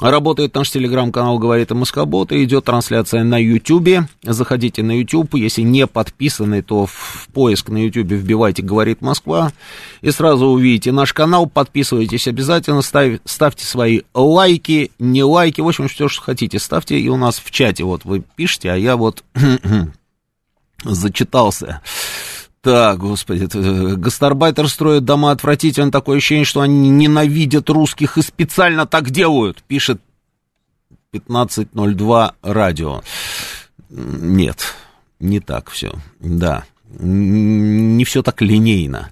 Работает 0.00 0.54
наш 0.54 0.70
телеграм-канал 0.70 1.38
«Говорит 1.38 1.70
Москобот», 1.72 2.30
и 2.30 2.44
идет 2.44 2.64
трансляция 2.64 3.24
на 3.24 3.36
Ютьюбе. 3.42 4.08
Заходите 4.22 4.84
на 4.84 4.92
Ютуб, 5.00 5.34
если 5.34 5.62
не 5.62 5.88
подписаны, 5.88 6.62
то 6.62 6.86
в 6.86 7.28
поиск 7.32 7.68
на 7.68 7.78
Ютубе 7.78 8.16
вбивайте 8.16 8.62
«Говорит 8.62 9.00
Москва», 9.00 9.52
и 10.00 10.12
сразу 10.12 10.46
увидите 10.46 10.92
наш 10.92 11.12
канал, 11.12 11.46
подписывайтесь 11.46 12.28
обязательно, 12.28 12.82
ставь, 12.82 13.18
ставьте 13.24 13.66
свои 13.66 14.02
лайки, 14.14 14.92
не 15.00 15.24
лайки, 15.24 15.60
в 15.60 15.66
общем, 15.66 15.88
все, 15.88 16.08
что 16.08 16.22
хотите, 16.22 16.60
ставьте, 16.60 16.98
и 16.98 17.08
у 17.08 17.16
нас 17.16 17.40
в 17.44 17.50
чате 17.50 17.82
вот 17.82 18.04
вы 18.04 18.22
пишете, 18.36 18.70
а 18.70 18.76
я 18.76 18.96
вот 18.96 19.24
зачитался. 20.84 21.82
Так, 22.60 22.98
господи, 22.98 23.48
э, 23.52 23.94
гастарбайтер 23.96 24.68
строит 24.68 25.04
дома 25.04 25.30
отвратительно, 25.30 25.92
такое 25.92 26.18
ощущение, 26.18 26.44
что 26.44 26.60
они 26.60 26.90
ненавидят 26.90 27.70
русских 27.70 28.18
и 28.18 28.22
специально 28.22 28.84
так 28.84 29.10
делают, 29.10 29.62
пишет 29.62 30.00
1502 31.12 32.34
радио. 32.42 33.02
Нет, 33.90 34.74
не 35.20 35.40
так 35.40 35.70
все, 35.70 35.92
да, 36.18 36.64
не 36.98 38.04
все 38.04 38.22
так 38.22 38.40
линейно. 38.40 39.10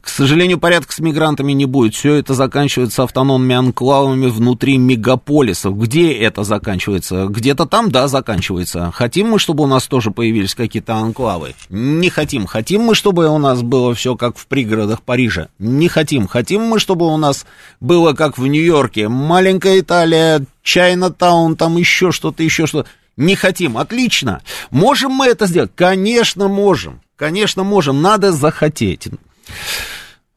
К 0.00 0.08
сожалению, 0.08 0.58
порядка 0.58 0.92
с 0.92 0.98
мигрантами 0.98 1.52
не 1.52 1.64
будет. 1.64 1.94
Все 1.94 2.16
это 2.16 2.34
заканчивается 2.34 3.04
автономными 3.04 3.54
анклавами 3.54 4.26
внутри 4.26 4.76
мегаполисов. 4.76 5.78
Где 5.78 6.12
это 6.12 6.44
заканчивается? 6.44 7.26
Где-то 7.26 7.64
там, 7.64 7.90
да, 7.90 8.06
заканчивается. 8.06 8.92
Хотим 8.92 9.30
мы, 9.30 9.38
чтобы 9.38 9.64
у 9.64 9.66
нас 9.66 9.86
тоже 9.86 10.10
появились 10.10 10.54
какие-то 10.54 10.96
анклавы? 10.96 11.54
Не 11.70 12.10
хотим. 12.10 12.46
Хотим 12.46 12.82
мы, 12.82 12.94
чтобы 12.94 13.28
у 13.28 13.38
нас 13.38 13.62
было 13.62 13.94
все 13.94 14.14
как 14.14 14.36
в 14.36 14.46
пригородах 14.46 15.00
Парижа? 15.00 15.48
Не 15.58 15.88
хотим. 15.88 16.26
Хотим 16.26 16.62
мы, 16.62 16.78
чтобы 16.78 17.06
у 17.06 17.16
нас 17.16 17.46
было 17.80 18.12
как 18.12 18.36
в 18.36 18.46
Нью-Йорке? 18.46 19.08
Маленькая 19.08 19.80
Италия, 19.80 20.44
Чайна-таун, 20.62 21.56
там 21.56 21.78
еще 21.78 22.12
что-то, 22.12 22.42
еще 22.42 22.66
что-то. 22.66 22.90
Не 23.16 23.36
хотим. 23.36 23.78
Отлично. 23.78 24.42
Можем 24.70 25.12
мы 25.12 25.28
это 25.28 25.46
сделать? 25.46 25.70
Конечно, 25.74 26.48
можем. 26.48 27.00
Конечно, 27.24 27.64
можем. 27.64 28.02
Надо 28.02 28.32
захотеть. 28.32 29.08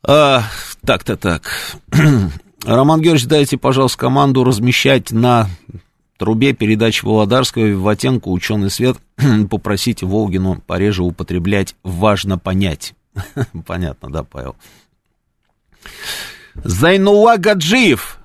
А, 0.04 0.44
так-то 0.86 1.18
так. 1.18 1.52
Роман 2.66 3.02
Георгиевич, 3.02 3.28
дайте, 3.28 3.58
пожалуйста, 3.58 3.98
команду 3.98 4.46
размещать 4.46 5.12
на 5.12 5.50
трубе 6.18 6.54
передач 6.54 7.04
Володарского 7.04 7.66
и 7.66 7.74
Ватенко 7.74 8.30
«Ученый 8.30 8.70
свет». 8.70 8.96
Попросите 9.52 10.06
Волгину 10.06 10.64
пореже 10.66 11.04
употреблять 11.04 11.76
«важно 11.84 12.38
понять». 12.38 12.94
Понятно, 13.66 14.10
да, 14.10 14.24
Павел? 14.24 14.56
Зайнула 16.56 17.36
Гаджиев. 17.36 18.18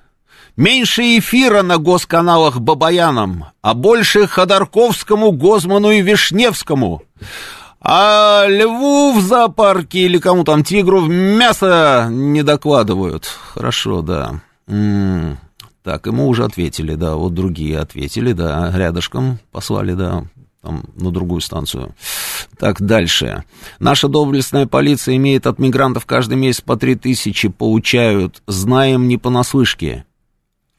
Меньше 0.54 1.18
эфира 1.18 1.62
на 1.62 1.78
госканалах 1.78 2.60
Бабаяном, 2.60 3.46
а 3.60 3.74
больше 3.74 4.28
Ходорковскому, 4.28 5.32
Гозману 5.32 5.90
и 5.90 6.00
Вишневскому. 6.00 7.02
А 7.84 8.46
льву 8.46 9.12
в 9.12 9.20
зоопарке 9.20 10.00
или 10.00 10.18
кому 10.18 10.44
там, 10.44 10.62
тигру 10.62 11.00
мясо 11.00 12.08
не 12.10 12.42
докладывают. 12.42 13.26
Хорошо, 13.26 14.02
да. 14.02 14.40
М-м. 14.68 15.38
Так, 15.82 16.06
ему 16.06 16.28
уже 16.28 16.44
ответили, 16.44 16.94
да, 16.94 17.16
вот 17.16 17.34
другие 17.34 17.80
ответили, 17.80 18.32
да, 18.32 18.70
рядышком 18.72 19.40
послали, 19.50 19.94
да, 19.94 20.24
там, 20.62 20.84
на 20.94 21.10
другую 21.10 21.40
станцию. 21.40 21.96
Так, 22.56 22.80
дальше. 22.80 23.42
Наша 23.80 24.06
доблестная 24.06 24.66
полиция 24.66 25.16
имеет 25.16 25.48
от 25.48 25.58
мигрантов 25.58 26.06
каждый 26.06 26.36
месяц 26.36 26.60
по 26.60 26.76
три 26.76 26.94
тысячи, 26.94 27.48
получают, 27.48 28.44
знаем 28.46 29.08
не 29.08 29.18
понаслышке. 29.18 30.04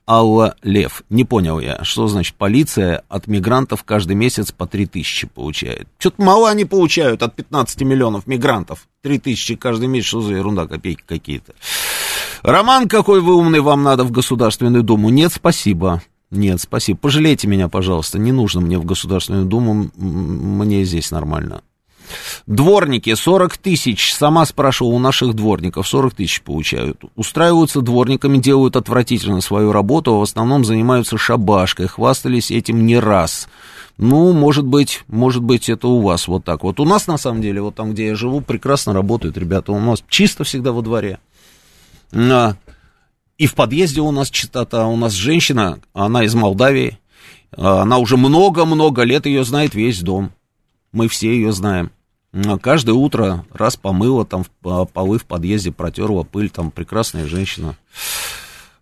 Алла 0.07 0.55
Лев. 0.63 1.03
Не 1.09 1.23
понял 1.23 1.59
я, 1.59 1.83
что 1.83 2.07
значит 2.07 2.35
полиция 2.35 3.03
от 3.07 3.27
мигрантов 3.27 3.83
каждый 3.83 4.15
месяц 4.15 4.51
по 4.51 4.67
3 4.67 4.85
тысячи 4.87 5.27
получает. 5.27 5.87
Что-то 5.97 6.21
мало 6.21 6.49
они 6.49 6.65
получают 6.65 7.23
от 7.23 7.35
15 7.35 7.81
миллионов 7.81 8.27
мигрантов. 8.27 8.87
3 9.01 9.19
тысячи 9.19 9.55
каждый 9.55 9.87
месяц, 9.87 10.07
что 10.07 10.21
за 10.21 10.33
ерунда, 10.33 10.67
копейки 10.67 11.03
какие-то. 11.05 11.53
Роман, 12.41 12.89
какой 12.89 13.21
вы 13.21 13.35
умный, 13.35 13.61
вам 13.61 13.83
надо 13.83 14.03
в 14.03 14.11
Государственную 14.11 14.83
Думу? 14.83 15.09
Нет, 15.09 15.31
спасибо. 15.33 16.01
Нет, 16.29 16.59
спасибо. 16.59 16.97
Пожалейте 16.97 17.47
меня, 17.47 17.69
пожалуйста. 17.69 18.19
Не 18.19 18.31
нужно 18.31 18.59
мне 18.59 18.77
в 18.77 18.85
Государственную 18.85 19.45
Думу. 19.45 19.91
Мне 19.95 20.83
здесь 20.83 21.11
нормально. 21.11 21.61
Дворники 22.47 23.13
40 23.13 23.57
тысяч, 23.57 24.13
сама 24.13 24.45
спрашивала 24.45 24.93
у 24.93 24.99
наших 24.99 25.33
дворников, 25.33 25.87
40 25.87 26.15
тысяч 26.15 26.41
получают. 26.41 27.01
Устраиваются 27.15 27.81
дворниками, 27.81 28.37
делают 28.37 28.75
отвратительно 28.75 29.41
свою 29.41 29.71
работу, 29.71 30.13
а 30.13 30.19
в 30.19 30.23
основном 30.23 30.65
занимаются 30.65 31.17
шабашкой, 31.17 31.87
хвастались 31.87 32.51
этим 32.51 32.85
не 32.85 32.99
раз. 32.99 33.47
Ну, 33.97 34.33
может 34.33 34.65
быть, 34.65 35.03
может 35.07 35.43
быть, 35.43 35.69
это 35.69 35.87
у 35.87 36.01
вас 36.01 36.27
вот 36.27 36.43
так. 36.43 36.63
Вот 36.63 36.79
у 36.79 36.85
нас, 36.85 37.07
на 37.07 37.17
самом 37.17 37.41
деле, 37.41 37.61
вот 37.61 37.75
там, 37.75 37.93
где 37.93 38.07
я 38.07 38.15
живу, 38.15 38.41
прекрасно 38.41 38.93
работают 38.93 39.37
ребята. 39.37 39.71
У 39.71 39.79
нас 39.79 40.03
чисто 40.07 40.43
всегда 40.43 40.71
во 40.71 40.81
дворе. 40.81 41.19
И 43.37 43.47
в 43.47 43.55
подъезде 43.55 44.01
у 44.01 44.11
нас 44.11 44.29
чистота. 44.29 44.87
У 44.87 44.95
нас 44.95 45.13
женщина, 45.13 45.79
она 45.93 46.23
из 46.23 46.35
Молдавии. 46.35 46.99
А, 47.55 47.81
она 47.81 47.97
уже 47.97 48.17
много-много 48.17 49.03
лет 49.03 49.25
ее 49.25 49.43
знает 49.43 49.75
весь 49.75 50.01
дом. 50.01 50.31
Мы 50.91 51.07
все 51.07 51.33
ее 51.33 51.51
знаем. 51.51 51.91
Каждое 52.61 52.93
утро 52.93 53.45
раз 53.53 53.75
помыла, 53.75 54.25
там 54.25 54.45
полы 54.61 55.19
в 55.19 55.25
подъезде 55.25 55.71
протерла, 55.71 56.23
пыль, 56.23 56.49
там 56.49 56.71
прекрасная 56.71 57.27
женщина. 57.27 57.75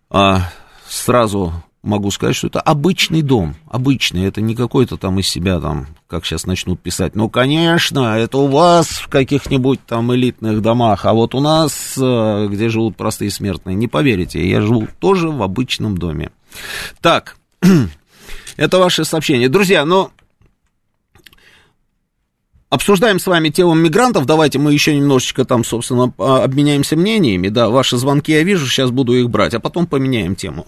А, 0.08 0.50
сразу 0.88 1.52
могу 1.82 2.10
сказать, 2.10 2.36
что 2.36 2.46
это 2.46 2.60
обычный 2.60 3.22
дом, 3.22 3.54
обычный, 3.68 4.24
это 4.24 4.40
не 4.40 4.54
какой-то 4.54 4.96
там 4.96 5.18
из 5.18 5.28
себя 5.28 5.60
там, 5.60 5.88
как 6.06 6.24
сейчас 6.24 6.46
начнут 6.46 6.80
писать. 6.80 7.14
Ну, 7.14 7.28
конечно, 7.28 8.16
это 8.16 8.38
у 8.38 8.46
вас 8.46 8.88
в 8.88 9.08
каких-нибудь 9.08 9.80
там 9.86 10.14
элитных 10.14 10.62
домах, 10.62 11.04
а 11.04 11.12
вот 11.12 11.34
у 11.34 11.40
нас, 11.40 11.94
э, 12.00 12.46
где 12.50 12.68
живут 12.68 12.96
простые 12.96 13.30
смертные, 13.30 13.74
не 13.74 13.88
поверите, 13.88 14.48
я 14.48 14.60
живу 14.60 14.86
тоже 15.00 15.28
в 15.28 15.42
обычном 15.42 15.98
доме. 15.98 16.30
Так, 17.00 17.36
это 18.56 18.78
ваше 18.78 19.04
сообщение. 19.04 19.48
Друзья, 19.48 19.84
ну, 19.84 20.10
Обсуждаем 22.72 23.18
с 23.18 23.26
вами 23.26 23.50
тему 23.50 23.74
мигрантов. 23.74 24.24
Давайте 24.24 24.58
мы 24.58 24.72
еще 24.72 24.96
немножечко 24.96 25.44
там, 25.44 25.62
собственно, 25.62 26.10
обменяемся 26.16 26.96
мнениями. 26.96 27.48
Да, 27.48 27.68
ваши 27.68 27.98
звонки 27.98 28.32
я 28.32 28.42
вижу, 28.44 28.66
сейчас 28.66 28.90
буду 28.90 29.12
их 29.12 29.28
брать, 29.28 29.52
а 29.52 29.60
потом 29.60 29.86
поменяем 29.86 30.34
тему. 30.34 30.64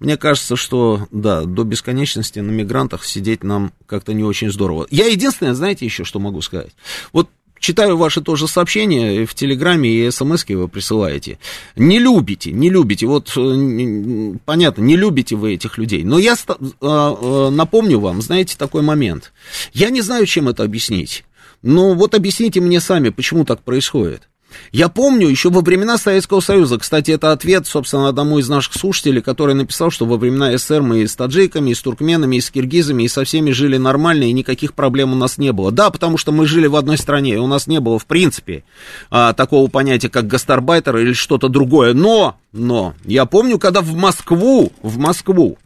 Мне 0.00 0.16
кажется, 0.16 0.56
что, 0.56 1.06
да, 1.12 1.42
до 1.44 1.62
бесконечности 1.62 2.40
на 2.40 2.50
мигрантах 2.50 3.04
сидеть 3.04 3.44
нам 3.44 3.72
как-то 3.86 4.14
не 4.14 4.24
очень 4.24 4.50
здорово. 4.50 4.88
Я 4.90 5.06
единственное, 5.06 5.54
знаете, 5.54 5.84
еще 5.84 6.02
что 6.02 6.18
могу 6.18 6.40
сказать? 6.40 6.72
Вот 7.12 7.28
читаю 7.60 7.96
ваши 7.98 8.20
тоже 8.20 8.48
сообщения 8.48 9.24
в 9.24 9.32
Телеграме 9.34 9.88
и 9.88 10.10
смс 10.10 10.44
вы 10.48 10.66
присылаете. 10.66 11.38
Не 11.76 12.00
любите, 12.00 12.50
не 12.50 12.68
любите, 12.68 13.06
вот 13.06 13.32
э, 13.36 14.34
понятно, 14.44 14.82
не 14.82 14.96
любите 14.96 15.36
вы 15.36 15.54
этих 15.54 15.78
людей. 15.78 16.02
Но 16.02 16.18
я 16.18 16.34
э, 16.34 16.54
э, 16.80 17.50
напомню 17.50 18.00
вам, 18.00 18.22
знаете, 18.22 18.56
такой 18.58 18.82
момент. 18.82 19.32
Я 19.72 19.90
не 19.90 20.00
знаю, 20.00 20.26
чем 20.26 20.48
это 20.48 20.64
объяснить. 20.64 21.24
Но 21.64 21.94
вот 21.94 22.14
объясните 22.14 22.60
мне 22.60 22.78
сами, 22.78 23.08
почему 23.08 23.46
так 23.46 23.62
происходит. 23.62 24.28
Я 24.70 24.90
помню 24.90 25.26
еще 25.28 25.48
во 25.48 25.62
времена 25.62 25.96
Советского 25.96 26.40
Союза, 26.40 26.78
кстати, 26.78 27.10
это 27.10 27.32
ответ, 27.32 27.66
собственно, 27.66 28.06
одному 28.06 28.38
из 28.38 28.50
наших 28.50 28.74
слушателей, 28.74 29.22
который 29.22 29.54
написал, 29.54 29.90
что 29.90 30.04
во 30.04 30.18
времена 30.18 30.56
СССР 30.56 30.82
мы 30.82 31.00
и 31.00 31.06
с 31.06 31.16
таджиками, 31.16 31.70
и 31.70 31.74
с 31.74 31.80
туркменами, 31.80 32.36
и 32.36 32.42
с 32.42 32.50
киргизами, 32.50 33.04
и 33.04 33.08
со 33.08 33.24
всеми 33.24 33.50
жили 33.50 33.78
нормально, 33.78 34.24
и 34.24 34.32
никаких 34.32 34.74
проблем 34.74 35.14
у 35.14 35.16
нас 35.16 35.38
не 35.38 35.52
было. 35.52 35.72
Да, 35.72 35.88
потому 35.88 36.18
что 36.18 36.32
мы 36.32 36.46
жили 36.46 36.66
в 36.66 36.76
одной 36.76 36.98
стране, 36.98 37.32
и 37.32 37.38
у 37.38 37.46
нас 37.46 37.66
не 37.66 37.80
было, 37.80 37.98
в 37.98 38.04
принципе, 38.04 38.62
а, 39.10 39.32
такого 39.32 39.70
понятия, 39.70 40.10
как 40.10 40.26
гастарбайтер 40.26 40.98
или 40.98 41.14
что-то 41.14 41.48
другое. 41.48 41.94
Но, 41.94 42.36
но, 42.52 42.92
я 43.04 43.24
помню, 43.24 43.58
когда 43.58 43.80
в 43.80 43.94
Москву, 43.94 44.70
в 44.82 44.98
Москву 44.98 45.56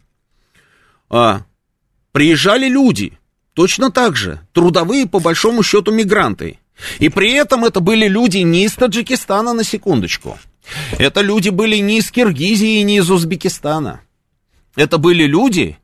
а, 1.09 1.41
приезжали 2.13 2.69
люди, 2.69 3.19
точно 3.53 3.91
так 3.91 4.15
же, 4.15 4.41
трудовые, 4.53 5.07
по 5.07 5.19
большому 5.19 5.63
счету, 5.63 5.91
мигранты, 5.91 6.59
и 6.99 7.09
при 7.09 7.33
этом 7.33 7.65
это 7.65 7.79
были 7.79 8.07
люди 8.07 8.39
не 8.39 8.65
из 8.65 8.73
Таджикистана, 8.73 9.53
на 9.53 9.63
секундочку. 9.63 10.37
Это 10.97 11.21
люди 11.21 11.49
были 11.49 11.77
не 11.77 11.99
из 11.99 12.11
Киргизии, 12.11 12.81
не 12.81 12.97
из 12.97 13.09
Узбекистана. 13.09 14.01
Это 14.75 14.97
были 14.97 15.23
люди 15.23 15.77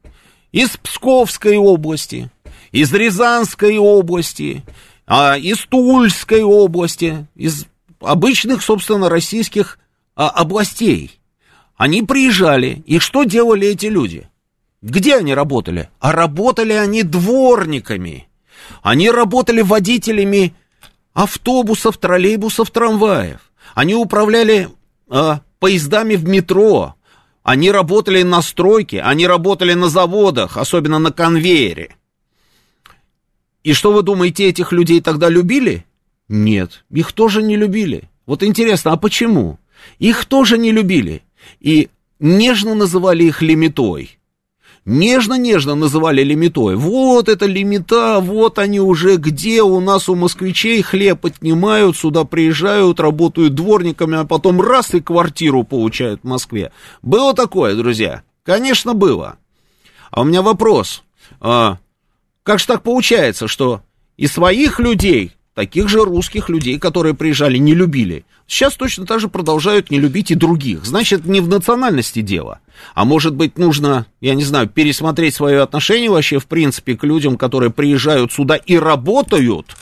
из 0.51 0.69
Псковской 0.77 1.57
области, 1.57 2.29
из 2.71 2.93
Рязанской 2.93 3.77
области, 3.77 4.63
а, 5.07 5.37
из 5.37 5.59
Тульской 5.65 6.43
области, 6.43 7.27
из 7.35 7.65
обычных, 7.99 8.61
собственно, 8.61 9.09
российских 9.09 9.79
а, 10.15 10.29
областей. 10.29 11.19
Они 11.75 12.03
приезжали, 12.03 12.83
и 12.85 12.99
что 12.99 13.23
делали 13.23 13.67
эти 13.67 13.87
люди? 13.87 14.29
Где 14.85 15.15
они 15.15 15.33
работали? 15.33 15.89
А 15.99 16.11
работали 16.11 16.73
они 16.73 17.01
дворниками. 17.01 18.27
Они 18.83 19.09
работали 19.09 19.63
водителями 19.63 20.53
автобусов, 21.11 21.97
троллейбусов, 21.97 22.69
трамваев. 22.69 23.51
Они 23.73 23.95
управляли 23.95 24.69
э, 25.09 25.37
поездами 25.57 26.13
в 26.15 26.27
метро. 26.27 26.93
Они 27.41 27.71
работали 27.71 28.21
на 28.21 28.43
стройке, 28.43 29.01
они 29.01 29.25
работали 29.25 29.73
на 29.73 29.89
заводах, 29.89 30.55
особенно 30.55 30.99
на 30.99 31.11
конвейере. 31.11 31.95
И 33.63 33.73
что 33.73 33.91
вы 33.91 34.03
думаете, 34.03 34.47
этих 34.47 34.71
людей 34.71 35.01
тогда 35.01 35.29
любили? 35.29 35.83
Нет, 36.27 36.85
их 36.91 37.11
тоже 37.13 37.41
не 37.41 37.55
любили. 37.55 38.11
Вот 38.27 38.43
интересно, 38.43 38.91
а 38.91 38.97
почему? 38.97 39.57
Их 39.97 40.25
тоже 40.25 40.59
не 40.59 40.71
любили. 40.71 41.23
И 41.59 41.89
нежно 42.19 42.75
называли 42.75 43.23
их 43.23 43.41
лимитой 43.41 44.19
нежно-нежно 44.85 45.75
называли 45.75 46.23
лимитой. 46.23 46.75
Вот 46.75 47.27
это 47.27 47.45
лимита, 47.45 48.19
вот 48.21 48.59
они 48.59 48.79
уже 48.79 49.17
где 49.17 49.61
у 49.63 49.79
нас 49.79 50.07
у 50.07 50.15
москвичей 50.15 50.81
хлеб 50.81 51.25
отнимают, 51.25 51.97
сюда 51.97 52.23
приезжают, 52.23 52.99
работают 52.99 53.55
дворниками, 53.55 54.17
а 54.17 54.25
потом 54.25 54.61
раз 54.61 54.93
и 54.93 55.01
квартиру 55.01 55.63
получают 55.63 56.21
в 56.21 56.27
Москве. 56.27 56.71
Было 57.01 57.33
такое, 57.33 57.75
друзья? 57.75 58.23
Конечно, 58.43 58.93
было. 58.93 59.37
А 60.11 60.21
у 60.21 60.23
меня 60.23 60.41
вопрос. 60.41 61.03
А, 61.41 61.79
как 62.43 62.59
же 62.59 62.67
так 62.67 62.83
получается, 62.83 63.47
что 63.47 63.81
и 64.17 64.27
своих 64.27 64.79
людей 64.79 65.35
таких 65.55 65.89
же 65.89 66.03
русских 66.03 66.49
людей, 66.49 66.77
которые 66.77 67.15
приезжали, 67.15 67.57
не 67.57 67.73
любили. 67.73 68.25
Сейчас 68.45 68.75
точно 68.75 69.07
так 69.07 69.19
же 69.19 69.29
продолжают 69.29 69.89
не 69.89 69.99
любить 69.99 70.29
и 70.29 70.35
других. 70.35 70.85
Значит, 70.85 71.25
не 71.25 71.41
в 71.41 71.47
национальности 71.47 72.21
дело. 72.21 72.59
А 72.93 73.05
может 73.05 73.33
быть, 73.33 73.57
нужно, 73.57 74.05
я 74.21 74.35
не 74.35 74.43
знаю, 74.43 74.67
пересмотреть 74.67 75.33
свое 75.33 75.61
отношение 75.61 76.11
вообще, 76.11 76.37
в 76.37 76.45
принципе, 76.45 76.95
к 76.95 77.03
людям, 77.03 77.37
которые 77.37 77.71
приезжают 77.71 78.33
сюда 78.33 78.57
и 78.57 78.77
работают. 78.77 79.75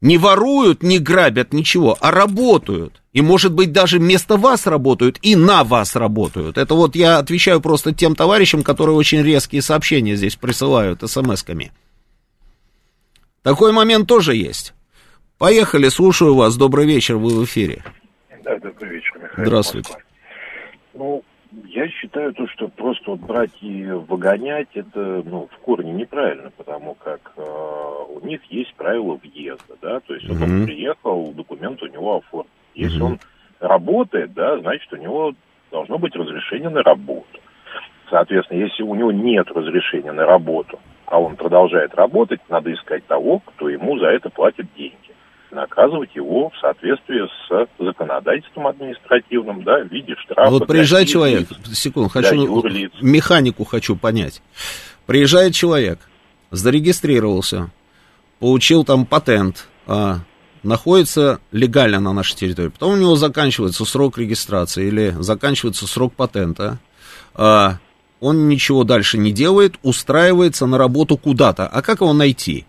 Не 0.00 0.18
воруют, 0.18 0.82
не 0.82 0.98
грабят, 0.98 1.54
ничего, 1.54 1.96
а 1.98 2.10
работают. 2.10 3.00
И, 3.14 3.22
может 3.22 3.54
быть, 3.54 3.72
даже 3.72 3.98
вместо 3.98 4.36
вас 4.36 4.66
работают 4.66 5.18
и 5.22 5.34
на 5.34 5.64
вас 5.64 5.96
работают. 5.96 6.58
Это 6.58 6.74
вот 6.74 6.94
я 6.94 7.18
отвечаю 7.18 7.62
просто 7.62 7.94
тем 7.94 8.14
товарищам, 8.14 8.62
которые 8.62 8.96
очень 8.96 9.22
резкие 9.22 9.62
сообщения 9.62 10.14
здесь 10.16 10.36
присылают 10.36 11.02
смс-ками. 11.02 11.70
Такой 13.44 13.72
момент 13.72 14.08
тоже 14.08 14.34
есть. 14.34 14.74
Поехали, 15.38 15.88
слушаю 15.88 16.34
вас. 16.34 16.56
Добрый 16.56 16.86
вечер, 16.86 17.16
вы 17.16 17.28
в 17.28 17.44
эфире. 17.44 17.82
Да, 18.42 18.56
добрый 18.58 18.88
вечер, 18.88 19.18
Михаил. 19.22 19.46
Здравствуйте. 19.46 19.92
Москва. 19.92 20.10
Ну, 20.94 21.22
я 21.66 21.86
считаю 21.88 22.32
то, 22.32 22.46
что 22.48 22.68
просто 22.68 23.10
вот 23.10 23.20
брать 23.20 23.50
и 23.60 23.84
выгонять, 23.84 24.68
это, 24.72 25.22
ну, 25.26 25.48
в 25.52 25.58
корне 25.58 25.92
неправильно, 25.92 26.50
потому 26.56 26.94
как 26.94 27.32
э, 27.36 27.42
у 27.42 28.26
них 28.26 28.40
есть 28.48 28.74
правила 28.76 29.20
въезда, 29.22 29.74
да, 29.82 30.00
то 30.00 30.14
есть 30.14 30.26
mm-hmm. 30.26 30.42
он 30.42 30.64
приехал, 30.66 31.32
документ 31.32 31.82
у 31.82 31.86
него 31.86 32.16
оформлен. 32.16 32.50
Если 32.74 32.98
mm-hmm. 32.98 33.04
он 33.04 33.20
работает, 33.60 34.32
да, 34.32 34.58
значит, 34.58 34.90
у 34.92 34.96
него 34.96 35.34
должно 35.70 35.98
быть 35.98 36.16
разрешение 36.16 36.70
на 36.70 36.82
работу. 36.82 37.40
Соответственно, 38.08 38.60
если 38.60 38.82
у 38.82 38.94
него 38.94 39.12
нет 39.12 39.46
разрешения 39.48 40.12
на 40.12 40.24
работу, 40.24 40.78
а 41.06 41.18
он 41.18 41.36
продолжает 41.36 41.94
работать, 41.94 42.40
надо 42.48 42.72
искать 42.72 43.06
того, 43.06 43.40
кто 43.40 43.68
ему 43.68 43.98
за 43.98 44.06
это 44.06 44.30
платит 44.30 44.66
деньги. 44.76 44.96
Наказывать 45.50 46.14
его 46.16 46.50
в 46.50 46.58
соответствии 46.58 47.28
с 47.48 47.68
законодательством 47.78 48.66
административным, 48.66 49.62
да, 49.62 49.84
в 49.84 49.92
виде 49.92 50.16
штрафа. 50.16 50.50
Вот 50.50 50.66
приезжает 50.66 51.06
человек, 51.08 51.48
секунду, 51.72 52.08
хочу, 52.08 52.34
механику 53.00 53.64
хочу 53.64 53.94
понять. 53.94 54.42
Приезжает 55.06 55.54
человек, 55.54 56.00
зарегистрировался, 56.50 57.70
получил 58.40 58.84
там 58.84 59.06
патент, 59.06 59.68
а, 59.86 60.16
находится 60.64 61.40
легально 61.52 62.00
на 62.00 62.12
нашей 62.12 62.36
территории. 62.36 62.70
Потом 62.70 62.94
у 62.94 62.96
него 62.96 63.14
заканчивается 63.14 63.84
срок 63.84 64.18
регистрации 64.18 64.86
или 64.88 65.14
заканчивается 65.20 65.86
срок 65.86 66.14
патента. 66.14 66.78
А, 67.34 67.78
он 68.24 68.48
ничего 68.48 68.84
дальше 68.84 69.18
не 69.18 69.32
делает, 69.32 69.74
устраивается 69.82 70.66
на 70.66 70.78
работу 70.78 71.18
куда-то. 71.18 71.66
А 71.66 71.82
как 71.82 72.00
его 72.00 72.14
найти? 72.14 72.64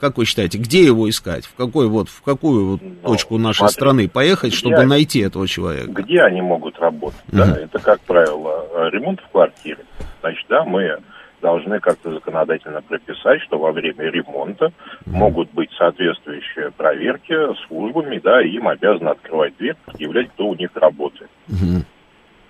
Как 0.00 0.18
вы 0.18 0.24
считаете, 0.24 0.58
где 0.58 0.84
его 0.84 1.08
искать? 1.08 1.44
В 1.44 1.54
какой 1.54 1.86
вот, 1.86 2.08
в 2.08 2.22
какую 2.22 2.66
вот 2.66 2.82
ну, 2.82 2.96
точку 3.04 3.38
нашей 3.38 3.58
смотри, 3.58 3.74
страны 3.74 4.08
поехать, 4.08 4.52
чтобы 4.52 4.78
они, 4.78 4.86
найти 4.86 5.20
этого 5.20 5.46
человека? 5.46 6.02
Где 6.02 6.22
они 6.22 6.40
могут 6.42 6.80
работать? 6.80 7.20
Uh-huh. 7.28 7.54
Да, 7.54 7.56
это, 7.56 7.78
как 7.78 8.00
правило, 8.00 8.90
ремонт 8.90 9.20
в 9.20 9.30
квартире. 9.30 9.84
Значит, 10.20 10.44
да, 10.48 10.64
мы 10.64 10.98
должны 11.40 11.78
как-то 11.78 12.12
законодательно 12.12 12.82
прописать, 12.82 13.40
что 13.42 13.60
во 13.60 13.70
время 13.70 14.10
ремонта 14.10 14.72
могут 15.06 15.52
быть 15.52 15.70
соответствующие 15.78 16.72
проверки 16.72 17.34
службами, 17.68 18.18
да, 18.18 18.42
и 18.42 18.48
им 18.48 18.66
обязаны 18.66 19.10
открывать 19.10 19.56
дверь, 19.58 19.76
предъявлять, 19.86 20.30
кто 20.30 20.48
у 20.48 20.56
них 20.56 20.70
работает. 20.74 21.30
Uh-huh. 21.48 21.84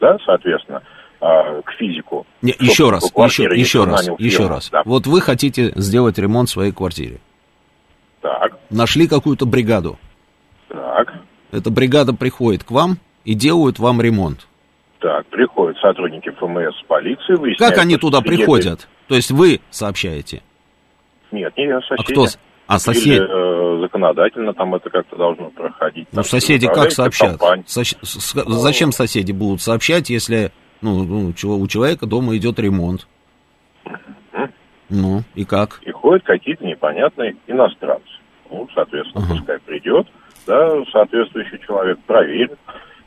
Да, 0.01 0.16
соответственно, 0.24 0.83
к 1.23 1.73
физику. 1.79 2.27
Не, 2.43 2.55
еще 2.59 2.91
раз, 2.91 3.05
еще, 3.05 3.45
еще 3.45 3.85
раз, 3.85 4.03
фирму, 4.03 4.16
еще 4.18 4.49
раз. 4.49 4.70
Да. 4.70 4.83
Вот 4.85 5.07
вы 5.07 5.20
хотите 5.20 5.73
сделать 5.77 6.18
ремонт 6.18 6.49
в 6.49 6.53
своей 6.53 6.73
квартире. 6.73 7.20
Так. 8.20 8.59
Нашли 8.70 9.07
какую-то 9.07 9.47
бригаду. 9.47 9.99
Так. 10.68 11.12
Эта 11.53 11.70
бригада 11.70 12.12
приходит 12.12 12.64
к 12.64 12.73
вам 12.73 12.99
и 13.25 13.35
делают 13.35 13.79
вам 13.79 14.01
ремонт. 14.01 14.49
Так, 14.99 15.27
приходят 15.27 15.77
сотрудники 15.79 16.31
ФМС, 16.31 16.75
полиции, 16.89 17.35
выясняют... 17.35 17.59
Как 17.59 17.79
они 17.79 17.97
туда 17.97 18.20
приходят? 18.20 18.89
То 19.09 19.14
есть 19.14 19.31
вы 19.31 19.61
сообщаете? 19.70 20.43
Нет, 21.31 21.53
не 21.57 21.66
я, 21.66 21.81
соседи. 21.81 22.01
А 22.01 22.03
кто? 22.03 22.27
А 22.66 22.79
соседи? 22.79 23.11
Или, 23.11 23.77
э, 23.77 23.81
законодательно 23.81 24.55
там 24.55 24.75
это 24.75 24.91
как-то 24.91 25.16
должно 25.16 25.51
проходить. 25.51 26.09
Ну, 26.12 26.23
соседи 26.23 26.66
как 26.66 26.91
сообщат? 26.91 27.41
Со... 27.66 27.83
Зачем 28.47 28.93
соседи 28.93 29.33
будут 29.33 29.61
сообщать, 29.61 30.11
если 30.11 30.53
ну, 30.83 31.05
ну 31.05 31.28
у 31.28 31.68
человека 31.68 32.07
дома 32.07 32.37
идет 32.37 32.59
ремонт. 32.59 33.07
Ну, 34.93 35.22
и 35.35 35.45
как? 35.45 35.80
И 35.87 35.91
ходят 35.91 36.22
какие-то 36.24 36.66
непонятные 36.66 37.37
иностранцы. 37.47 38.12
Ну, 38.51 38.68
соответственно, 38.74 39.24
uh 39.24 39.28
пускай 39.28 39.59
придет, 39.61 40.07
да, 40.47 40.85
соответствующий 40.93 41.59
человек 41.66 41.99
проверит, 42.01 42.59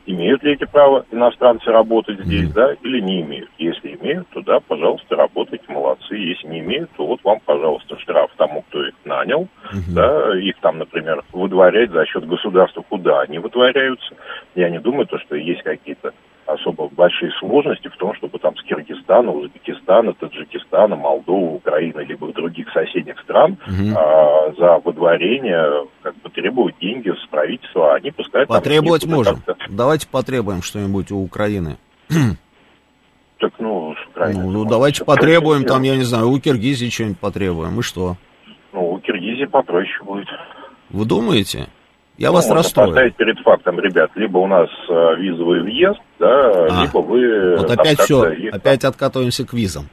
имеют 0.04 0.42
ли 0.42 0.54
эти 0.54 0.64
права 0.64 1.06
иностранцы 1.12 1.70
работать 1.70 2.18
здесь, 2.24 2.50
uh 2.50 2.54
да, 2.54 2.72
или 2.82 2.98
не 3.00 3.20
имеют. 3.20 3.50
Если 3.58 3.94
имеют, 3.94 4.28
то 4.30 4.40
да, 4.40 4.58
пожалуйста, 4.58 5.14
работайте, 5.14 5.64
молодцы. 5.68 6.16
Если 6.16 6.48
не 6.48 6.58
имеют, 6.58 6.90
то 6.96 7.06
вот 7.06 7.20
вам, 7.22 7.38
пожалуйста, 7.44 7.96
штраф 8.00 8.32
тому, 8.36 8.62
кто 8.62 8.84
их 8.84 8.94
нанял, 9.04 9.46
uh 9.72 9.94
да, 9.94 10.36
их 10.40 10.56
там, 10.60 10.78
например, 10.78 11.22
выдворять 11.32 11.92
за 11.92 12.04
счет 12.06 12.26
государства, 12.26 12.82
куда 12.88 13.20
они 13.20 13.38
выдворяются. 13.38 14.16
Я 14.56 14.70
не 14.70 14.80
думаю, 14.80 15.06
то, 15.06 15.20
что 15.20 15.36
есть 15.36 15.62
какие-то 15.62 16.12
особо 16.46 16.88
большие 16.88 17.30
сложности 17.38 17.88
в 17.88 17.96
том, 17.96 18.14
чтобы 18.14 18.38
там 18.38 18.56
с 18.56 18.62
Киргизстана, 18.62 19.32
Узбекистана, 19.32 20.12
Таджикистана, 20.14 20.96
Молдовы, 20.96 21.56
Украины, 21.56 22.00
либо 22.00 22.32
других 22.32 22.70
соседних 22.72 23.18
стран 23.20 23.58
угу. 23.66 23.98
а, 23.98 24.52
за 24.56 24.78
выдворение 24.78 25.86
как 26.02 26.16
бы 26.16 26.30
требовать 26.30 26.76
деньги 26.80 27.10
с 27.10 27.26
правительства, 27.28 27.92
а 27.92 27.96
они 27.96 28.10
пускай 28.10 28.46
Потребовать 28.46 29.02
там, 29.02 29.10
можем. 29.12 29.42
Давайте 29.68 30.08
потребуем 30.08 30.62
что-нибудь 30.62 31.10
у 31.10 31.18
Украины. 31.18 31.76
Так, 33.38 33.52
ну, 33.58 33.94
с 33.94 34.08
Украины. 34.08 34.44
Ну, 34.44 34.50
ну 34.50 34.64
давайте 34.64 35.04
потребуем, 35.04 35.64
там, 35.64 35.82
я 35.82 35.96
не 35.96 36.04
знаю, 36.04 36.30
у 36.30 36.40
Киргизии 36.40 36.88
что-нибудь 36.88 37.18
потребуем, 37.18 37.78
и 37.78 37.82
что? 37.82 38.16
Ну, 38.72 38.92
у 38.92 38.98
Киргизии 38.98 39.44
попроще 39.44 40.02
будет. 40.04 40.28
Вы 40.88 41.04
думаете? 41.04 41.66
Я 42.18 42.28
ну, 42.28 42.34
вас 42.34 42.48
расстрою. 42.50 42.90
Поставить 42.90 43.16
перед 43.16 43.38
фактом, 43.40 43.78
ребят, 43.78 44.10
либо 44.14 44.38
у 44.38 44.46
нас 44.46 44.68
э, 44.88 45.16
визовый 45.18 45.62
въезд, 45.62 46.00
да, 46.18 46.26
а, 46.26 46.82
либо 46.82 46.98
вы... 46.98 47.56
Вот 47.56 47.70
опять 47.70 48.00
все, 48.00 48.30
их, 48.30 48.54
опять 48.54 48.84
откатываемся 48.84 49.46
к 49.46 49.52
визам. 49.52 49.88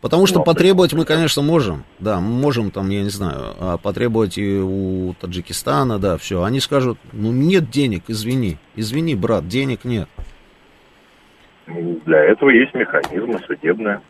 Потому 0.00 0.26
что 0.26 0.38
ну, 0.38 0.44
потребовать 0.44 0.94
мы, 0.94 1.04
конечно, 1.04 1.42
можем. 1.42 1.84
Да, 1.98 2.18
мы 2.18 2.32
можем 2.32 2.70
там, 2.70 2.88
я 2.88 3.02
не 3.02 3.10
знаю, 3.10 3.54
а 3.60 3.76
потребовать 3.76 4.38
и 4.38 4.58
у 4.58 5.14
Таджикистана, 5.20 5.98
да, 5.98 6.16
все. 6.16 6.42
Они 6.42 6.60
скажут, 6.60 6.98
ну 7.12 7.30
нет 7.30 7.70
денег, 7.70 8.04
извини. 8.08 8.56
Извини, 8.74 9.14
брат, 9.14 9.46
денег 9.46 9.84
нет. 9.84 10.08
Для 11.66 12.18
этого 12.24 12.50
есть 12.50 12.74
механизмы 12.74 13.38
судебные. 13.46 14.00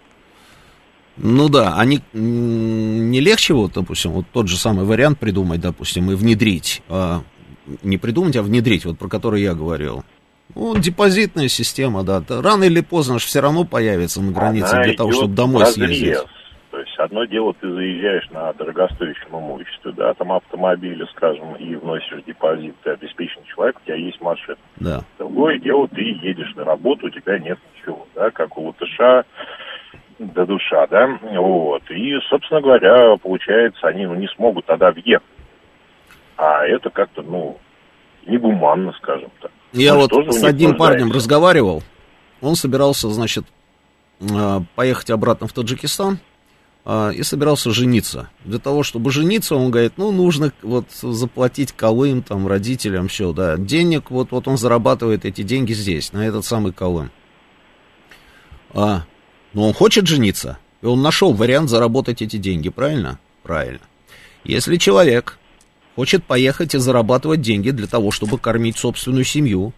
Ну 1.17 1.49
да, 1.49 1.77
они 1.79 2.03
не 2.13 3.21
легче, 3.21 3.55
вот, 3.55 3.73
допустим, 3.73 4.11
вот 4.11 4.27
тот 4.33 4.49
же 4.49 4.59
самый 4.59 4.85
вариант 4.85 5.19
придумать, 5.19 5.61
допустим, 5.63 6.11
и 6.11 6.15
внедрить, 6.15 6.83
а, 6.91 7.23
не 7.83 7.99
придумать, 7.99 8.37
а 8.37 8.43
внедрить, 8.43 8.85
вот 8.85 8.99
про 8.99 9.09
который 9.09 9.43
я 9.43 9.55
говорил. 9.55 10.05
Ну, 10.55 10.77
депозитная 10.77 11.49
система, 11.49 12.05
да. 12.05 12.23
Рано 12.29 12.65
или 12.65 12.81
поздно 12.81 13.19
же 13.19 13.27
все 13.27 13.41
равно 13.41 13.65
появится 13.65 14.23
на 14.23 14.33
границе 14.33 14.75
Она 14.75 14.85
для 14.85 14.95
того, 14.95 15.13
чтобы 15.13 15.35
домой 15.35 15.63
разрез. 15.63 15.89
съездить. 15.89 16.29
То 16.71 16.81
есть 16.81 16.99
одно 16.99 17.25
дело, 17.25 17.55
ты 17.55 17.73
заезжаешь 17.73 18.29
на 18.31 18.53
дорогостоящем 18.53 19.31
имуществе, 19.31 19.93
да, 19.93 20.13
там 20.15 20.33
автомобиле, 20.33 21.07
скажем, 21.17 21.55
и 21.57 21.75
вносишь 21.75 22.23
депозит, 22.27 22.75
ты 22.83 22.91
обеспеченный 22.91 23.47
человек, 23.47 23.79
у 23.83 23.87
тебя 23.87 23.97
есть 23.97 24.21
машина. 24.21 24.59
Да. 24.77 25.03
Другое 25.19 25.59
дело, 25.59 25.89
ты 25.89 26.03
едешь 26.03 26.55
на 26.55 26.65
работу, 26.65 27.07
у 27.07 27.11
тебя 27.11 27.39
нет 27.39 27.59
ничего, 27.75 28.07
да, 28.15 28.31
как 28.31 28.59
у 28.59 28.67
латыша 28.67 29.25
до 30.19 30.45
душа, 30.45 30.87
да, 30.89 31.19
вот. 31.23 31.83
И, 31.91 32.15
собственно 32.29 32.61
говоря, 32.61 33.17
получается, 33.17 33.89
они 33.89 34.07
ну, 34.07 34.15
не 34.15 34.29
смогут 34.29 34.67
тогда 34.67 34.91
въехать. 34.91 35.27
А 36.37 36.67
это 36.67 36.91
как-то, 36.91 37.23
ну, 37.23 37.59
негуманно, 38.27 38.93
скажем 38.99 39.31
так. 39.41 39.51
Я 39.73 39.95
ну, 39.95 40.01
вот 40.01 40.35
с 40.35 40.45
одним 40.45 40.77
парнем 40.77 41.11
разговаривал, 41.11 41.83
он 42.41 42.57
собирался, 42.57 43.09
значит, 43.09 43.45
э, 44.21 44.61
поехать 44.75 45.11
обратно 45.11 45.47
в 45.47 45.53
Таджикистан, 45.53 46.19
а, 46.89 47.11
и 47.11 47.25
собирался 47.25 47.73
жениться. 47.73 48.31
Для 48.45 48.61
того, 48.61 48.85
чтобы 48.85 49.11
жениться, 49.11 49.57
он 49.57 49.73
говорит, 49.73 49.95
ну, 49.97 50.13
нужно 50.13 50.53
вот 50.63 50.89
заплатить 50.93 51.73
Колым, 51.73 52.23
там, 52.23 52.47
родителям, 52.47 53.09
все, 53.09 53.33
да. 53.33 53.57
Денег, 53.57 54.11
вот, 54.13 54.31
вот 54.31 54.47
он 54.47 54.57
зарабатывает 54.57 55.25
эти 55.25 55.43
деньги 55.43 55.73
здесь, 55.73 56.13
на 56.13 56.25
этот 56.25 56.45
самый 56.45 56.73
Колым. 56.73 57.11
А, 58.73 59.03
но 59.53 59.67
он 59.67 59.75
хочет 59.75 60.07
жениться, 60.07 60.59
и 60.81 60.87
он 60.87 61.03
нашел 61.03 61.33
вариант 61.33 61.71
заработать 61.71 62.23
эти 62.23 62.37
деньги, 62.37 62.69
правильно? 62.69 63.19
Правильно. 63.43 63.81
Если 64.45 64.77
человек 64.77 65.41
хочет 65.97 66.25
поехать 66.25 66.75
и 66.75 66.79
зарабатывать 66.79 67.41
деньги 67.41 67.71
для 67.71 67.87
того, 67.87 68.11
чтобы 68.11 68.39
кормить 68.39 68.77
собственную 68.77 69.25
семью, 69.25 69.73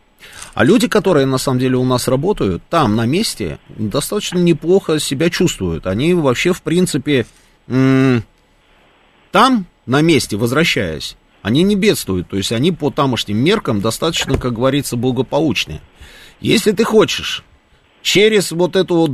а 0.52 0.64
люди, 0.64 0.88
которые 0.88 1.26
на 1.26 1.38
самом 1.38 1.60
деле 1.60 1.76
у 1.76 1.84
нас 1.84 2.08
работают, 2.08 2.60
там, 2.68 2.96
на 2.96 3.06
месте, 3.06 3.60
достаточно 3.68 4.38
неплохо 4.38 4.98
себя 4.98 5.30
чувствуют. 5.30 5.86
Они 5.86 6.12
вообще, 6.14 6.52
в 6.52 6.62
принципе, 6.62 7.24
там, 7.66 8.24
на 9.86 10.02
месте, 10.02 10.36
возвращаясь, 10.36 11.16
они 11.42 11.62
не 11.62 11.76
бедствуют. 11.76 12.28
То 12.28 12.36
есть 12.36 12.50
они 12.50 12.72
по 12.72 12.90
тамошним 12.90 13.38
меркам 13.38 13.80
достаточно, 13.80 14.36
как 14.36 14.54
говорится, 14.54 14.96
благополучные. 14.96 15.80
Если 16.40 16.72
ты 16.72 16.82
хочешь 16.82 17.44
через 18.02 18.50
вот 18.50 18.74
эту 18.74 18.94
вот, 18.96 19.10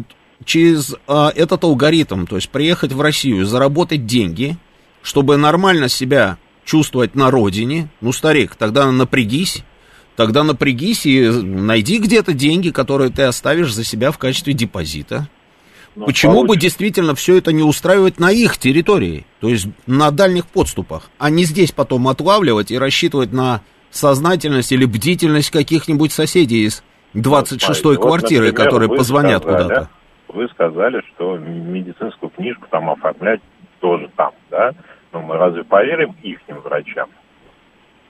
через 0.46 0.94
а, 1.06 1.30
этот 1.36 1.64
алгоритм, 1.64 2.24
то 2.24 2.36
есть 2.36 2.48
приехать 2.48 2.92
в 2.92 3.00
Россию, 3.02 3.44
заработать 3.44 4.06
деньги, 4.06 4.56
чтобы 5.02 5.36
нормально 5.36 5.90
себя 5.90 6.38
чувствовать 6.64 7.14
на 7.14 7.30
родине, 7.30 7.88
ну, 8.00 8.12
старик, 8.12 8.56
тогда 8.56 8.90
напрягись, 8.90 9.64
Тогда 10.16 10.44
напрягись 10.44 11.06
и 11.06 11.28
найди 11.28 11.98
где-то 11.98 12.34
деньги, 12.34 12.70
которые 12.70 13.10
ты 13.10 13.22
оставишь 13.22 13.72
за 13.72 13.84
себя 13.84 14.12
в 14.12 14.18
качестве 14.18 14.52
депозита. 14.52 15.28
Но 15.96 16.00
ну, 16.00 16.06
Почему 16.06 16.32
получится. 16.34 16.48
бы 16.48 16.60
действительно 16.60 17.14
все 17.14 17.36
это 17.36 17.52
не 17.52 17.62
устраивать 17.62 18.18
на 18.18 18.30
их 18.30 18.58
территории, 18.58 19.26
то 19.40 19.48
есть 19.48 19.68
на 19.86 20.10
дальних 20.10 20.46
подступах, 20.46 21.08
а 21.18 21.30
не 21.30 21.44
здесь 21.44 21.72
потом 21.72 22.08
отлавливать 22.08 22.72
и 22.72 22.78
рассчитывать 22.78 23.32
на 23.32 23.60
сознательность 23.90 24.72
или 24.72 24.86
бдительность 24.86 25.50
каких-нибудь 25.50 26.12
соседей 26.12 26.64
из 26.64 26.82
26-й 27.14 27.96
вот, 27.96 28.00
квартиры, 28.00 28.46
вот, 28.46 28.52
например, 28.52 28.54
которые 28.54 28.88
позвонят 28.88 29.42
сказали, 29.42 29.62
куда-то? 29.62 29.88
Вы 30.28 30.48
сказали, 30.48 31.02
что 31.14 31.36
медицинскую 31.36 32.30
книжку 32.30 32.66
там 32.70 32.90
оформлять 32.90 33.40
тоже 33.80 34.10
там, 34.16 34.32
да? 34.50 34.72
Но 35.14 35.22
мы 35.22 35.36
разве 35.36 35.64
поверим 35.64 36.14
их 36.22 36.40
врачам? 36.48 37.08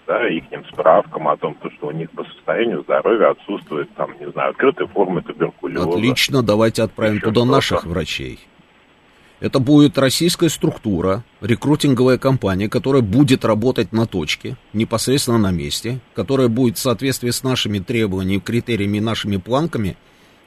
да, 0.07 0.29
их 0.29 0.45
справкам 0.71 1.29
о 1.29 1.37
том, 1.37 1.57
что 1.77 1.87
у 1.89 1.91
них 1.91 2.11
по 2.11 2.25
состоянию 2.25 2.83
здоровья 2.83 3.31
отсутствует, 3.31 3.89
там, 3.95 4.11
не 4.21 4.31
знаю, 4.33 4.51
открытые 4.51 4.87
формы 4.89 5.23
туберкулеза. 5.23 5.89
Отлично, 5.89 6.43
давайте 6.43 6.83
отправим 6.83 7.21
туда 7.21 7.41
что-то. 7.41 7.53
наших 7.53 7.87
врачей. 7.87 8.39
Это 9.41 9.59
будет 9.61 9.99
российская 9.99 10.49
структура, 10.49 11.25
рекрутинговая 11.41 12.19
компания, 12.19 12.69
которая 12.69 13.03
будет 13.03 13.45
работать 13.45 13.93
на 13.93 14.07
точке, 14.07 14.57
непосредственно 14.73 15.39
на 15.39 15.51
месте, 15.51 16.01
которая 16.15 16.49
будет 16.49 16.77
в 16.77 16.81
соответствии 16.81 17.31
с 17.31 17.43
нашими 17.43 17.79
требованиями, 17.79 18.41
критериями, 18.41 19.01
нашими 19.01 19.37
планками 19.37 19.97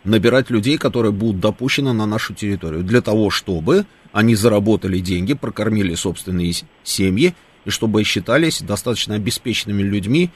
набирать 0.03 0.49
людей, 0.49 0.78
которые 0.78 1.12
будут 1.12 1.41
допущены 1.41 1.93
на 1.93 2.05
нашу 2.05 2.34
территорию, 2.34 2.84
для 2.84 3.01
того, 3.01 3.30
чтобы 3.30 3.86
они 4.12 4.36
заработали 4.36 4.99
деньги, 4.99 5.34
прокормили 5.34 5.93
собственные 5.95 6.53
семьи 6.84 7.34
и 7.66 7.70
чтобы 7.70 8.03
считались 8.03 8.62
достаточно 8.62 9.16
обеспеченными 9.16 9.82
людьми 9.82 10.30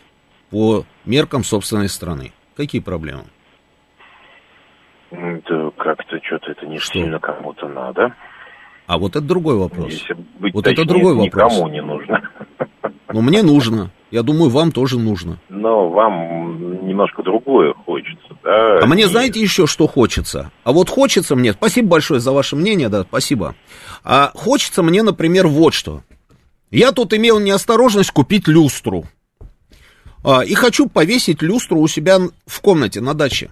по 0.49 0.85
меркам 1.05 1.43
собственной 1.43 1.89
страны. 1.89 2.33
Какие 2.55 2.81
проблемы? 2.81 3.23
Да 5.11 5.71
как-то 5.77 6.19
что-то 6.23 6.51
это 6.51 6.65
не 6.67 6.77
что? 6.77 6.93
сильно 6.93 7.19
кому-то 7.19 7.67
надо. 7.67 8.15
А 8.87 8.97
вот 8.97 9.15
это 9.15 9.21
другой 9.21 9.57
вопрос. 9.57 9.91
Если 9.91 10.13
быть 10.13 10.53
вот 10.53 10.63
точнее, 10.65 10.83
это 10.83 10.93
другой 10.93 11.15
вопрос. 11.15 11.53
Никому 11.53 11.67
не 11.69 11.81
нужно. 11.81 12.29
Но 13.13 13.21
мне 13.21 13.43
нужно. 13.43 13.91
Я 14.09 14.23
думаю, 14.23 14.49
вам 14.49 14.71
тоже 14.71 14.99
нужно. 14.99 15.37
Но 15.49 15.89
вам 15.89 16.70
немножко 16.91 17.23
другое 17.23 17.73
хочется, 17.85 18.37
да? 18.43 18.79
А 18.81 18.85
мне 18.85 19.07
знаете 19.07 19.41
еще, 19.41 19.67
что 19.67 19.87
хочется? 19.87 20.51
А 20.63 20.71
вот 20.71 20.89
хочется 20.89 21.35
мне, 21.35 21.53
спасибо 21.53 21.89
большое 21.89 22.19
за 22.19 22.31
ваше 22.31 22.55
мнение, 22.55 22.89
да, 22.89 23.03
спасибо. 23.03 23.55
А 24.03 24.31
хочется 24.33 24.83
мне, 24.83 25.03
например, 25.03 25.47
вот 25.47 25.73
что. 25.73 26.03
Я 26.69 26.91
тут 26.91 27.13
имел 27.13 27.39
неосторожность 27.39 28.11
купить 28.11 28.47
люстру. 28.47 29.05
А, 30.23 30.41
и 30.41 30.53
хочу 30.53 30.87
повесить 30.87 31.41
люстру 31.41 31.79
у 31.79 31.87
себя 31.87 32.19
в 32.45 32.61
комнате 32.61 33.01
на 33.01 33.13
даче. 33.13 33.51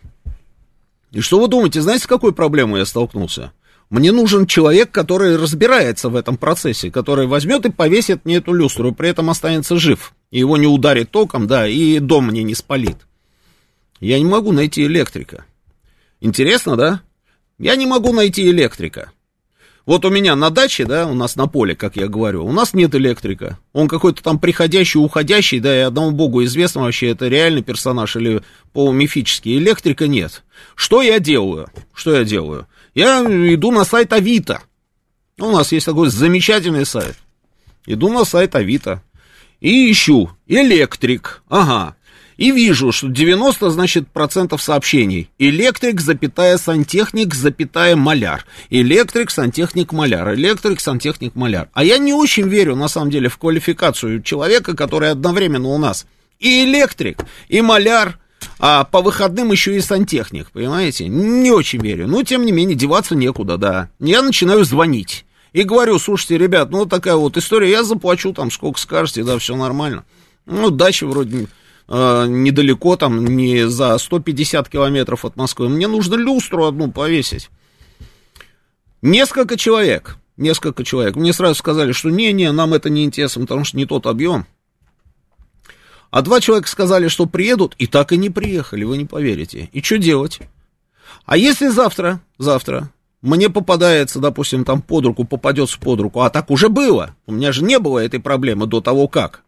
И 1.11 1.21
что 1.21 1.39
вы 1.39 1.47
думаете, 1.47 1.81
знаете, 1.81 2.03
с 2.03 2.07
какой 2.07 2.33
проблемой 2.33 2.79
я 2.79 2.85
столкнулся? 2.85 3.51
Мне 3.89 4.11
нужен 4.11 4.45
человек, 4.45 4.91
который 4.91 5.35
разбирается 5.35 6.09
в 6.09 6.15
этом 6.15 6.37
процессе, 6.37 6.91
который 6.91 7.25
возьмет 7.25 7.65
и 7.65 7.71
повесит 7.71 8.23
мне 8.23 8.35
эту 8.35 8.53
люстру, 8.53 8.89
и 8.89 8.93
при 8.93 9.09
этом 9.09 9.31
останется 9.31 9.77
жив. 9.77 10.13
И 10.29 10.37
его 10.37 10.57
не 10.57 10.67
ударит 10.67 11.09
током, 11.09 11.47
да, 11.47 11.67
и 11.67 11.97
дом 11.97 12.27
мне 12.27 12.43
не 12.43 12.53
спалит. 12.53 12.97
Я 13.99 14.17
не 14.19 14.25
могу 14.25 14.51
найти 14.51 14.85
электрика. 14.85 15.45
Интересно, 16.21 16.75
да? 16.75 17.01
Я 17.57 17.75
не 17.75 17.85
могу 17.85 18.13
найти 18.13 18.49
электрика. 18.49 19.11
Вот 19.85 20.05
у 20.05 20.11
меня 20.11 20.35
на 20.35 20.51
даче, 20.51 20.85
да, 20.85 21.07
у 21.07 21.15
нас 21.15 21.35
на 21.35 21.47
поле, 21.47 21.75
как 21.75 21.95
я 21.95 22.07
говорю, 22.07 22.45
у 22.45 22.51
нас 22.51 22.75
нет 22.75 22.93
электрика. 22.93 23.57
Он 23.73 23.87
какой-то 23.87 24.21
там 24.21 24.37
приходящий, 24.37 24.99
уходящий, 24.99 25.59
да, 25.59 25.75
и 25.75 25.81
одному 25.81 26.11
богу 26.11 26.43
известно 26.43 26.81
вообще, 26.81 27.09
это 27.09 27.27
реальный 27.27 27.63
персонаж 27.63 28.15
или 28.15 28.43
полумифический. 28.71 29.57
Электрика 29.57 30.07
нет. 30.07 30.43
Что 30.75 31.01
я 31.01 31.19
делаю? 31.19 31.69
Что 31.93 32.15
я 32.15 32.23
делаю? 32.23 32.67
Я 32.93 33.23
иду 33.23 33.71
на 33.71 33.83
сайт 33.83 34.13
Авито. 34.13 34.61
У 35.39 35.49
нас 35.49 35.71
есть 35.71 35.87
такой 35.87 36.09
замечательный 36.09 36.85
сайт. 36.85 37.15
Иду 37.87 38.09
на 38.09 38.25
сайт 38.25 38.55
Авито 38.55 39.01
и 39.59 39.91
ищу 39.91 40.29
электрик. 40.47 41.41
Ага, 41.49 41.95
и 42.39 42.51
вижу, 42.51 42.93
что 42.93 43.09
90, 43.09 43.69
значит, 43.69 44.07
процентов 44.07 44.63
сообщений. 44.63 45.29
Электрик, 45.39 45.99
запятая, 45.99 46.57
сантехник, 46.57 47.35
запятая, 47.35 47.97
маляр. 47.97 48.45
Электрик, 48.69 49.29
сантехник, 49.29 49.91
маляр. 49.91 50.33
Электрик, 50.35 50.79
сантехник, 50.79 51.35
маляр. 51.35 51.67
А 51.73 51.83
я 51.83 51.97
не 51.97 52.13
очень 52.13 52.47
верю, 52.47 52.77
на 52.77 52.87
самом 52.87 53.11
деле, 53.11 53.27
в 53.27 53.37
квалификацию 53.37 54.23
человека, 54.23 54.73
который 54.73 55.11
одновременно 55.11 55.67
у 55.67 55.77
нас 55.77 56.07
и 56.39 56.63
электрик, 56.63 57.25
и 57.49 57.59
маляр, 57.59 58.17
а 58.57 58.85
по 58.85 59.01
выходным 59.01 59.51
еще 59.51 59.75
и 59.75 59.81
сантехник, 59.81 60.49
понимаете? 60.51 61.09
Не 61.09 61.51
очень 61.51 61.81
верю. 61.81 62.07
Но, 62.07 62.23
тем 62.23 62.45
не 62.45 62.53
менее, 62.53 62.77
деваться 62.77 63.15
некуда, 63.15 63.57
да. 63.57 63.89
Я 63.99 64.21
начинаю 64.21 64.63
звонить. 64.63 65.25
И 65.51 65.63
говорю, 65.63 65.99
слушайте, 65.99 66.37
ребят, 66.37 66.69
ну, 66.71 66.85
такая 66.85 67.15
вот 67.15 67.35
история, 67.35 67.69
я 67.69 67.83
заплачу 67.83 68.31
там, 68.31 68.49
сколько 68.49 68.79
скажете, 68.79 69.25
да, 69.25 69.37
все 69.39 69.57
нормально. 69.57 70.05
Ну, 70.45 70.69
дача 70.69 71.05
вроде 71.05 71.47
э, 71.89 72.25
недалеко, 72.27 72.95
там, 72.95 73.25
не 73.25 73.67
за 73.67 73.97
150 73.97 74.69
километров 74.69 75.25
от 75.25 75.35
Москвы. 75.35 75.67
Мне 75.67 75.87
нужно 75.87 76.15
люстру 76.15 76.65
одну 76.65 76.91
повесить. 76.91 77.49
Несколько 79.01 79.57
человек, 79.57 80.17
несколько 80.37 80.83
человек. 80.83 81.15
Мне 81.15 81.33
сразу 81.33 81.55
сказали, 81.55 81.91
что 81.91 82.09
не-не, 82.09 82.51
нам 82.51 82.73
это 82.73 82.89
не 82.89 83.03
интересно, 83.03 83.41
потому 83.41 83.65
что 83.65 83.77
не 83.77 83.85
тот 83.85 84.05
объем. 84.05 84.45
А 86.11 86.21
два 86.21 86.39
человека 86.41 86.69
сказали, 86.69 87.07
что 87.07 87.25
приедут, 87.25 87.75
и 87.77 87.87
так 87.87 88.11
и 88.11 88.17
не 88.17 88.29
приехали, 88.29 88.83
вы 88.83 88.97
не 88.97 89.05
поверите. 89.05 89.69
И 89.73 89.81
что 89.81 89.97
делать? 89.97 90.39
А 91.25 91.37
если 91.37 91.67
завтра, 91.67 92.21
завтра 92.37 92.91
мне 93.21 93.49
попадается, 93.49 94.19
допустим, 94.19 94.65
там 94.65 94.81
под 94.81 95.05
руку, 95.05 95.23
попадется 95.25 95.77
под 95.79 95.99
руку, 95.99 96.21
а 96.21 96.29
так 96.29 96.49
уже 96.49 96.69
было. 96.69 97.15
У 97.25 97.33
меня 97.33 97.51
же 97.51 97.63
не 97.63 97.77
было 97.77 97.99
этой 97.99 98.19
проблемы 98.19 98.65
до 98.65 98.81
того 98.81 99.07
как. 99.07 99.43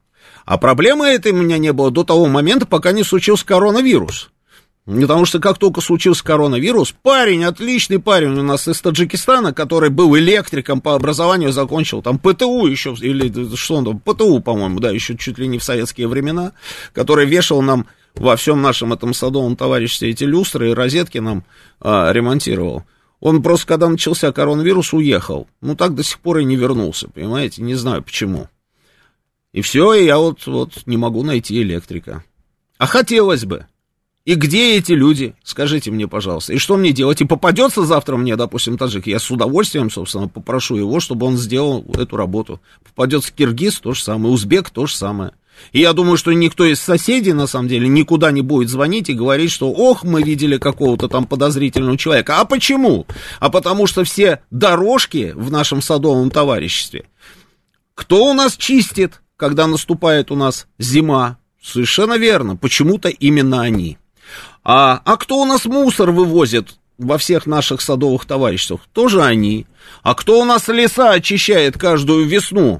А 0.45 0.57
проблемы 0.57 1.07
этой 1.07 1.31
у 1.31 1.35
меня 1.35 1.57
не 1.57 1.73
было 1.73 1.91
до 1.91 2.03
того 2.03 2.27
момента, 2.27 2.65
пока 2.65 2.91
не 2.91 3.03
случился 3.03 3.45
коронавирус. 3.45 4.29
Потому 4.85 5.25
что 5.25 5.39
как 5.39 5.59
только 5.59 5.79
случился 5.79 6.23
коронавирус, 6.23 6.93
парень, 7.03 7.43
отличный 7.43 7.99
парень 7.99 8.37
у 8.39 8.43
нас 8.43 8.67
из 8.67 8.81
Таджикистана, 8.81 9.53
который 9.53 9.91
был 9.91 10.17
электриком 10.17 10.81
по 10.81 10.95
образованию, 10.95 11.51
закончил 11.51 12.01
там 12.01 12.17
ПТУ 12.17 12.65
еще, 12.65 12.95
или 12.99 13.55
что 13.55 13.75
он 13.75 13.85
там, 13.85 13.99
ПТУ, 13.99 14.39
по-моему, 14.39 14.79
да, 14.79 14.89
еще 14.89 15.15
чуть 15.15 15.37
ли 15.37 15.47
не 15.47 15.59
в 15.59 15.63
советские 15.63 16.07
времена, 16.07 16.53
который 16.93 17.27
вешал 17.27 17.61
нам 17.61 17.85
во 18.15 18.35
всем 18.35 18.61
нашем 18.61 18.91
этом 18.91 19.13
садовом 19.13 19.55
товариществе 19.55 20.09
эти 20.09 20.23
люстры 20.23 20.71
и 20.71 20.73
розетки 20.73 21.19
нам 21.19 21.45
а, 21.79 22.11
ремонтировал. 22.11 22.83
Он 23.19 23.43
просто, 23.43 23.67
когда 23.67 23.87
начался 23.87 24.31
коронавирус, 24.31 24.93
уехал. 24.93 25.47
Ну, 25.61 25.75
так 25.75 25.93
до 25.93 26.03
сих 26.03 26.19
пор 26.19 26.39
и 26.39 26.43
не 26.43 26.55
вернулся, 26.55 27.07
понимаете? 27.07 27.61
Не 27.61 27.75
знаю 27.75 28.01
почему. 28.01 28.47
И 29.53 29.61
все, 29.61 29.93
и 29.93 30.05
я 30.05 30.17
вот, 30.17 30.45
вот 30.45 30.71
не 30.85 30.97
могу 30.97 31.23
найти 31.23 31.61
электрика. 31.61 32.23
А 32.77 32.85
хотелось 32.85 33.45
бы. 33.45 33.67
И 34.23 34.35
где 34.35 34.77
эти 34.77 34.91
люди? 34.91 35.33
Скажите 35.43 35.89
мне, 35.89 36.07
пожалуйста. 36.07 36.53
И 36.53 36.57
что 36.57 36.77
мне 36.77 36.91
делать? 36.91 37.21
И 37.21 37.25
попадется 37.25 37.83
завтра 37.83 38.17
мне, 38.17 38.35
допустим, 38.35 38.77
таджик, 38.77 39.07
я 39.07 39.19
с 39.19 39.31
удовольствием, 39.31 39.89
собственно, 39.89 40.27
попрошу 40.27 40.75
его, 40.75 40.99
чтобы 40.99 41.25
он 41.25 41.37
сделал 41.37 41.83
эту 41.95 42.17
работу. 42.17 42.61
Попадется 42.83 43.33
киргиз, 43.33 43.79
то 43.79 43.93
же 43.93 44.03
самое, 44.03 44.33
узбек, 44.33 44.69
то 44.69 44.85
же 44.85 44.95
самое. 44.95 45.31
И 45.71 45.79
я 45.79 45.93
думаю, 45.93 46.17
что 46.17 46.31
никто 46.33 46.65
из 46.65 46.79
соседей, 46.79 47.33
на 47.33 47.47
самом 47.47 47.67
деле, 47.67 47.87
никуда 47.87 48.31
не 48.31 48.41
будет 48.41 48.69
звонить 48.69 49.09
и 49.09 49.13
говорить, 49.13 49.51
что, 49.51 49.71
ох, 49.71 50.03
мы 50.03 50.21
видели 50.21 50.57
какого-то 50.57 51.07
там 51.07 51.25
подозрительного 51.25 51.97
человека. 51.97 52.39
А 52.39 52.45
почему? 52.45 53.05
А 53.39 53.49
потому 53.49 53.87
что 53.87 54.03
все 54.03 54.41
дорожки 54.51 55.33
в 55.35 55.51
нашем 55.51 55.81
садовом 55.81 56.29
товариществе, 56.29 57.05
кто 57.95 58.29
у 58.29 58.33
нас 58.33 58.55
чистит, 58.55 59.21
когда 59.41 59.65
наступает 59.65 60.29
у 60.29 60.35
нас 60.35 60.67
зима? 60.77 61.39
Совершенно 61.59 62.15
верно, 62.15 62.55
почему-то 62.55 63.09
именно 63.09 63.63
они. 63.63 63.97
А, 64.63 65.01
а 65.03 65.17
кто 65.17 65.41
у 65.41 65.45
нас 65.45 65.65
мусор 65.65 66.11
вывозит 66.11 66.75
во 66.99 67.17
всех 67.17 67.47
наших 67.47 67.81
садовых 67.81 68.25
товариществах? 68.25 68.81
Тоже 68.93 69.23
они. 69.23 69.65
А 70.03 70.13
кто 70.13 70.39
у 70.39 70.45
нас 70.45 70.67
леса 70.67 71.09
очищает 71.09 71.75
каждую 71.75 72.27
весну? 72.27 72.79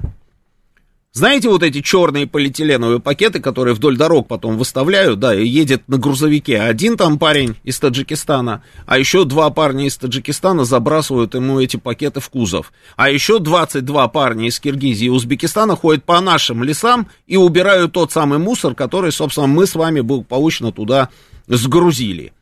Знаете 1.14 1.50
вот 1.50 1.62
эти 1.62 1.82
черные 1.82 2.26
полиэтиленовые 2.26 2.98
пакеты, 2.98 3.38
которые 3.38 3.74
вдоль 3.74 3.98
дорог 3.98 4.28
потом 4.28 4.56
выставляют, 4.56 5.20
да, 5.20 5.34
и 5.34 5.46
едет 5.46 5.86
на 5.86 5.98
грузовике. 5.98 6.58
Один 6.58 6.96
там 6.96 7.18
парень 7.18 7.56
из 7.64 7.78
Таджикистана, 7.78 8.64
а 8.86 8.98
еще 8.98 9.26
два 9.26 9.50
парня 9.50 9.86
из 9.86 9.98
Таджикистана 9.98 10.64
забрасывают 10.64 11.34
ему 11.34 11.60
эти 11.60 11.76
пакеты 11.76 12.20
в 12.20 12.30
кузов. 12.30 12.72
А 12.96 13.10
еще 13.10 13.40
22 13.40 14.08
парня 14.08 14.48
из 14.48 14.58
Киргизии 14.58 15.04
и 15.04 15.10
Узбекистана 15.10 15.76
ходят 15.76 16.02
по 16.02 16.18
нашим 16.22 16.64
лесам 16.64 17.08
и 17.26 17.36
убирают 17.36 17.92
тот 17.92 18.10
самый 18.10 18.38
мусор, 18.38 18.74
который, 18.74 19.12
собственно, 19.12 19.46
мы 19.46 19.66
с 19.66 19.74
вами 19.74 20.00
благополучно 20.00 20.72
туда 20.72 21.10
сгрузили 21.46 22.32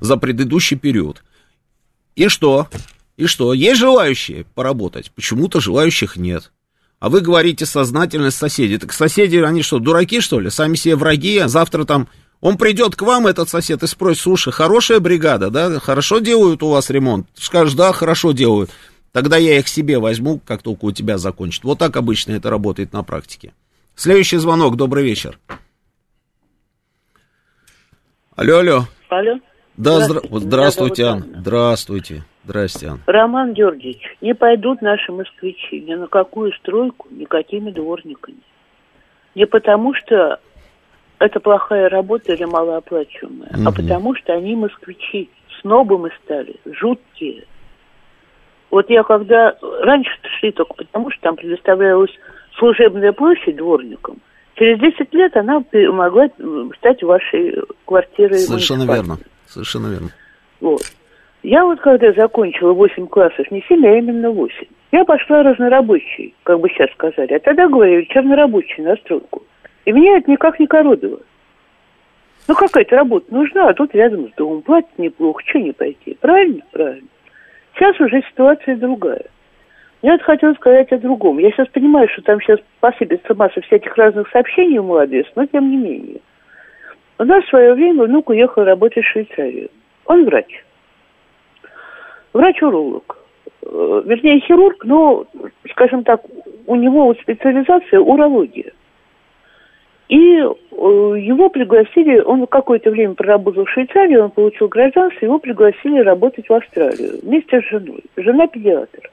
за 0.00 0.16
предыдущий 0.16 0.76
период. 0.76 1.22
И 2.16 2.26
что? 2.26 2.66
И 3.16 3.26
что? 3.26 3.52
Есть 3.54 3.78
желающие 3.78 4.44
поработать? 4.56 5.12
Почему-то 5.14 5.60
желающих 5.60 6.16
нет. 6.16 6.50
А 7.02 7.08
вы 7.08 7.20
говорите 7.20 7.66
сознательность 7.66 8.36
соседей. 8.36 8.78
Так 8.78 8.92
соседи, 8.92 9.36
они 9.38 9.62
что, 9.62 9.80
дураки, 9.80 10.20
что 10.20 10.38
ли? 10.38 10.50
Сами 10.50 10.76
себе 10.76 10.94
враги, 10.94 11.36
а 11.38 11.48
завтра 11.48 11.84
там... 11.84 12.06
Он 12.40 12.56
придет 12.56 12.94
к 12.94 13.02
вам, 13.02 13.26
этот 13.26 13.48
сосед, 13.48 13.82
и 13.82 13.88
спросит, 13.88 14.22
слушай, 14.22 14.52
хорошая 14.52 15.00
бригада, 15.00 15.50
да, 15.50 15.80
хорошо 15.80 16.20
делают 16.20 16.62
у 16.62 16.68
вас 16.68 16.90
ремонт? 16.90 17.26
Скажешь, 17.34 17.74
да, 17.74 17.92
хорошо 17.92 18.30
делают. 18.30 18.70
Тогда 19.10 19.36
я 19.36 19.58
их 19.58 19.66
себе 19.66 19.98
возьму, 19.98 20.40
как 20.46 20.62
только 20.62 20.84
у 20.84 20.92
тебя 20.92 21.18
закончат. 21.18 21.64
Вот 21.64 21.80
так 21.80 21.96
обычно 21.96 22.34
это 22.34 22.50
работает 22.50 22.92
на 22.92 23.02
практике. 23.02 23.52
Следующий 23.96 24.36
звонок, 24.36 24.76
добрый 24.76 25.02
вечер. 25.02 25.40
Алло, 28.36 28.58
алло. 28.58 28.86
Алло. 29.08 29.40
Да, 29.76 30.04
здравствуйте, 30.04 30.46
здравствуйте 30.46 31.04
Анна. 31.04 31.40
Здравствуйте. 31.40 32.24
Здрасте, 32.44 32.88
Анна. 32.88 33.00
Роман 33.06 33.54
Георгиевич, 33.54 34.02
не 34.20 34.34
пойдут 34.34 34.82
наши 34.82 35.12
москвичи 35.12 35.80
ни 35.80 35.94
на 35.94 36.08
какую 36.08 36.52
стройку, 36.54 37.08
никакими 37.10 37.70
дворниками. 37.70 38.38
Не 39.34 39.46
потому, 39.46 39.94
что 39.94 40.40
это 41.18 41.40
плохая 41.40 41.88
работа 41.88 42.32
или 42.32 42.44
малооплачиваемая, 42.44 43.50
угу. 43.50 43.68
а 43.68 43.72
потому, 43.72 44.14
что 44.16 44.32
они 44.32 44.56
москвичи. 44.56 45.30
Снобы 45.60 45.96
мы 45.96 46.10
стали, 46.24 46.56
жуткие. 46.64 47.44
Вот 48.70 48.90
я 48.90 49.04
когда... 49.04 49.54
Раньше 49.82 50.10
шли 50.40 50.50
только 50.50 50.74
потому, 50.74 51.10
что 51.12 51.20
там 51.20 51.36
предоставлялась 51.36 52.10
служебная 52.58 53.12
площадь 53.12 53.56
дворникам. 53.56 54.16
Через 54.54 54.80
10 54.80 55.14
лет 55.14 55.36
она 55.36 55.62
могла 55.92 56.28
стать 56.78 57.02
вашей 57.02 57.54
квартирой. 57.84 58.38
Совершенно 58.38 58.84
верно. 58.84 59.18
Совершенно 59.46 59.86
верно. 59.86 60.08
Вот. 60.60 60.82
Я 61.42 61.64
вот 61.64 61.80
когда 61.80 62.12
закончила 62.12 62.72
8 62.72 63.08
классов, 63.08 63.50
не 63.50 63.62
7, 63.62 63.84
а 63.84 63.96
именно 63.98 64.30
8, 64.30 64.66
я 64.92 65.04
пошла 65.04 65.42
разнорабочей, 65.42 66.34
как 66.44 66.60
бы 66.60 66.68
сейчас 66.68 66.90
сказали. 66.92 67.34
А 67.34 67.40
тогда 67.40 67.68
говорили 67.68 68.04
чернорабочий 68.04 68.82
на 68.84 68.94
стройку. 68.96 69.42
И 69.84 69.92
меня 69.92 70.18
это 70.18 70.30
никак 70.30 70.60
не 70.60 70.68
коробило. 70.68 71.20
Ну, 72.46 72.54
какая-то 72.54 72.96
работа 72.96 73.32
нужна, 73.34 73.68
а 73.68 73.74
тут 73.74 73.94
рядом 73.94 74.28
с 74.28 74.34
домом 74.34 74.62
платят 74.62 74.96
неплохо, 74.98 75.42
что 75.46 75.58
не 75.58 75.72
пойти? 75.72 76.16
Правильно? 76.20 76.62
Правильно. 76.70 77.08
Сейчас 77.74 77.98
уже 78.00 78.22
ситуация 78.30 78.76
другая. 78.76 79.24
Я 80.02 80.12
вот 80.12 80.22
хотела 80.22 80.52
сказать 80.54 80.92
о 80.92 80.98
другом. 80.98 81.38
Я 81.38 81.50
сейчас 81.50 81.68
понимаю, 81.68 82.08
что 82.08 82.22
там 82.22 82.40
сейчас 82.40 82.58
посыпется 82.80 83.34
масса 83.34 83.60
всяких 83.62 83.96
разных 83.96 84.28
сообщений 84.30 84.78
в 84.78 84.84
мой 84.84 85.26
но 85.34 85.46
тем 85.46 85.70
не 85.70 85.76
менее. 85.76 86.20
У 87.18 87.24
нас 87.24 87.44
в 87.44 87.48
свое 87.48 87.74
время 87.74 88.04
внук 88.04 88.28
уехал 88.28 88.64
работать 88.64 89.04
в 89.04 89.08
Швейцарию. 89.08 89.70
Он 90.06 90.24
врач 90.24 90.64
врач-уролог. 92.32 93.18
Э, 93.64 94.02
вернее, 94.04 94.40
хирург, 94.40 94.84
но, 94.84 95.26
скажем 95.70 96.04
так, 96.04 96.22
у 96.66 96.74
него 96.74 97.14
специализация 97.14 98.00
урология. 98.00 98.72
И 100.08 100.40
э, 100.40 100.44
его 100.70 101.48
пригласили, 101.48 102.20
он 102.20 102.46
какое-то 102.46 102.90
время 102.90 103.14
проработал 103.14 103.64
в 103.64 103.70
Швейцарии, 103.70 104.16
он 104.16 104.30
получил 104.30 104.68
гражданство, 104.68 105.24
его 105.24 105.38
пригласили 105.38 106.00
работать 106.00 106.48
в 106.48 106.52
Австралию 106.52 107.20
вместе 107.22 107.60
с 107.60 107.64
женой. 107.70 108.04
Жена 108.16 108.46
педиатр. 108.46 109.10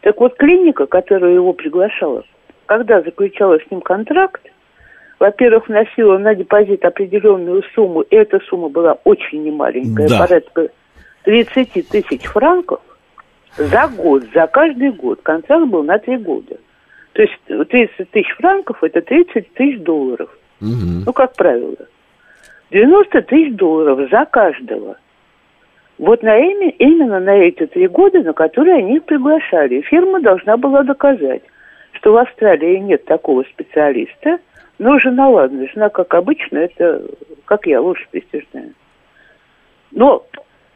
Так 0.00 0.20
вот, 0.20 0.36
клиника, 0.36 0.86
которая 0.86 1.32
его 1.32 1.52
приглашала, 1.52 2.24
когда 2.66 3.02
заключала 3.02 3.58
с 3.58 3.70
ним 3.70 3.80
контракт, 3.80 4.42
во-первых, 5.18 5.68
вносила 5.68 6.18
на 6.18 6.34
депозит 6.34 6.84
определенную 6.84 7.62
сумму, 7.74 8.02
и 8.02 8.16
эта 8.16 8.40
сумма 8.48 8.68
была 8.68 8.98
очень 9.04 9.42
немаленькая, 9.42 10.08
да. 10.08 10.18
порядка 10.18 10.68
30 11.24 11.88
тысяч 11.88 12.24
франков 12.24 12.80
за 13.56 13.88
год, 13.88 14.24
за 14.34 14.46
каждый 14.46 14.92
год. 14.92 15.20
Контракт 15.22 15.66
был 15.66 15.82
на 15.82 15.98
три 15.98 16.16
года. 16.16 16.56
То 17.12 17.22
есть 17.22 17.34
30 17.46 18.10
тысяч 18.10 18.30
франков 18.36 18.82
это 18.82 19.00
30 19.00 19.52
тысяч 19.54 19.80
долларов. 19.80 20.30
Угу. 20.60 21.04
Ну, 21.06 21.12
как 21.12 21.34
правило. 21.34 21.76
90 22.70 23.22
тысяч 23.22 23.54
долларов 23.54 24.08
за 24.10 24.24
каждого. 24.26 24.96
Вот 25.98 26.22
на 26.22 26.36
именно 26.38 27.20
на 27.20 27.36
эти 27.36 27.66
три 27.66 27.86
года, 27.86 28.20
на 28.22 28.32
которые 28.32 28.78
они 28.78 28.96
их 28.96 29.04
приглашали. 29.04 29.80
Фирма 29.82 30.20
должна 30.20 30.56
была 30.56 30.82
доказать, 30.82 31.42
что 31.92 32.12
в 32.12 32.16
Австралии 32.16 32.78
нет 32.78 33.04
такого 33.04 33.44
специалиста, 33.44 34.38
но 34.78 34.98
жена, 34.98 35.28
ладно, 35.28 35.68
жена, 35.72 35.88
как 35.88 36.12
обычно, 36.14 36.58
это, 36.58 37.02
как 37.44 37.66
я, 37.66 37.80
лучше 37.80 38.06
престижная. 38.10 38.72
Но 39.92 40.26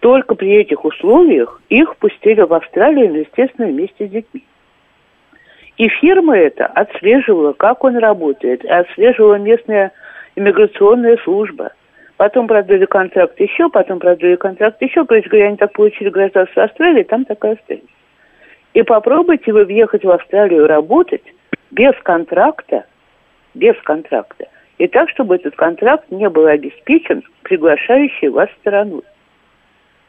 только 0.00 0.34
при 0.34 0.54
этих 0.54 0.84
условиях 0.84 1.60
их 1.68 1.96
пустили 1.96 2.42
в 2.42 2.54
Австралию, 2.54 3.10
ну, 3.10 3.18
естественно, 3.20 3.68
вместе 3.68 4.06
с 4.06 4.10
детьми. 4.10 4.44
И 5.76 5.88
фирма 5.88 6.36
эта 6.36 6.66
отслеживала, 6.66 7.52
как 7.52 7.84
он 7.84 7.96
работает, 7.96 8.64
отслеживала 8.64 9.36
местная 9.36 9.92
иммиграционная 10.36 11.16
служба. 11.18 11.72
Потом 12.16 12.48
продлили 12.48 12.84
контракт 12.84 13.38
еще, 13.38 13.68
потом 13.68 14.00
продлили 14.00 14.36
контракт 14.36 14.80
еще. 14.82 15.04
Короче 15.04 15.28
говоря, 15.28 15.48
они 15.48 15.56
так 15.56 15.72
получили 15.72 16.08
гражданство 16.08 16.64
Австралии, 16.64 17.04
там 17.04 17.24
такая 17.24 17.54
остались. 17.54 17.84
И 18.74 18.82
попробуйте 18.82 19.52
вы 19.52 19.64
въехать 19.64 20.04
в 20.04 20.10
Австралию 20.10 20.66
работать 20.66 21.22
без 21.70 21.94
контракта, 22.02 22.84
без 23.54 23.76
контракта. 23.82 24.46
И 24.78 24.88
так, 24.88 25.08
чтобы 25.10 25.36
этот 25.36 25.54
контракт 25.56 26.10
не 26.10 26.28
был 26.28 26.46
обеспечен 26.46 27.22
приглашающей 27.42 28.28
вас 28.28 28.48
стороной 28.60 29.02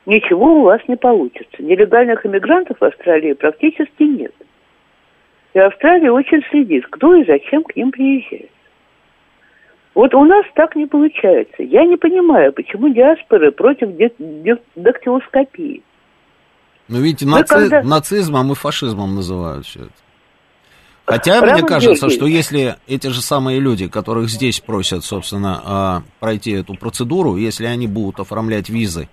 ничего 0.06 0.62
у 0.62 0.64
вас 0.64 0.82
не 0.88 0.96
получится. 0.96 1.62
Нелегальных 1.62 2.26
иммигрантов 2.26 2.78
в 2.80 2.84
Австралии 2.84 3.34
практически 3.34 4.04
нет. 4.04 4.34
И 5.54 5.60
Австралия 5.60 6.12
очень 6.12 6.44
следит, 6.50 6.86
кто 6.88 7.16
и 7.16 7.26
зачем 7.26 7.64
к 7.64 7.76
ним 7.76 7.92
приезжает. 7.92 8.52
Вот 9.96 10.14
у 10.14 10.24
нас 10.24 10.46
так 10.56 10.76
не 10.76 10.86
получается. 10.86 11.64
Я 11.64 11.86
не 11.86 11.98
понимаю, 11.98 12.54
почему 12.54 12.90
диаспоры 12.94 13.52
против 13.52 13.90
дактилоскопии. 14.76 15.84
Ну, 16.88 17.02
видите, 17.02 17.26
наци... 17.26 17.54
когда... 17.54 17.84
нацизмом 17.84 18.52
и 18.52 18.56
фашизмом 18.56 19.16
называют 19.16 19.66
все 19.66 19.82
это. 19.82 19.94
Хотя, 21.06 21.40
Право 21.42 21.54
мне 21.54 21.64
кажется, 21.64 22.10
что 22.12 22.28
если 22.28 22.76
эти 22.88 23.08
же 23.08 23.22
самые 23.22 23.60
люди, 23.60 23.88
которых 23.88 24.30
здесь 24.30 24.60
просят, 24.60 25.04
собственно, 25.04 25.62
а, 25.66 26.04
пройти 26.20 26.52
эту 26.52 26.76
процедуру, 26.76 27.36
если 27.36 27.66
они 27.66 27.88
будут 27.88 28.20
оформлять 28.20 28.70
визы 28.70 29.10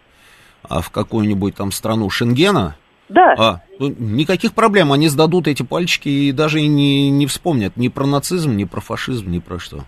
в 0.68 0.90
какую-нибудь 0.90 1.56
там 1.56 1.70
страну 1.72 2.10
Шенгена, 2.10 2.76
да. 3.08 3.34
А, 3.38 3.60
ну, 3.78 3.94
никаких 3.98 4.54
проблем, 4.54 4.92
они 4.92 5.08
сдадут 5.08 5.46
эти 5.46 5.62
пальчики 5.62 6.08
и 6.08 6.32
даже 6.32 6.60
и 6.60 6.66
не, 6.66 7.10
не 7.10 7.26
вспомнят 7.26 7.76
ни 7.76 7.88
про 7.88 8.04
нацизм, 8.04 8.56
ни 8.56 8.64
про 8.64 8.80
фашизм, 8.80 9.30
ни 9.30 9.38
про 9.38 9.58
что. 9.58 9.78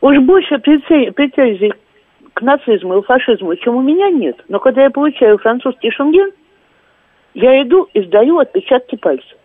Уж 0.00 0.18
больше 0.20 0.58
претензий 0.58 1.74
к 2.32 2.40
нацизму 2.40 2.98
и 2.98 3.02
фашизму, 3.02 3.54
чем 3.56 3.76
у 3.76 3.82
меня 3.82 4.08
нет. 4.10 4.42
Но 4.48 4.58
когда 4.58 4.84
я 4.84 4.90
получаю 4.90 5.36
французский 5.38 5.90
шенген, 5.90 6.30
я 7.34 7.62
иду 7.62 7.88
и 7.92 8.02
сдаю 8.02 8.38
отпечатки 8.38 8.96
пальцев. 8.96 9.36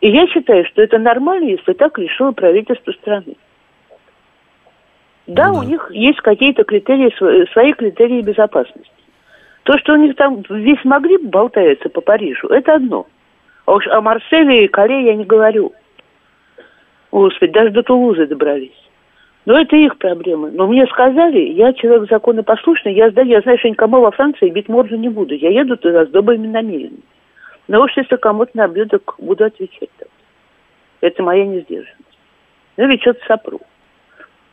И 0.00 0.08
я 0.08 0.26
считаю, 0.28 0.64
что 0.66 0.82
это 0.82 0.98
нормально, 0.98 1.50
если 1.50 1.72
так 1.72 1.98
решило 1.98 2.32
правительство 2.32 2.92
страны. 2.92 3.34
Да, 5.26 5.48
ну, 5.48 5.54
да. 5.54 5.60
у 5.60 5.62
них 5.62 5.90
есть 5.92 6.20
какие-то 6.20 6.64
критерии, 6.64 7.12
свои 7.52 7.72
критерии 7.72 8.22
безопасности. 8.22 8.90
То, 9.64 9.78
что 9.78 9.92
у 9.92 9.96
них 9.96 10.16
там 10.16 10.42
весь 10.48 10.84
Магриб 10.84 11.22
болтается 11.22 11.88
по 11.88 12.00
Парижу, 12.00 12.48
это 12.48 12.74
одно. 12.74 13.06
А 13.64 13.74
уж 13.74 13.86
о 13.86 14.00
Марселе 14.00 14.64
и 14.64 14.68
Кале 14.68 15.04
я 15.06 15.14
не 15.14 15.24
говорю. 15.24 15.72
Господи, 17.12 17.52
даже 17.52 17.70
до 17.70 17.82
Тулузы 17.82 18.26
добрались. 18.26 18.70
Но 19.44 19.60
это 19.60 19.76
их 19.76 19.98
проблемы. 19.98 20.50
Но 20.52 20.66
мне 20.66 20.86
сказали, 20.86 21.38
я 21.38 21.72
человек 21.72 22.08
законопослушный, 22.08 22.94
я, 22.94 23.06
я 23.06 23.40
знаю, 23.40 23.58
что 23.58 23.68
никому 23.68 24.00
во 24.00 24.10
Франции 24.10 24.50
бить 24.50 24.68
морду 24.68 24.96
не 24.96 25.08
буду. 25.08 25.34
Я 25.34 25.50
еду 25.50 25.76
туда 25.76 26.06
с 26.06 26.08
добрыми 26.08 26.46
намерениями. 26.46 27.02
Но 27.68 27.82
уж 27.82 27.96
если 27.96 28.16
кому-то 28.16 28.52
набьют, 28.54 28.90
так 28.90 29.14
буду 29.18 29.44
отвечать. 29.44 29.90
Так. 29.98 30.08
Это 31.00 31.22
моя 31.22 31.44
несдержанность. 31.44 32.18
Ну 32.76 32.88
или 32.88 32.98
что-то 33.00 33.24
сопру. 33.26 33.60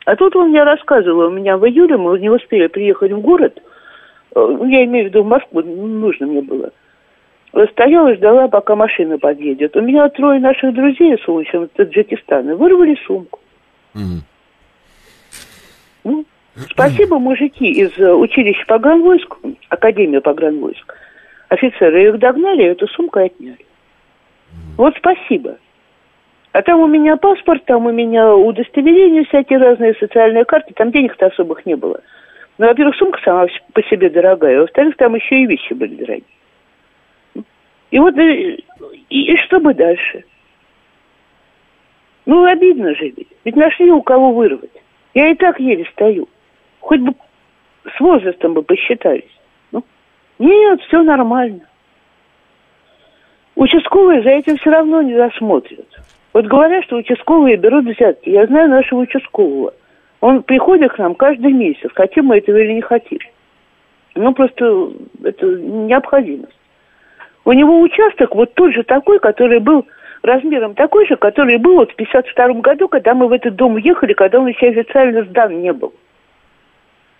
А 0.05 0.15
тут 0.15 0.35
он 0.35 0.49
мне 0.49 0.63
рассказывал, 0.63 1.27
у 1.27 1.31
меня 1.31 1.57
в 1.57 1.65
июле 1.67 1.97
мы 1.97 2.19
не 2.19 2.29
успели 2.29 2.67
приехать 2.67 3.11
в 3.11 3.21
город, 3.21 3.61
я 4.35 4.85
имею 4.85 5.05
в 5.05 5.07
виду 5.09 5.23
в 5.23 5.27
Москву, 5.27 5.61
нужно 5.61 6.27
мне 6.27 6.41
было. 6.41 6.71
Стояла 7.71 8.09
и 8.09 8.15
ждала, 8.15 8.47
пока 8.47 8.75
машина 8.75 9.17
подъедет. 9.17 9.75
У 9.75 9.81
меня 9.81 10.07
трое 10.09 10.39
наших 10.39 10.73
друзей 10.73 11.17
с 11.17 11.27
из 11.27 11.69
Таджикистана 11.71 12.55
вырвали 12.55 12.95
сумку. 13.07 13.39
Mm. 13.95 14.21
Ну, 16.03 16.25
спасибо, 16.69 17.17
мужики 17.17 17.71
из 17.71 17.97
э, 17.97 18.13
училища 18.13 18.65
погранвойск, 18.67 19.35
Академия 19.69 20.21
погранвойск, 20.21 20.95
офицеры 21.49 22.09
их 22.09 22.19
догнали, 22.19 22.65
эту 22.65 22.87
сумку 22.87 23.19
отняли. 23.19 23.65
Вот 24.77 24.95
спасибо. 24.97 25.57
А 26.51 26.61
там 26.61 26.79
у 26.79 26.87
меня 26.87 27.15
паспорт, 27.17 27.63
там 27.65 27.85
у 27.85 27.91
меня 27.91 28.33
удостоверения 28.33 29.23
всякие 29.25 29.59
разные, 29.59 29.93
социальные 29.95 30.45
карты, 30.45 30.73
там 30.75 30.91
денег-то 30.91 31.27
особых 31.27 31.65
не 31.65 31.75
было. 31.75 32.01
Ну, 32.59 32.67
во-первых, 32.67 32.95
сумка 32.97 33.21
сама 33.23 33.47
по 33.73 33.81
себе 33.83 34.09
дорогая, 34.09 34.57
а 34.57 34.61
во-вторых, 34.61 34.97
там 34.97 35.15
еще 35.15 35.43
и 35.43 35.45
вещи 35.45 35.71
были 35.73 35.95
дорогие. 35.95 36.25
И 37.89 37.97
вот, 37.97 38.17
э, 38.17 38.57
и, 39.09 39.33
и 39.33 39.37
что 39.37 39.61
бы 39.61 39.73
дальше? 39.73 40.25
Ну, 42.25 42.43
обидно 42.43 42.93
же 42.95 43.13
ведь. 43.15 43.29
Ведь 43.45 43.55
нашли 43.55 43.89
у 43.89 44.01
кого 44.01 44.33
вырвать. 44.33 44.73
Я 45.13 45.29
и 45.29 45.35
так 45.35 45.57
еле 45.57 45.85
стою. 45.93 46.27
Хоть 46.81 46.99
бы 46.99 47.13
с 47.95 47.99
возрастом 48.01 48.53
бы 48.53 48.61
посчитались. 48.61 49.39
Нет, 50.37 50.81
все 50.81 51.01
нормально. 51.01 51.61
Участковые 53.55 54.21
за 54.21 54.31
этим 54.31 54.57
все 54.57 54.69
равно 54.69 55.01
не 55.01 55.15
досмотрят. 55.15 55.87
Вот 56.33 56.45
говорят, 56.45 56.83
что 56.83 56.97
участковые 56.97 57.55
берут 57.55 57.85
взятки. 57.85 58.29
Я 58.29 58.45
знаю 58.47 58.69
нашего 58.69 58.99
участкового. 58.99 59.73
Он 60.21 60.43
приходит 60.43 60.93
к 60.93 60.97
нам 60.97 61.15
каждый 61.15 61.53
месяц, 61.53 61.89
хотим 61.95 62.25
мы 62.25 62.37
этого 62.37 62.57
или 62.57 62.73
не 62.73 62.81
хотим. 62.81 63.19
Ну, 64.15 64.33
просто 64.33 64.91
это 65.23 65.45
необходимость. 65.45 66.57
У 67.45 67.53
него 67.53 67.79
участок 67.79 68.35
вот 68.35 68.53
тот 68.53 68.73
же 68.73 68.83
такой, 68.83 69.19
который 69.19 69.59
был 69.59 69.85
размером 70.21 70.75
такой 70.75 71.07
же, 71.07 71.15
который 71.15 71.57
был 71.57 71.75
вот 71.75 71.91
в 71.91 71.95
52 71.95 72.61
году, 72.61 72.87
когда 72.89 73.13
мы 73.13 73.27
в 73.27 73.31
этот 73.31 73.55
дом 73.55 73.77
ехали, 73.77 74.13
когда 74.13 74.39
он 74.39 74.47
еще 74.47 74.67
официально 74.67 75.23
сдан 75.23 75.61
не 75.61 75.71
был. 75.71 75.93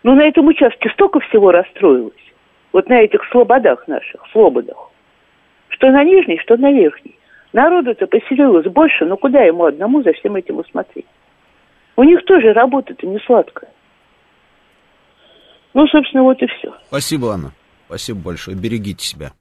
Но 0.04 0.16
на 0.16 0.24
этом 0.24 0.48
участке 0.48 0.90
столько 0.90 1.20
всего 1.22 1.52
расстроилось 1.52 2.14
вот 2.74 2.90
на 2.90 3.02
этих 3.02 3.24
слободах 3.32 3.88
наших, 3.88 4.22
слободах, 4.32 4.92
что 5.70 5.90
на 5.90 6.04
нижней, 6.04 6.38
что 6.40 6.58
на 6.58 6.72
верхней. 6.72 7.18
Народу-то 7.54 8.08
поселилось 8.08 8.68
больше, 8.68 9.06
но 9.06 9.18
куда 9.18 9.42
ему 9.42 9.66
одному 9.66 10.04
за 10.04 10.14
всем 10.14 10.36
этим 10.36 10.60
усмотреть? 10.60 11.08
У 12.00 12.04
них 12.06 12.24
тоже 12.26 12.54
работа-то 12.54 13.06
не 13.06 13.20
сладкая. 13.26 13.70
Ну, 15.74 15.86
собственно, 15.88 16.24
вот 16.24 16.42
и 16.42 16.48
все. 16.48 16.74
Спасибо, 16.88 17.34
Анна. 17.34 17.52
Спасибо 17.88 18.22
большое. 18.22 18.56
Берегите 18.56 19.06
себя. 19.06 19.34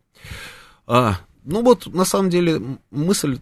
А, 0.85 1.19
ну 1.45 1.63
вот, 1.63 1.87
на 1.87 2.05
самом 2.05 2.31
деле, 2.31 2.61
мысль 2.91 3.39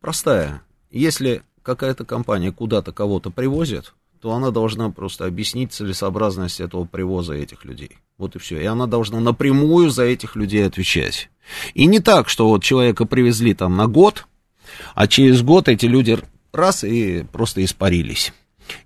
простая. 0.00 0.62
Если 0.92 1.42
какая-то 1.64 2.04
компания 2.04 2.52
куда-то 2.52 2.92
кого-то 2.92 3.32
привозит, 3.32 3.94
то 4.22 4.30
она 4.30 4.52
должна 4.52 4.90
просто 4.90 5.26
объяснить 5.26 5.72
целесообразность 5.72 6.60
этого 6.60 6.84
привоза 6.84 7.34
этих 7.34 7.64
людей. 7.64 7.96
Вот 8.16 8.36
и 8.36 8.38
все. 8.38 8.60
И 8.60 8.64
она 8.64 8.86
должна 8.86 9.18
напрямую 9.18 9.90
за 9.90 10.04
этих 10.04 10.36
людей 10.36 10.64
отвечать. 10.64 11.30
И 11.74 11.86
не 11.86 11.98
так, 11.98 12.28
что 12.28 12.46
вот 12.48 12.62
человека 12.62 13.06
привезли 13.06 13.54
там 13.54 13.76
на 13.76 13.88
год, 13.88 14.28
а 14.94 15.08
через 15.08 15.42
год 15.42 15.68
эти 15.68 15.86
люди 15.86 16.16
раз 16.52 16.84
и 16.84 17.24
просто 17.32 17.64
испарились 17.64 18.32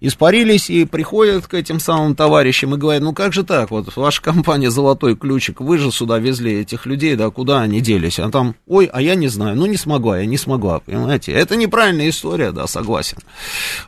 испарились 0.00 0.70
и 0.70 0.84
приходят 0.84 1.46
к 1.46 1.54
этим 1.54 1.80
самым 1.80 2.14
товарищам 2.14 2.74
и 2.74 2.78
говорят, 2.78 3.02
ну 3.02 3.12
как 3.12 3.32
же 3.32 3.44
так, 3.44 3.70
вот 3.70 3.94
ваша 3.96 4.22
компания 4.22 4.70
«Золотой 4.70 5.16
ключик», 5.16 5.60
вы 5.60 5.78
же 5.78 5.90
сюда 5.90 6.18
везли 6.18 6.60
этих 6.60 6.86
людей, 6.86 7.16
да, 7.16 7.30
куда 7.30 7.60
они 7.60 7.80
делись? 7.80 8.18
А 8.18 8.30
там, 8.30 8.54
ой, 8.66 8.86
а 8.92 9.00
я 9.00 9.14
не 9.14 9.28
знаю, 9.28 9.56
ну 9.56 9.66
не 9.66 9.76
смогла, 9.76 10.18
я 10.18 10.26
не 10.26 10.36
смогла, 10.36 10.80
понимаете? 10.80 11.32
Это 11.32 11.56
неправильная 11.56 12.08
история, 12.08 12.52
да, 12.52 12.66
согласен. 12.66 13.18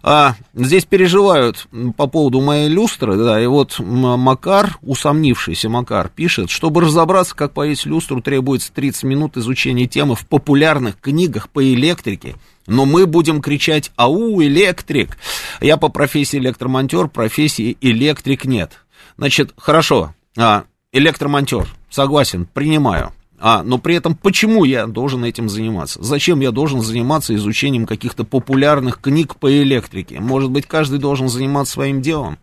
А, 0.03 0.35
здесь 0.55 0.85
переживают 0.85 1.69
по 1.97 2.07
поводу 2.07 2.41
моей 2.41 2.69
люстры, 2.69 3.17
да, 3.17 3.41
и 3.41 3.47
вот 3.47 3.79
Макар, 3.79 4.79
усомнившийся 4.83 5.69
Макар, 5.69 6.09
пишет, 6.09 6.51
чтобы 6.51 6.83
разобраться, 6.83 7.35
как 7.35 7.53
повесить 7.53 7.87
люстру, 7.87 8.21
требуется 8.21 8.73
30 8.73 9.05
минут 9.05 9.37
изучения 9.37 9.87
темы 9.87 10.15
в 10.15 10.27
популярных 10.27 10.99
книгах 11.01 11.49
по 11.49 11.63
электрике, 11.63 12.37
но 12.67 12.85
мы 12.85 13.07
будем 13.07 13.41
кричать 13.41 13.93
«Ау, 13.97 14.43
электрик!» 14.43 15.19
Я 15.61 15.77
по 15.77 15.89
профессии 15.89 16.39
электромонтер, 16.39 17.09
профессии 17.09 17.77
электрик 17.81 18.45
нет. 18.45 18.85
Значит, 19.17 19.55
хорошо, 19.57 20.15
а, 20.37 20.65
электромонтер, 20.93 21.69
согласен, 21.91 22.47
принимаю. 22.53 23.13
А, 23.39 23.63
но 23.63 23.79
при 23.79 23.95
этом 23.95 24.15
почему 24.15 24.65
я 24.65 24.87
должен 24.87 25.25
этим 25.25 25.49
заниматься? 25.49 26.03
Зачем 26.03 26.41
я 26.41 26.51
должен 26.53 26.81
заниматься 26.81 27.35
изучением 27.35 27.87
каких-то 27.87 28.25
популярных 28.25 29.01
книг 29.01 29.37
по 29.37 29.53
электрике? 29.53 30.21
Может 30.21 30.51
быть, 30.51 30.67
каждый 30.67 30.99
должен 30.99 31.29
заниматься 31.29 31.75
своим 31.75 32.01
делом? 32.01 32.39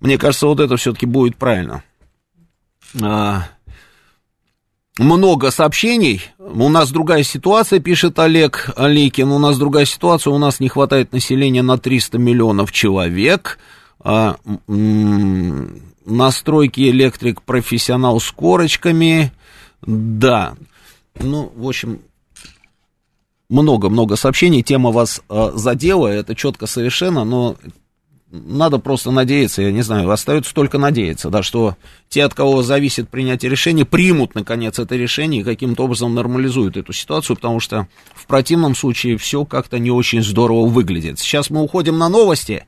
Мне 0.00 0.18
кажется, 0.18 0.46
вот 0.46 0.60
это 0.60 0.76
все-таки 0.76 1.06
будет 1.06 1.36
правильно. 1.36 1.82
А, 3.00 3.48
много 4.98 5.50
сообщений. 5.50 6.22
У 6.38 6.68
нас 6.68 6.90
другая 6.90 7.22
ситуация, 7.22 7.80
пишет 7.80 8.18
Олег 8.18 8.70
Олейкин. 8.76 9.30
У 9.30 9.38
нас 9.38 9.58
другая 9.58 9.86
ситуация. 9.86 10.32
У 10.32 10.38
нас 10.38 10.60
не 10.60 10.68
хватает 10.68 11.12
населения 11.12 11.62
на 11.62 11.78
300 11.78 12.18
миллионов 12.18 12.72
человек. 12.72 13.58
А, 14.00 14.36
настройки 16.04 16.90
электрик 16.90 17.42
профессионал 17.42 18.20
с 18.20 18.30
корочками. 18.30 19.32
Да. 19.82 20.54
Ну, 21.18 21.52
в 21.56 21.66
общем, 21.66 22.00
много-много 23.48 24.16
сообщений. 24.16 24.62
Тема 24.62 24.90
вас 24.90 25.22
а, 25.28 25.52
задела. 25.54 26.08
Это 26.08 26.34
четко 26.34 26.66
совершенно, 26.66 27.24
но 27.24 27.56
надо 28.32 28.78
просто 28.78 29.10
надеяться, 29.10 29.62
я 29.62 29.70
не 29.70 29.82
знаю, 29.82 30.10
остается 30.10 30.54
только 30.54 30.78
надеяться, 30.78 31.28
да, 31.28 31.42
что 31.42 31.76
те, 32.08 32.24
от 32.24 32.34
кого 32.34 32.62
зависит 32.62 33.08
принятие 33.10 33.50
решения, 33.50 33.84
примут, 33.84 34.34
наконец, 34.34 34.78
это 34.78 34.96
решение 34.96 35.42
и 35.42 35.44
каким-то 35.44 35.84
образом 35.84 36.14
нормализуют 36.14 36.76
эту 36.76 36.92
ситуацию, 36.92 37.36
потому 37.36 37.60
что 37.60 37.86
в 38.14 38.26
противном 38.26 38.74
случае 38.74 39.18
все 39.18 39.44
как-то 39.44 39.78
не 39.78 39.90
очень 39.90 40.22
здорово 40.22 40.66
выглядит. 40.66 41.18
Сейчас 41.18 41.50
мы 41.50 41.62
уходим 41.62 41.98
на 41.98 42.08
новости, 42.08 42.64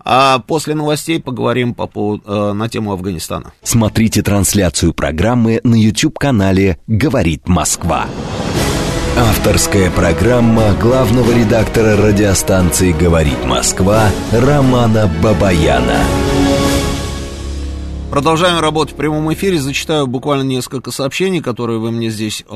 а 0.00 0.38
после 0.38 0.74
новостей 0.74 1.20
поговорим 1.20 1.74
по 1.74 1.86
поводу, 1.86 2.24
э, 2.26 2.52
на 2.54 2.68
тему 2.68 2.92
Афганистана. 2.92 3.52
Смотрите 3.62 4.22
трансляцию 4.22 4.94
программы 4.94 5.60
на 5.62 5.74
YouTube-канале 5.74 6.78
«Говорит 6.86 7.48
Москва». 7.48 8.06
Авторская 9.32 9.90
программа 9.90 10.74
главного 10.74 11.32
редактора 11.32 11.96
радиостанции 11.96 12.92
«Говорит 12.92 13.42
Москва» 13.46 14.10
Романа 14.30 15.10
Бабаяна. 15.22 16.00
Продолжаем 18.10 18.60
работать 18.60 18.92
в 18.94 18.96
прямом 18.98 19.32
эфире. 19.32 19.58
Зачитаю 19.58 20.06
буквально 20.06 20.42
несколько 20.42 20.90
сообщений, 20.90 21.40
которые 21.40 21.78
вы 21.78 21.90
мне 21.92 22.10
здесь 22.10 22.42
э, 22.42 22.46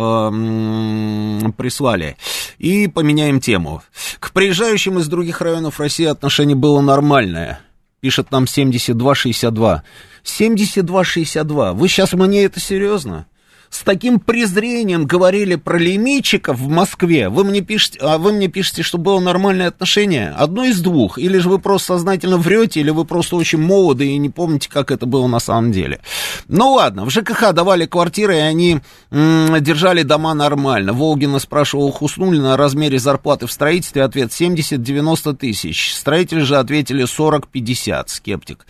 прислали. 1.56 2.18
И 2.58 2.88
поменяем 2.88 3.40
тему. 3.40 3.82
К 4.20 4.30
приезжающим 4.32 4.98
из 4.98 5.08
других 5.08 5.40
районов 5.40 5.80
России 5.80 6.04
отношение 6.04 6.56
было 6.56 6.82
нормальное. 6.82 7.60
Пишет 8.00 8.30
нам 8.30 8.46
7262. 8.46 9.82
7262. 10.22 11.72
Вы 11.72 11.88
сейчас 11.88 12.12
мне 12.12 12.44
это 12.44 12.60
серьезно? 12.60 13.26
С 13.70 13.82
таким 13.82 14.20
презрением 14.20 15.06
говорили 15.06 15.56
про 15.56 15.78
лимитчиков 15.78 16.58
в 16.58 16.68
Москве, 16.68 17.28
вы 17.28 17.44
мне 17.44 17.60
пишете, 17.60 17.98
а 18.00 18.18
вы 18.18 18.32
мне 18.32 18.48
пишете, 18.48 18.82
что 18.82 18.98
было 18.98 19.20
нормальное 19.20 19.68
отношение. 19.68 20.30
Одно 20.36 20.64
из 20.64 20.80
двух. 20.80 21.18
Или 21.18 21.38
же 21.38 21.48
вы 21.48 21.58
просто 21.58 21.88
сознательно 21.94 22.38
врете, 22.38 22.80
или 22.80 22.90
вы 22.90 23.04
просто 23.04 23.36
очень 23.36 23.58
молоды 23.58 24.06
и 24.06 24.16
не 24.18 24.30
помните, 24.30 24.68
как 24.70 24.90
это 24.90 25.06
было 25.06 25.26
на 25.26 25.40
самом 25.40 25.72
деле. 25.72 26.00
Ну 26.48 26.72
ладно, 26.72 27.04
в 27.04 27.10
ЖКХ 27.10 27.52
давали 27.52 27.86
квартиры, 27.86 28.36
и 28.36 28.40
они 28.40 28.80
м- 29.10 29.56
держали 29.60 30.02
дома 30.02 30.34
нормально. 30.34 30.92
Волгина 30.92 31.38
спрашивал 31.38 31.90
Хуснулина 31.90 32.54
о 32.54 32.56
размере 32.56 32.98
зарплаты 32.98 33.46
в 33.46 33.52
строительстве. 33.52 34.02
Ответ 34.04 34.30
70-90 34.30 35.34
тысяч. 35.36 35.94
Строители 35.94 36.40
же 36.40 36.56
ответили 36.56 37.04
40-50. 37.04 38.04
Скептик. 38.08 38.66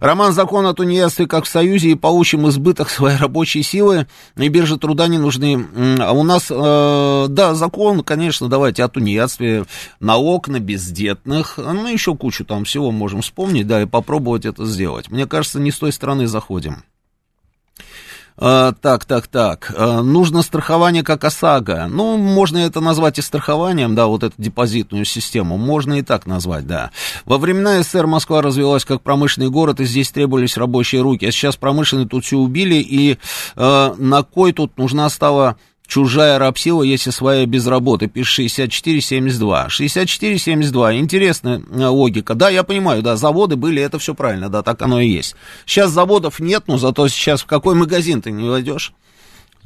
Роман 0.00 0.32
закон 0.32 0.66
о 0.66 0.74
тунеядстве 0.74 1.26
как 1.26 1.44
в 1.44 1.48
Союзе 1.48 1.90
и 1.90 1.94
получим 1.94 2.48
избыток 2.48 2.90
своей 2.90 3.16
рабочей 3.16 3.62
силы 3.62 4.06
и 4.36 4.48
биржи 4.48 4.78
труда 4.78 5.08
не 5.08 5.18
нужны. 5.18 5.66
А 6.00 6.12
у 6.12 6.22
нас, 6.22 6.46
э, 6.50 7.26
да, 7.28 7.54
закон, 7.54 8.02
конечно, 8.02 8.48
давайте 8.48 8.84
о 8.84 8.88
тунеядстве, 8.88 9.64
на 10.48 10.60
бездетных, 10.60 11.58
мы 11.58 11.72
ну, 11.72 11.88
еще 11.88 12.16
кучу 12.16 12.44
там 12.44 12.64
всего 12.64 12.90
можем 12.90 13.22
вспомнить, 13.22 13.66
да, 13.66 13.82
и 13.82 13.86
попробовать 13.86 14.44
это 14.44 14.64
сделать. 14.66 15.10
Мне 15.10 15.26
кажется, 15.26 15.60
не 15.60 15.70
с 15.70 15.78
той 15.78 15.92
стороны 15.92 16.26
заходим. 16.26 16.84
А, 18.36 18.72
так, 18.72 19.04
так, 19.04 19.28
так. 19.28 19.72
А, 19.76 20.02
нужно 20.02 20.42
страхование 20.42 21.04
как 21.04 21.24
ОСАГО. 21.24 21.86
Ну, 21.88 22.16
можно 22.16 22.58
это 22.58 22.80
назвать 22.80 23.18
и 23.18 23.22
страхованием, 23.22 23.94
да, 23.94 24.06
вот 24.06 24.24
эту 24.24 24.34
депозитную 24.38 25.04
систему. 25.04 25.56
Можно 25.56 26.00
и 26.00 26.02
так 26.02 26.26
назвать, 26.26 26.66
да. 26.66 26.90
Во 27.24 27.38
времена 27.38 27.82
СССР 27.82 28.06
Москва 28.06 28.42
развилась 28.42 28.84
как 28.84 29.02
промышленный 29.02 29.50
город, 29.50 29.80
и 29.80 29.84
здесь 29.84 30.10
требовались 30.10 30.56
рабочие 30.56 31.00
руки. 31.02 31.26
А 31.26 31.32
сейчас 31.32 31.56
промышленные 31.56 32.08
тут 32.08 32.24
все 32.24 32.36
убили, 32.36 32.76
и 32.76 33.18
э, 33.56 33.94
на 33.96 34.22
кой 34.24 34.52
тут 34.52 34.76
нужна 34.78 35.08
стала 35.10 35.56
Чужая 35.86 36.38
рабсила, 36.38 36.82
если 36.82 37.10
своя 37.10 37.44
без 37.46 37.66
работы, 37.66 38.06
пишет 38.06 38.46
64-72. 38.46 39.68
64-72, 39.68 40.98
интересная 40.98 41.60
э, 41.60 41.86
логика. 41.86 42.34
Да, 42.34 42.48
я 42.48 42.62
понимаю, 42.62 43.02
да, 43.02 43.16
заводы 43.16 43.56
были, 43.56 43.82
это 43.82 43.98
все 43.98 44.14
правильно, 44.14 44.48
да, 44.48 44.62
так 44.62 44.80
оно 44.82 45.00
и 45.00 45.08
есть. 45.08 45.36
Сейчас 45.66 45.90
заводов 45.90 46.40
нет, 46.40 46.64
но 46.66 46.78
зато 46.78 47.06
сейчас 47.08 47.42
в 47.42 47.46
какой 47.46 47.74
магазин 47.74 48.22
ты 48.22 48.30
не 48.30 48.48
войдешь? 48.48 48.92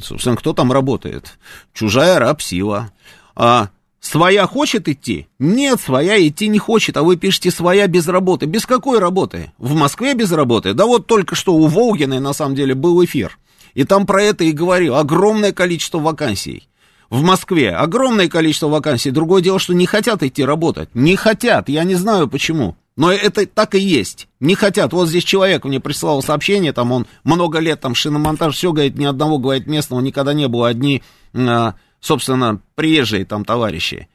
Собственно, 0.00 0.36
кто 0.36 0.52
там 0.52 0.72
работает? 0.72 1.38
Чужая 1.72 2.18
рабсила. 2.18 2.90
А 3.36 3.68
своя 4.00 4.46
хочет 4.46 4.88
идти? 4.88 5.28
Нет, 5.38 5.80
своя 5.80 6.26
идти 6.26 6.48
не 6.48 6.58
хочет, 6.58 6.96
а 6.96 7.04
вы 7.04 7.16
пишете 7.16 7.50
своя 7.52 7.86
без 7.86 8.08
работы. 8.08 8.46
Без 8.46 8.66
какой 8.66 8.98
работы? 8.98 9.52
В 9.58 9.74
Москве 9.74 10.14
без 10.14 10.32
работы? 10.32 10.74
Да 10.74 10.86
вот 10.86 11.06
только 11.06 11.36
что 11.36 11.54
у 11.54 11.66
Волгиной, 11.68 12.20
на 12.20 12.32
самом 12.32 12.56
деле, 12.56 12.74
был 12.74 13.04
эфир. 13.04 13.38
И 13.78 13.84
там 13.84 14.06
про 14.06 14.24
это 14.24 14.42
и 14.42 14.50
говорил. 14.50 14.96
Огромное 14.96 15.52
количество 15.52 16.00
вакансий. 16.00 16.68
В 17.10 17.22
Москве 17.22 17.70
огромное 17.70 18.28
количество 18.28 18.66
вакансий. 18.66 19.12
Другое 19.12 19.40
дело, 19.40 19.60
что 19.60 19.72
не 19.72 19.86
хотят 19.86 20.24
идти 20.24 20.44
работать. 20.44 20.92
Не 20.94 21.14
хотят. 21.14 21.68
Я 21.68 21.84
не 21.84 21.94
знаю 21.94 22.26
почему. 22.26 22.76
Но 22.96 23.12
это 23.12 23.46
так 23.46 23.76
и 23.76 23.78
есть. 23.78 24.26
Не 24.40 24.56
хотят. 24.56 24.92
Вот 24.92 25.08
здесь 25.08 25.22
человек 25.22 25.64
мне 25.64 25.78
прислал 25.78 26.24
сообщение, 26.24 26.72
там 26.72 26.90
он 26.90 27.06
много 27.22 27.60
лет 27.60 27.80
там 27.80 27.94
шиномонтаж, 27.94 28.56
все, 28.56 28.72
говорит, 28.72 28.98
ни 28.98 29.04
одного, 29.04 29.38
говорит, 29.38 29.68
местного 29.68 30.00
никогда 30.00 30.32
не 30.32 30.48
было. 30.48 30.66
Одни, 30.66 31.04
а, 31.32 31.74
собственно, 32.00 32.60
приезжие 32.74 33.24
там 33.26 33.44
товарищи. 33.44 34.08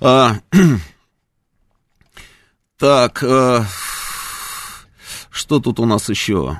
А, 0.00 0.36
так, 2.78 3.22
а, 3.22 3.66
что 5.28 5.60
тут 5.60 5.78
у 5.78 5.84
нас 5.84 6.08
еще? 6.08 6.58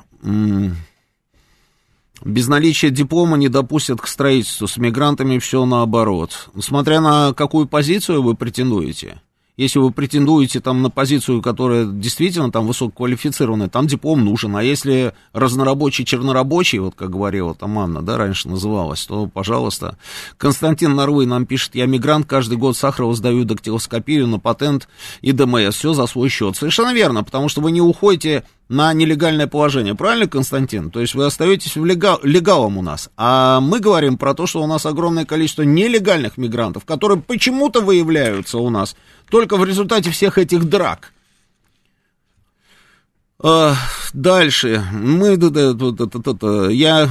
Без 2.23 2.49
наличия 2.49 2.91
диплома 2.91 3.37
не 3.37 3.49
допустят 3.49 4.01
к 4.01 4.07
строительству. 4.07 4.67
С 4.67 4.77
мигрантами 4.77 5.39
все 5.39 5.65
наоборот. 5.65 6.49
Смотря 6.61 7.01
на 7.01 7.33
какую 7.35 7.67
позицию 7.67 8.23
вы 8.23 8.35
претендуете. 8.35 9.21
Если 9.57 9.79
вы 9.79 9.93
претендуете 9.93 10.61
там 10.61 10.83
на 10.83 10.91
позицию, 10.91 11.41
которая 11.41 11.85
действительно 11.87 12.51
там 12.51 12.67
высококвалифицированная, 12.67 13.69
там 13.69 13.87
диплом 13.87 14.25
нужен. 14.25 14.57
А 14.57 14.65
если 14.65 15.15
разнорабочий, 15.33 16.05
чернорабочий, 16.05 16.81
вот 16.81 16.97
как 16.97 17.11
говорила 17.11 17.55
там 17.55 17.79
Анна, 17.79 18.03
да, 18.03 18.17
раньше 18.17 18.49
называлась, 18.49 19.07
то, 19.07 19.27
пожалуйста. 19.27 19.97
Константин 20.39 20.97
Нарвый 20.97 21.27
нам 21.27 21.47
пишет, 21.47 21.77
я 21.77 21.87
мигрант, 21.87 22.27
каждый 22.27 22.59
год 22.59 22.77
Сахарова 22.77 23.15
сдаю 23.15 23.45
дактилоскопию 23.45 24.27
на 24.27 24.41
патент 24.41 24.89
и 25.21 25.31
ДМС, 25.31 25.77
все 25.77 25.93
за 25.93 26.07
свой 26.07 26.31
счет. 26.31 26.57
Совершенно 26.57 26.93
верно, 26.93 27.23
потому 27.23 27.49
что 27.49 27.61
вы 27.61 27.71
не 27.71 27.81
уходите 27.81 28.43
на 28.69 28.93
нелегальное 28.93 29.47
положение. 29.47 29.95
Правильно, 29.95 30.27
Константин? 30.27 30.91
То 30.91 31.01
есть 31.01 31.15
вы 31.15 31.27
остаетесь 31.27 31.77
в 31.77 31.85
легал, 31.85 32.19
легалом 32.23 32.79
у 32.79 32.83
нас. 32.83 33.11
А 33.17 33.61
мы 33.61 33.79
говорим 33.79 34.17
про 34.17 34.35
то, 34.35 34.47
что 34.47 34.63
у 34.63 34.67
нас 34.67 34.87
огромное 34.87 35.25
количество 35.25 35.63
нелегальных 35.63 36.39
мигрантов, 36.39 36.85
которые 36.85 37.21
почему-то 37.21 37.81
выявляются 37.81 38.59
у 38.59 38.71
нас 38.71 38.97
только 39.31 39.57
в 39.57 39.65
результате 39.65 40.11
всех 40.11 40.39
этих 40.39 40.65
драк. 40.65 41.13
А, 43.39 43.77
дальше. 44.13 44.83
Мы, 44.93 45.37
я, 46.71 47.11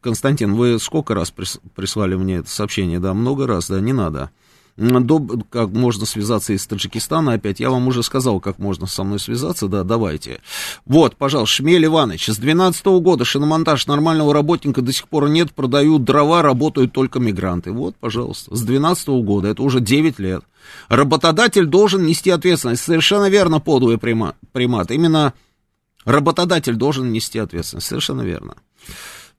Константин, 0.00 0.54
вы 0.54 0.78
сколько 0.78 1.14
раз 1.14 1.30
прислали 1.30 2.14
мне 2.16 2.36
это 2.38 2.50
сообщение? 2.50 2.98
Да, 2.98 3.14
много 3.14 3.46
раз, 3.46 3.68
да, 3.68 3.80
не 3.80 3.92
надо 3.92 4.30
до, 4.80 5.20
как 5.50 5.68
можно 5.70 6.06
связаться 6.06 6.54
из 6.54 6.66
Таджикистана 6.66 7.34
опять. 7.34 7.60
Я 7.60 7.70
вам 7.70 7.86
уже 7.86 8.02
сказал, 8.02 8.40
как 8.40 8.58
можно 8.58 8.86
со 8.86 9.04
мной 9.04 9.18
связаться, 9.18 9.68
да, 9.68 9.84
давайте. 9.84 10.40
Вот, 10.86 11.16
пожалуйста, 11.16 11.56
Шмель 11.56 11.84
Иванович, 11.84 12.30
с 12.30 12.38
12 12.38 12.86
-го 12.86 13.00
года 13.00 13.24
шиномонтаж 13.24 13.86
нормального 13.86 14.32
работника 14.32 14.80
до 14.80 14.92
сих 14.92 15.08
пор 15.08 15.28
нет, 15.28 15.52
продают 15.52 16.04
дрова, 16.04 16.42
работают 16.42 16.92
только 16.92 17.20
мигранты. 17.20 17.72
Вот, 17.72 17.94
пожалуйста, 17.96 18.56
с 18.56 18.62
12 18.62 19.08
-го 19.08 19.22
года, 19.22 19.48
это 19.48 19.62
уже 19.62 19.80
9 19.80 20.18
лет. 20.18 20.44
Работодатель 20.88 21.66
должен 21.66 22.06
нести 22.06 22.30
ответственность. 22.30 22.82
Совершенно 22.82 23.28
верно, 23.28 23.60
подлый 23.60 23.98
примат. 23.98 24.90
Именно 24.90 25.34
работодатель 26.04 26.76
должен 26.76 27.12
нести 27.12 27.38
ответственность. 27.38 27.86
Совершенно 27.86 28.22
верно. 28.22 28.54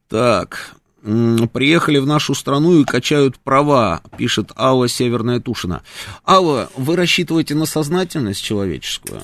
Так, 0.08 0.76
приехали 1.02 1.98
в 1.98 2.06
нашу 2.06 2.36
страну 2.36 2.80
и 2.80 2.86
качают 2.86 3.40
права, 3.40 4.02
пишет 4.18 4.52
Алла 4.56 4.88
Северная 4.88 5.40
Тушина. 5.40 5.82
Алла, 6.26 6.70
вы 6.76 6.96
рассчитываете 6.96 7.56
на 7.56 7.66
сознательность 7.66 8.44
человеческую? 8.44 9.22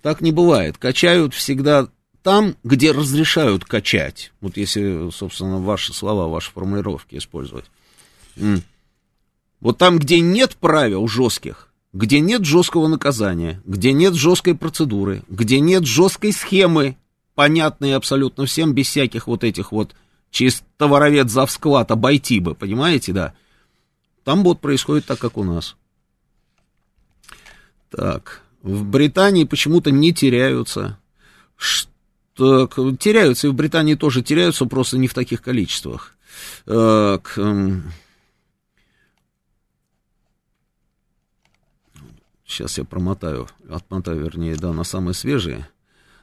Так 0.00 0.20
не 0.20 0.32
бывает. 0.32 0.78
Качают 0.78 1.34
всегда 1.34 1.88
там, 2.22 2.56
где 2.64 2.92
разрешают 2.92 3.64
качать. 3.64 4.32
Вот 4.40 4.56
если, 4.56 5.10
собственно, 5.10 5.58
ваши 5.58 5.92
слова, 5.92 6.28
ваши 6.28 6.50
формулировки 6.50 7.16
использовать. 7.16 7.66
Вот 9.60 9.78
там, 9.78 9.98
где 9.98 10.20
нет 10.20 10.56
правил 10.56 11.06
жестких, 11.06 11.68
где 11.92 12.20
нет 12.20 12.44
жесткого 12.44 12.88
наказания, 12.88 13.60
где 13.64 13.92
нет 13.92 14.14
жесткой 14.14 14.54
процедуры, 14.54 15.22
где 15.28 15.60
нет 15.60 15.84
жесткой 15.84 16.32
схемы, 16.32 16.96
понятной 17.34 17.94
абсолютно 17.94 18.46
всем, 18.46 18.72
без 18.72 18.88
всяких 18.88 19.26
вот 19.26 19.44
этих 19.44 19.70
вот 19.70 19.94
через 20.32 20.64
товаровед 20.78 21.30
завсклад 21.30 21.92
обойти 21.92 22.40
бы, 22.40 22.56
понимаете, 22.56 23.12
да? 23.12 23.34
Там 24.24 24.42
вот 24.42 24.60
происходит 24.60 25.04
так, 25.04 25.20
как 25.20 25.36
у 25.36 25.44
нас. 25.44 25.76
Так, 27.90 28.42
в 28.62 28.84
Британии 28.84 29.44
почему-то 29.44 29.90
не 29.90 30.12
теряются. 30.12 30.98
Что, 31.56 32.66
теряются, 32.98 33.46
и 33.46 33.50
в 33.50 33.54
Британии 33.54 33.94
тоже 33.94 34.22
теряются, 34.22 34.64
просто 34.64 34.96
не 34.96 35.06
в 35.06 35.14
таких 35.14 35.42
количествах. 35.42 36.16
Так, 36.64 37.38
сейчас 42.46 42.78
я 42.78 42.84
промотаю, 42.84 43.48
отмотаю, 43.68 44.24
вернее, 44.24 44.56
да, 44.56 44.72
на 44.72 44.84
самые 44.84 45.14
свежие 45.14 45.68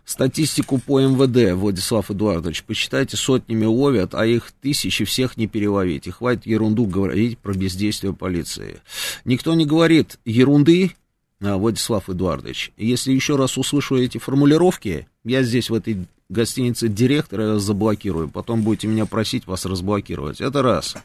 статистику 0.09 0.79
по 0.79 0.99
МВД, 0.99 1.53
Владислав 1.53 2.09
Эдуардович, 2.09 2.63
почитайте, 2.63 3.15
сотнями 3.15 3.65
ловят, 3.65 4.15
а 4.15 4.25
их 4.25 4.51
тысячи 4.59 5.05
всех 5.05 5.37
не 5.37 5.45
переловить. 5.45 6.07
И 6.07 6.11
хватит 6.11 6.47
ерунду 6.47 6.85
говорить 6.87 7.37
про 7.37 7.53
бездействие 7.53 8.13
полиции. 8.13 8.81
Никто 9.23 9.53
не 9.53 9.67
говорит 9.67 10.17
ерунды, 10.25 10.93
а, 11.41 11.57
Владислав 11.57 12.09
Эдуардович. 12.09 12.71
Если 12.75 13.11
еще 13.11 13.35
раз 13.35 13.55
услышу 13.57 13.97
эти 13.97 14.17
формулировки, 14.17 15.07
я 15.23 15.43
здесь 15.43 15.69
в 15.69 15.75
этой 15.75 16.07
гостинице 16.27 16.87
директора 16.87 17.59
заблокирую. 17.59 18.29
Потом 18.29 18.63
будете 18.63 18.87
меня 18.87 19.05
просить 19.05 19.45
вас 19.45 19.65
разблокировать. 19.65 20.41
Это 20.41 20.63
раз. 20.63 20.95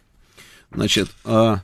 Значит, 0.72 1.10
а, 1.24 1.60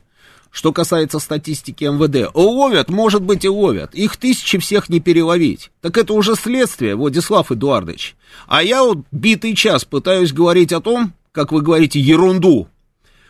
Что 0.51 0.73
касается 0.73 1.21
статистики 1.21 1.85
МВД, 1.85 2.35
ловят, 2.35 2.91
может 2.91 3.23
быть, 3.23 3.45
и 3.45 3.49
ловят. 3.49 3.95
Их 3.95 4.17
тысячи 4.17 4.59
всех 4.59 4.89
не 4.89 4.99
переловить. 4.99 5.71
Так 5.81 5.97
это 5.97 6.13
уже 6.13 6.35
следствие, 6.35 6.97
Владислав 6.97 7.53
Эдуардович. 7.53 8.17
А 8.49 8.63
я 8.63 8.83
вот 8.83 8.99
битый 9.13 9.55
час 9.55 9.85
пытаюсь 9.85 10.33
говорить 10.33 10.73
о 10.73 10.81
том, 10.81 11.13
как 11.33 11.53
вы 11.53 11.63
говорите, 11.63 12.01
ерунду, 12.01 12.69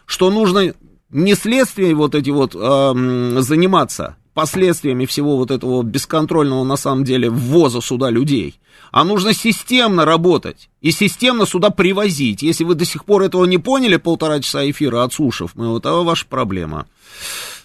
что 0.07 0.31
нужно 0.31 0.75
не 1.11 1.35
следствие 1.35 1.95
вот 1.95 2.15
эти 2.15 2.31
вот 2.31 2.55
э, 2.55 3.41
заниматься, 3.41 4.17
последствиями 4.35 5.07
всего 5.07 5.37
вот 5.37 5.51
этого 5.51 5.83
бесконтрольного, 5.83 6.65
на 6.65 6.77
самом 6.77 7.05
деле, 7.05 7.31
ввоза 7.31 7.81
сюда 7.81 8.11
людей, 8.11 8.61
а 8.93 9.05
нужно 9.05 9.33
системно 9.33 10.05
работать 10.05 10.69
и 10.81 10.91
системно 10.91 11.47
сюда 11.47 11.71
привозить. 11.71 12.43
Если 12.43 12.65
вы 12.65 12.75
до 12.75 12.85
сих 12.85 13.05
пор 13.05 13.23
этого 13.23 13.45
не 13.45 13.59
поняли, 13.59 13.97
полтора 13.97 14.41
часа 14.41 14.69
эфира 14.69 15.05
отслушав, 15.05 15.53
ну, 15.55 15.77
это 15.77 15.93
ваша 15.93 16.27
проблема. 16.27 16.87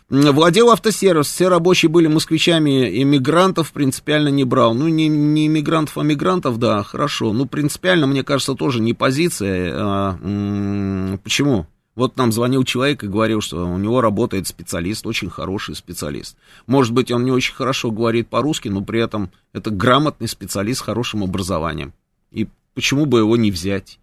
Владел 0.07 0.69
автосервис, 0.69 1.25
все 1.27 1.47
рабочие 1.47 1.89
были 1.89 2.05
москвичами, 2.05 3.01
иммигрантов 3.01 3.71
принципиально 3.71 4.27
не 4.27 4.43
брал. 4.43 4.75
Ну, 4.75 4.87
не, 4.87 5.07
не 5.07 5.47
иммигрантов, 5.47 5.97
а 5.97 6.03
мигрантов, 6.03 6.59
да, 6.59 6.83
хорошо. 6.83 7.33
Ну, 7.33 7.47
принципиально, 7.47 8.05
мне 8.05 8.23
кажется, 8.23 8.53
тоже 8.53 8.81
не 8.81 8.93
позиция. 8.93 9.73
А, 9.75 10.17
м- 10.21 11.19
почему? 11.23 11.65
Вот 11.95 12.17
нам 12.17 12.33
звонил 12.33 12.65
человек 12.65 13.03
и 13.03 13.07
говорил, 13.07 13.39
что 13.39 13.65
у 13.65 13.77
него 13.77 14.01
работает 14.01 14.47
специалист, 14.47 15.07
очень 15.07 15.29
хороший 15.29 15.75
специалист. 15.75 16.35
Может 16.67 16.93
быть, 16.93 17.09
он 17.09 17.23
не 17.23 17.31
очень 17.31 17.55
хорошо 17.55 17.89
говорит 17.89 18.27
по-русски, 18.27 18.67
но 18.67 18.81
при 18.81 18.99
этом 18.99 19.31
это 19.53 19.69
грамотный 19.69 20.27
специалист 20.27 20.81
с 20.81 20.83
хорошим 20.83 21.23
образованием. 21.23 21.93
И 22.31 22.49
почему 22.73 23.05
бы 23.05 23.19
его 23.19 23.37
не 23.37 23.49
взять? 23.49 23.97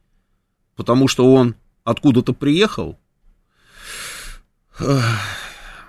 Потому 0.75 1.07
что 1.07 1.31
он 1.31 1.55
откуда-то 1.85 2.33
приехал, 2.33 2.99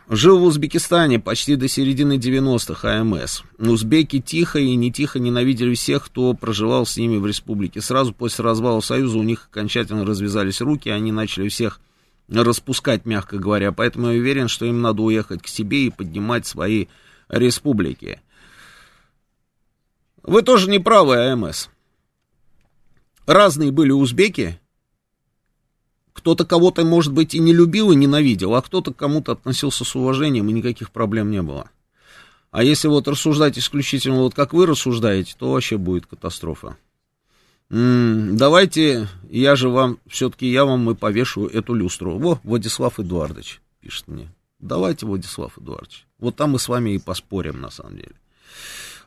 жил 0.10 0.40
в 0.40 0.44
Узбекистане 0.44 1.20
почти 1.20 1.56
до 1.56 1.70
середины 1.70 2.18
90-х 2.18 3.00
АМС. 3.00 3.44
Узбеки 3.58 4.20
тихо 4.20 4.60
и 4.60 4.76
не 4.76 4.92
тихо 4.92 5.20
ненавидели 5.20 5.74
всех, 5.74 6.06
кто 6.06 6.34
проживал 6.34 6.86
с 6.86 6.98
ними 6.98 7.16
в 7.16 7.26
республике. 7.26 7.80
Сразу 7.80 8.14
после 8.14 8.44
развала 8.44 8.82
Союза 8.82 9.18
у 9.18 9.24
них 9.24 9.48
окончательно 9.50 10.06
развязались 10.06 10.60
руки, 10.60 10.90
они 10.90 11.14
начали 11.14 11.48
всех 11.48 11.80
распускать, 12.30 13.06
мягко 13.06 13.38
говоря. 13.38 13.72
Поэтому 13.72 14.12
я 14.12 14.20
уверен, 14.20 14.48
что 14.48 14.66
им 14.66 14.82
надо 14.82 15.02
уехать 15.02 15.42
к 15.42 15.48
себе 15.48 15.88
и 15.88 15.90
поднимать 15.90 16.46
свои 16.46 16.88
республики. 17.30 18.22
Вы 20.24 20.42
тоже 20.42 20.70
не 20.70 20.80
правы, 20.80 21.18
АМС. 21.18 21.68
Разные 23.26 23.72
были 23.72 23.92
узбеки. 23.92 24.60
Кто-то 26.14 26.46
кого-то, 26.46 26.86
может 26.86 27.12
быть, 27.12 27.34
и 27.34 27.40
не 27.40 27.54
любил, 27.54 27.92
и 27.92 27.96
ненавидел, 27.96 28.56
а 28.56 28.62
кто-то 28.62 28.94
к 28.94 28.98
кому-то 28.98 29.32
относился 29.32 29.84
с 29.84 29.96
уважением, 29.96 30.48
и 30.50 30.54
никаких 30.54 30.92
проблем 30.92 31.32
не 31.32 31.42
было. 31.42 31.70
А 32.52 32.64
если 32.64 32.88
вот 32.88 33.08
рассуждать 33.08 33.58
исключительно 33.58 34.22
вот 34.22 34.36
как 34.36 34.54
вы 34.54 34.68
рассуждаете, 34.68 35.36
то 35.38 35.52
вообще 35.52 35.78
будет 35.78 36.06
катастрофа. 36.06 36.78
Давайте, 37.70 39.08
я 39.30 39.56
же 39.56 39.70
вам, 39.70 39.98
все-таки 40.08 40.50
я 40.50 40.66
вам 40.66 40.90
и 40.92 40.96
повешу 40.96 41.48
эту 41.48 41.74
люстру. 41.74 42.18
Во, 42.18 42.40
Владислав 42.44 43.00
Эдуардович 43.00 43.62
пишет 43.82 44.08
мне. 44.08 44.30
Давайте, 44.60 45.06
Владислав 45.06 45.58
Эдуардович. 45.58 46.06
Вот 46.20 46.36
там 46.36 46.52
мы 46.52 46.60
с 46.60 46.68
вами 46.68 46.92
и 46.92 47.00
поспорим, 47.00 47.60
на 47.60 47.70
самом 47.70 47.98
деле. 47.98 48.14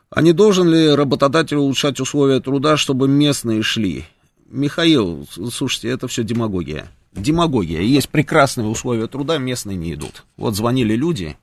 А 0.09 0.21
не 0.21 0.31
должен 0.31 0.69
ли 0.69 0.89
работодатель 0.89 1.57
улучшать 1.57 1.99
условия 1.99 2.39
труда, 2.39 2.77
чтобы 2.77 3.07
местные 3.07 3.61
шли? 3.61 4.05
Михаил, 4.49 5.27
слушайте, 5.51 5.89
это 5.89 6.07
все 6.07 6.23
демагогия. 6.23 6.89
Демагогия. 7.13 7.81
Есть 7.81 8.09
прекрасные 8.09 8.67
условия 8.67 9.07
труда, 9.07 9.37
местные 9.37 9.75
не 9.75 9.93
идут. 9.93 10.23
Вот 10.37 10.55
звонили 10.55 10.95
люди 10.95 11.35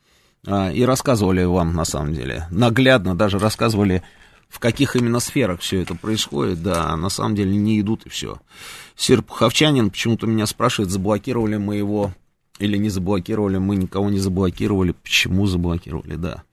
а, 0.47 0.71
и 0.71 0.83
рассказывали 0.83 1.45
вам, 1.45 1.75
на 1.75 1.85
самом 1.85 2.15
деле, 2.15 2.47
наглядно 2.51 3.15
даже 3.15 3.39
рассказывали 3.39 4.03
в 4.55 4.61
каких 4.61 4.95
именно 4.95 5.19
сферах 5.19 5.61
все 5.61 5.83
это 5.83 5.97
происходит, 5.97 6.63
да, 6.63 6.97
на 6.97 7.09
самом 7.09 7.35
деле 7.35 7.57
не 7.57 7.81
идут 7.81 8.07
и 8.07 8.09
все. 8.09 8.37
Серп 8.95 9.29
Ховчанин 9.29 9.91
почему-то 9.91 10.29
меня 10.29 10.47
спрашивает, 10.47 10.93
заблокировали 10.93 11.57
мы 11.57 11.75
его 11.75 12.13
или 12.61 12.77
не 12.77 12.89
заблокировали, 12.89 13.59
мы 13.59 13.75
никого 13.75 14.11
не 14.11 14.19
заблокировали, 14.19 14.93
почему 14.93 15.47
заблокировали, 15.47 16.15
да. 16.15 16.45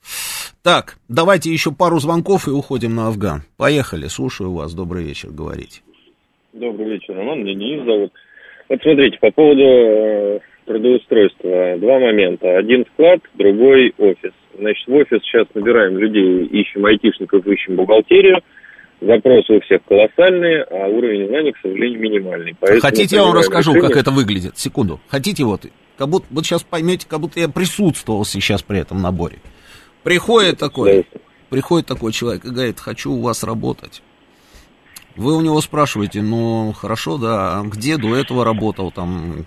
Так, 0.64 0.98
давайте 1.10 1.54
еще 1.54 1.72
пару 1.72 2.00
звонков 2.00 2.48
и 2.48 2.52
уходим 2.52 2.96
на 2.96 3.08
Афган. 3.08 3.44
Поехали, 3.56 4.08
слушаю 4.08 4.52
вас, 4.52 4.74
добрый 4.74 5.04
вечер, 5.04 5.30
говорите. 5.30 5.82
Добрый 6.54 6.94
вечер, 6.94 7.16
Роман, 7.16 7.44
меня 7.44 7.54
Денис 7.54 7.86
зовут. 7.86 8.14
Вот 8.68 8.82
смотрите, 8.82 9.20
по 9.20 9.30
поводу 9.30 9.62
э, 9.62 10.40
трудоустройства, 10.72 11.78
два 11.78 12.00
момента. 12.00 12.58
Один 12.58 12.86
склад, 12.94 13.20
другой 13.36 13.94
офис. 13.98 14.32
Значит, 14.58 14.88
в 14.88 14.94
офис 14.94 15.22
сейчас 15.24 15.48
набираем 15.54 15.98
людей, 15.98 16.46
ищем 16.46 16.86
айтишников, 16.86 17.46
ищем 17.46 17.76
бухгалтерию. 17.76 18.42
Запросы 19.02 19.54
у 19.54 19.62
всех 19.62 19.84
колоссальные, 19.86 20.64
а 20.64 20.88
уровень 20.88 21.28
знаний, 21.28 21.52
к 21.52 21.58
сожалению, 21.58 22.00
минимальный. 22.00 22.56
Поэтому 22.60 22.82
Хотите, 22.82 23.16
я 23.16 23.24
вам 23.24 23.34
расскажу, 23.34 23.72
решение... 23.72 23.90
как 23.90 24.00
это 24.00 24.12
выглядит? 24.12 24.58
Секунду. 24.58 25.00
Хотите 25.08 25.44
вот, 25.44 25.66
как 25.98 26.08
будто, 26.08 26.28
вот 26.30 26.46
сейчас 26.46 26.62
поймете, 26.64 27.08
как 27.10 27.20
будто 27.20 27.40
я 27.40 27.50
присутствовал 27.50 28.26
сейчас 28.26 28.62
при 28.62 28.80
этом 28.80 29.02
наборе. 29.02 29.38
Приходит 30.04 30.60
такой, 30.60 31.08
приходит 31.50 31.88
такой 31.88 32.12
человек 32.12 32.46
и 32.46 32.50
говорит, 32.50 32.80
хочу 32.80 33.12
у 33.12 33.22
вас 33.22 33.44
работать. 33.44 34.04
Вы 35.16 35.36
у 35.36 35.42
него 35.42 35.60
спрашиваете, 35.62 36.22
ну, 36.22 36.72
хорошо, 36.72 37.18
да, 37.18 37.60
а 37.60 37.64
где 37.64 37.98
до 37.98 38.16
этого 38.16 38.46
работал, 38.46 38.92
там, 38.92 39.46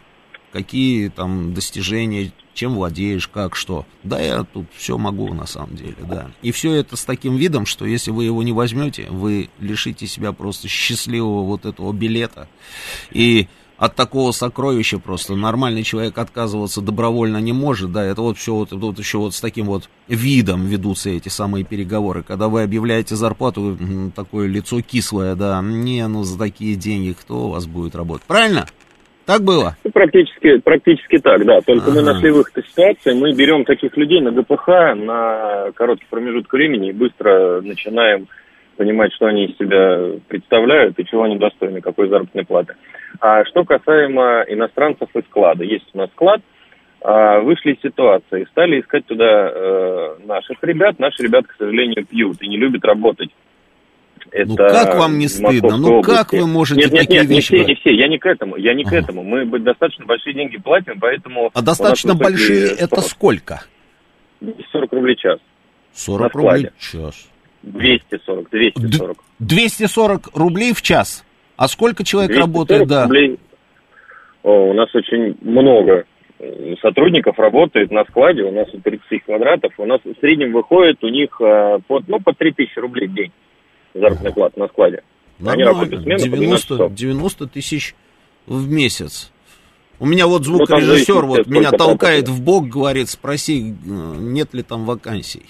какие 0.54 1.08
там 1.08 1.52
достижения, 1.52 2.30
чем 2.54 2.76
владеешь, 2.76 3.26
как, 3.26 3.56
что. 3.56 3.84
Да, 4.04 4.20
я 4.20 4.44
тут 4.44 4.66
все 4.76 4.96
могу 4.96 5.34
на 5.34 5.46
самом 5.46 5.74
деле, 5.74 5.96
да. 6.00 6.30
И 6.42 6.52
все 6.52 6.74
это 6.74 6.96
с 6.96 7.04
таким 7.04 7.34
видом, 7.34 7.66
что 7.66 7.84
если 7.84 8.12
вы 8.12 8.24
его 8.24 8.40
не 8.44 8.52
возьмете, 8.52 9.08
вы 9.10 9.48
лишите 9.58 10.06
себя 10.06 10.32
просто 10.32 10.68
счастливого 10.68 11.42
вот 11.42 11.66
этого 11.66 11.92
билета. 11.92 12.48
И 13.10 13.48
от 13.78 13.96
такого 13.96 14.30
сокровища 14.30 15.00
просто 15.00 15.34
нормальный 15.34 15.82
человек 15.82 16.16
отказываться 16.18 16.80
добровольно 16.80 17.38
не 17.38 17.52
может, 17.52 17.90
да, 17.90 18.04
это 18.04 18.22
вот 18.22 18.38
все 18.38 18.54
вот, 18.54 18.70
вот 18.70 18.98
еще 19.00 19.18
вот 19.18 19.34
с 19.34 19.40
таким 19.40 19.66
вот 19.66 19.90
видом 20.06 20.66
ведутся 20.66 21.10
эти 21.10 21.28
самые 21.28 21.64
переговоры, 21.64 22.22
когда 22.22 22.46
вы 22.46 22.62
объявляете 22.62 23.16
зарплату, 23.16 23.76
такое 24.14 24.46
лицо 24.46 24.80
кислое, 24.82 25.34
да, 25.34 25.60
не, 25.60 26.06
ну 26.06 26.22
за 26.22 26.38
такие 26.38 26.76
деньги 26.76 27.16
кто 27.20 27.46
у 27.46 27.50
вас 27.50 27.66
будет 27.66 27.96
работать, 27.96 28.24
правильно? 28.28 28.68
Так 29.26 29.42
было? 29.42 29.76
Ну, 29.84 29.90
практически, 29.90 30.58
практически 30.58 31.18
так, 31.18 31.44
да. 31.44 31.60
Только 31.62 31.86
ага. 31.86 31.94
мы 31.94 32.02
нашли 32.02 32.30
выход 32.30 32.58
из 32.58 32.70
ситуации. 32.70 33.14
Мы 33.14 33.32
берем 33.32 33.64
таких 33.64 33.96
людей 33.96 34.20
на 34.20 34.32
ГПХ 34.32 34.68
на 34.96 35.72
короткий 35.74 36.06
промежуток 36.10 36.52
времени 36.52 36.90
и 36.90 36.92
быстро 36.92 37.60
начинаем 37.62 38.28
понимать, 38.76 39.12
что 39.14 39.26
они 39.26 39.46
из 39.46 39.56
себя 39.56 40.18
представляют 40.28 40.98
и 40.98 41.06
чего 41.06 41.22
они 41.22 41.38
достойны, 41.38 41.80
какой 41.80 42.08
заработной 42.08 42.44
платы. 42.44 42.74
А 43.20 43.44
что 43.46 43.64
касаемо 43.64 44.44
иностранцев 44.48 45.08
и 45.14 45.22
склада. 45.22 45.64
Есть 45.64 45.86
у 45.94 45.98
нас 45.98 46.10
склад, 46.10 46.40
а, 47.00 47.40
вышли 47.40 47.74
из 47.74 47.80
ситуации, 47.80 48.46
стали 48.50 48.80
искать 48.80 49.06
туда 49.06 49.50
э, 49.52 50.16
наших 50.24 50.62
ребят. 50.62 50.98
Наши 50.98 51.22
ребята, 51.22 51.48
к 51.48 51.56
сожалению, 51.58 52.06
пьют 52.06 52.42
и 52.42 52.48
не 52.48 52.56
любят 52.56 52.84
работать 52.84 53.28
это 54.34 54.48
ну 54.48 54.56
как 54.56 54.96
вам 54.96 55.18
не 55.18 55.28
стыдно? 55.28 55.76
Ну 55.76 55.98
области. 55.98 56.10
как 56.10 56.32
вы 56.32 56.46
можете 56.48 56.80
нет, 56.80 56.92
нет, 56.92 57.02
такие 57.02 57.20
нет, 57.20 57.30
вещи... 57.30 57.52
Не 57.52 57.58
все, 57.58 57.68
не 57.68 57.74
все, 57.76 57.94
я 57.94 58.08
не 58.08 58.18
к 58.18 58.26
этому, 58.26 58.56
я 58.56 58.74
не 58.74 58.82
ага. 58.82 58.90
к 58.90 58.92
этому. 58.94 59.22
Мы 59.22 59.46
достаточно 59.60 60.04
большие 60.06 60.34
деньги 60.34 60.56
платим, 60.56 60.98
поэтому... 61.00 61.52
А 61.54 61.62
достаточно 61.62 62.16
большие 62.16 62.66
это 62.72 63.00
сколько? 63.00 63.62
40 64.72 64.92
рублей 64.92 65.14
в 65.14 65.20
час. 65.20 65.38
40 65.92 66.34
рублей 66.34 66.70
в 66.76 66.82
час. 66.82 67.28
240, 67.62 68.50
240. 68.50 69.16
240 69.38 70.30
рублей 70.34 70.74
в 70.74 70.82
час? 70.82 71.24
А 71.56 71.68
сколько 71.68 72.02
человек 72.02 72.36
работает? 72.36 72.88
Да. 72.88 73.04
Рублей. 73.04 73.38
О, 74.42 74.70
у 74.70 74.74
нас 74.74 74.92
очень 74.96 75.36
много 75.42 76.06
сотрудников 76.82 77.38
работает 77.38 77.92
на 77.92 78.04
складе, 78.06 78.42
у 78.42 78.50
нас 78.50 78.66
30 78.68 79.08
тысяч 79.08 79.22
квадратов, 79.22 79.72
у 79.78 79.86
нас 79.86 80.00
в 80.02 80.12
среднем 80.18 80.52
выходит 80.52 81.02
у 81.04 81.08
них 81.08 81.40
э, 81.40 81.78
под, 81.86 82.08
ну, 82.08 82.18
по 82.18 82.34
3 82.34 82.50
тысячи 82.50 82.78
рублей 82.80 83.06
в 83.06 83.14
день 83.14 83.32
заработная 83.94 84.32
плата 84.32 84.58
на 84.58 84.68
складе. 84.68 85.02
Нормально. 85.38 85.52
Они 85.52 85.62
работают 85.64 86.02
смену 86.02 86.36
90, 86.36 86.88
90 86.90 87.46
тысяч 87.48 87.94
в 88.46 88.70
месяц. 88.70 89.32
У 90.00 90.06
меня 90.06 90.26
вот 90.26 90.40
ну, 90.40 90.56
звукорежиссер 90.56 91.22
ну, 91.22 91.26
вот 91.26 91.46
меня 91.46 91.70
толкает 91.70 92.28
в 92.28 92.42
бок, 92.42 92.66
говорит, 92.66 93.08
спроси, 93.08 93.74
нет 93.84 94.52
ли 94.52 94.62
там 94.62 94.84
вакансий. 94.84 95.44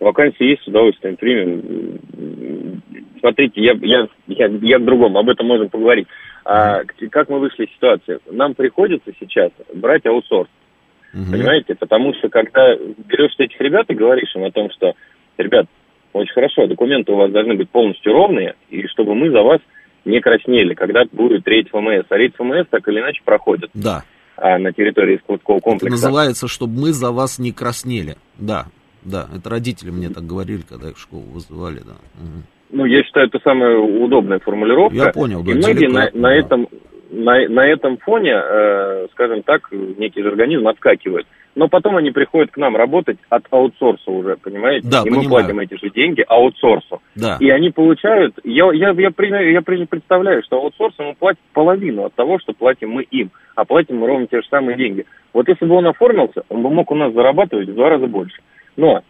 Вакансии 0.00 0.50
есть, 0.50 0.62
с 0.62 0.66
удовольствием 0.66 1.16
примем. 1.16 2.80
Смотрите, 3.20 3.60
я, 3.62 3.72
я, 3.82 4.08
я, 4.26 4.46
я 4.46 4.78
к 4.78 4.84
другому, 4.84 5.18
об 5.18 5.28
этом 5.28 5.46
можем 5.46 5.68
поговорить. 5.68 6.08
А, 6.44 6.82
как 7.10 7.28
мы 7.28 7.38
вышли 7.38 7.66
из 7.66 7.72
ситуации? 7.74 8.18
Нам 8.30 8.54
приходится 8.54 9.12
сейчас 9.20 9.50
брать 9.74 10.06
аутсорс. 10.06 10.48
Угу. 11.12 11.32
Понимаете? 11.32 11.74
Потому 11.74 12.14
что 12.14 12.28
когда 12.28 12.74
берешь 12.76 13.34
этих 13.38 13.60
ребят 13.60 13.86
и 13.90 13.94
говоришь 13.94 14.34
им 14.34 14.44
о 14.44 14.50
том, 14.50 14.70
что, 14.70 14.94
ребят, 15.36 15.66
очень 16.12 16.32
хорошо. 16.32 16.66
Документы 16.66 17.12
у 17.12 17.16
вас 17.16 17.30
должны 17.30 17.54
быть 17.54 17.70
полностью 17.70 18.12
ровные, 18.12 18.54
и 18.68 18.86
чтобы 18.88 19.14
мы 19.14 19.30
за 19.30 19.42
вас 19.42 19.60
не 20.04 20.20
краснели, 20.20 20.74
когда 20.74 21.04
будет 21.10 21.46
рейд 21.46 21.68
ФМС. 21.68 22.06
А 22.08 22.16
рейд 22.16 22.34
ФМС 22.36 22.66
так 22.70 22.86
или 22.88 23.00
иначе 23.00 23.20
проходит. 23.24 23.70
Да. 23.74 24.04
а 24.36 24.58
на 24.58 24.72
территории 24.72 25.18
складского 25.22 25.60
комплекса. 25.60 25.86
Это 25.86 26.06
называется, 26.06 26.48
чтобы 26.48 26.80
мы 26.80 26.92
за 26.92 27.12
вас 27.12 27.38
не 27.38 27.52
краснели. 27.52 28.16
Да, 28.38 28.66
да, 29.02 29.28
это 29.34 29.50
родители 29.50 29.90
мне 29.90 30.08
так 30.08 30.24
говорили, 30.26 30.62
когда 30.62 30.88
их 30.88 30.96
в 30.96 31.00
школу 31.00 31.22
вызывали, 31.22 31.80
да. 31.80 31.96
Угу. 32.22 32.42
Ну, 32.72 32.84
я 32.84 33.02
считаю, 33.02 33.26
это 33.26 33.38
самая 33.42 33.76
удобная 33.78 34.38
формулировка. 34.38 34.96
Я 34.96 35.12
понял, 35.12 35.42
да. 35.42 35.52
И 35.52 35.54
многие 35.56 35.88
на, 35.88 36.08
на, 36.14 36.34
этом, 36.34 36.68
на, 37.10 37.48
на 37.48 37.66
этом 37.66 37.98
фоне, 37.98 38.32
э, 38.34 39.06
скажем 39.12 39.42
так, 39.42 39.70
некий 39.72 40.22
же 40.22 40.28
организм 40.28 40.68
отскакивает. 40.68 41.26
Но 41.56 41.68
потом 41.68 41.96
они 41.96 42.12
приходят 42.12 42.52
к 42.52 42.56
нам 42.56 42.76
работать 42.76 43.18
от 43.28 43.44
аутсорса 43.50 44.10
уже, 44.10 44.36
понимаете? 44.36 44.88
Да, 44.88 45.00
и 45.00 45.10
понимаю. 45.10 45.22
мы 45.22 45.28
платим 45.28 45.60
эти 45.60 45.74
же 45.74 45.90
деньги 45.90 46.24
аутсорсу. 46.26 47.02
Да. 47.16 47.38
И 47.40 47.50
они 47.50 47.70
получают, 47.70 48.38
я, 48.44 48.70
я, 48.72 48.90
я, 48.90 49.12
я, 49.18 49.40
я 49.40 49.60
представляю, 49.62 50.42
что 50.44 50.58
аутсорсу 50.58 51.02
мы 51.02 51.14
платим 51.14 51.42
половину 51.52 52.04
от 52.04 52.14
того, 52.14 52.38
что 52.38 52.52
платим 52.52 52.90
мы 52.90 53.02
им. 53.02 53.30
А 53.56 53.64
платим 53.64 53.98
мы 53.98 54.06
ровно 54.06 54.28
те 54.28 54.40
же 54.40 54.48
самые 54.48 54.76
деньги. 54.76 55.06
Вот 55.32 55.48
если 55.48 55.64
бы 55.66 55.74
он 55.74 55.86
оформился, 55.86 56.44
он 56.48 56.62
бы 56.62 56.70
мог 56.70 56.90
у 56.92 56.94
нас 56.94 57.12
зарабатывать 57.12 57.68
в 57.68 57.74
два 57.74 57.90
раза 57.90 58.06
больше. 58.06 58.40
Но 58.76 59.02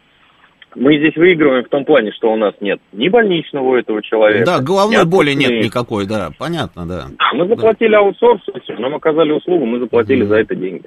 мы 0.75 0.99
здесь 0.99 1.17
выигрываем 1.17 1.65
в 1.65 1.69
том 1.69 1.85
плане, 1.85 2.13
что 2.13 2.33
у 2.33 2.37
нас 2.37 2.55
нет 2.61 2.81
ни 2.93 3.09
больничного 3.09 3.71
у 3.71 3.75
этого 3.77 4.03
человека. 4.03 4.47
Да, 4.47 4.61
головной 4.61 5.05
боли 5.05 5.33
нет 5.33 5.65
никакой, 5.65 6.07
да, 6.07 6.31
понятно, 6.39 6.87
да. 6.87 7.07
Да, 7.19 7.33
мы 7.35 7.49
заплатили 7.49 7.93
да. 7.93 7.99
аутсорс, 7.99 8.43
нам 8.79 8.95
оказали 8.95 9.33
услугу, 9.33 9.67
мы 9.67 9.81
заплатили 9.81 10.25
mm-hmm. 10.25 10.29
за 10.29 10.37
это 10.37 10.55
деньги. 10.55 10.85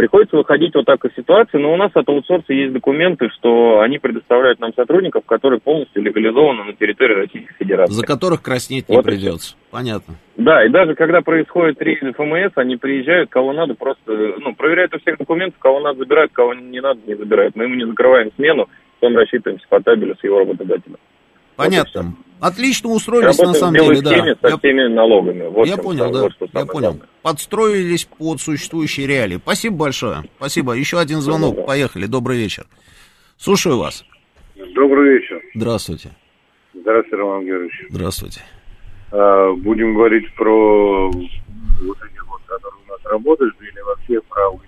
Приходится 0.00 0.38
выходить 0.38 0.74
вот 0.74 0.86
так 0.86 1.04
из 1.04 1.14
ситуации, 1.14 1.58
но 1.58 1.74
у 1.74 1.76
нас 1.76 1.90
от 1.92 2.08
аутсорса 2.08 2.54
есть 2.54 2.72
документы, 2.72 3.28
что 3.36 3.80
они 3.80 3.98
предоставляют 3.98 4.58
нам 4.58 4.72
сотрудников, 4.72 5.26
которые 5.26 5.60
полностью 5.60 6.02
легализованы 6.02 6.64
на 6.64 6.72
территории 6.72 7.16
Российской 7.16 7.52
Федерации. 7.58 7.92
За 7.92 8.06
которых 8.06 8.40
краснеть 8.40 8.88
не 8.88 8.96
вот 8.96 9.04
придется. 9.04 9.56
Понятно. 9.70 10.14
Да, 10.38 10.64
и 10.64 10.70
даже 10.70 10.94
когда 10.94 11.20
происходит 11.20 11.82
рейд 11.82 12.16
ФМС, 12.16 12.52
они 12.54 12.76
приезжают, 12.76 13.28
кого 13.28 13.52
надо, 13.52 13.74
просто, 13.74 14.36
ну, 14.38 14.54
проверяют 14.54 14.94
у 14.94 15.00
всех 15.00 15.18
документов, 15.18 15.60
кого 15.60 15.80
надо 15.80 15.98
забирают, 15.98 16.32
кого 16.32 16.54
не 16.54 16.80
надо, 16.80 17.00
не 17.06 17.14
забирают. 17.14 17.54
Мы 17.54 17.64
ему 17.64 17.74
не 17.74 17.84
закрываем 17.84 18.30
смену, 18.36 18.70
потом 19.00 19.18
рассчитываемся 19.18 19.66
по 19.68 19.82
табелю 19.82 20.16
с 20.18 20.24
его 20.24 20.38
работодателем. 20.38 20.96
Понятно. 21.56 22.04
Вот 22.04 22.29
Отлично 22.40 22.90
устроились 22.90 23.38
на 23.38 23.54
самом 23.54 23.74
деле, 23.74 24.00
да. 24.00 24.50
Со 24.50 24.58
всеми 24.58 24.92
налогами. 24.92 25.46
Вот 25.48 25.66
я 25.66 25.76
понял, 25.76 26.04
там, 26.04 26.12
да. 26.12 26.22
Вот, 26.22 26.32
я 26.40 26.66
понял. 26.66 26.90
Главное. 26.92 27.08
Подстроились 27.22 28.04
под 28.04 28.40
существующие 28.40 29.06
реалии. 29.06 29.36
Спасибо 29.36 29.76
большое. 29.76 30.24
Спасибо. 30.38 30.72
Еще 30.72 30.98
один 30.98 31.20
звонок. 31.20 31.50
Добрый. 31.50 31.66
Поехали. 31.66 32.06
Добрый 32.06 32.38
вечер. 32.38 32.64
Слушаю 33.36 33.78
вас. 33.78 34.04
Добрый 34.74 35.18
вечер. 35.18 35.40
Здравствуйте. 35.54 36.10
Здравствуйте, 36.72 37.16
Роман 37.16 37.44
Георгиевич. 37.44 37.86
Здравствуйте. 37.90 38.40
А, 39.12 39.52
будем 39.52 39.94
говорить 39.94 40.32
про 40.34 41.10
вот 41.10 41.98
этих 42.02 42.26
вот, 42.28 42.40
которые 42.46 42.80
у 42.86 42.90
нас 42.90 43.00
работают, 43.04 43.54
или 43.60 43.80
вообще 43.80 44.20
про. 44.28 44.58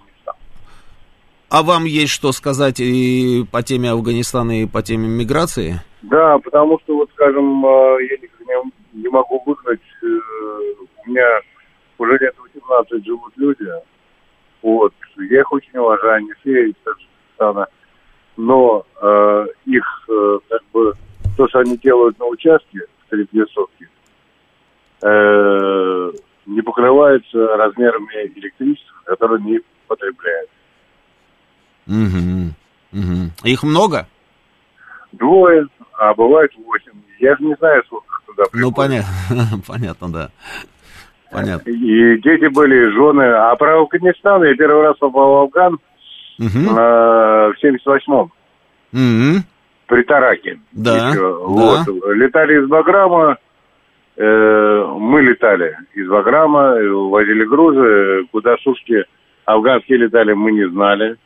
А 1.53 1.63
вам 1.63 1.85
есть 1.85 2.15
что 2.15 2.33
сказать 2.33 2.81
и 2.81 3.45
по 3.53 3.63
теме 3.63 3.91
Афганистана, 3.91 4.63
и 4.63 4.67
по 4.67 4.81
теме 4.81 5.07
миграции? 5.07 5.83
Да, 6.01 6.39
потому 6.39 6.81
что, 6.81 6.97
вот, 6.97 7.11
скажем, 7.13 7.67
а, 7.67 7.99
я 8.01 8.17
не, 8.17 9.03
не 9.03 9.09
могу 9.11 9.43
выгнать, 9.45 9.83
э, 10.03 10.07
у 10.07 11.11
меня 11.11 11.27
уже 11.99 12.17
лет 12.17 12.35
18 12.39 13.05
живут 13.05 13.35
люди, 13.37 13.67
вот, 14.63 14.95
я 15.19 15.41
их 15.41 15.53
очень 15.53 15.77
уважаю, 15.77 16.25
не 16.25 16.33
все 16.41 16.71
из 16.71 16.75
Таджикистана, 16.85 17.67
но 18.39 18.87
э, 19.03 19.47
их, 19.67 19.85
э, 20.09 20.39
как 20.49 20.63
бы, 20.73 20.95
то, 21.37 21.47
что 21.49 21.59
они 21.59 21.77
делают 21.77 22.19
на 22.19 22.29
участке, 22.29 22.81
среди 23.11 23.41
лесовки, 23.41 23.91
э, 25.03 26.13
не 26.47 26.63
покрывается 26.63 27.47
размерами 27.59 28.33
электричества, 28.37 29.03
которое 29.05 29.37
они 29.37 29.61
потребляют. 29.87 30.49
Угу. 31.87 32.53
Угу. 32.93 33.31
Их 33.45 33.63
много? 33.63 34.07
Двое, 35.13 35.67
а 35.99 36.15
бывает 36.15 36.51
восемь. 36.57 37.01
Я 37.19 37.37
же 37.37 37.45
не 37.45 37.55
знаю, 37.57 37.83
сколько 37.87 38.21
туда 38.27 38.45
приходит. 38.51 38.65
Ну, 38.65 38.73
понятно, 38.73 39.63
понятно, 39.67 40.13
да. 40.13 40.31
Понятно. 41.31 41.71
И 41.71 42.21
дети 42.21 42.53
были, 42.53 42.91
жены. 42.91 43.23
А 43.23 43.57
про 43.57 43.81
Афганистан 43.81 44.45
я 44.45 44.55
первый 44.55 44.83
раз 44.83 44.97
попал 44.99 45.33
в 45.33 45.43
Афган 45.45 45.75
угу. 45.75 45.79
э, 46.39 47.53
в 47.53 47.55
78-м. 47.63 48.31
Угу. 48.93 49.43
При 49.87 50.03
Тараке. 50.03 50.61
Да, 50.73 51.11
Еще. 51.11 51.21
да. 51.21 51.33
Вот. 51.39 51.87
Летали 52.15 52.63
из 52.63 52.69
Баграма, 52.69 53.39
э, 54.17 54.87
мы 54.99 55.23
летали 55.23 55.77
из 55.95 56.09
Баграма, 56.09 56.75
возили 57.09 57.45
грузы, 57.45 58.27
куда 58.31 58.57
сушки 58.59 59.05
афганские 59.45 59.99
летали, 59.99 60.33
мы 60.35 60.53
не 60.53 60.69
знали. 60.69 61.17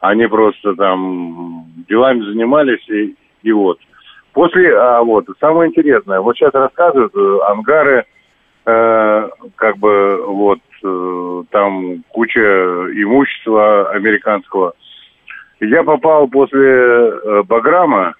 Они 0.00 0.26
просто 0.26 0.74
там 0.74 1.64
делами 1.88 2.22
занимались, 2.22 2.86
и, 2.88 3.14
и 3.42 3.52
вот. 3.52 3.78
После, 4.32 4.76
а 4.76 5.02
вот, 5.02 5.26
самое 5.40 5.70
интересное, 5.70 6.20
вот 6.20 6.36
сейчас 6.36 6.52
рассказывают, 6.52 7.14
э, 7.14 7.38
ангары, 7.48 8.04
э, 8.66 9.28
как 9.54 9.78
бы, 9.78 10.22
вот, 10.26 10.58
э, 10.84 11.42
там 11.50 12.04
куча 12.08 12.40
имущества 12.40 13.90
американского. 13.90 14.74
Я 15.60 15.82
попал 15.84 16.28
после 16.28 16.68
э, 16.68 17.42
Баграма, 17.44 18.14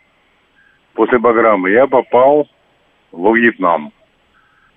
после 0.94 1.18
Баграма, 1.18 1.68
я 1.68 1.86
попал 1.86 2.48
во 3.12 3.36
Вьетнам, 3.36 3.92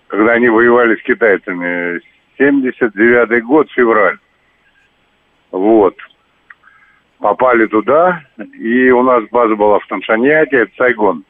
когда 0.07 0.34
они 0.34 0.49
воевали 0.49 0.97
с 0.97 1.03
китайцами. 1.03 2.01
79-й 2.38 3.41
год, 3.41 3.69
февраль. 3.71 4.17
Вот 5.51 5.95
попали 7.19 7.67
туда, 7.67 8.23
и 8.37 8.89
у 8.91 9.03
нас 9.03 9.23
база 9.29 9.55
была 9.55 9.79
в 9.79 9.87
Таншаньяке, 9.87 10.57
это 10.57 10.71
Сайгон. 10.77 11.23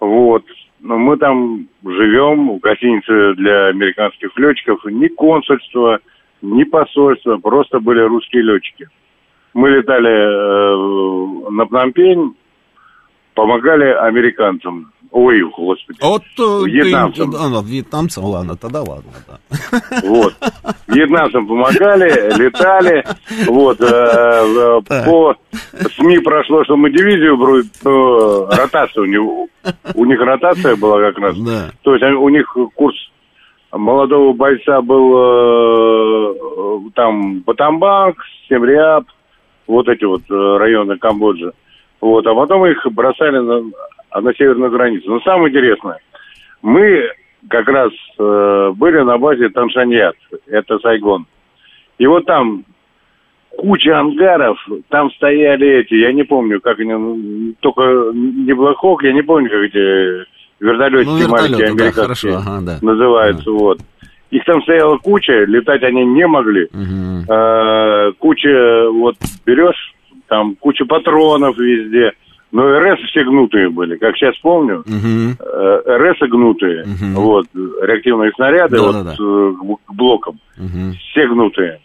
Вот. 0.00 0.44
Но 0.80 0.98
мы 0.98 1.16
там 1.16 1.68
живем 1.84 2.56
в 2.56 2.58
гостинице 2.60 3.34
для 3.34 3.66
американских 3.66 4.30
летчиков. 4.36 4.84
Ни 4.86 5.08
консульства, 5.08 6.00
ни 6.42 6.64
посольства, 6.64 7.36
просто 7.36 7.80
были 7.80 8.00
русские 8.00 8.42
летчики. 8.42 8.88
Мы 9.52 9.70
летали 9.70 10.10
э, 10.10 11.50
на 11.50 11.66
Пномпень, 11.66 12.34
помогали 13.34 13.92
американцам. 13.92 14.92
Ой, 15.12 15.42
господи. 15.42 15.98
Вот 16.02 16.22
э, 16.38 16.68
вьетнамцам. 16.68 17.32
Ты, 17.32 17.36
а, 17.36 17.62
вьетнамцам, 17.64 18.24
ладно, 18.24 18.56
тогда 18.56 18.82
ладно, 18.82 19.10
да. 19.26 19.38
Вот. 20.04 20.34
Вьетнамцам 20.86 21.48
помогали, 21.48 22.38
летали. 22.38 23.04
Вот. 23.46 23.80
Э, 23.80 23.86
э 23.86 25.04
по 25.04 25.34
СМИ 25.96 26.20
прошло, 26.20 26.62
что 26.64 26.76
мы 26.76 26.90
дивизию 26.90 27.36
то 27.82 28.46
ротация 28.50 29.02
у 29.02 29.06
него. 29.06 29.48
У 29.94 30.04
них 30.04 30.20
ротация 30.20 30.76
была 30.76 31.00
как 31.10 31.18
раз. 31.18 31.36
Да. 31.38 31.70
То 31.82 31.94
есть 31.94 32.04
у 32.04 32.28
них 32.28 32.56
курс 32.76 32.94
молодого 33.72 34.32
бойца 34.32 34.80
был 34.80 35.14
э, 35.16 36.90
там 36.94 37.40
Батамбанг, 37.40 38.16
Семриап, 38.48 39.06
вот 39.66 39.88
эти 39.88 40.04
вот 40.04 40.22
э, 40.30 40.58
районы 40.58 40.98
Камбоджи. 40.98 41.52
Вот, 42.00 42.26
а 42.26 42.34
потом 42.34 42.66
их 42.66 42.86
бросали 42.92 43.38
на, 43.38 44.20
на 44.20 44.34
северную 44.34 44.70
границу. 44.70 45.10
Но 45.10 45.20
самое 45.20 45.50
интересное, 45.50 45.98
мы 46.62 47.10
как 47.48 47.68
раз 47.68 47.90
э, 48.18 48.72
были 48.74 49.00
на 49.00 49.18
базе 49.18 49.48
Таншаньят, 49.48 50.16
это 50.46 50.78
Сайгон. 50.78 51.26
И 51.98 52.06
вот 52.06 52.26
там 52.26 52.64
куча 53.56 53.98
ангаров, 53.98 54.58
там 54.88 55.10
стояли 55.12 55.80
эти, 55.80 55.94
я 55.94 56.12
не 56.12 56.22
помню, 56.22 56.60
как 56.60 56.78
они, 56.78 56.92
ну, 56.92 57.54
только 57.60 57.82
не 58.14 58.52
Блэхок, 58.52 59.02
я 59.02 59.12
не 59.12 59.22
помню, 59.22 59.50
как 59.50 59.60
эти 59.60 60.26
вертолетики 60.60 61.24
ну, 61.24 61.28
маленькие 61.28 61.66
американские 61.68 61.92
да, 61.92 62.02
хорошо, 62.02 62.28
ага, 62.36 62.60
да. 62.62 62.78
называются, 62.80 63.50
ага. 63.50 63.58
вот. 63.58 63.78
Их 64.30 64.44
там 64.44 64.62
стояла 64.62 64.96
куча, 64.98 65.44
летать 65.44 65.82
они 65.82 66.04
не 66.04 66.24
могли. 66.26 66.66
Угу. 66.66 67.32
Э, 67.32 68.12
куча, 68.18 68.88
вот 68.90 69.16
берешь, 69.44 69.94
там 70.30 70.54
куча 70.54 70.86
патронов 70.86 71.58
везде. 71.58 72.12
Но 72.52 72.62
РС 72.80 73.00
все 73.10 73.22
гнутые 73.24 73.68
были, 73.68 73.96
как 73.96 74.16
сейчас 74.16 74.36
помню. 74.38 74.80
Угу. 74.80 75.36
РС 75.86 76.18
гнутые, 76.20 76.82
угу. 76.82 77.20
вот, 77.20 77.46
реактивные 77.82 78.32
снаряды 78.32 78.76
да, 78.76 78.82
вот, 78.82 78.92
да, 78.92 79.04
да. 79.04 79.14
к 79.14 79.92
блокам, 79.94 80.40
угу. 80.56 80.92
все 81.10 81.28
гнутые 81.28 81.80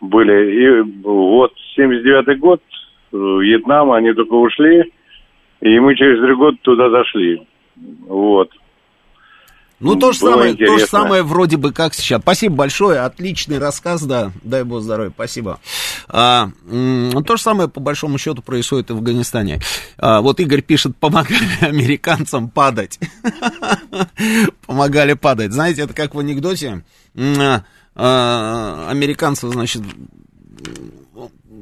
были. 0.00 0.50
И 0.52 1.02
вот 1.04 1.52
79-й 1.78 2.36
год, 2.36 2.60
э, 3.12 3.16
Вьетнам, 3.16 3.92
они 3.92 4.12
только 4.12 4.34
ушли, 4.34 4.92
и 5.60 5.78
мы 5.78 5.94
через 5.94 6.20
три 6.20 6.34
года 6.34 6.56
туда 6.62 6.90
зашли. 6.90 7.42
Вот. 8.08 8.50
Ну, 9.82 9.96
то 9.96 10.12
же, 10.12 10.20
самое, 10.20 10.54
то 10.54 10.78
же 10.78 10.86
самое 10.86 11.24
вроде 11.24 11.56
бы 11.56 11.72
как 11.72 11.92
сейчас. 11.92 12.22
Спасибо 12.22 12.54
большое, 12.54 13.00
отличный 13.00 13.58
рассказ, 13.58 14.02
да, 14.02 14.30
дай 14.44 14.62
бог 14.62 14.80
здоровья, 14.80 15.10
спасибо. 15.10 15.58
А, 16.08 16.50
то 17.26 17.36
же 17.36 17.42
самое, 17.42 17.68
по 17.68 17.80
большому 17.80 18.16
счету, 18.16 18.42
происходит 18.42 18.90
и 18.90 18.92
в 18.92 18.98
Афганистане. 18.98 19.60
А, 19.98 20.20
вот 20.20 20.38
Игорь 20.38 20.62
пишет, 20.62 20.96
помогали 20.96 21.48
американцам 21.60 22.48
падать. 22.48 23.00
Помогали 24.66 25.14
падать. 25.14 25.52
Знаете, 25.52 25.82
это 25.82 25.94
как 25.94 26.14
в 26.14 26.18
анекдоте. 26.20 26.84
а, 27.16 28.88
американцы, 28.88 29.48
значит, 29.48 29.82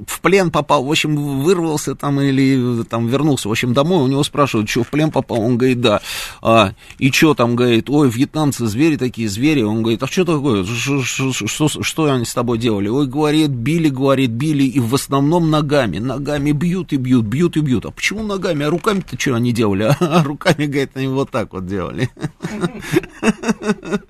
в 0.06 0.20
плен 0.20 0.50
попал, 0.50 0.84
в 0.84 0.90
общем, 0.90 1.42
вырвался 1.42 1.94
там 1.94 2.20
или 2.20 2.82
там 2.84 3.08
вернулся, 3.08 3.48
в 3.48 3.52
общем, 3.52 3.74
домой, 3.74 4.02
у 4.02 4.06
него 4.06 4.22
спрашивают, 4.22 4.68
что 4.68 4.84
в 4.84 4.88
плен 4.88 5.10
попал, 5.10 5.40
он 5.40 5.58
говорит, 5.58 5.80
да, 5.80 6.00
а, 6.42 6.72
и 6.98 7.10
что 7.10 7.34
там, 7.34 7.56
говорит, 7.56 7.90
ой, 7.90 8.08
вьетнамцы 8.08 8.66
звери 8.66 8.96
такие, 8.96 9.28
звери, 9.28 9.62
он 9.62 9.82
говорит, 9.82 10.02
а 10.02 10.06
что 10.06 10.24
такое, 10.24 10.64
что, 10.64 11.02
что, 11.02 11.68
что 11.68 12.04
они 12.04 12.24
с 12.24 12.34
тобой 12.34 12.58
делали, 12.58 12.88
ой, 12.88 13.06
говорит, 13.06 13.50
били, 13.50 13.88
говорит, 13.88 14.30
били, 14.30 14.64
и 14.64 14.80
в 14.80 14.94
основном 14.94 15.50
ногами, 15.50 15.98
ногами 15.98 16.52
бьют 16.52 16.92
и 16.92 16.96
бьют, 16.96 17.26
бьют 17.26 17.56
и 17.56 17.60
бьют, 17.60 17.86
а 17.86 17.90
почему 17.90 18.22
ногами, 18.22 18.64
а 18.64 18.70
руками-то 18.70 19.20
что 19.20 19.34
они 19.34 19.52
делали, 19.52 19.94
а 20.00 20.22
руками, 20.22 20.66
говорит, 20.66 20.90
они 20.94 21.08
вот 21.08 21.30
так 21.30 21.52
вот 21.52 21.66
делали, 21.66 22.10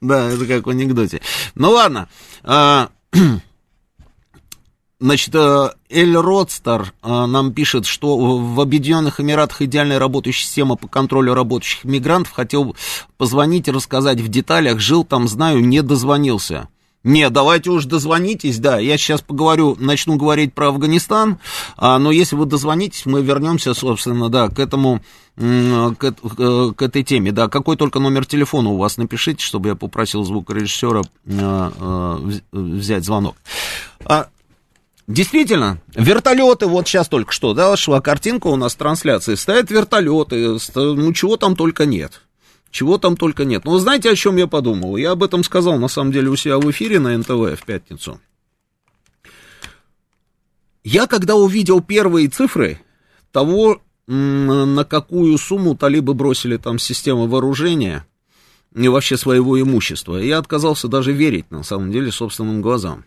да, 0.00 0.30
это 0.30 0.46
как 0.46 0.66
в 0.66 0.70
анекдоте, 0.70 1.20
ну 1.54 1.70
ладно, 1.70 2.08
а, 2.42 2.90
Значит, 5.00 5.32
э, 5.34 5.70
Эль 5.90 6.16
Родстер 6.16 6.92
э, 7.04 7.26
нам 7.26 7.52
пишет, 7.52 7.86
что 7.86 8.16
в 8.16 8.60
Объединенных 8.60 9.20
Эмиратах 9.20 9.62
идеальная 9.62 10.00
работающая 10.00 10.44
система 10.44 10.74
по 10.74 10.88
контролю 10.88 11.34
работающих 11.34 11.84
мигрантов. 11.84 12.32
Хотел 12.32 12.74
позвонить 13.16 13.68
и 13.68 13.70
рассказать 13.70 14.20
в 14.20 14.26
деталях. 14.28 14.80
Жил 14.80 15.04
там, 15.04 15.28
знаю, 15.28 15.64
не 15.64 15.82
дозвонился. 15.82 16.68
Не, 17.04 17.30
давайте 17.30 17.70
уж 17.70 17.84
дозвонитесь, 17.84 18.58
да, 18.58 18.80
я 18.80 18.98
сейчас 18.98 19.22
поговорю, 19.22 19.76
начну 19.78 20.16
говорить 20.16 20.52
про 20.52 20.68
Афганистан, 20.68 21.38
а, 21.76 21.96
но 22.00 22.10
если 22.10 22.34
вы 22.34 22.44
дозвонитесь, 22.44 23.06
мы 23.06 23.22
вернемся, 23.22 23.72
собственно, 23.72 24.28
да, 24.28 24.48
к 24.48 24.58
этому, 24.58 25.00
к, 25.36 25.96
к 25.96 26.82
этой 26.82 27.04
теме, 27.04 27.30
да, 27.30 27.48
какой 27.48 27.76
только 27.76 28.00
номер 28.00 28.26
телефона 28.26 28.70
у 28.70 28.76
вас, 28.76 28.96
напишите, 28.96 29.44
чтобы 29.44 29.68
я 29.68 29.74
попросил 29.76 30.24
звукорежиссера 30.24 31.02
а, 31.40 31.72
а, 31.78 32.30
взять 32.50 33.04
звонок. 33.04 33.36
А, 34.04 34.26
Действительно, 35.08 35.80
вертолеты, 35.94 36.66
вот 36.66 36.86
сейчас 36.86 37.08
только 37.08 37.32
что, 37.32 37.54
да, 37.54 37.74
шла 37.78 38.02
картинка 38.02 38.48
у 38.48 38.56
нас 38.56 38.74
трансляции, 38.74 39.36
стоят 39.36 39.70
вертолеты, 39.70 40.58
ну 40.76 41.12
чего 41.14 41.38
там 41.38 41.56
только 41.56 41.86
нет. 41.86 42.20
Чего 42.70 42.98
там 42.98 43.16
только 43.16 43.46
нет. 43.46 43.64
Но 43.64 43.72
вы 43.72 43.80
знаете, 43.80 44.10
о 44.10 44.14
чем 44.14 44.36
я 44.36 44.46
подумал? 44.46 44.98
Я 44.98 45.12
об 45.12 45.22
этом 45.22 45.42
сказал, 45.42 45.78
на 45.78 45.88
самом 45.88 46.12
деле, 46.12 46.28
у 46.28 46.36
себя 46.36 46.58
в 46.58 46.70
эфире 46.70 47.00
на 47.00 47.16
НТВ 47.16 47.58
в 47.58 47.64
пятницу. 47.64 48.20
Я 50.84 51.06
когда 51.06 51.36
увидел 51.36 51.80
первые 51.80 52.28
цифры 52.28 52.78
того, 53.32 53.80
на 54.06 54.84
какую 54.84 55.38
сумму 55.38 55.74
талибы 55.74 56.12
бросили 56.12 56.58
там 56.58 56.78
системы 56.78 57.26
вооружения 57.28 58.06
и 58.74 58.86
вообще 58.88 59.16
своего 59.16 59.58
имущества, 59.58 60.16
я 60.16 60.36
отказался 60.36 60.86
даже 60.86 61.12
верить, 61.12 61.50
на 61.50 61.62
самом 61.62 61.92
деле, 61.92 62.12
собственным 62.12 62.60
глазам 62.60 63.06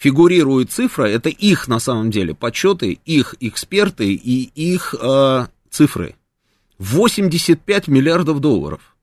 фигурирует 0.00 0.72
цифра, 0.72 1.04
это 1.04 1.28
их 1.28 1.68
на 1.68 1.78
самом 1.78 2.10
деле 2.10 2.34
подсчеты, 2.34 2.98
их 3.04 3.34
эксперты 3.40 4.14
и 4.14 4.50
их 4.54 4.94
э, 4.98 5.46
цифры. 5.68 6.16
85 6.78 7.88
миллиардов 7.88 8.40
долларов. 8.40 8.96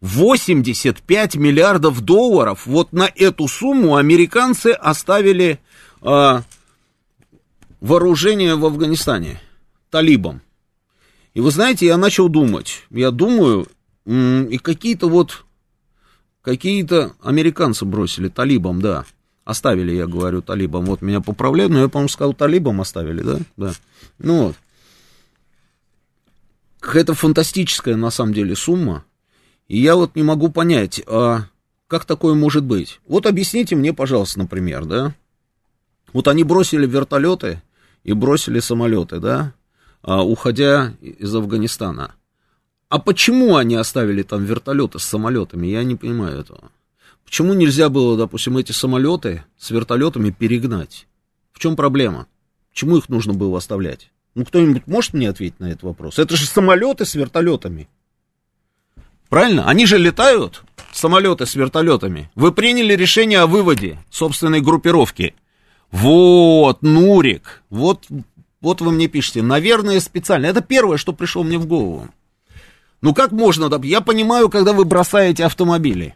85 0.00 1.36
миллиардов 1.36 2.00
долларов. 2.00 2.66
Вот 2.66 2.92
на 2.92 3.08
эту 3.14 3.46
сумму 3.46 3.94
американцы 3.94 4.72
оставили 4.72 5.60
э, 6.02 6.40
вооружение 7.80 8.56
в 8.56 8.66
Афганистане 8.66 9.40
талибам. 9.90 10.42
И 11.34 11.40
вы 11.40 11.52
знаете, 11.52 11.86
я 11.86 11.96
начал 11.96 12.28
думать. 12.28 12.82
Я 12.90 13.12
думаю, 13.12 13.68
и 14.04 14.58
какие-то 14.60 15.08
вот, 15.08 15.44
какие-то 16.42 17.14
американцы 17.22 17.84
бросили 17.84 18.26
талибам, 18.26 18.82
да. 18.82 19.04
Оставили, 19.44 19.92
я 19.92 20.06
говорю, 20.06 20.40
талибам. 20.40 20.86
Вот 20.86 21.02
меня 21.02 21.20
поправляют, 21.20 21.72
но 21.72 21.80
я, 21.80 21.88
по-моему, 21.88 22.08
сказал, 22.08 22.32
талибам 22.32 22.80
оставили, 22.80 23.22
да? 23.22 23.38
Да. 23.56 23.72
Ну 24.18 24.46
вот. 24.46 24.56
Какая-то 26.80 27.14
фантастическая, 27.14 27.96
на 27.96 28.10
самом 28.10 28.34
деле, 28.34 28.54
сумма. 28.54 29.04
И 29.68 29.80
я 29.80 29.96
вот 29.96 30.16
не 30.16 30.22
могу 30.22 30.50
понять, 30.50 31.02
а 31.06 31.46
как 31.88 32.04
такое 32.04 32.34
может 32.34 32.64
быть? 32.64 33.00
Вот 33.06 33.26
объясните 33.26 33.76
мне, 33.76 33.92
пожалуйста, 33.92 34.38
например, 34.38 34.84
да? 34.84 35.14
Вот 36.12 36.28
они 36.28 36.44
бросили 36.44 36.86
вертолеты 36.86 37.62
и 38.04 38.12
бросили 38.12 38.60
самолеты, 38.60 39.20
да, 39.20 39.54
а, 40.02 40.24
уходя 40.24 40.94
из 41.00 41.34
Афганистана. 41.34 42.14
А 42.88 42.98
почему 42.98 43.56
они 43.56 43.76
оставили 43.76 44.22
там 44.22 44.44
вертолеты 44.44 44.98
с 44.98 45.04
самолетами? 45.04 45.66
Я 45.66 45.84
не 45.84 45.96
понимаю 45.96 46.40
этого. 46.40 46.70
Почему 47.32 47.54
нельзя 47.54 47.88
было, 47.88 48.14
допустим, 48.18 48.58
эти 48.58 48.72
самолеты 48.72 49.42
с 49.56 49.70
вертолетами 49.70 50.28
перегнать? 50.28 51.06
В 51.54 51.60
чем 51.60 51.76
проблема? 51.76 52.26
Почему 52.70 52.98
их 52.98 53.08
нужно 53.08 53.32
было 53.32 53.56
оставлять? 53.56 54.10
Ну, 54.34 54.44
кто-нибудь 54.44 54.86
может 54.86 55.14
мне 55.14 55.30
ответить 55.30 55.58
на 55.58 55.70
этот 55.70 55.82
вопрос? 55.82 56.18
Это 56.18 56.36
же 56.36 56.44
самолеты 56.44 57.06
с 57.06 57.14
вертолетами. 57.14 57.88
Правильно? 59.30 59.66
Они 59.66 59.86
же 59.86 59.96
летают, 59.96 60.62
самолеты 60.92 61.46
с 61.46 61.54
вертолетами. 61.54 62.30
Вы 62.34 62.52
приняли 62.52 62.94
решение 62.94 63.38
о 63.38 63.46
выводе 63.46 63.98
собственной 64.10 64.60
группировки. 64.60 65.34
Вот, 65.90 66.82
Нурик, 66.82 67.62
вот, 67.70 68.08
вот 68.60 68.82
вы 68.82 68.92
мне 68.92 69.08
пишете. 69.08 69.40
Наверное, 69.40 70.00
специально. 70.00 70.44
Это 70.44 70.60
первое, 70.60 70.98
что 70.98 71.14
пришло 71.14 71.44
мне 71.44 71.56
в 71.56 71.64
голову. 71.64 72.10
Ну, 73.00 73.14
как 73.14 73.32
можно? 73.32 73.70
Я 73.84 74.02
понимаю, 74.02 74.50
когда 74.50 74.74
вы 74.74 74.84
бросаете 74.84 75.46
автомобили 75.46 76.14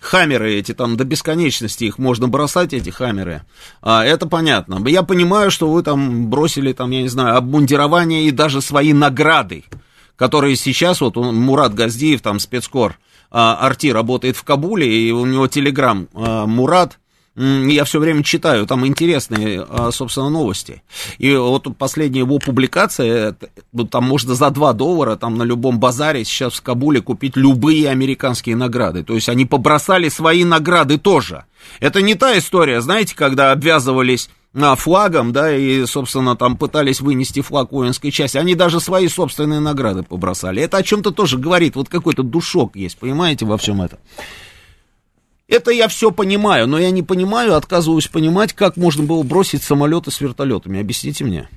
хаммеры 0.00 0.54
эти 0.54 0.72
там 0.72 0.96
до 0.96 1.04
бесконечности 1.04 1.84
их 1.84 1.98
можно 1.98 2.26
бросать, 2.26 2.72
эти 2.72 2.90
хаммеры. 2.90 3.42
А, 3.82 4.04
это 4.04 4.26
понятно. 4.26 4.82
Я 4.88 5.02
понимаю, 5.02 5.50
что 5.50 5.70
вы 5.70 5.82
там 5.82 6.28
бросили, 6.28 6.72
там, 6.72 6.90
я 6.90 7.02
не 7.02 7.08
знаю, 7.08 7.36
обмундирование 7.36 8.24
и 8.24 8.30
даже 8.30 8.62
свои 8.62 8.92
награды, 8.92 9.64
которые 10.16 10.56
сейчас, 10.56 11.00
вот 11.00 11.16
он, 11.16 11.36
Мурат 11.36 11.74
Газдиев, 11.74 12.22
там, 12.22 12.40
спецкор, 12.40 12.98
а, 13.30 13.58
Арти 13.60 13.92
работает 13.92 14.36
в 14.36 14.42
Кабуле, 14.42 14.90
и 14.90 15.12
у 15.12 15.26
него 15.26 15.46
телеграм 15.46 16.08
а, 16.14 16.46
Мурат, 16.46 16.98
я 17.36 17.84
все 17.84 18.00
время 18.00 18.22
читаю, 18.24 18.66
там 18.66 18.86
интересные, 18.86 19.64
а, 19.68 19.90
собственно, 19.92 20.28
новости. 20.30 20.82
И 21.18 21.34
вот 21.34 21.66
последняя 21.78 22.20
его 22.20 22.38
публикация, 22.38 23.36
там 23.90 24.04
можно 24.04 24.34
за 24.34 24.50
2 24.50 24.72
доллара 24.72 25.16
там 25.16 25.36
на 25.36 25.44
любом 25.44 25.78
базаре 25.78 26.24
сейчас 26.24 26.54
в 26.54 26.62
Кабуле 26.62 27.00
купить 27.00 27.36
любые 27.36 27.88
американские 27.88 28.56
награды. 28.56 29.04
То 29.04 29.14
есть 29.14 29.28
они 29.28 29.46
побросали 29.46 30.08
свои 30.08 30.44
награды 30.44 30.98
тоже. 30.98 31.44
Это 31.78 32.02
не 32.02 32.14
та 32.14 32.36
история, 32.36 32.80
знаете, 32.80 33.14
когда 33.14 33.52
обвязывались 33.52 34.28
а, 34.52 34.74
флагом, 34.74 35.32
да, 35.32 35.54
и, 35.54 35.86
собственно, 35.86 36.34
там 36.34 36.56
пытались 36.56 37.00
вынести 37.00 37.40
флаг 37.40 37.70
воинской 37.70 38.10
части, 38.10 38.38
они 38.38 38.56
даже 38.56 38.80
свои 38.80 39.06
собственные 39.06 39.60
награды 39.60 40.02
побросали. 40.02 40.62
Это 40.62 40.78
о 40.78 40.82
чем-то 40.82 41.12
тоже 41.12 41.38
говорит, 41.38 41.76
вот 41.76 41.88
какой-то 41.88 42.24
душок 42.24 42.74
есть, 42.74 42.98
понимаете, 42.98 43.46
во 43.46 43.56
всем 43.56 43.80
этом. 43.80 44.00
Это 45.50 45.72
я 45.72 45.88
все 45.88 46.12
понимаю, 46.12 46.68
но 46.68 46.78
я 46.78 46.92
не 46.92 47.02
понимаю, 47.02 47.56
отказываюсь 47.56 48.06
понимать, 48.06 48.52
как 48.52 48.76
можно 48.76 49.02
было 49.02 49.24
бросить 49.24 49.64
самолеты 49.64 50.12
с 50.12 50.20
вертолетами. 50.20 50.78
Объясните 50.78 51.24
мне. 51.24 51.48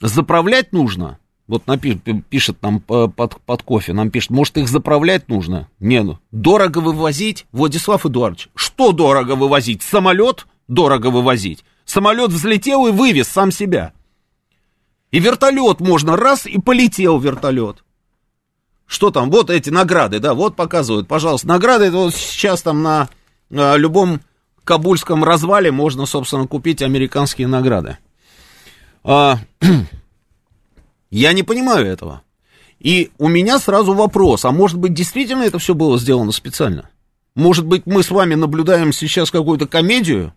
Заправлять 0.00 0.72
нужно. 0.72 1.18
Вот 1.48 1.66
напишет, 1.66 2.02
пишет 2.28 2.62
нам 2.62 2.78
под, 2.78 3.16
под 3.16 3.62
кофе, 3.64 3.92
нам 3.92 4.12
пишет, 4.12 4.30
может, 4.30 4.56
их 4.58 4.68
заправлять 4.68 5.28
нужно? 5.28 5.68
Не, 5.80 6.04
ну, 6.04 6.20
дорого 6.30 6.78
вывозить? 6.78 7.46
Владислав 7.50 8.06
Эдуардович, 8.06 8.48
что 8.54 8.92
дорого 8.92 9.34
вывозить? 9.34 9.82
Самолет 9.82 10.46
дорого 10.68 11.08
вывозить? 11.08 11.64
Самолет 11.84 12.30
взлетел 12.30 12.86
и 12.86 12.92
вывез 12.92 13.26
сам 13.26 13.50
себя. 13.50 13.92
И 15.10 15.18
вертолет 15.18 15.80
можно 15.80 16.16
раз 16.16 16.46
и 16.46 16.60
полетел 16.60 17.18
вертолет. 17.18 17.82
Что 18.90 19.12
там? 19.12 19.30
Вот 19.30 19.50
эти 19.50 19.70
награды, 19.70 20.18
да, 20.18 20.34
вот 20.34 20.56
показывают, 20.56 21.06
пожалуйста. 21.06 21.46
Награды, 21.46 21.92
вот 21.92 22.12
сейчас 22.12 22.60
там 22.60 22.82
на 22.82 23.08
а, 23.52 23.76
любом 23.76 24.20
кабульском 24.64 25.22
развале 25.22 25.70
можно, 25.70 26.06
собственно, 26.06 26.48
купить 26.48 26.82
американские 26.82 27.46
награды. 27.46 27.98
А, 29.04 29.38
я 31.10 31.32
не 31.32 31.44
понимаю 31.44 31.86
этого. 31.86 32.22
И 32.80 33.12
у 33.18 33.28
меня 33.28 33.60
сразу 33.60 33.94
вопрос, 33.94 34.44
а 34.44 34.50
может 34.50 34.76
быть, 34.76 34.92
действительно 34.92 35.44
это 35.44 35.60
все 35.60 35.76
было 35.76 35.96
сделано 35.96 36.32
специально? 36.32 36.90
Может 37.36 37.66
быть, 37.66 37.86
мы 37.86 38.02
с 38.02 38.10
вами 38.10 38.34
наблюдаем 38.34 38.92
сейчас 38.92 39.30
какую-то 39.30 39.68
комедию, 39.68 40.34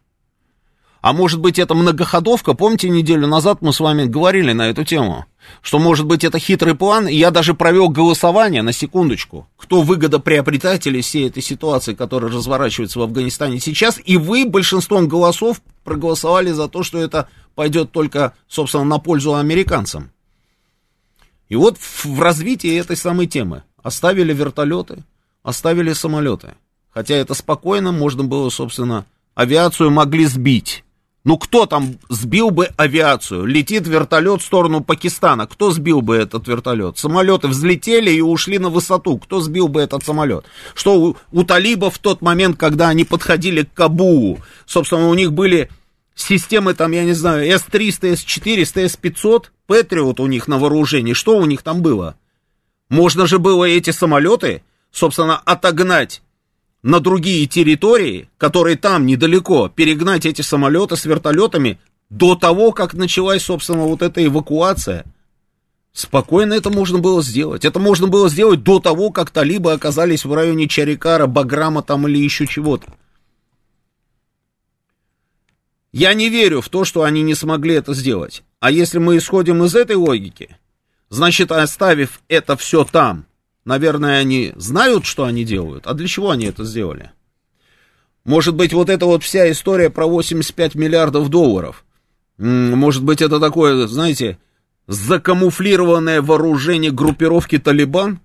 а 1.04 1.12
может 1.12 1.42
быть, 1.42 1.60
это 1.60 1.74
многоходовка? 1.74 2.54
Помните, 2.54 2.88
неделю 2.88 3.28
назад 3.28 3.58
мы 3.60 3.74
с 3.74 3.82
вами 3.82 4.06
говорили 4.06 4.54
на 4.54 4.70
эту 4.70 4.86
тему, 4.86 5.26
что, 5.62 5.78
может 5.78 6.06
быть, 6.06 6.24
это 6.24 6.40
хитрый 6.40 6.76
план, 6.76 7.08
я 7.08 7.30
даже 7.30 7.54
провел 7.54 7.90
голосование, 7.90 8.62
на 8.62 8.72
секундочку, 8.72 9.46
кто 9.58 9.82
выгодоприобретатели 9.82 11.02
всей 11.02 11.28
этой 11.28 11.44
ситуации, 11.44 11.94
которая 11.94 12.32
разворачивается 12.32 13.00
в 13.00 13.02
Афганистане 13.02 13.60
сейчас, 13.60 14.00
и 14.06 14.16
вы 14.16 14.46
большинством 14.46 15.10
голосов 15.10 15.62
проголосовали 15.84 16.52
за 16.52 16.70
то, 16.70 16.84
что 16.84 17.00
это 17.00 17.28
пойдет 17.54 17.92
только, 17.92 18.32
собственно, 18.48 18.86
на 18.86 18.98
пользу 18.98 19.36
американцам. 19.36 20.10
И 21.50 21.58
вот 21.58 21.78
в 21.80 22.22
развитии 22.22 22.80
этой 22.80 22.96
самой 22.96 23.28
темы 23.28 23.64
оставили 23.82 24.32
вертолеты, 24.32 25.04
оставили 25.44 25.92
самолеты. 25.92 26.54
Хотя 26.92 27.16
это 27.16 27.34
спокойно 27.34 27.92
можно 27.92 28.24
было, 28.24 28.50
собственно, 28.50 29.06
авиацию 29.36 29.92
могли 29.92 30.28
сбить. 30.28 30.83
Ну, 31.26 31.38
кто 31.38 31.66
там 31.66 32.00
сбил 32.10 32.50
бы 32.50 32.70
авиацию? 32.76 33.46
Летит 33.46 33.88
вертолет 33.88 34.42
в 34.42 34.46
сторону 34.46 34.84
Пакистана. 34.84 35.48
Кто 35.48 35.72
сбил 35.72 36.02
бы 36.02 36.18
этот 36.18 36.50
вертолет? 36.50 36.98
Самолеты 36.98 37.48
взлетели 37.48 38.12
и 38.12 38.20
ушли 38.20 38.60
на 38.60 38.70
высоту. 38.70 39.18
Кто 39.18 39.40
сбил 39.40 39.70
бы 39.70 39.82
этот 39.82 40.04
самолет? 40.04 40.46
Что 40.76 41.00
у, 41.00 41.18
у 41.32 41.44
талибов 41.44 41.96
в 41.96 42.00
тот 42.00 42.22
момент, 42.22 42.58
когда 42.58 42.90
они 42.90 43.06
подходили 43.06 43.64
к 43.64 43.74
Кабулу, 43.74 44.40
собственно, 44.66 45.08
у 45.08 45.14
них 45.14 45.32
были 45.32 45.70
системы, 46.14 46.74
там, 46.74 46.92
я 46.92 47.06
не 47.06 47.14
знаю, 47.14 47.50
С-300, 47.50 48.18
С-400, 48.18 48.90
С-500, 48.90 49.46
Патриот 49.66 50.20
у 50.20 50.28
них 50.28 50.50
на 50.50 50.60
вооружении. 50.60 51.14
Что 51.14 51.38
у 51.38 51.46
них 51.46 51.62
там 51.62 51.82
было? 51.82 52.18
Можно 52.90 53.28
же 53.28 53.40
было 53.40 53.64
эти 53.64 53.92
самолеты, 53.92 54.62
собственно, 54.92 55.38
отогнать 55.38 56.22
на 56.84 57.00
другие 57.00 57.48
территории, 57.48 58.30
которые 58.38 58.76
там 58.78 59.06
недалеко, 59.06 59.70
перегнать 59.70 60.26
эти 60.26 60.42
самолеты 60.42 60.98
с 60.98 61.06
вертолетами 61.06 61.80
до 62.10 62.36
того, 62.36 62.74
как 62.74 62.94
началась, 62.94 63.44
собственно, 63.44 63.84
вот 63.84 64.02
эта 64.02 64.24
эвакуация. 64.24 65.06
Спокойно 65.94 66.54
это 66.54 66.70
можно 66.70 67.00
было 67.00 67.24
сделать. 67.24 67.66
Это 67.66 67.80
можно 67.80 68.08
было 68.08 68.30
сделать 68.30 68.64
до 68.64 68.80
того, 68.80 69.12
как 69.12 69.30
талибы 69.30 69.72
оказались 69.72 70.26
в 70.26 70.34
районе 70.34 70.68
Чарикара, 70.68 71.26
Баграма 71.26 71.82
там 71.84 72.08
или 72.08 72.18
еще 72.18 72.46
чего-то. 72.46 72.94
Я 75.94 76.14
не 76.16 76.30
верю 76.30 76.62
в 76.62 76.70
то, 76.70 76.84
что 76.86 77.04
они 77.04 77.22
не 77.22 77.36
смогли 77.36 77.76
это 77.76 77.94
сделать. 77.94 78.44
А 78.60 78.72
если 78.72 78.98
мы 78.98 79.18
исходим 79.18 79.64
из 79.64 79.76
этой 79.76 79.96
логики, 79.96 80.58
значит, 81.10 81.52
оставив 81.52 82.22
это 82.28 82.58
все 82.58 82.84
там, 82.84 83.28
Наверное, 83.66 84.20
они 84.20 84.54
знают, 84.56 85.06
что 85.06 85.24
они 85.24 85.44
делают. 85.44 85.88
А 85.88 85.94
для 85.94 86.08
чего 86.08 86.32
они 86.32 86.46
это 86.46 86.66
сделали? 86.66 87.12
Может 88.26 88.56
быть, 88.56 88.74
вот 88.74 88.90
эта 88.90 89.06
вот 89.06 89.24
вся 89.24 89.50
история 89.52 89.90
про 89.90 90.06
85 90.06 90.76
миллиардов 90.76 91.30
долларов. 91.30 91.86
Может 92.38 93.04
быть, 93.04 93.22
это 93.22 93.40
такое, 93.40 93.88
знаете, 93.88 94.38
закамуфлированное 94.88 96.22
вооружение 96.22 96.92
группировки 96.92 97.58
Талибан? 97.58 98.20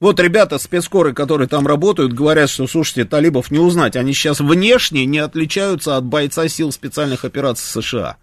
Вот 0.00 0.20
ребята, 0.20 0.58
спецкоры, 0.58 1.14
которые 1.14 1.48
там 1.48 1.66
работают, 1.66 2.12
говорят, 2.12 2.50
что, 2.50 2.66
слушайте, 2.66 3.04
талибов 3.04 3.50
не 3.50 3.58
узнать. 3.58 3.96
Они 3.96 4.12
сейчас 4.12 4.40
внешне 4.40 5.06
не 5.06 5.18
отличаются 5.18 5.96
от 5.96 6.04
бойца 6.04 6.46
сил 6.48 6.72
специальных 6.72 7.24
операций 7.24 7.66
США. 7.82 8.18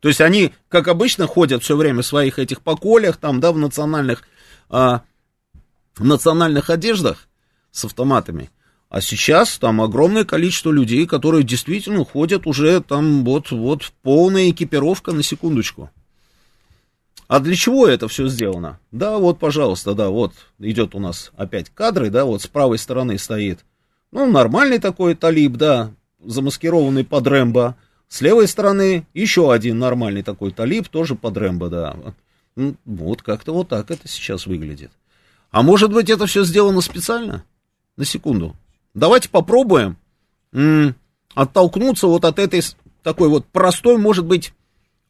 То 0.00 0.08
есть 0.08 0.20
они, 0.20 0.52
как 0.68 0.88
обычно, 0.88 1.26
ходят 1.26 1.62
все 1.62 1.76
время 1.76 2.02
в 2.02 2.06
своих 2.06 2.38
этих 2.38 2.62
поколях, 2.62 3.16
там, 3.18 3.40
да, 3.40 3.52
в 3.52 3.58
национальных 3.58 4.22
а, 4.70 5.02
в 5.98 6.04
национальных 6.04 6.70
одеждах 6.70 7.28
с 7.70 7.84
автоматами. 7.84 8.50
А 8.88 9.00
сейчас 9.00 9.58
там 9.58 9.82
огромное 9.82 10.24
количество 10.24 10.70
людей, 10.70 11.06
которые 11.06 11.42
действительно 11.44 12.04
ходят 12.04 12.46
уже 12.46 12.80
там 12.80 13.24
вот, 13.24 13.50
вот 13.50 13.92
полная 14.02 14.50
экипировка 14.50 15.12
на 15.12 15.22
секундочку. 15.22 15.90
А 17.26 17.40
для 17.40 17.54
чего 17.54 17.86
это 17.86 18.08
все 18.08 18.28
сделано? 18.28 18.80
Да, 18.90 19.18
вот, 19.18 19.38
пожалуйста, 19.38 19.94
да, 19.94 20.08
вот 20.08 20.32
идет 20.58 20.94
у 20.94 20.98
нас 21.00 21.30
опять 21.36 21.68
кадры, 21.68 22.08
да, 22.08 22.24
вот 22.24 22.40
с 22.40 22.46
правой 22.46 22.78
стороны 22.78 23.18
стоит. 23.18 23.66
Ну, 24.10 24.24
нормальный 24.24 24.78
такой 24.78 25.14
талиб, 25.14 25.56
да, 25.56 25.92
замаскированный 26.24 27.04
под 27.04 27.26
Рэмбо. 27.26 27.76
С 28.08 28.22
левой 28.22 28.48
стороны 28.48 29.06
еще 29.12 29.52
один 29.52 29.78
нормальный 29.78 30.22
такой 30.22 30.50
талиб, 30.52 30.88
тоже 30.88 31.14
под 31.14 31.36
Рэмбо, 31.36 31.68
да. 31.68 31.96
Вот 32.86 33.20
как-то 33.20 33.52
вот 33.52 33.68
так 33.68 33.90
это 33.90 34.08
сейчас 34.08 34.46
выглядит. 34.46 34.90
А 35.50 35.62
может 35.62 35.92
быть, 35.92 36.10
это 36.10 36.26
все 36.26 36.44
сделано 36.44 36.80
специально? 36.80 37.44
На 37.96 38.04
секунду. 38.04 38.54
Давайте 38.94 39.28
попробуем 39.28 39.96
м- 40.52 40.94
оттолкнуться 41.34 42.06
вот 42.06 42.24
от 42.24 42.38
этой 42.38 42.62
такой 43.02 43.28
вот 43.28 43.46
простой, 43.46 43.96
может 43.96 44.24
быть, 44.24 44.52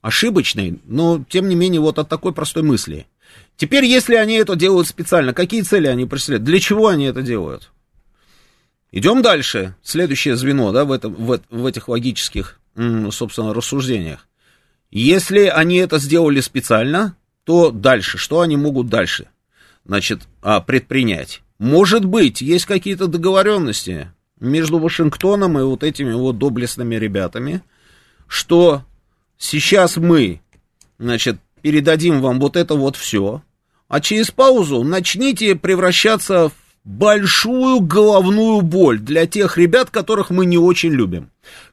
ошибочной, 0.00 0.80
но 0.84 1.24
тем 1.28 1.48
не 1.48 1.54
менее 1.54 1.80
вот 1.80 1.98
от 1.98 2.08
такой 2.08 2.32
простой 2.32 2.62
мысли. 2.62 3.06
Теперь, 3.56 3.84
если 3.84 4.14
они 4.14 4.34
это 4.34 4.54
делают 4.54 4.86
специально, 4.86 5.34
какие 5.34 5.62
цели 5.62 5.86
они 5.88 6.06
преследуют? 6.06 6.44
Для 6.44 6.60
чего 6.60 6.88
они 6.88 7.06
это 7.06 7.22
делают? 7.22 7.70
Идем 8.92 9.20
дальше. 9.20 9.74
Следующее 9.82 10.36
звено, 10.36 10.72
да, 10.72 10.84
в, 10.84 10.92
этом, 10.92 11.14
в, 11.14 11.40
в 11.50 11.66
этих 11.66 11.88
логических, 11.88 12.60
собственно, 13.10 13.52
рассуждениях. 13.52 14.26
Если 14.90 15.46
они 15.46 15.76
это 15.76 15.98
сделали 15.98 16.40
специально, 16.40 17.16
то 17.44 17.70
дальше, 17.70 18.16
что 18.16 18.40
они 18.40 18.56
могут 18.56 18.88
дальше? 18.88 19.28
Значит, 19.88 20.28
а, 20.42 20.60
предпринять. 20.60 21.42
Может 21.58 22.04
быть, 22.04 22.40
есть 22.40 22.66
какие-то 22.66 23.08
договоренности 23.08 24.12
между 24.38 24.78
Вашингтоном 24.78 25.58
и 25.58 25.62
вот 25.62 25.82
этими 25.82 26.12
вот 26.12 26.38
доблестными 26.38 26.94
ребятами, 26.94 27.62
что 28.28 28.84
сейчас 29.38 29.96
мы, 29.96 30.40
значит, 30.98 31.38
передадим 31.62 32.20
вам 32.20 32.38
вот 32.38 32.56
это 32.56 32.74
вот 32.74 32.94
все, 32.94 33.42
а 33.88 34.00
через 34.00 34.30
паузу 34.30 34.84
начните 34.84 35.56
превращаться 35.56 36.50
в 36.50 36.67
большую 36.88 37.80
головную 37.80 38.62
боль 38.62 38.98
для 38.98 39.26
тех 39.26 39.58
ребят, 39.58 39.90
которых 39.90 40.30
мы 40.30 40.46
не 40.46 40.56
очень 40.56 40.90
любим. 40.90 41.30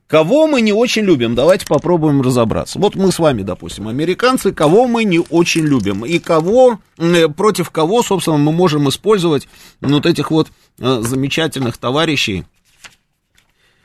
Кого 0.08 0.46
мы 0.46 0.60
не 0.60 0.74
очень 0.74 1.04
любим? 1.04 1.36
Давайте 1.36 1.66
попробуем 1.66 2.22
разобраться. 2.22 2.80
Вот 2.80 2.96
мы 2.96 3.14
с 3.14 3.18
вами, 3.18 3.42
допустим, 3.42 3.88
американцы, 3.88 4.52
кого 4.52 4.88
мы 4.88 5.06
не 5.06 5.20
очень 5.20 5.64
любим 5.64 6.06
и 6.06 6.20
кого, 6.20 6.80
э, 6.98 7.30
против 7.30 7.70
кого, 7.70 8.04
собственно, 8.04 8.38
мы 8.38 8.52
можем 8.52 8.90
использовать 8.90 9.48
вот 9.80 10.06
этих 10.06 10.32
вот 10.32 10.50
э, 10.80 11.02
замечательных 11.02 11.78
товарищей 11.78 12.44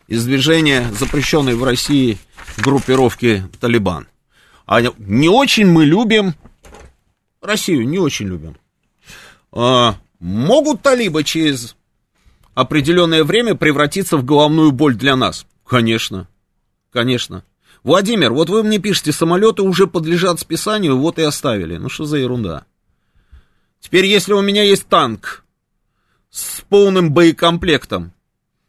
из 0.09 0.25
движения, 0.25 0.91
запрещенной 0.99 1.55
в 1.55 1.63
России 1.63 2.19
группировки 2.59 3.45
Талибан. 3.61 4.09
А 4.67 4.83
не 4.99 5.29
очень 5.29 5.67
мы 5.67 5.85
любим 5.85 6.35
Россию, 7.41 7.89
не 7.89 8.01
очень 8.01 8.27
любим. 8.27 8.57
Могут 10.21 10.83
талибы 10.83 11.25
через 11.25 11.77
определенное 12.55 13.25
время 13.25 13.55
превратиться 13.55 14.19
в 14.19 14.25
головную 14.25 14.71
боль 14.71 14.95
для 14.95 15.17
нас? 15.17 15.47
Конечно, 15.67 16.29
конечно. 16.93 17.43
Владимир, 17.83 18.33
вот 18.33 18.51
вы 18.51 18.63
мне 18.63 18.79
пишете, 18.79 19.13
самолеты 19.13 19.63
уже 19.63 19.87
подлежат 19.87 20.39
списанию, 20.39 20.99
вот 20.99 21.19
и 21.19 21.23
оставили. 21.23 21.79
Ну 21.79 21.89
что 21.89 22.05
за 22.05 22.19
ерунда? 22.19 22.67
Теперь, 23.81 24.05
если 24.05 24.35
у 24.35 24.43
меня 24.43 24.63
есть 24.63 24.87
танк 24.89 25.43
с 26.29 26.61
полным 26.69 27.13
боекомплектом, 27.13 28.13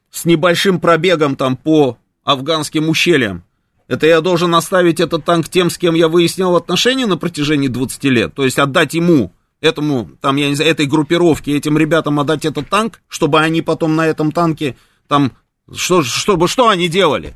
с 0.10 0.24
небольшим 0.24 0.80
пробегом 0.80 1.36
там 1.36 1.58
по 1.58 1.98
афганским 2.24 2.88
ущельям, 2.88 3.44
это 3.90 4.08
я 4.08 4.22
должен 4.22 4.56
оставить 4.56 5.02
этот 5.02 5.26
танк 5.26 5.50
тем, 5.50 5.70
с 5.70 5.78
кем 5.78 5.96
я 5.96 6.08
выяснял 6.08 6.56
отношения 6.56 7.08
на 7.08 7.18
протяжении 7.18 7.68
20 7.68 8.04
лет, 8.06 8.34
то 8.34 8.46
есть 8.46 8.58
отдать 8.58 8.94
ему, 8.94 9.34
этому, 9.62 10.10
там, 10.20 10.36
я 10.36 10.50
не 10.50 10.56
знаю, 10.56 10.72
этой 10.72 10.88
группировке, 10.88 11.56
этим 11.56 11.78
ребятам 11.78 12.20
отдать 12.20 12.46
этот 12.46 12.68
танк, 12.70 13.02
чтобы 13.08 13.40
они 13.40 13.62
потом 13.62 13.96
на 13.96 14.08
этом 14.08 14.32
танке 14.32 14.76
там 15.08 15.34
что, 15.74 16.04
чтобы 16.04 16.48
что 16.48 16.68
они 16.68 16.90
делали? 16.90 17.34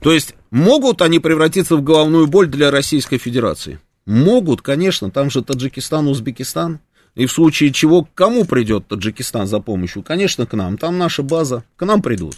То 0.00 0.12
есть 0.12 0.34
могут 0.50 1.02
они 1.02 1.18
превратиться 1.18 1.76
в 1.76 1.82
головную 1.82 2.26
боль 2.26 2.46
для 2.46 2.70
Российской 2.70 3.18
Федерации? 3.18 3.80
Могут, 4.06 4.62
конечно, 4.62 5.10
там 5.10 5.30
же 5.30 5.42
Таджикистан, 5.42 6.08
Узбекистан. 6.08 6.80
И 7.14 7.26
в 7.26 7.32
случае 7.32 7.72
чего 7.72 8.04
к 8.04 8.12
кому 8.14 8.44
придет 8.44 8.88
Таджикистан 8.88 9.46
за 9.46 9.60
помощью? 9.60 10.02
Конечно, 10.02 10.46
к 10.46 10.54
нам. 10.54 10.76
Там 10.78 10.98
наша 10.98 11.22
база. 11.22 11.64
К 11.76 11.86
нам 11.86 12.02
придут. 12.02 12.36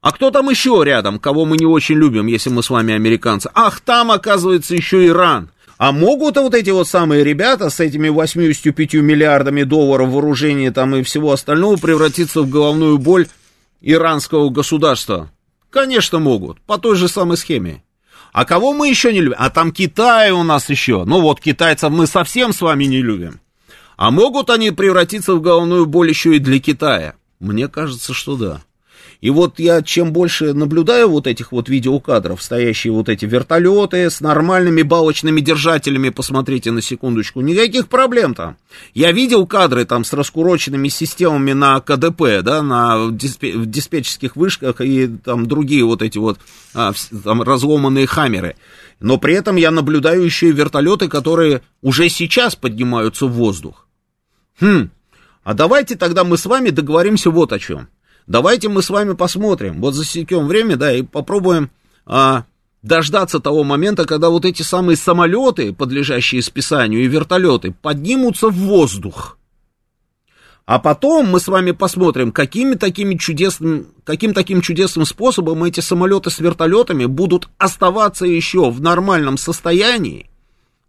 А 0.00 0.12
кто 0.12 0.30
там 0.30 0.50
еще 0.50 0.82
рядом, 0.84 1.18
кого 1.18 1.46
мы 1.46 1.56
не 1.56 1.66
очень 1.66 1.96
любим, 1.96 2.26
если 2.26 2.50
мы 2.50 2.62
с 2.62 2.70
вами 2.70 2.94
американцы? 2.94 3.50
Ах, 3.54 3.80
там, 3.80 4.10
оказывается, 4.10 4.74
еще 4.74 5.06
Иран. 5.06 5.50
А 5.78 5.92
могут 5.92 6.36
вот 6.36 6.54
эти 6.54 6.70
вот 6.70 6.88
самые 6.88 7.22
ребята 7.22 7.68
с 7.68 7.80
этими 7.80 8.08
85 8.08 8.94
миллиардами 8.94 9.62
долларов 9.62 10.08
вооружения 10.08 10.70
там 10.70 10.96
и 10.96 11.02
всего 11.02 11.32
остального 11.32 11.76
превратиться 11.76 12.42
в 12.42 12.48
головную 12.48 12.96
боль 12.98 13.28
иранского 13.82 14.48
государства? 14.48 15.30
Конечно, 15.68 16.18
могут. 16.18 16.60
По 16.62 16.78
той 16.78 16.96
же 16.96 17.08
самой 17.08 17.36
схеме. 17.36 17.82
А 18.32 18.46
кого 18.46 18.72
мы 18.72 18.88
еще 18.88 19.12
не 19.12 19.20
любим? 19.20 19.36
А 19.38 19.50
там 19.50 19.70
Китай 19.70 20.30
у 20.30 20.42
нас 20.42 20.70
еще. 20.70 21.04
Ну 21.04 21.20
вот, 21.20 21.40
китайцев 21.40 21.90
мы 21.90 22.06
совсем 22.06 22.54
с 22.54 22.62
вами 22.62 22.84
не 22.84 23.02
любим. 23.02 23.40
А 23.96 24.10
могут 24.10 24.50
они 24.50 24.70
превратиться 24.70 25.34
в 25.34 25.42
головную 25.42 25.86
боль 25.86 26.08
еще 26.08 26.36
и 26.36 26.38
для 26.38 26.58
Китая? 26.58 27.14
Мне 27.38 27.68
кажется, 27.68 28.14
что 28.14 28.36
да. 28.36 28.62
И 29.26 29.30
вот 29.30 29.58
я 29.58 29.82
чем 29.82 30.12
больше 30.12 30.52
наблюдаю 30.52 31.08
вот 31.08 31.26
этих 31.26 31.50
вот 31.50 31.68
видеокадров, 31.68 32.40
стоящие 32.40 32.92
вот 32.92 33.08
эти 33.08 33.24
вертолеты 33.24 34.08
с 34.08 34.20
нормальными 34.20 34.82
балочными 34.82 35.40
держателями, 35.40 36.10
посмотрите 36.10 36.70
на 36.70 36.80
секундочку, 36.80 37.40
никаких 37.40 37.88
проблем 37.88 38.36
там. 38.36 38.56
Я 38.94 39.10
видел 39.10 39.44
кадры 39.48 39.84
там 39.84 40.04
с 40.04 40.12
раскуроченными 40.12 40.86
системами 40.86 41.54
на 41.54 41.80
КДП, 41.80 42.40
да, 42.40 42.62
на 42.62 43.08
диспе- 43.10 43.66
диспетчерских 43.66 44.36
вышках 44.36 44.80
и 44.80 45.08
там 45.08 45.46
другие 45.46 45.84
вот 45.84 46.02
эти 46.02 46.18
вот 46.18 46.38
а, 46.72 46.92
там 47.24 47.42
разломанные 47.42 48.06
хаммеры. 48.06 48.54
Но 49.00 49.18
при 49.18 49.34
этом 49.34 49.56
я 49.56 49.72
наблюдаю 49.72 50.22
еще 50.22 50.50
и 50.50 50.52
вертолеты, 50.52 51.08
которые 51.08 51.62
уже 51.82 52.08
сейчас 52.10 52.54
поднимаются 52.54 53.26
в 53.26 53.32
воздух. 53.32 53.88
Хм, 54.60 54.90
А 55.42 55.54
давайте 55.54 55.96
тогда 55.96 56.22
мы 56.22 56.38
с 56.38 56.46
вами 56.46 56.70
договоримся 56.70 57.30
вот 57.32 57.52
о 57.52 57.58
чем. 57.58 57.88
Давайте 58.26 58.68
мы 58.68 58.82
с 58.82 58.90
вами 58.90 59.12
посмотрим, 59.14 59.80
вот 59.80 59.94
засекем 59.94 60.48
время, 60.48 60.76
да, 60.76 60.92
и 60.92 61.02
попробуем 61.02 61.70
а, 62.06 62.44
дождаться 62.82 63.38
того 63.38 63.62
момента, 63.62 64.04
когда 64.04 64.30
вот 64.30 64.44
эти 64.44 64.62
самые 64.62 64.96
самолеты, 64.96 65.72
подлежащие 65.72 66.42
списанию, 66.42 67.04
и 67.04 67.06
вертолеты 67.06 67.72
поднимутся 67.80 68.48
в 68.48 68.54
воздух. 68.54 69.38
А 70.64 70.80
потом 70.80 71.28
мы 71.28 71.38
с 71.38 71.46
вами 71.46 71.70
посмотрим, 71.70 72.32
какими 72.32 72.74
такими 72.74 73.14
чудесным, 73.14 73.86
каким 74.02 74.34
таким 74.34 74.60
чудесным 74.60 75.06
способом 75.06 75.62
эти 75.62 75.78
самолеты 75.78 76.30
с 76.30 76.40
вертолетами 76.40 77.04
будут 77.04 77.48
оставаться 77.58 78.26
еще 78.26 78.68
в 78.70 78.80
нормальном 78.80 79.38
состоянии 79.38 80.28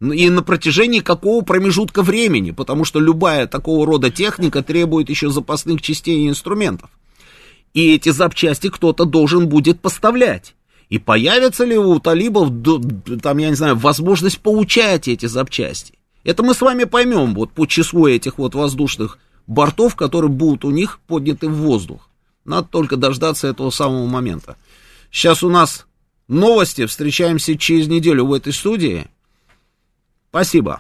и 0.02 0.30
на 0.32 0.42
протяжении 0.42 1.00
какого 1.00 1.44
промежутка 1.44 2.02
времени, 2.02 2.50
потому 2.50 2.86
что 2.86 3.00
любая 3.00 3.46
такого 3.46 3.86
рода 3.86 4.10
техника 4.10 4.64
требует 4.64 5.12
еще 5.12 5.30
запасных 5.30 5.84
частей 5.84 6.26
и 6.26 6.28
инструментов. 6.28 6.90
И 7.74 7.94
эти 7.94 8.10
запчасти 8.10 8.70
кто-то 8.70 9.06
должен 9.06 9.48
будет 9.48 9.80
поставлять. 9.80 10.56
И 10.90 11.00
появится 11.00 11.66
ли 11.66 11.78
у 11.78 12.00
талибов, 12.00 12.50
там, 13.22 13.38
я 13.38 13.50
не 13.50 13.56
знаю, 13.56 13.76
возможность 13.76 14.40
получать 14.40 15.08
эти 15.08 15.26
запчасти? 15.26 15.94
Это 16.24 16.44
мы 16.44 16.54
с 16.54 16.62
вами 16.62 16.86
поймем 16.86 17.34
вот 17.34 17.52
по 17.52 17.66
числу 17.66 18.08
этих 18.08 18.38
вот 18.38 18.56
воздушных 18.56 19.20
бортов, 19.48 19.96
которые 19.96 20.30
будут 20.30 20.66
у 20.66 20.72
них 20.72 21.00
подняты 21.08 21.48
в 21.48 21.56
воздух. 21.56 22.10
Надо 22.46 22.68
только 22.70 22.96
дождаться 22.96 23.48
этого 23.48 23.70
самого 23.70 24.08
момента. 24.08 24.58
Сейчас 25.12 25.44
у 25.44 25.50
нас 25.50 25.86
новости. 26.28 26.86
Встречаемся 26.86 27.58
через 27.58 27.88
неделю 27.88 28.26
в 28.26 28.34
этой 28.34 28.54
студии. 28.54 29.08
Спасибо. 30.30 30.76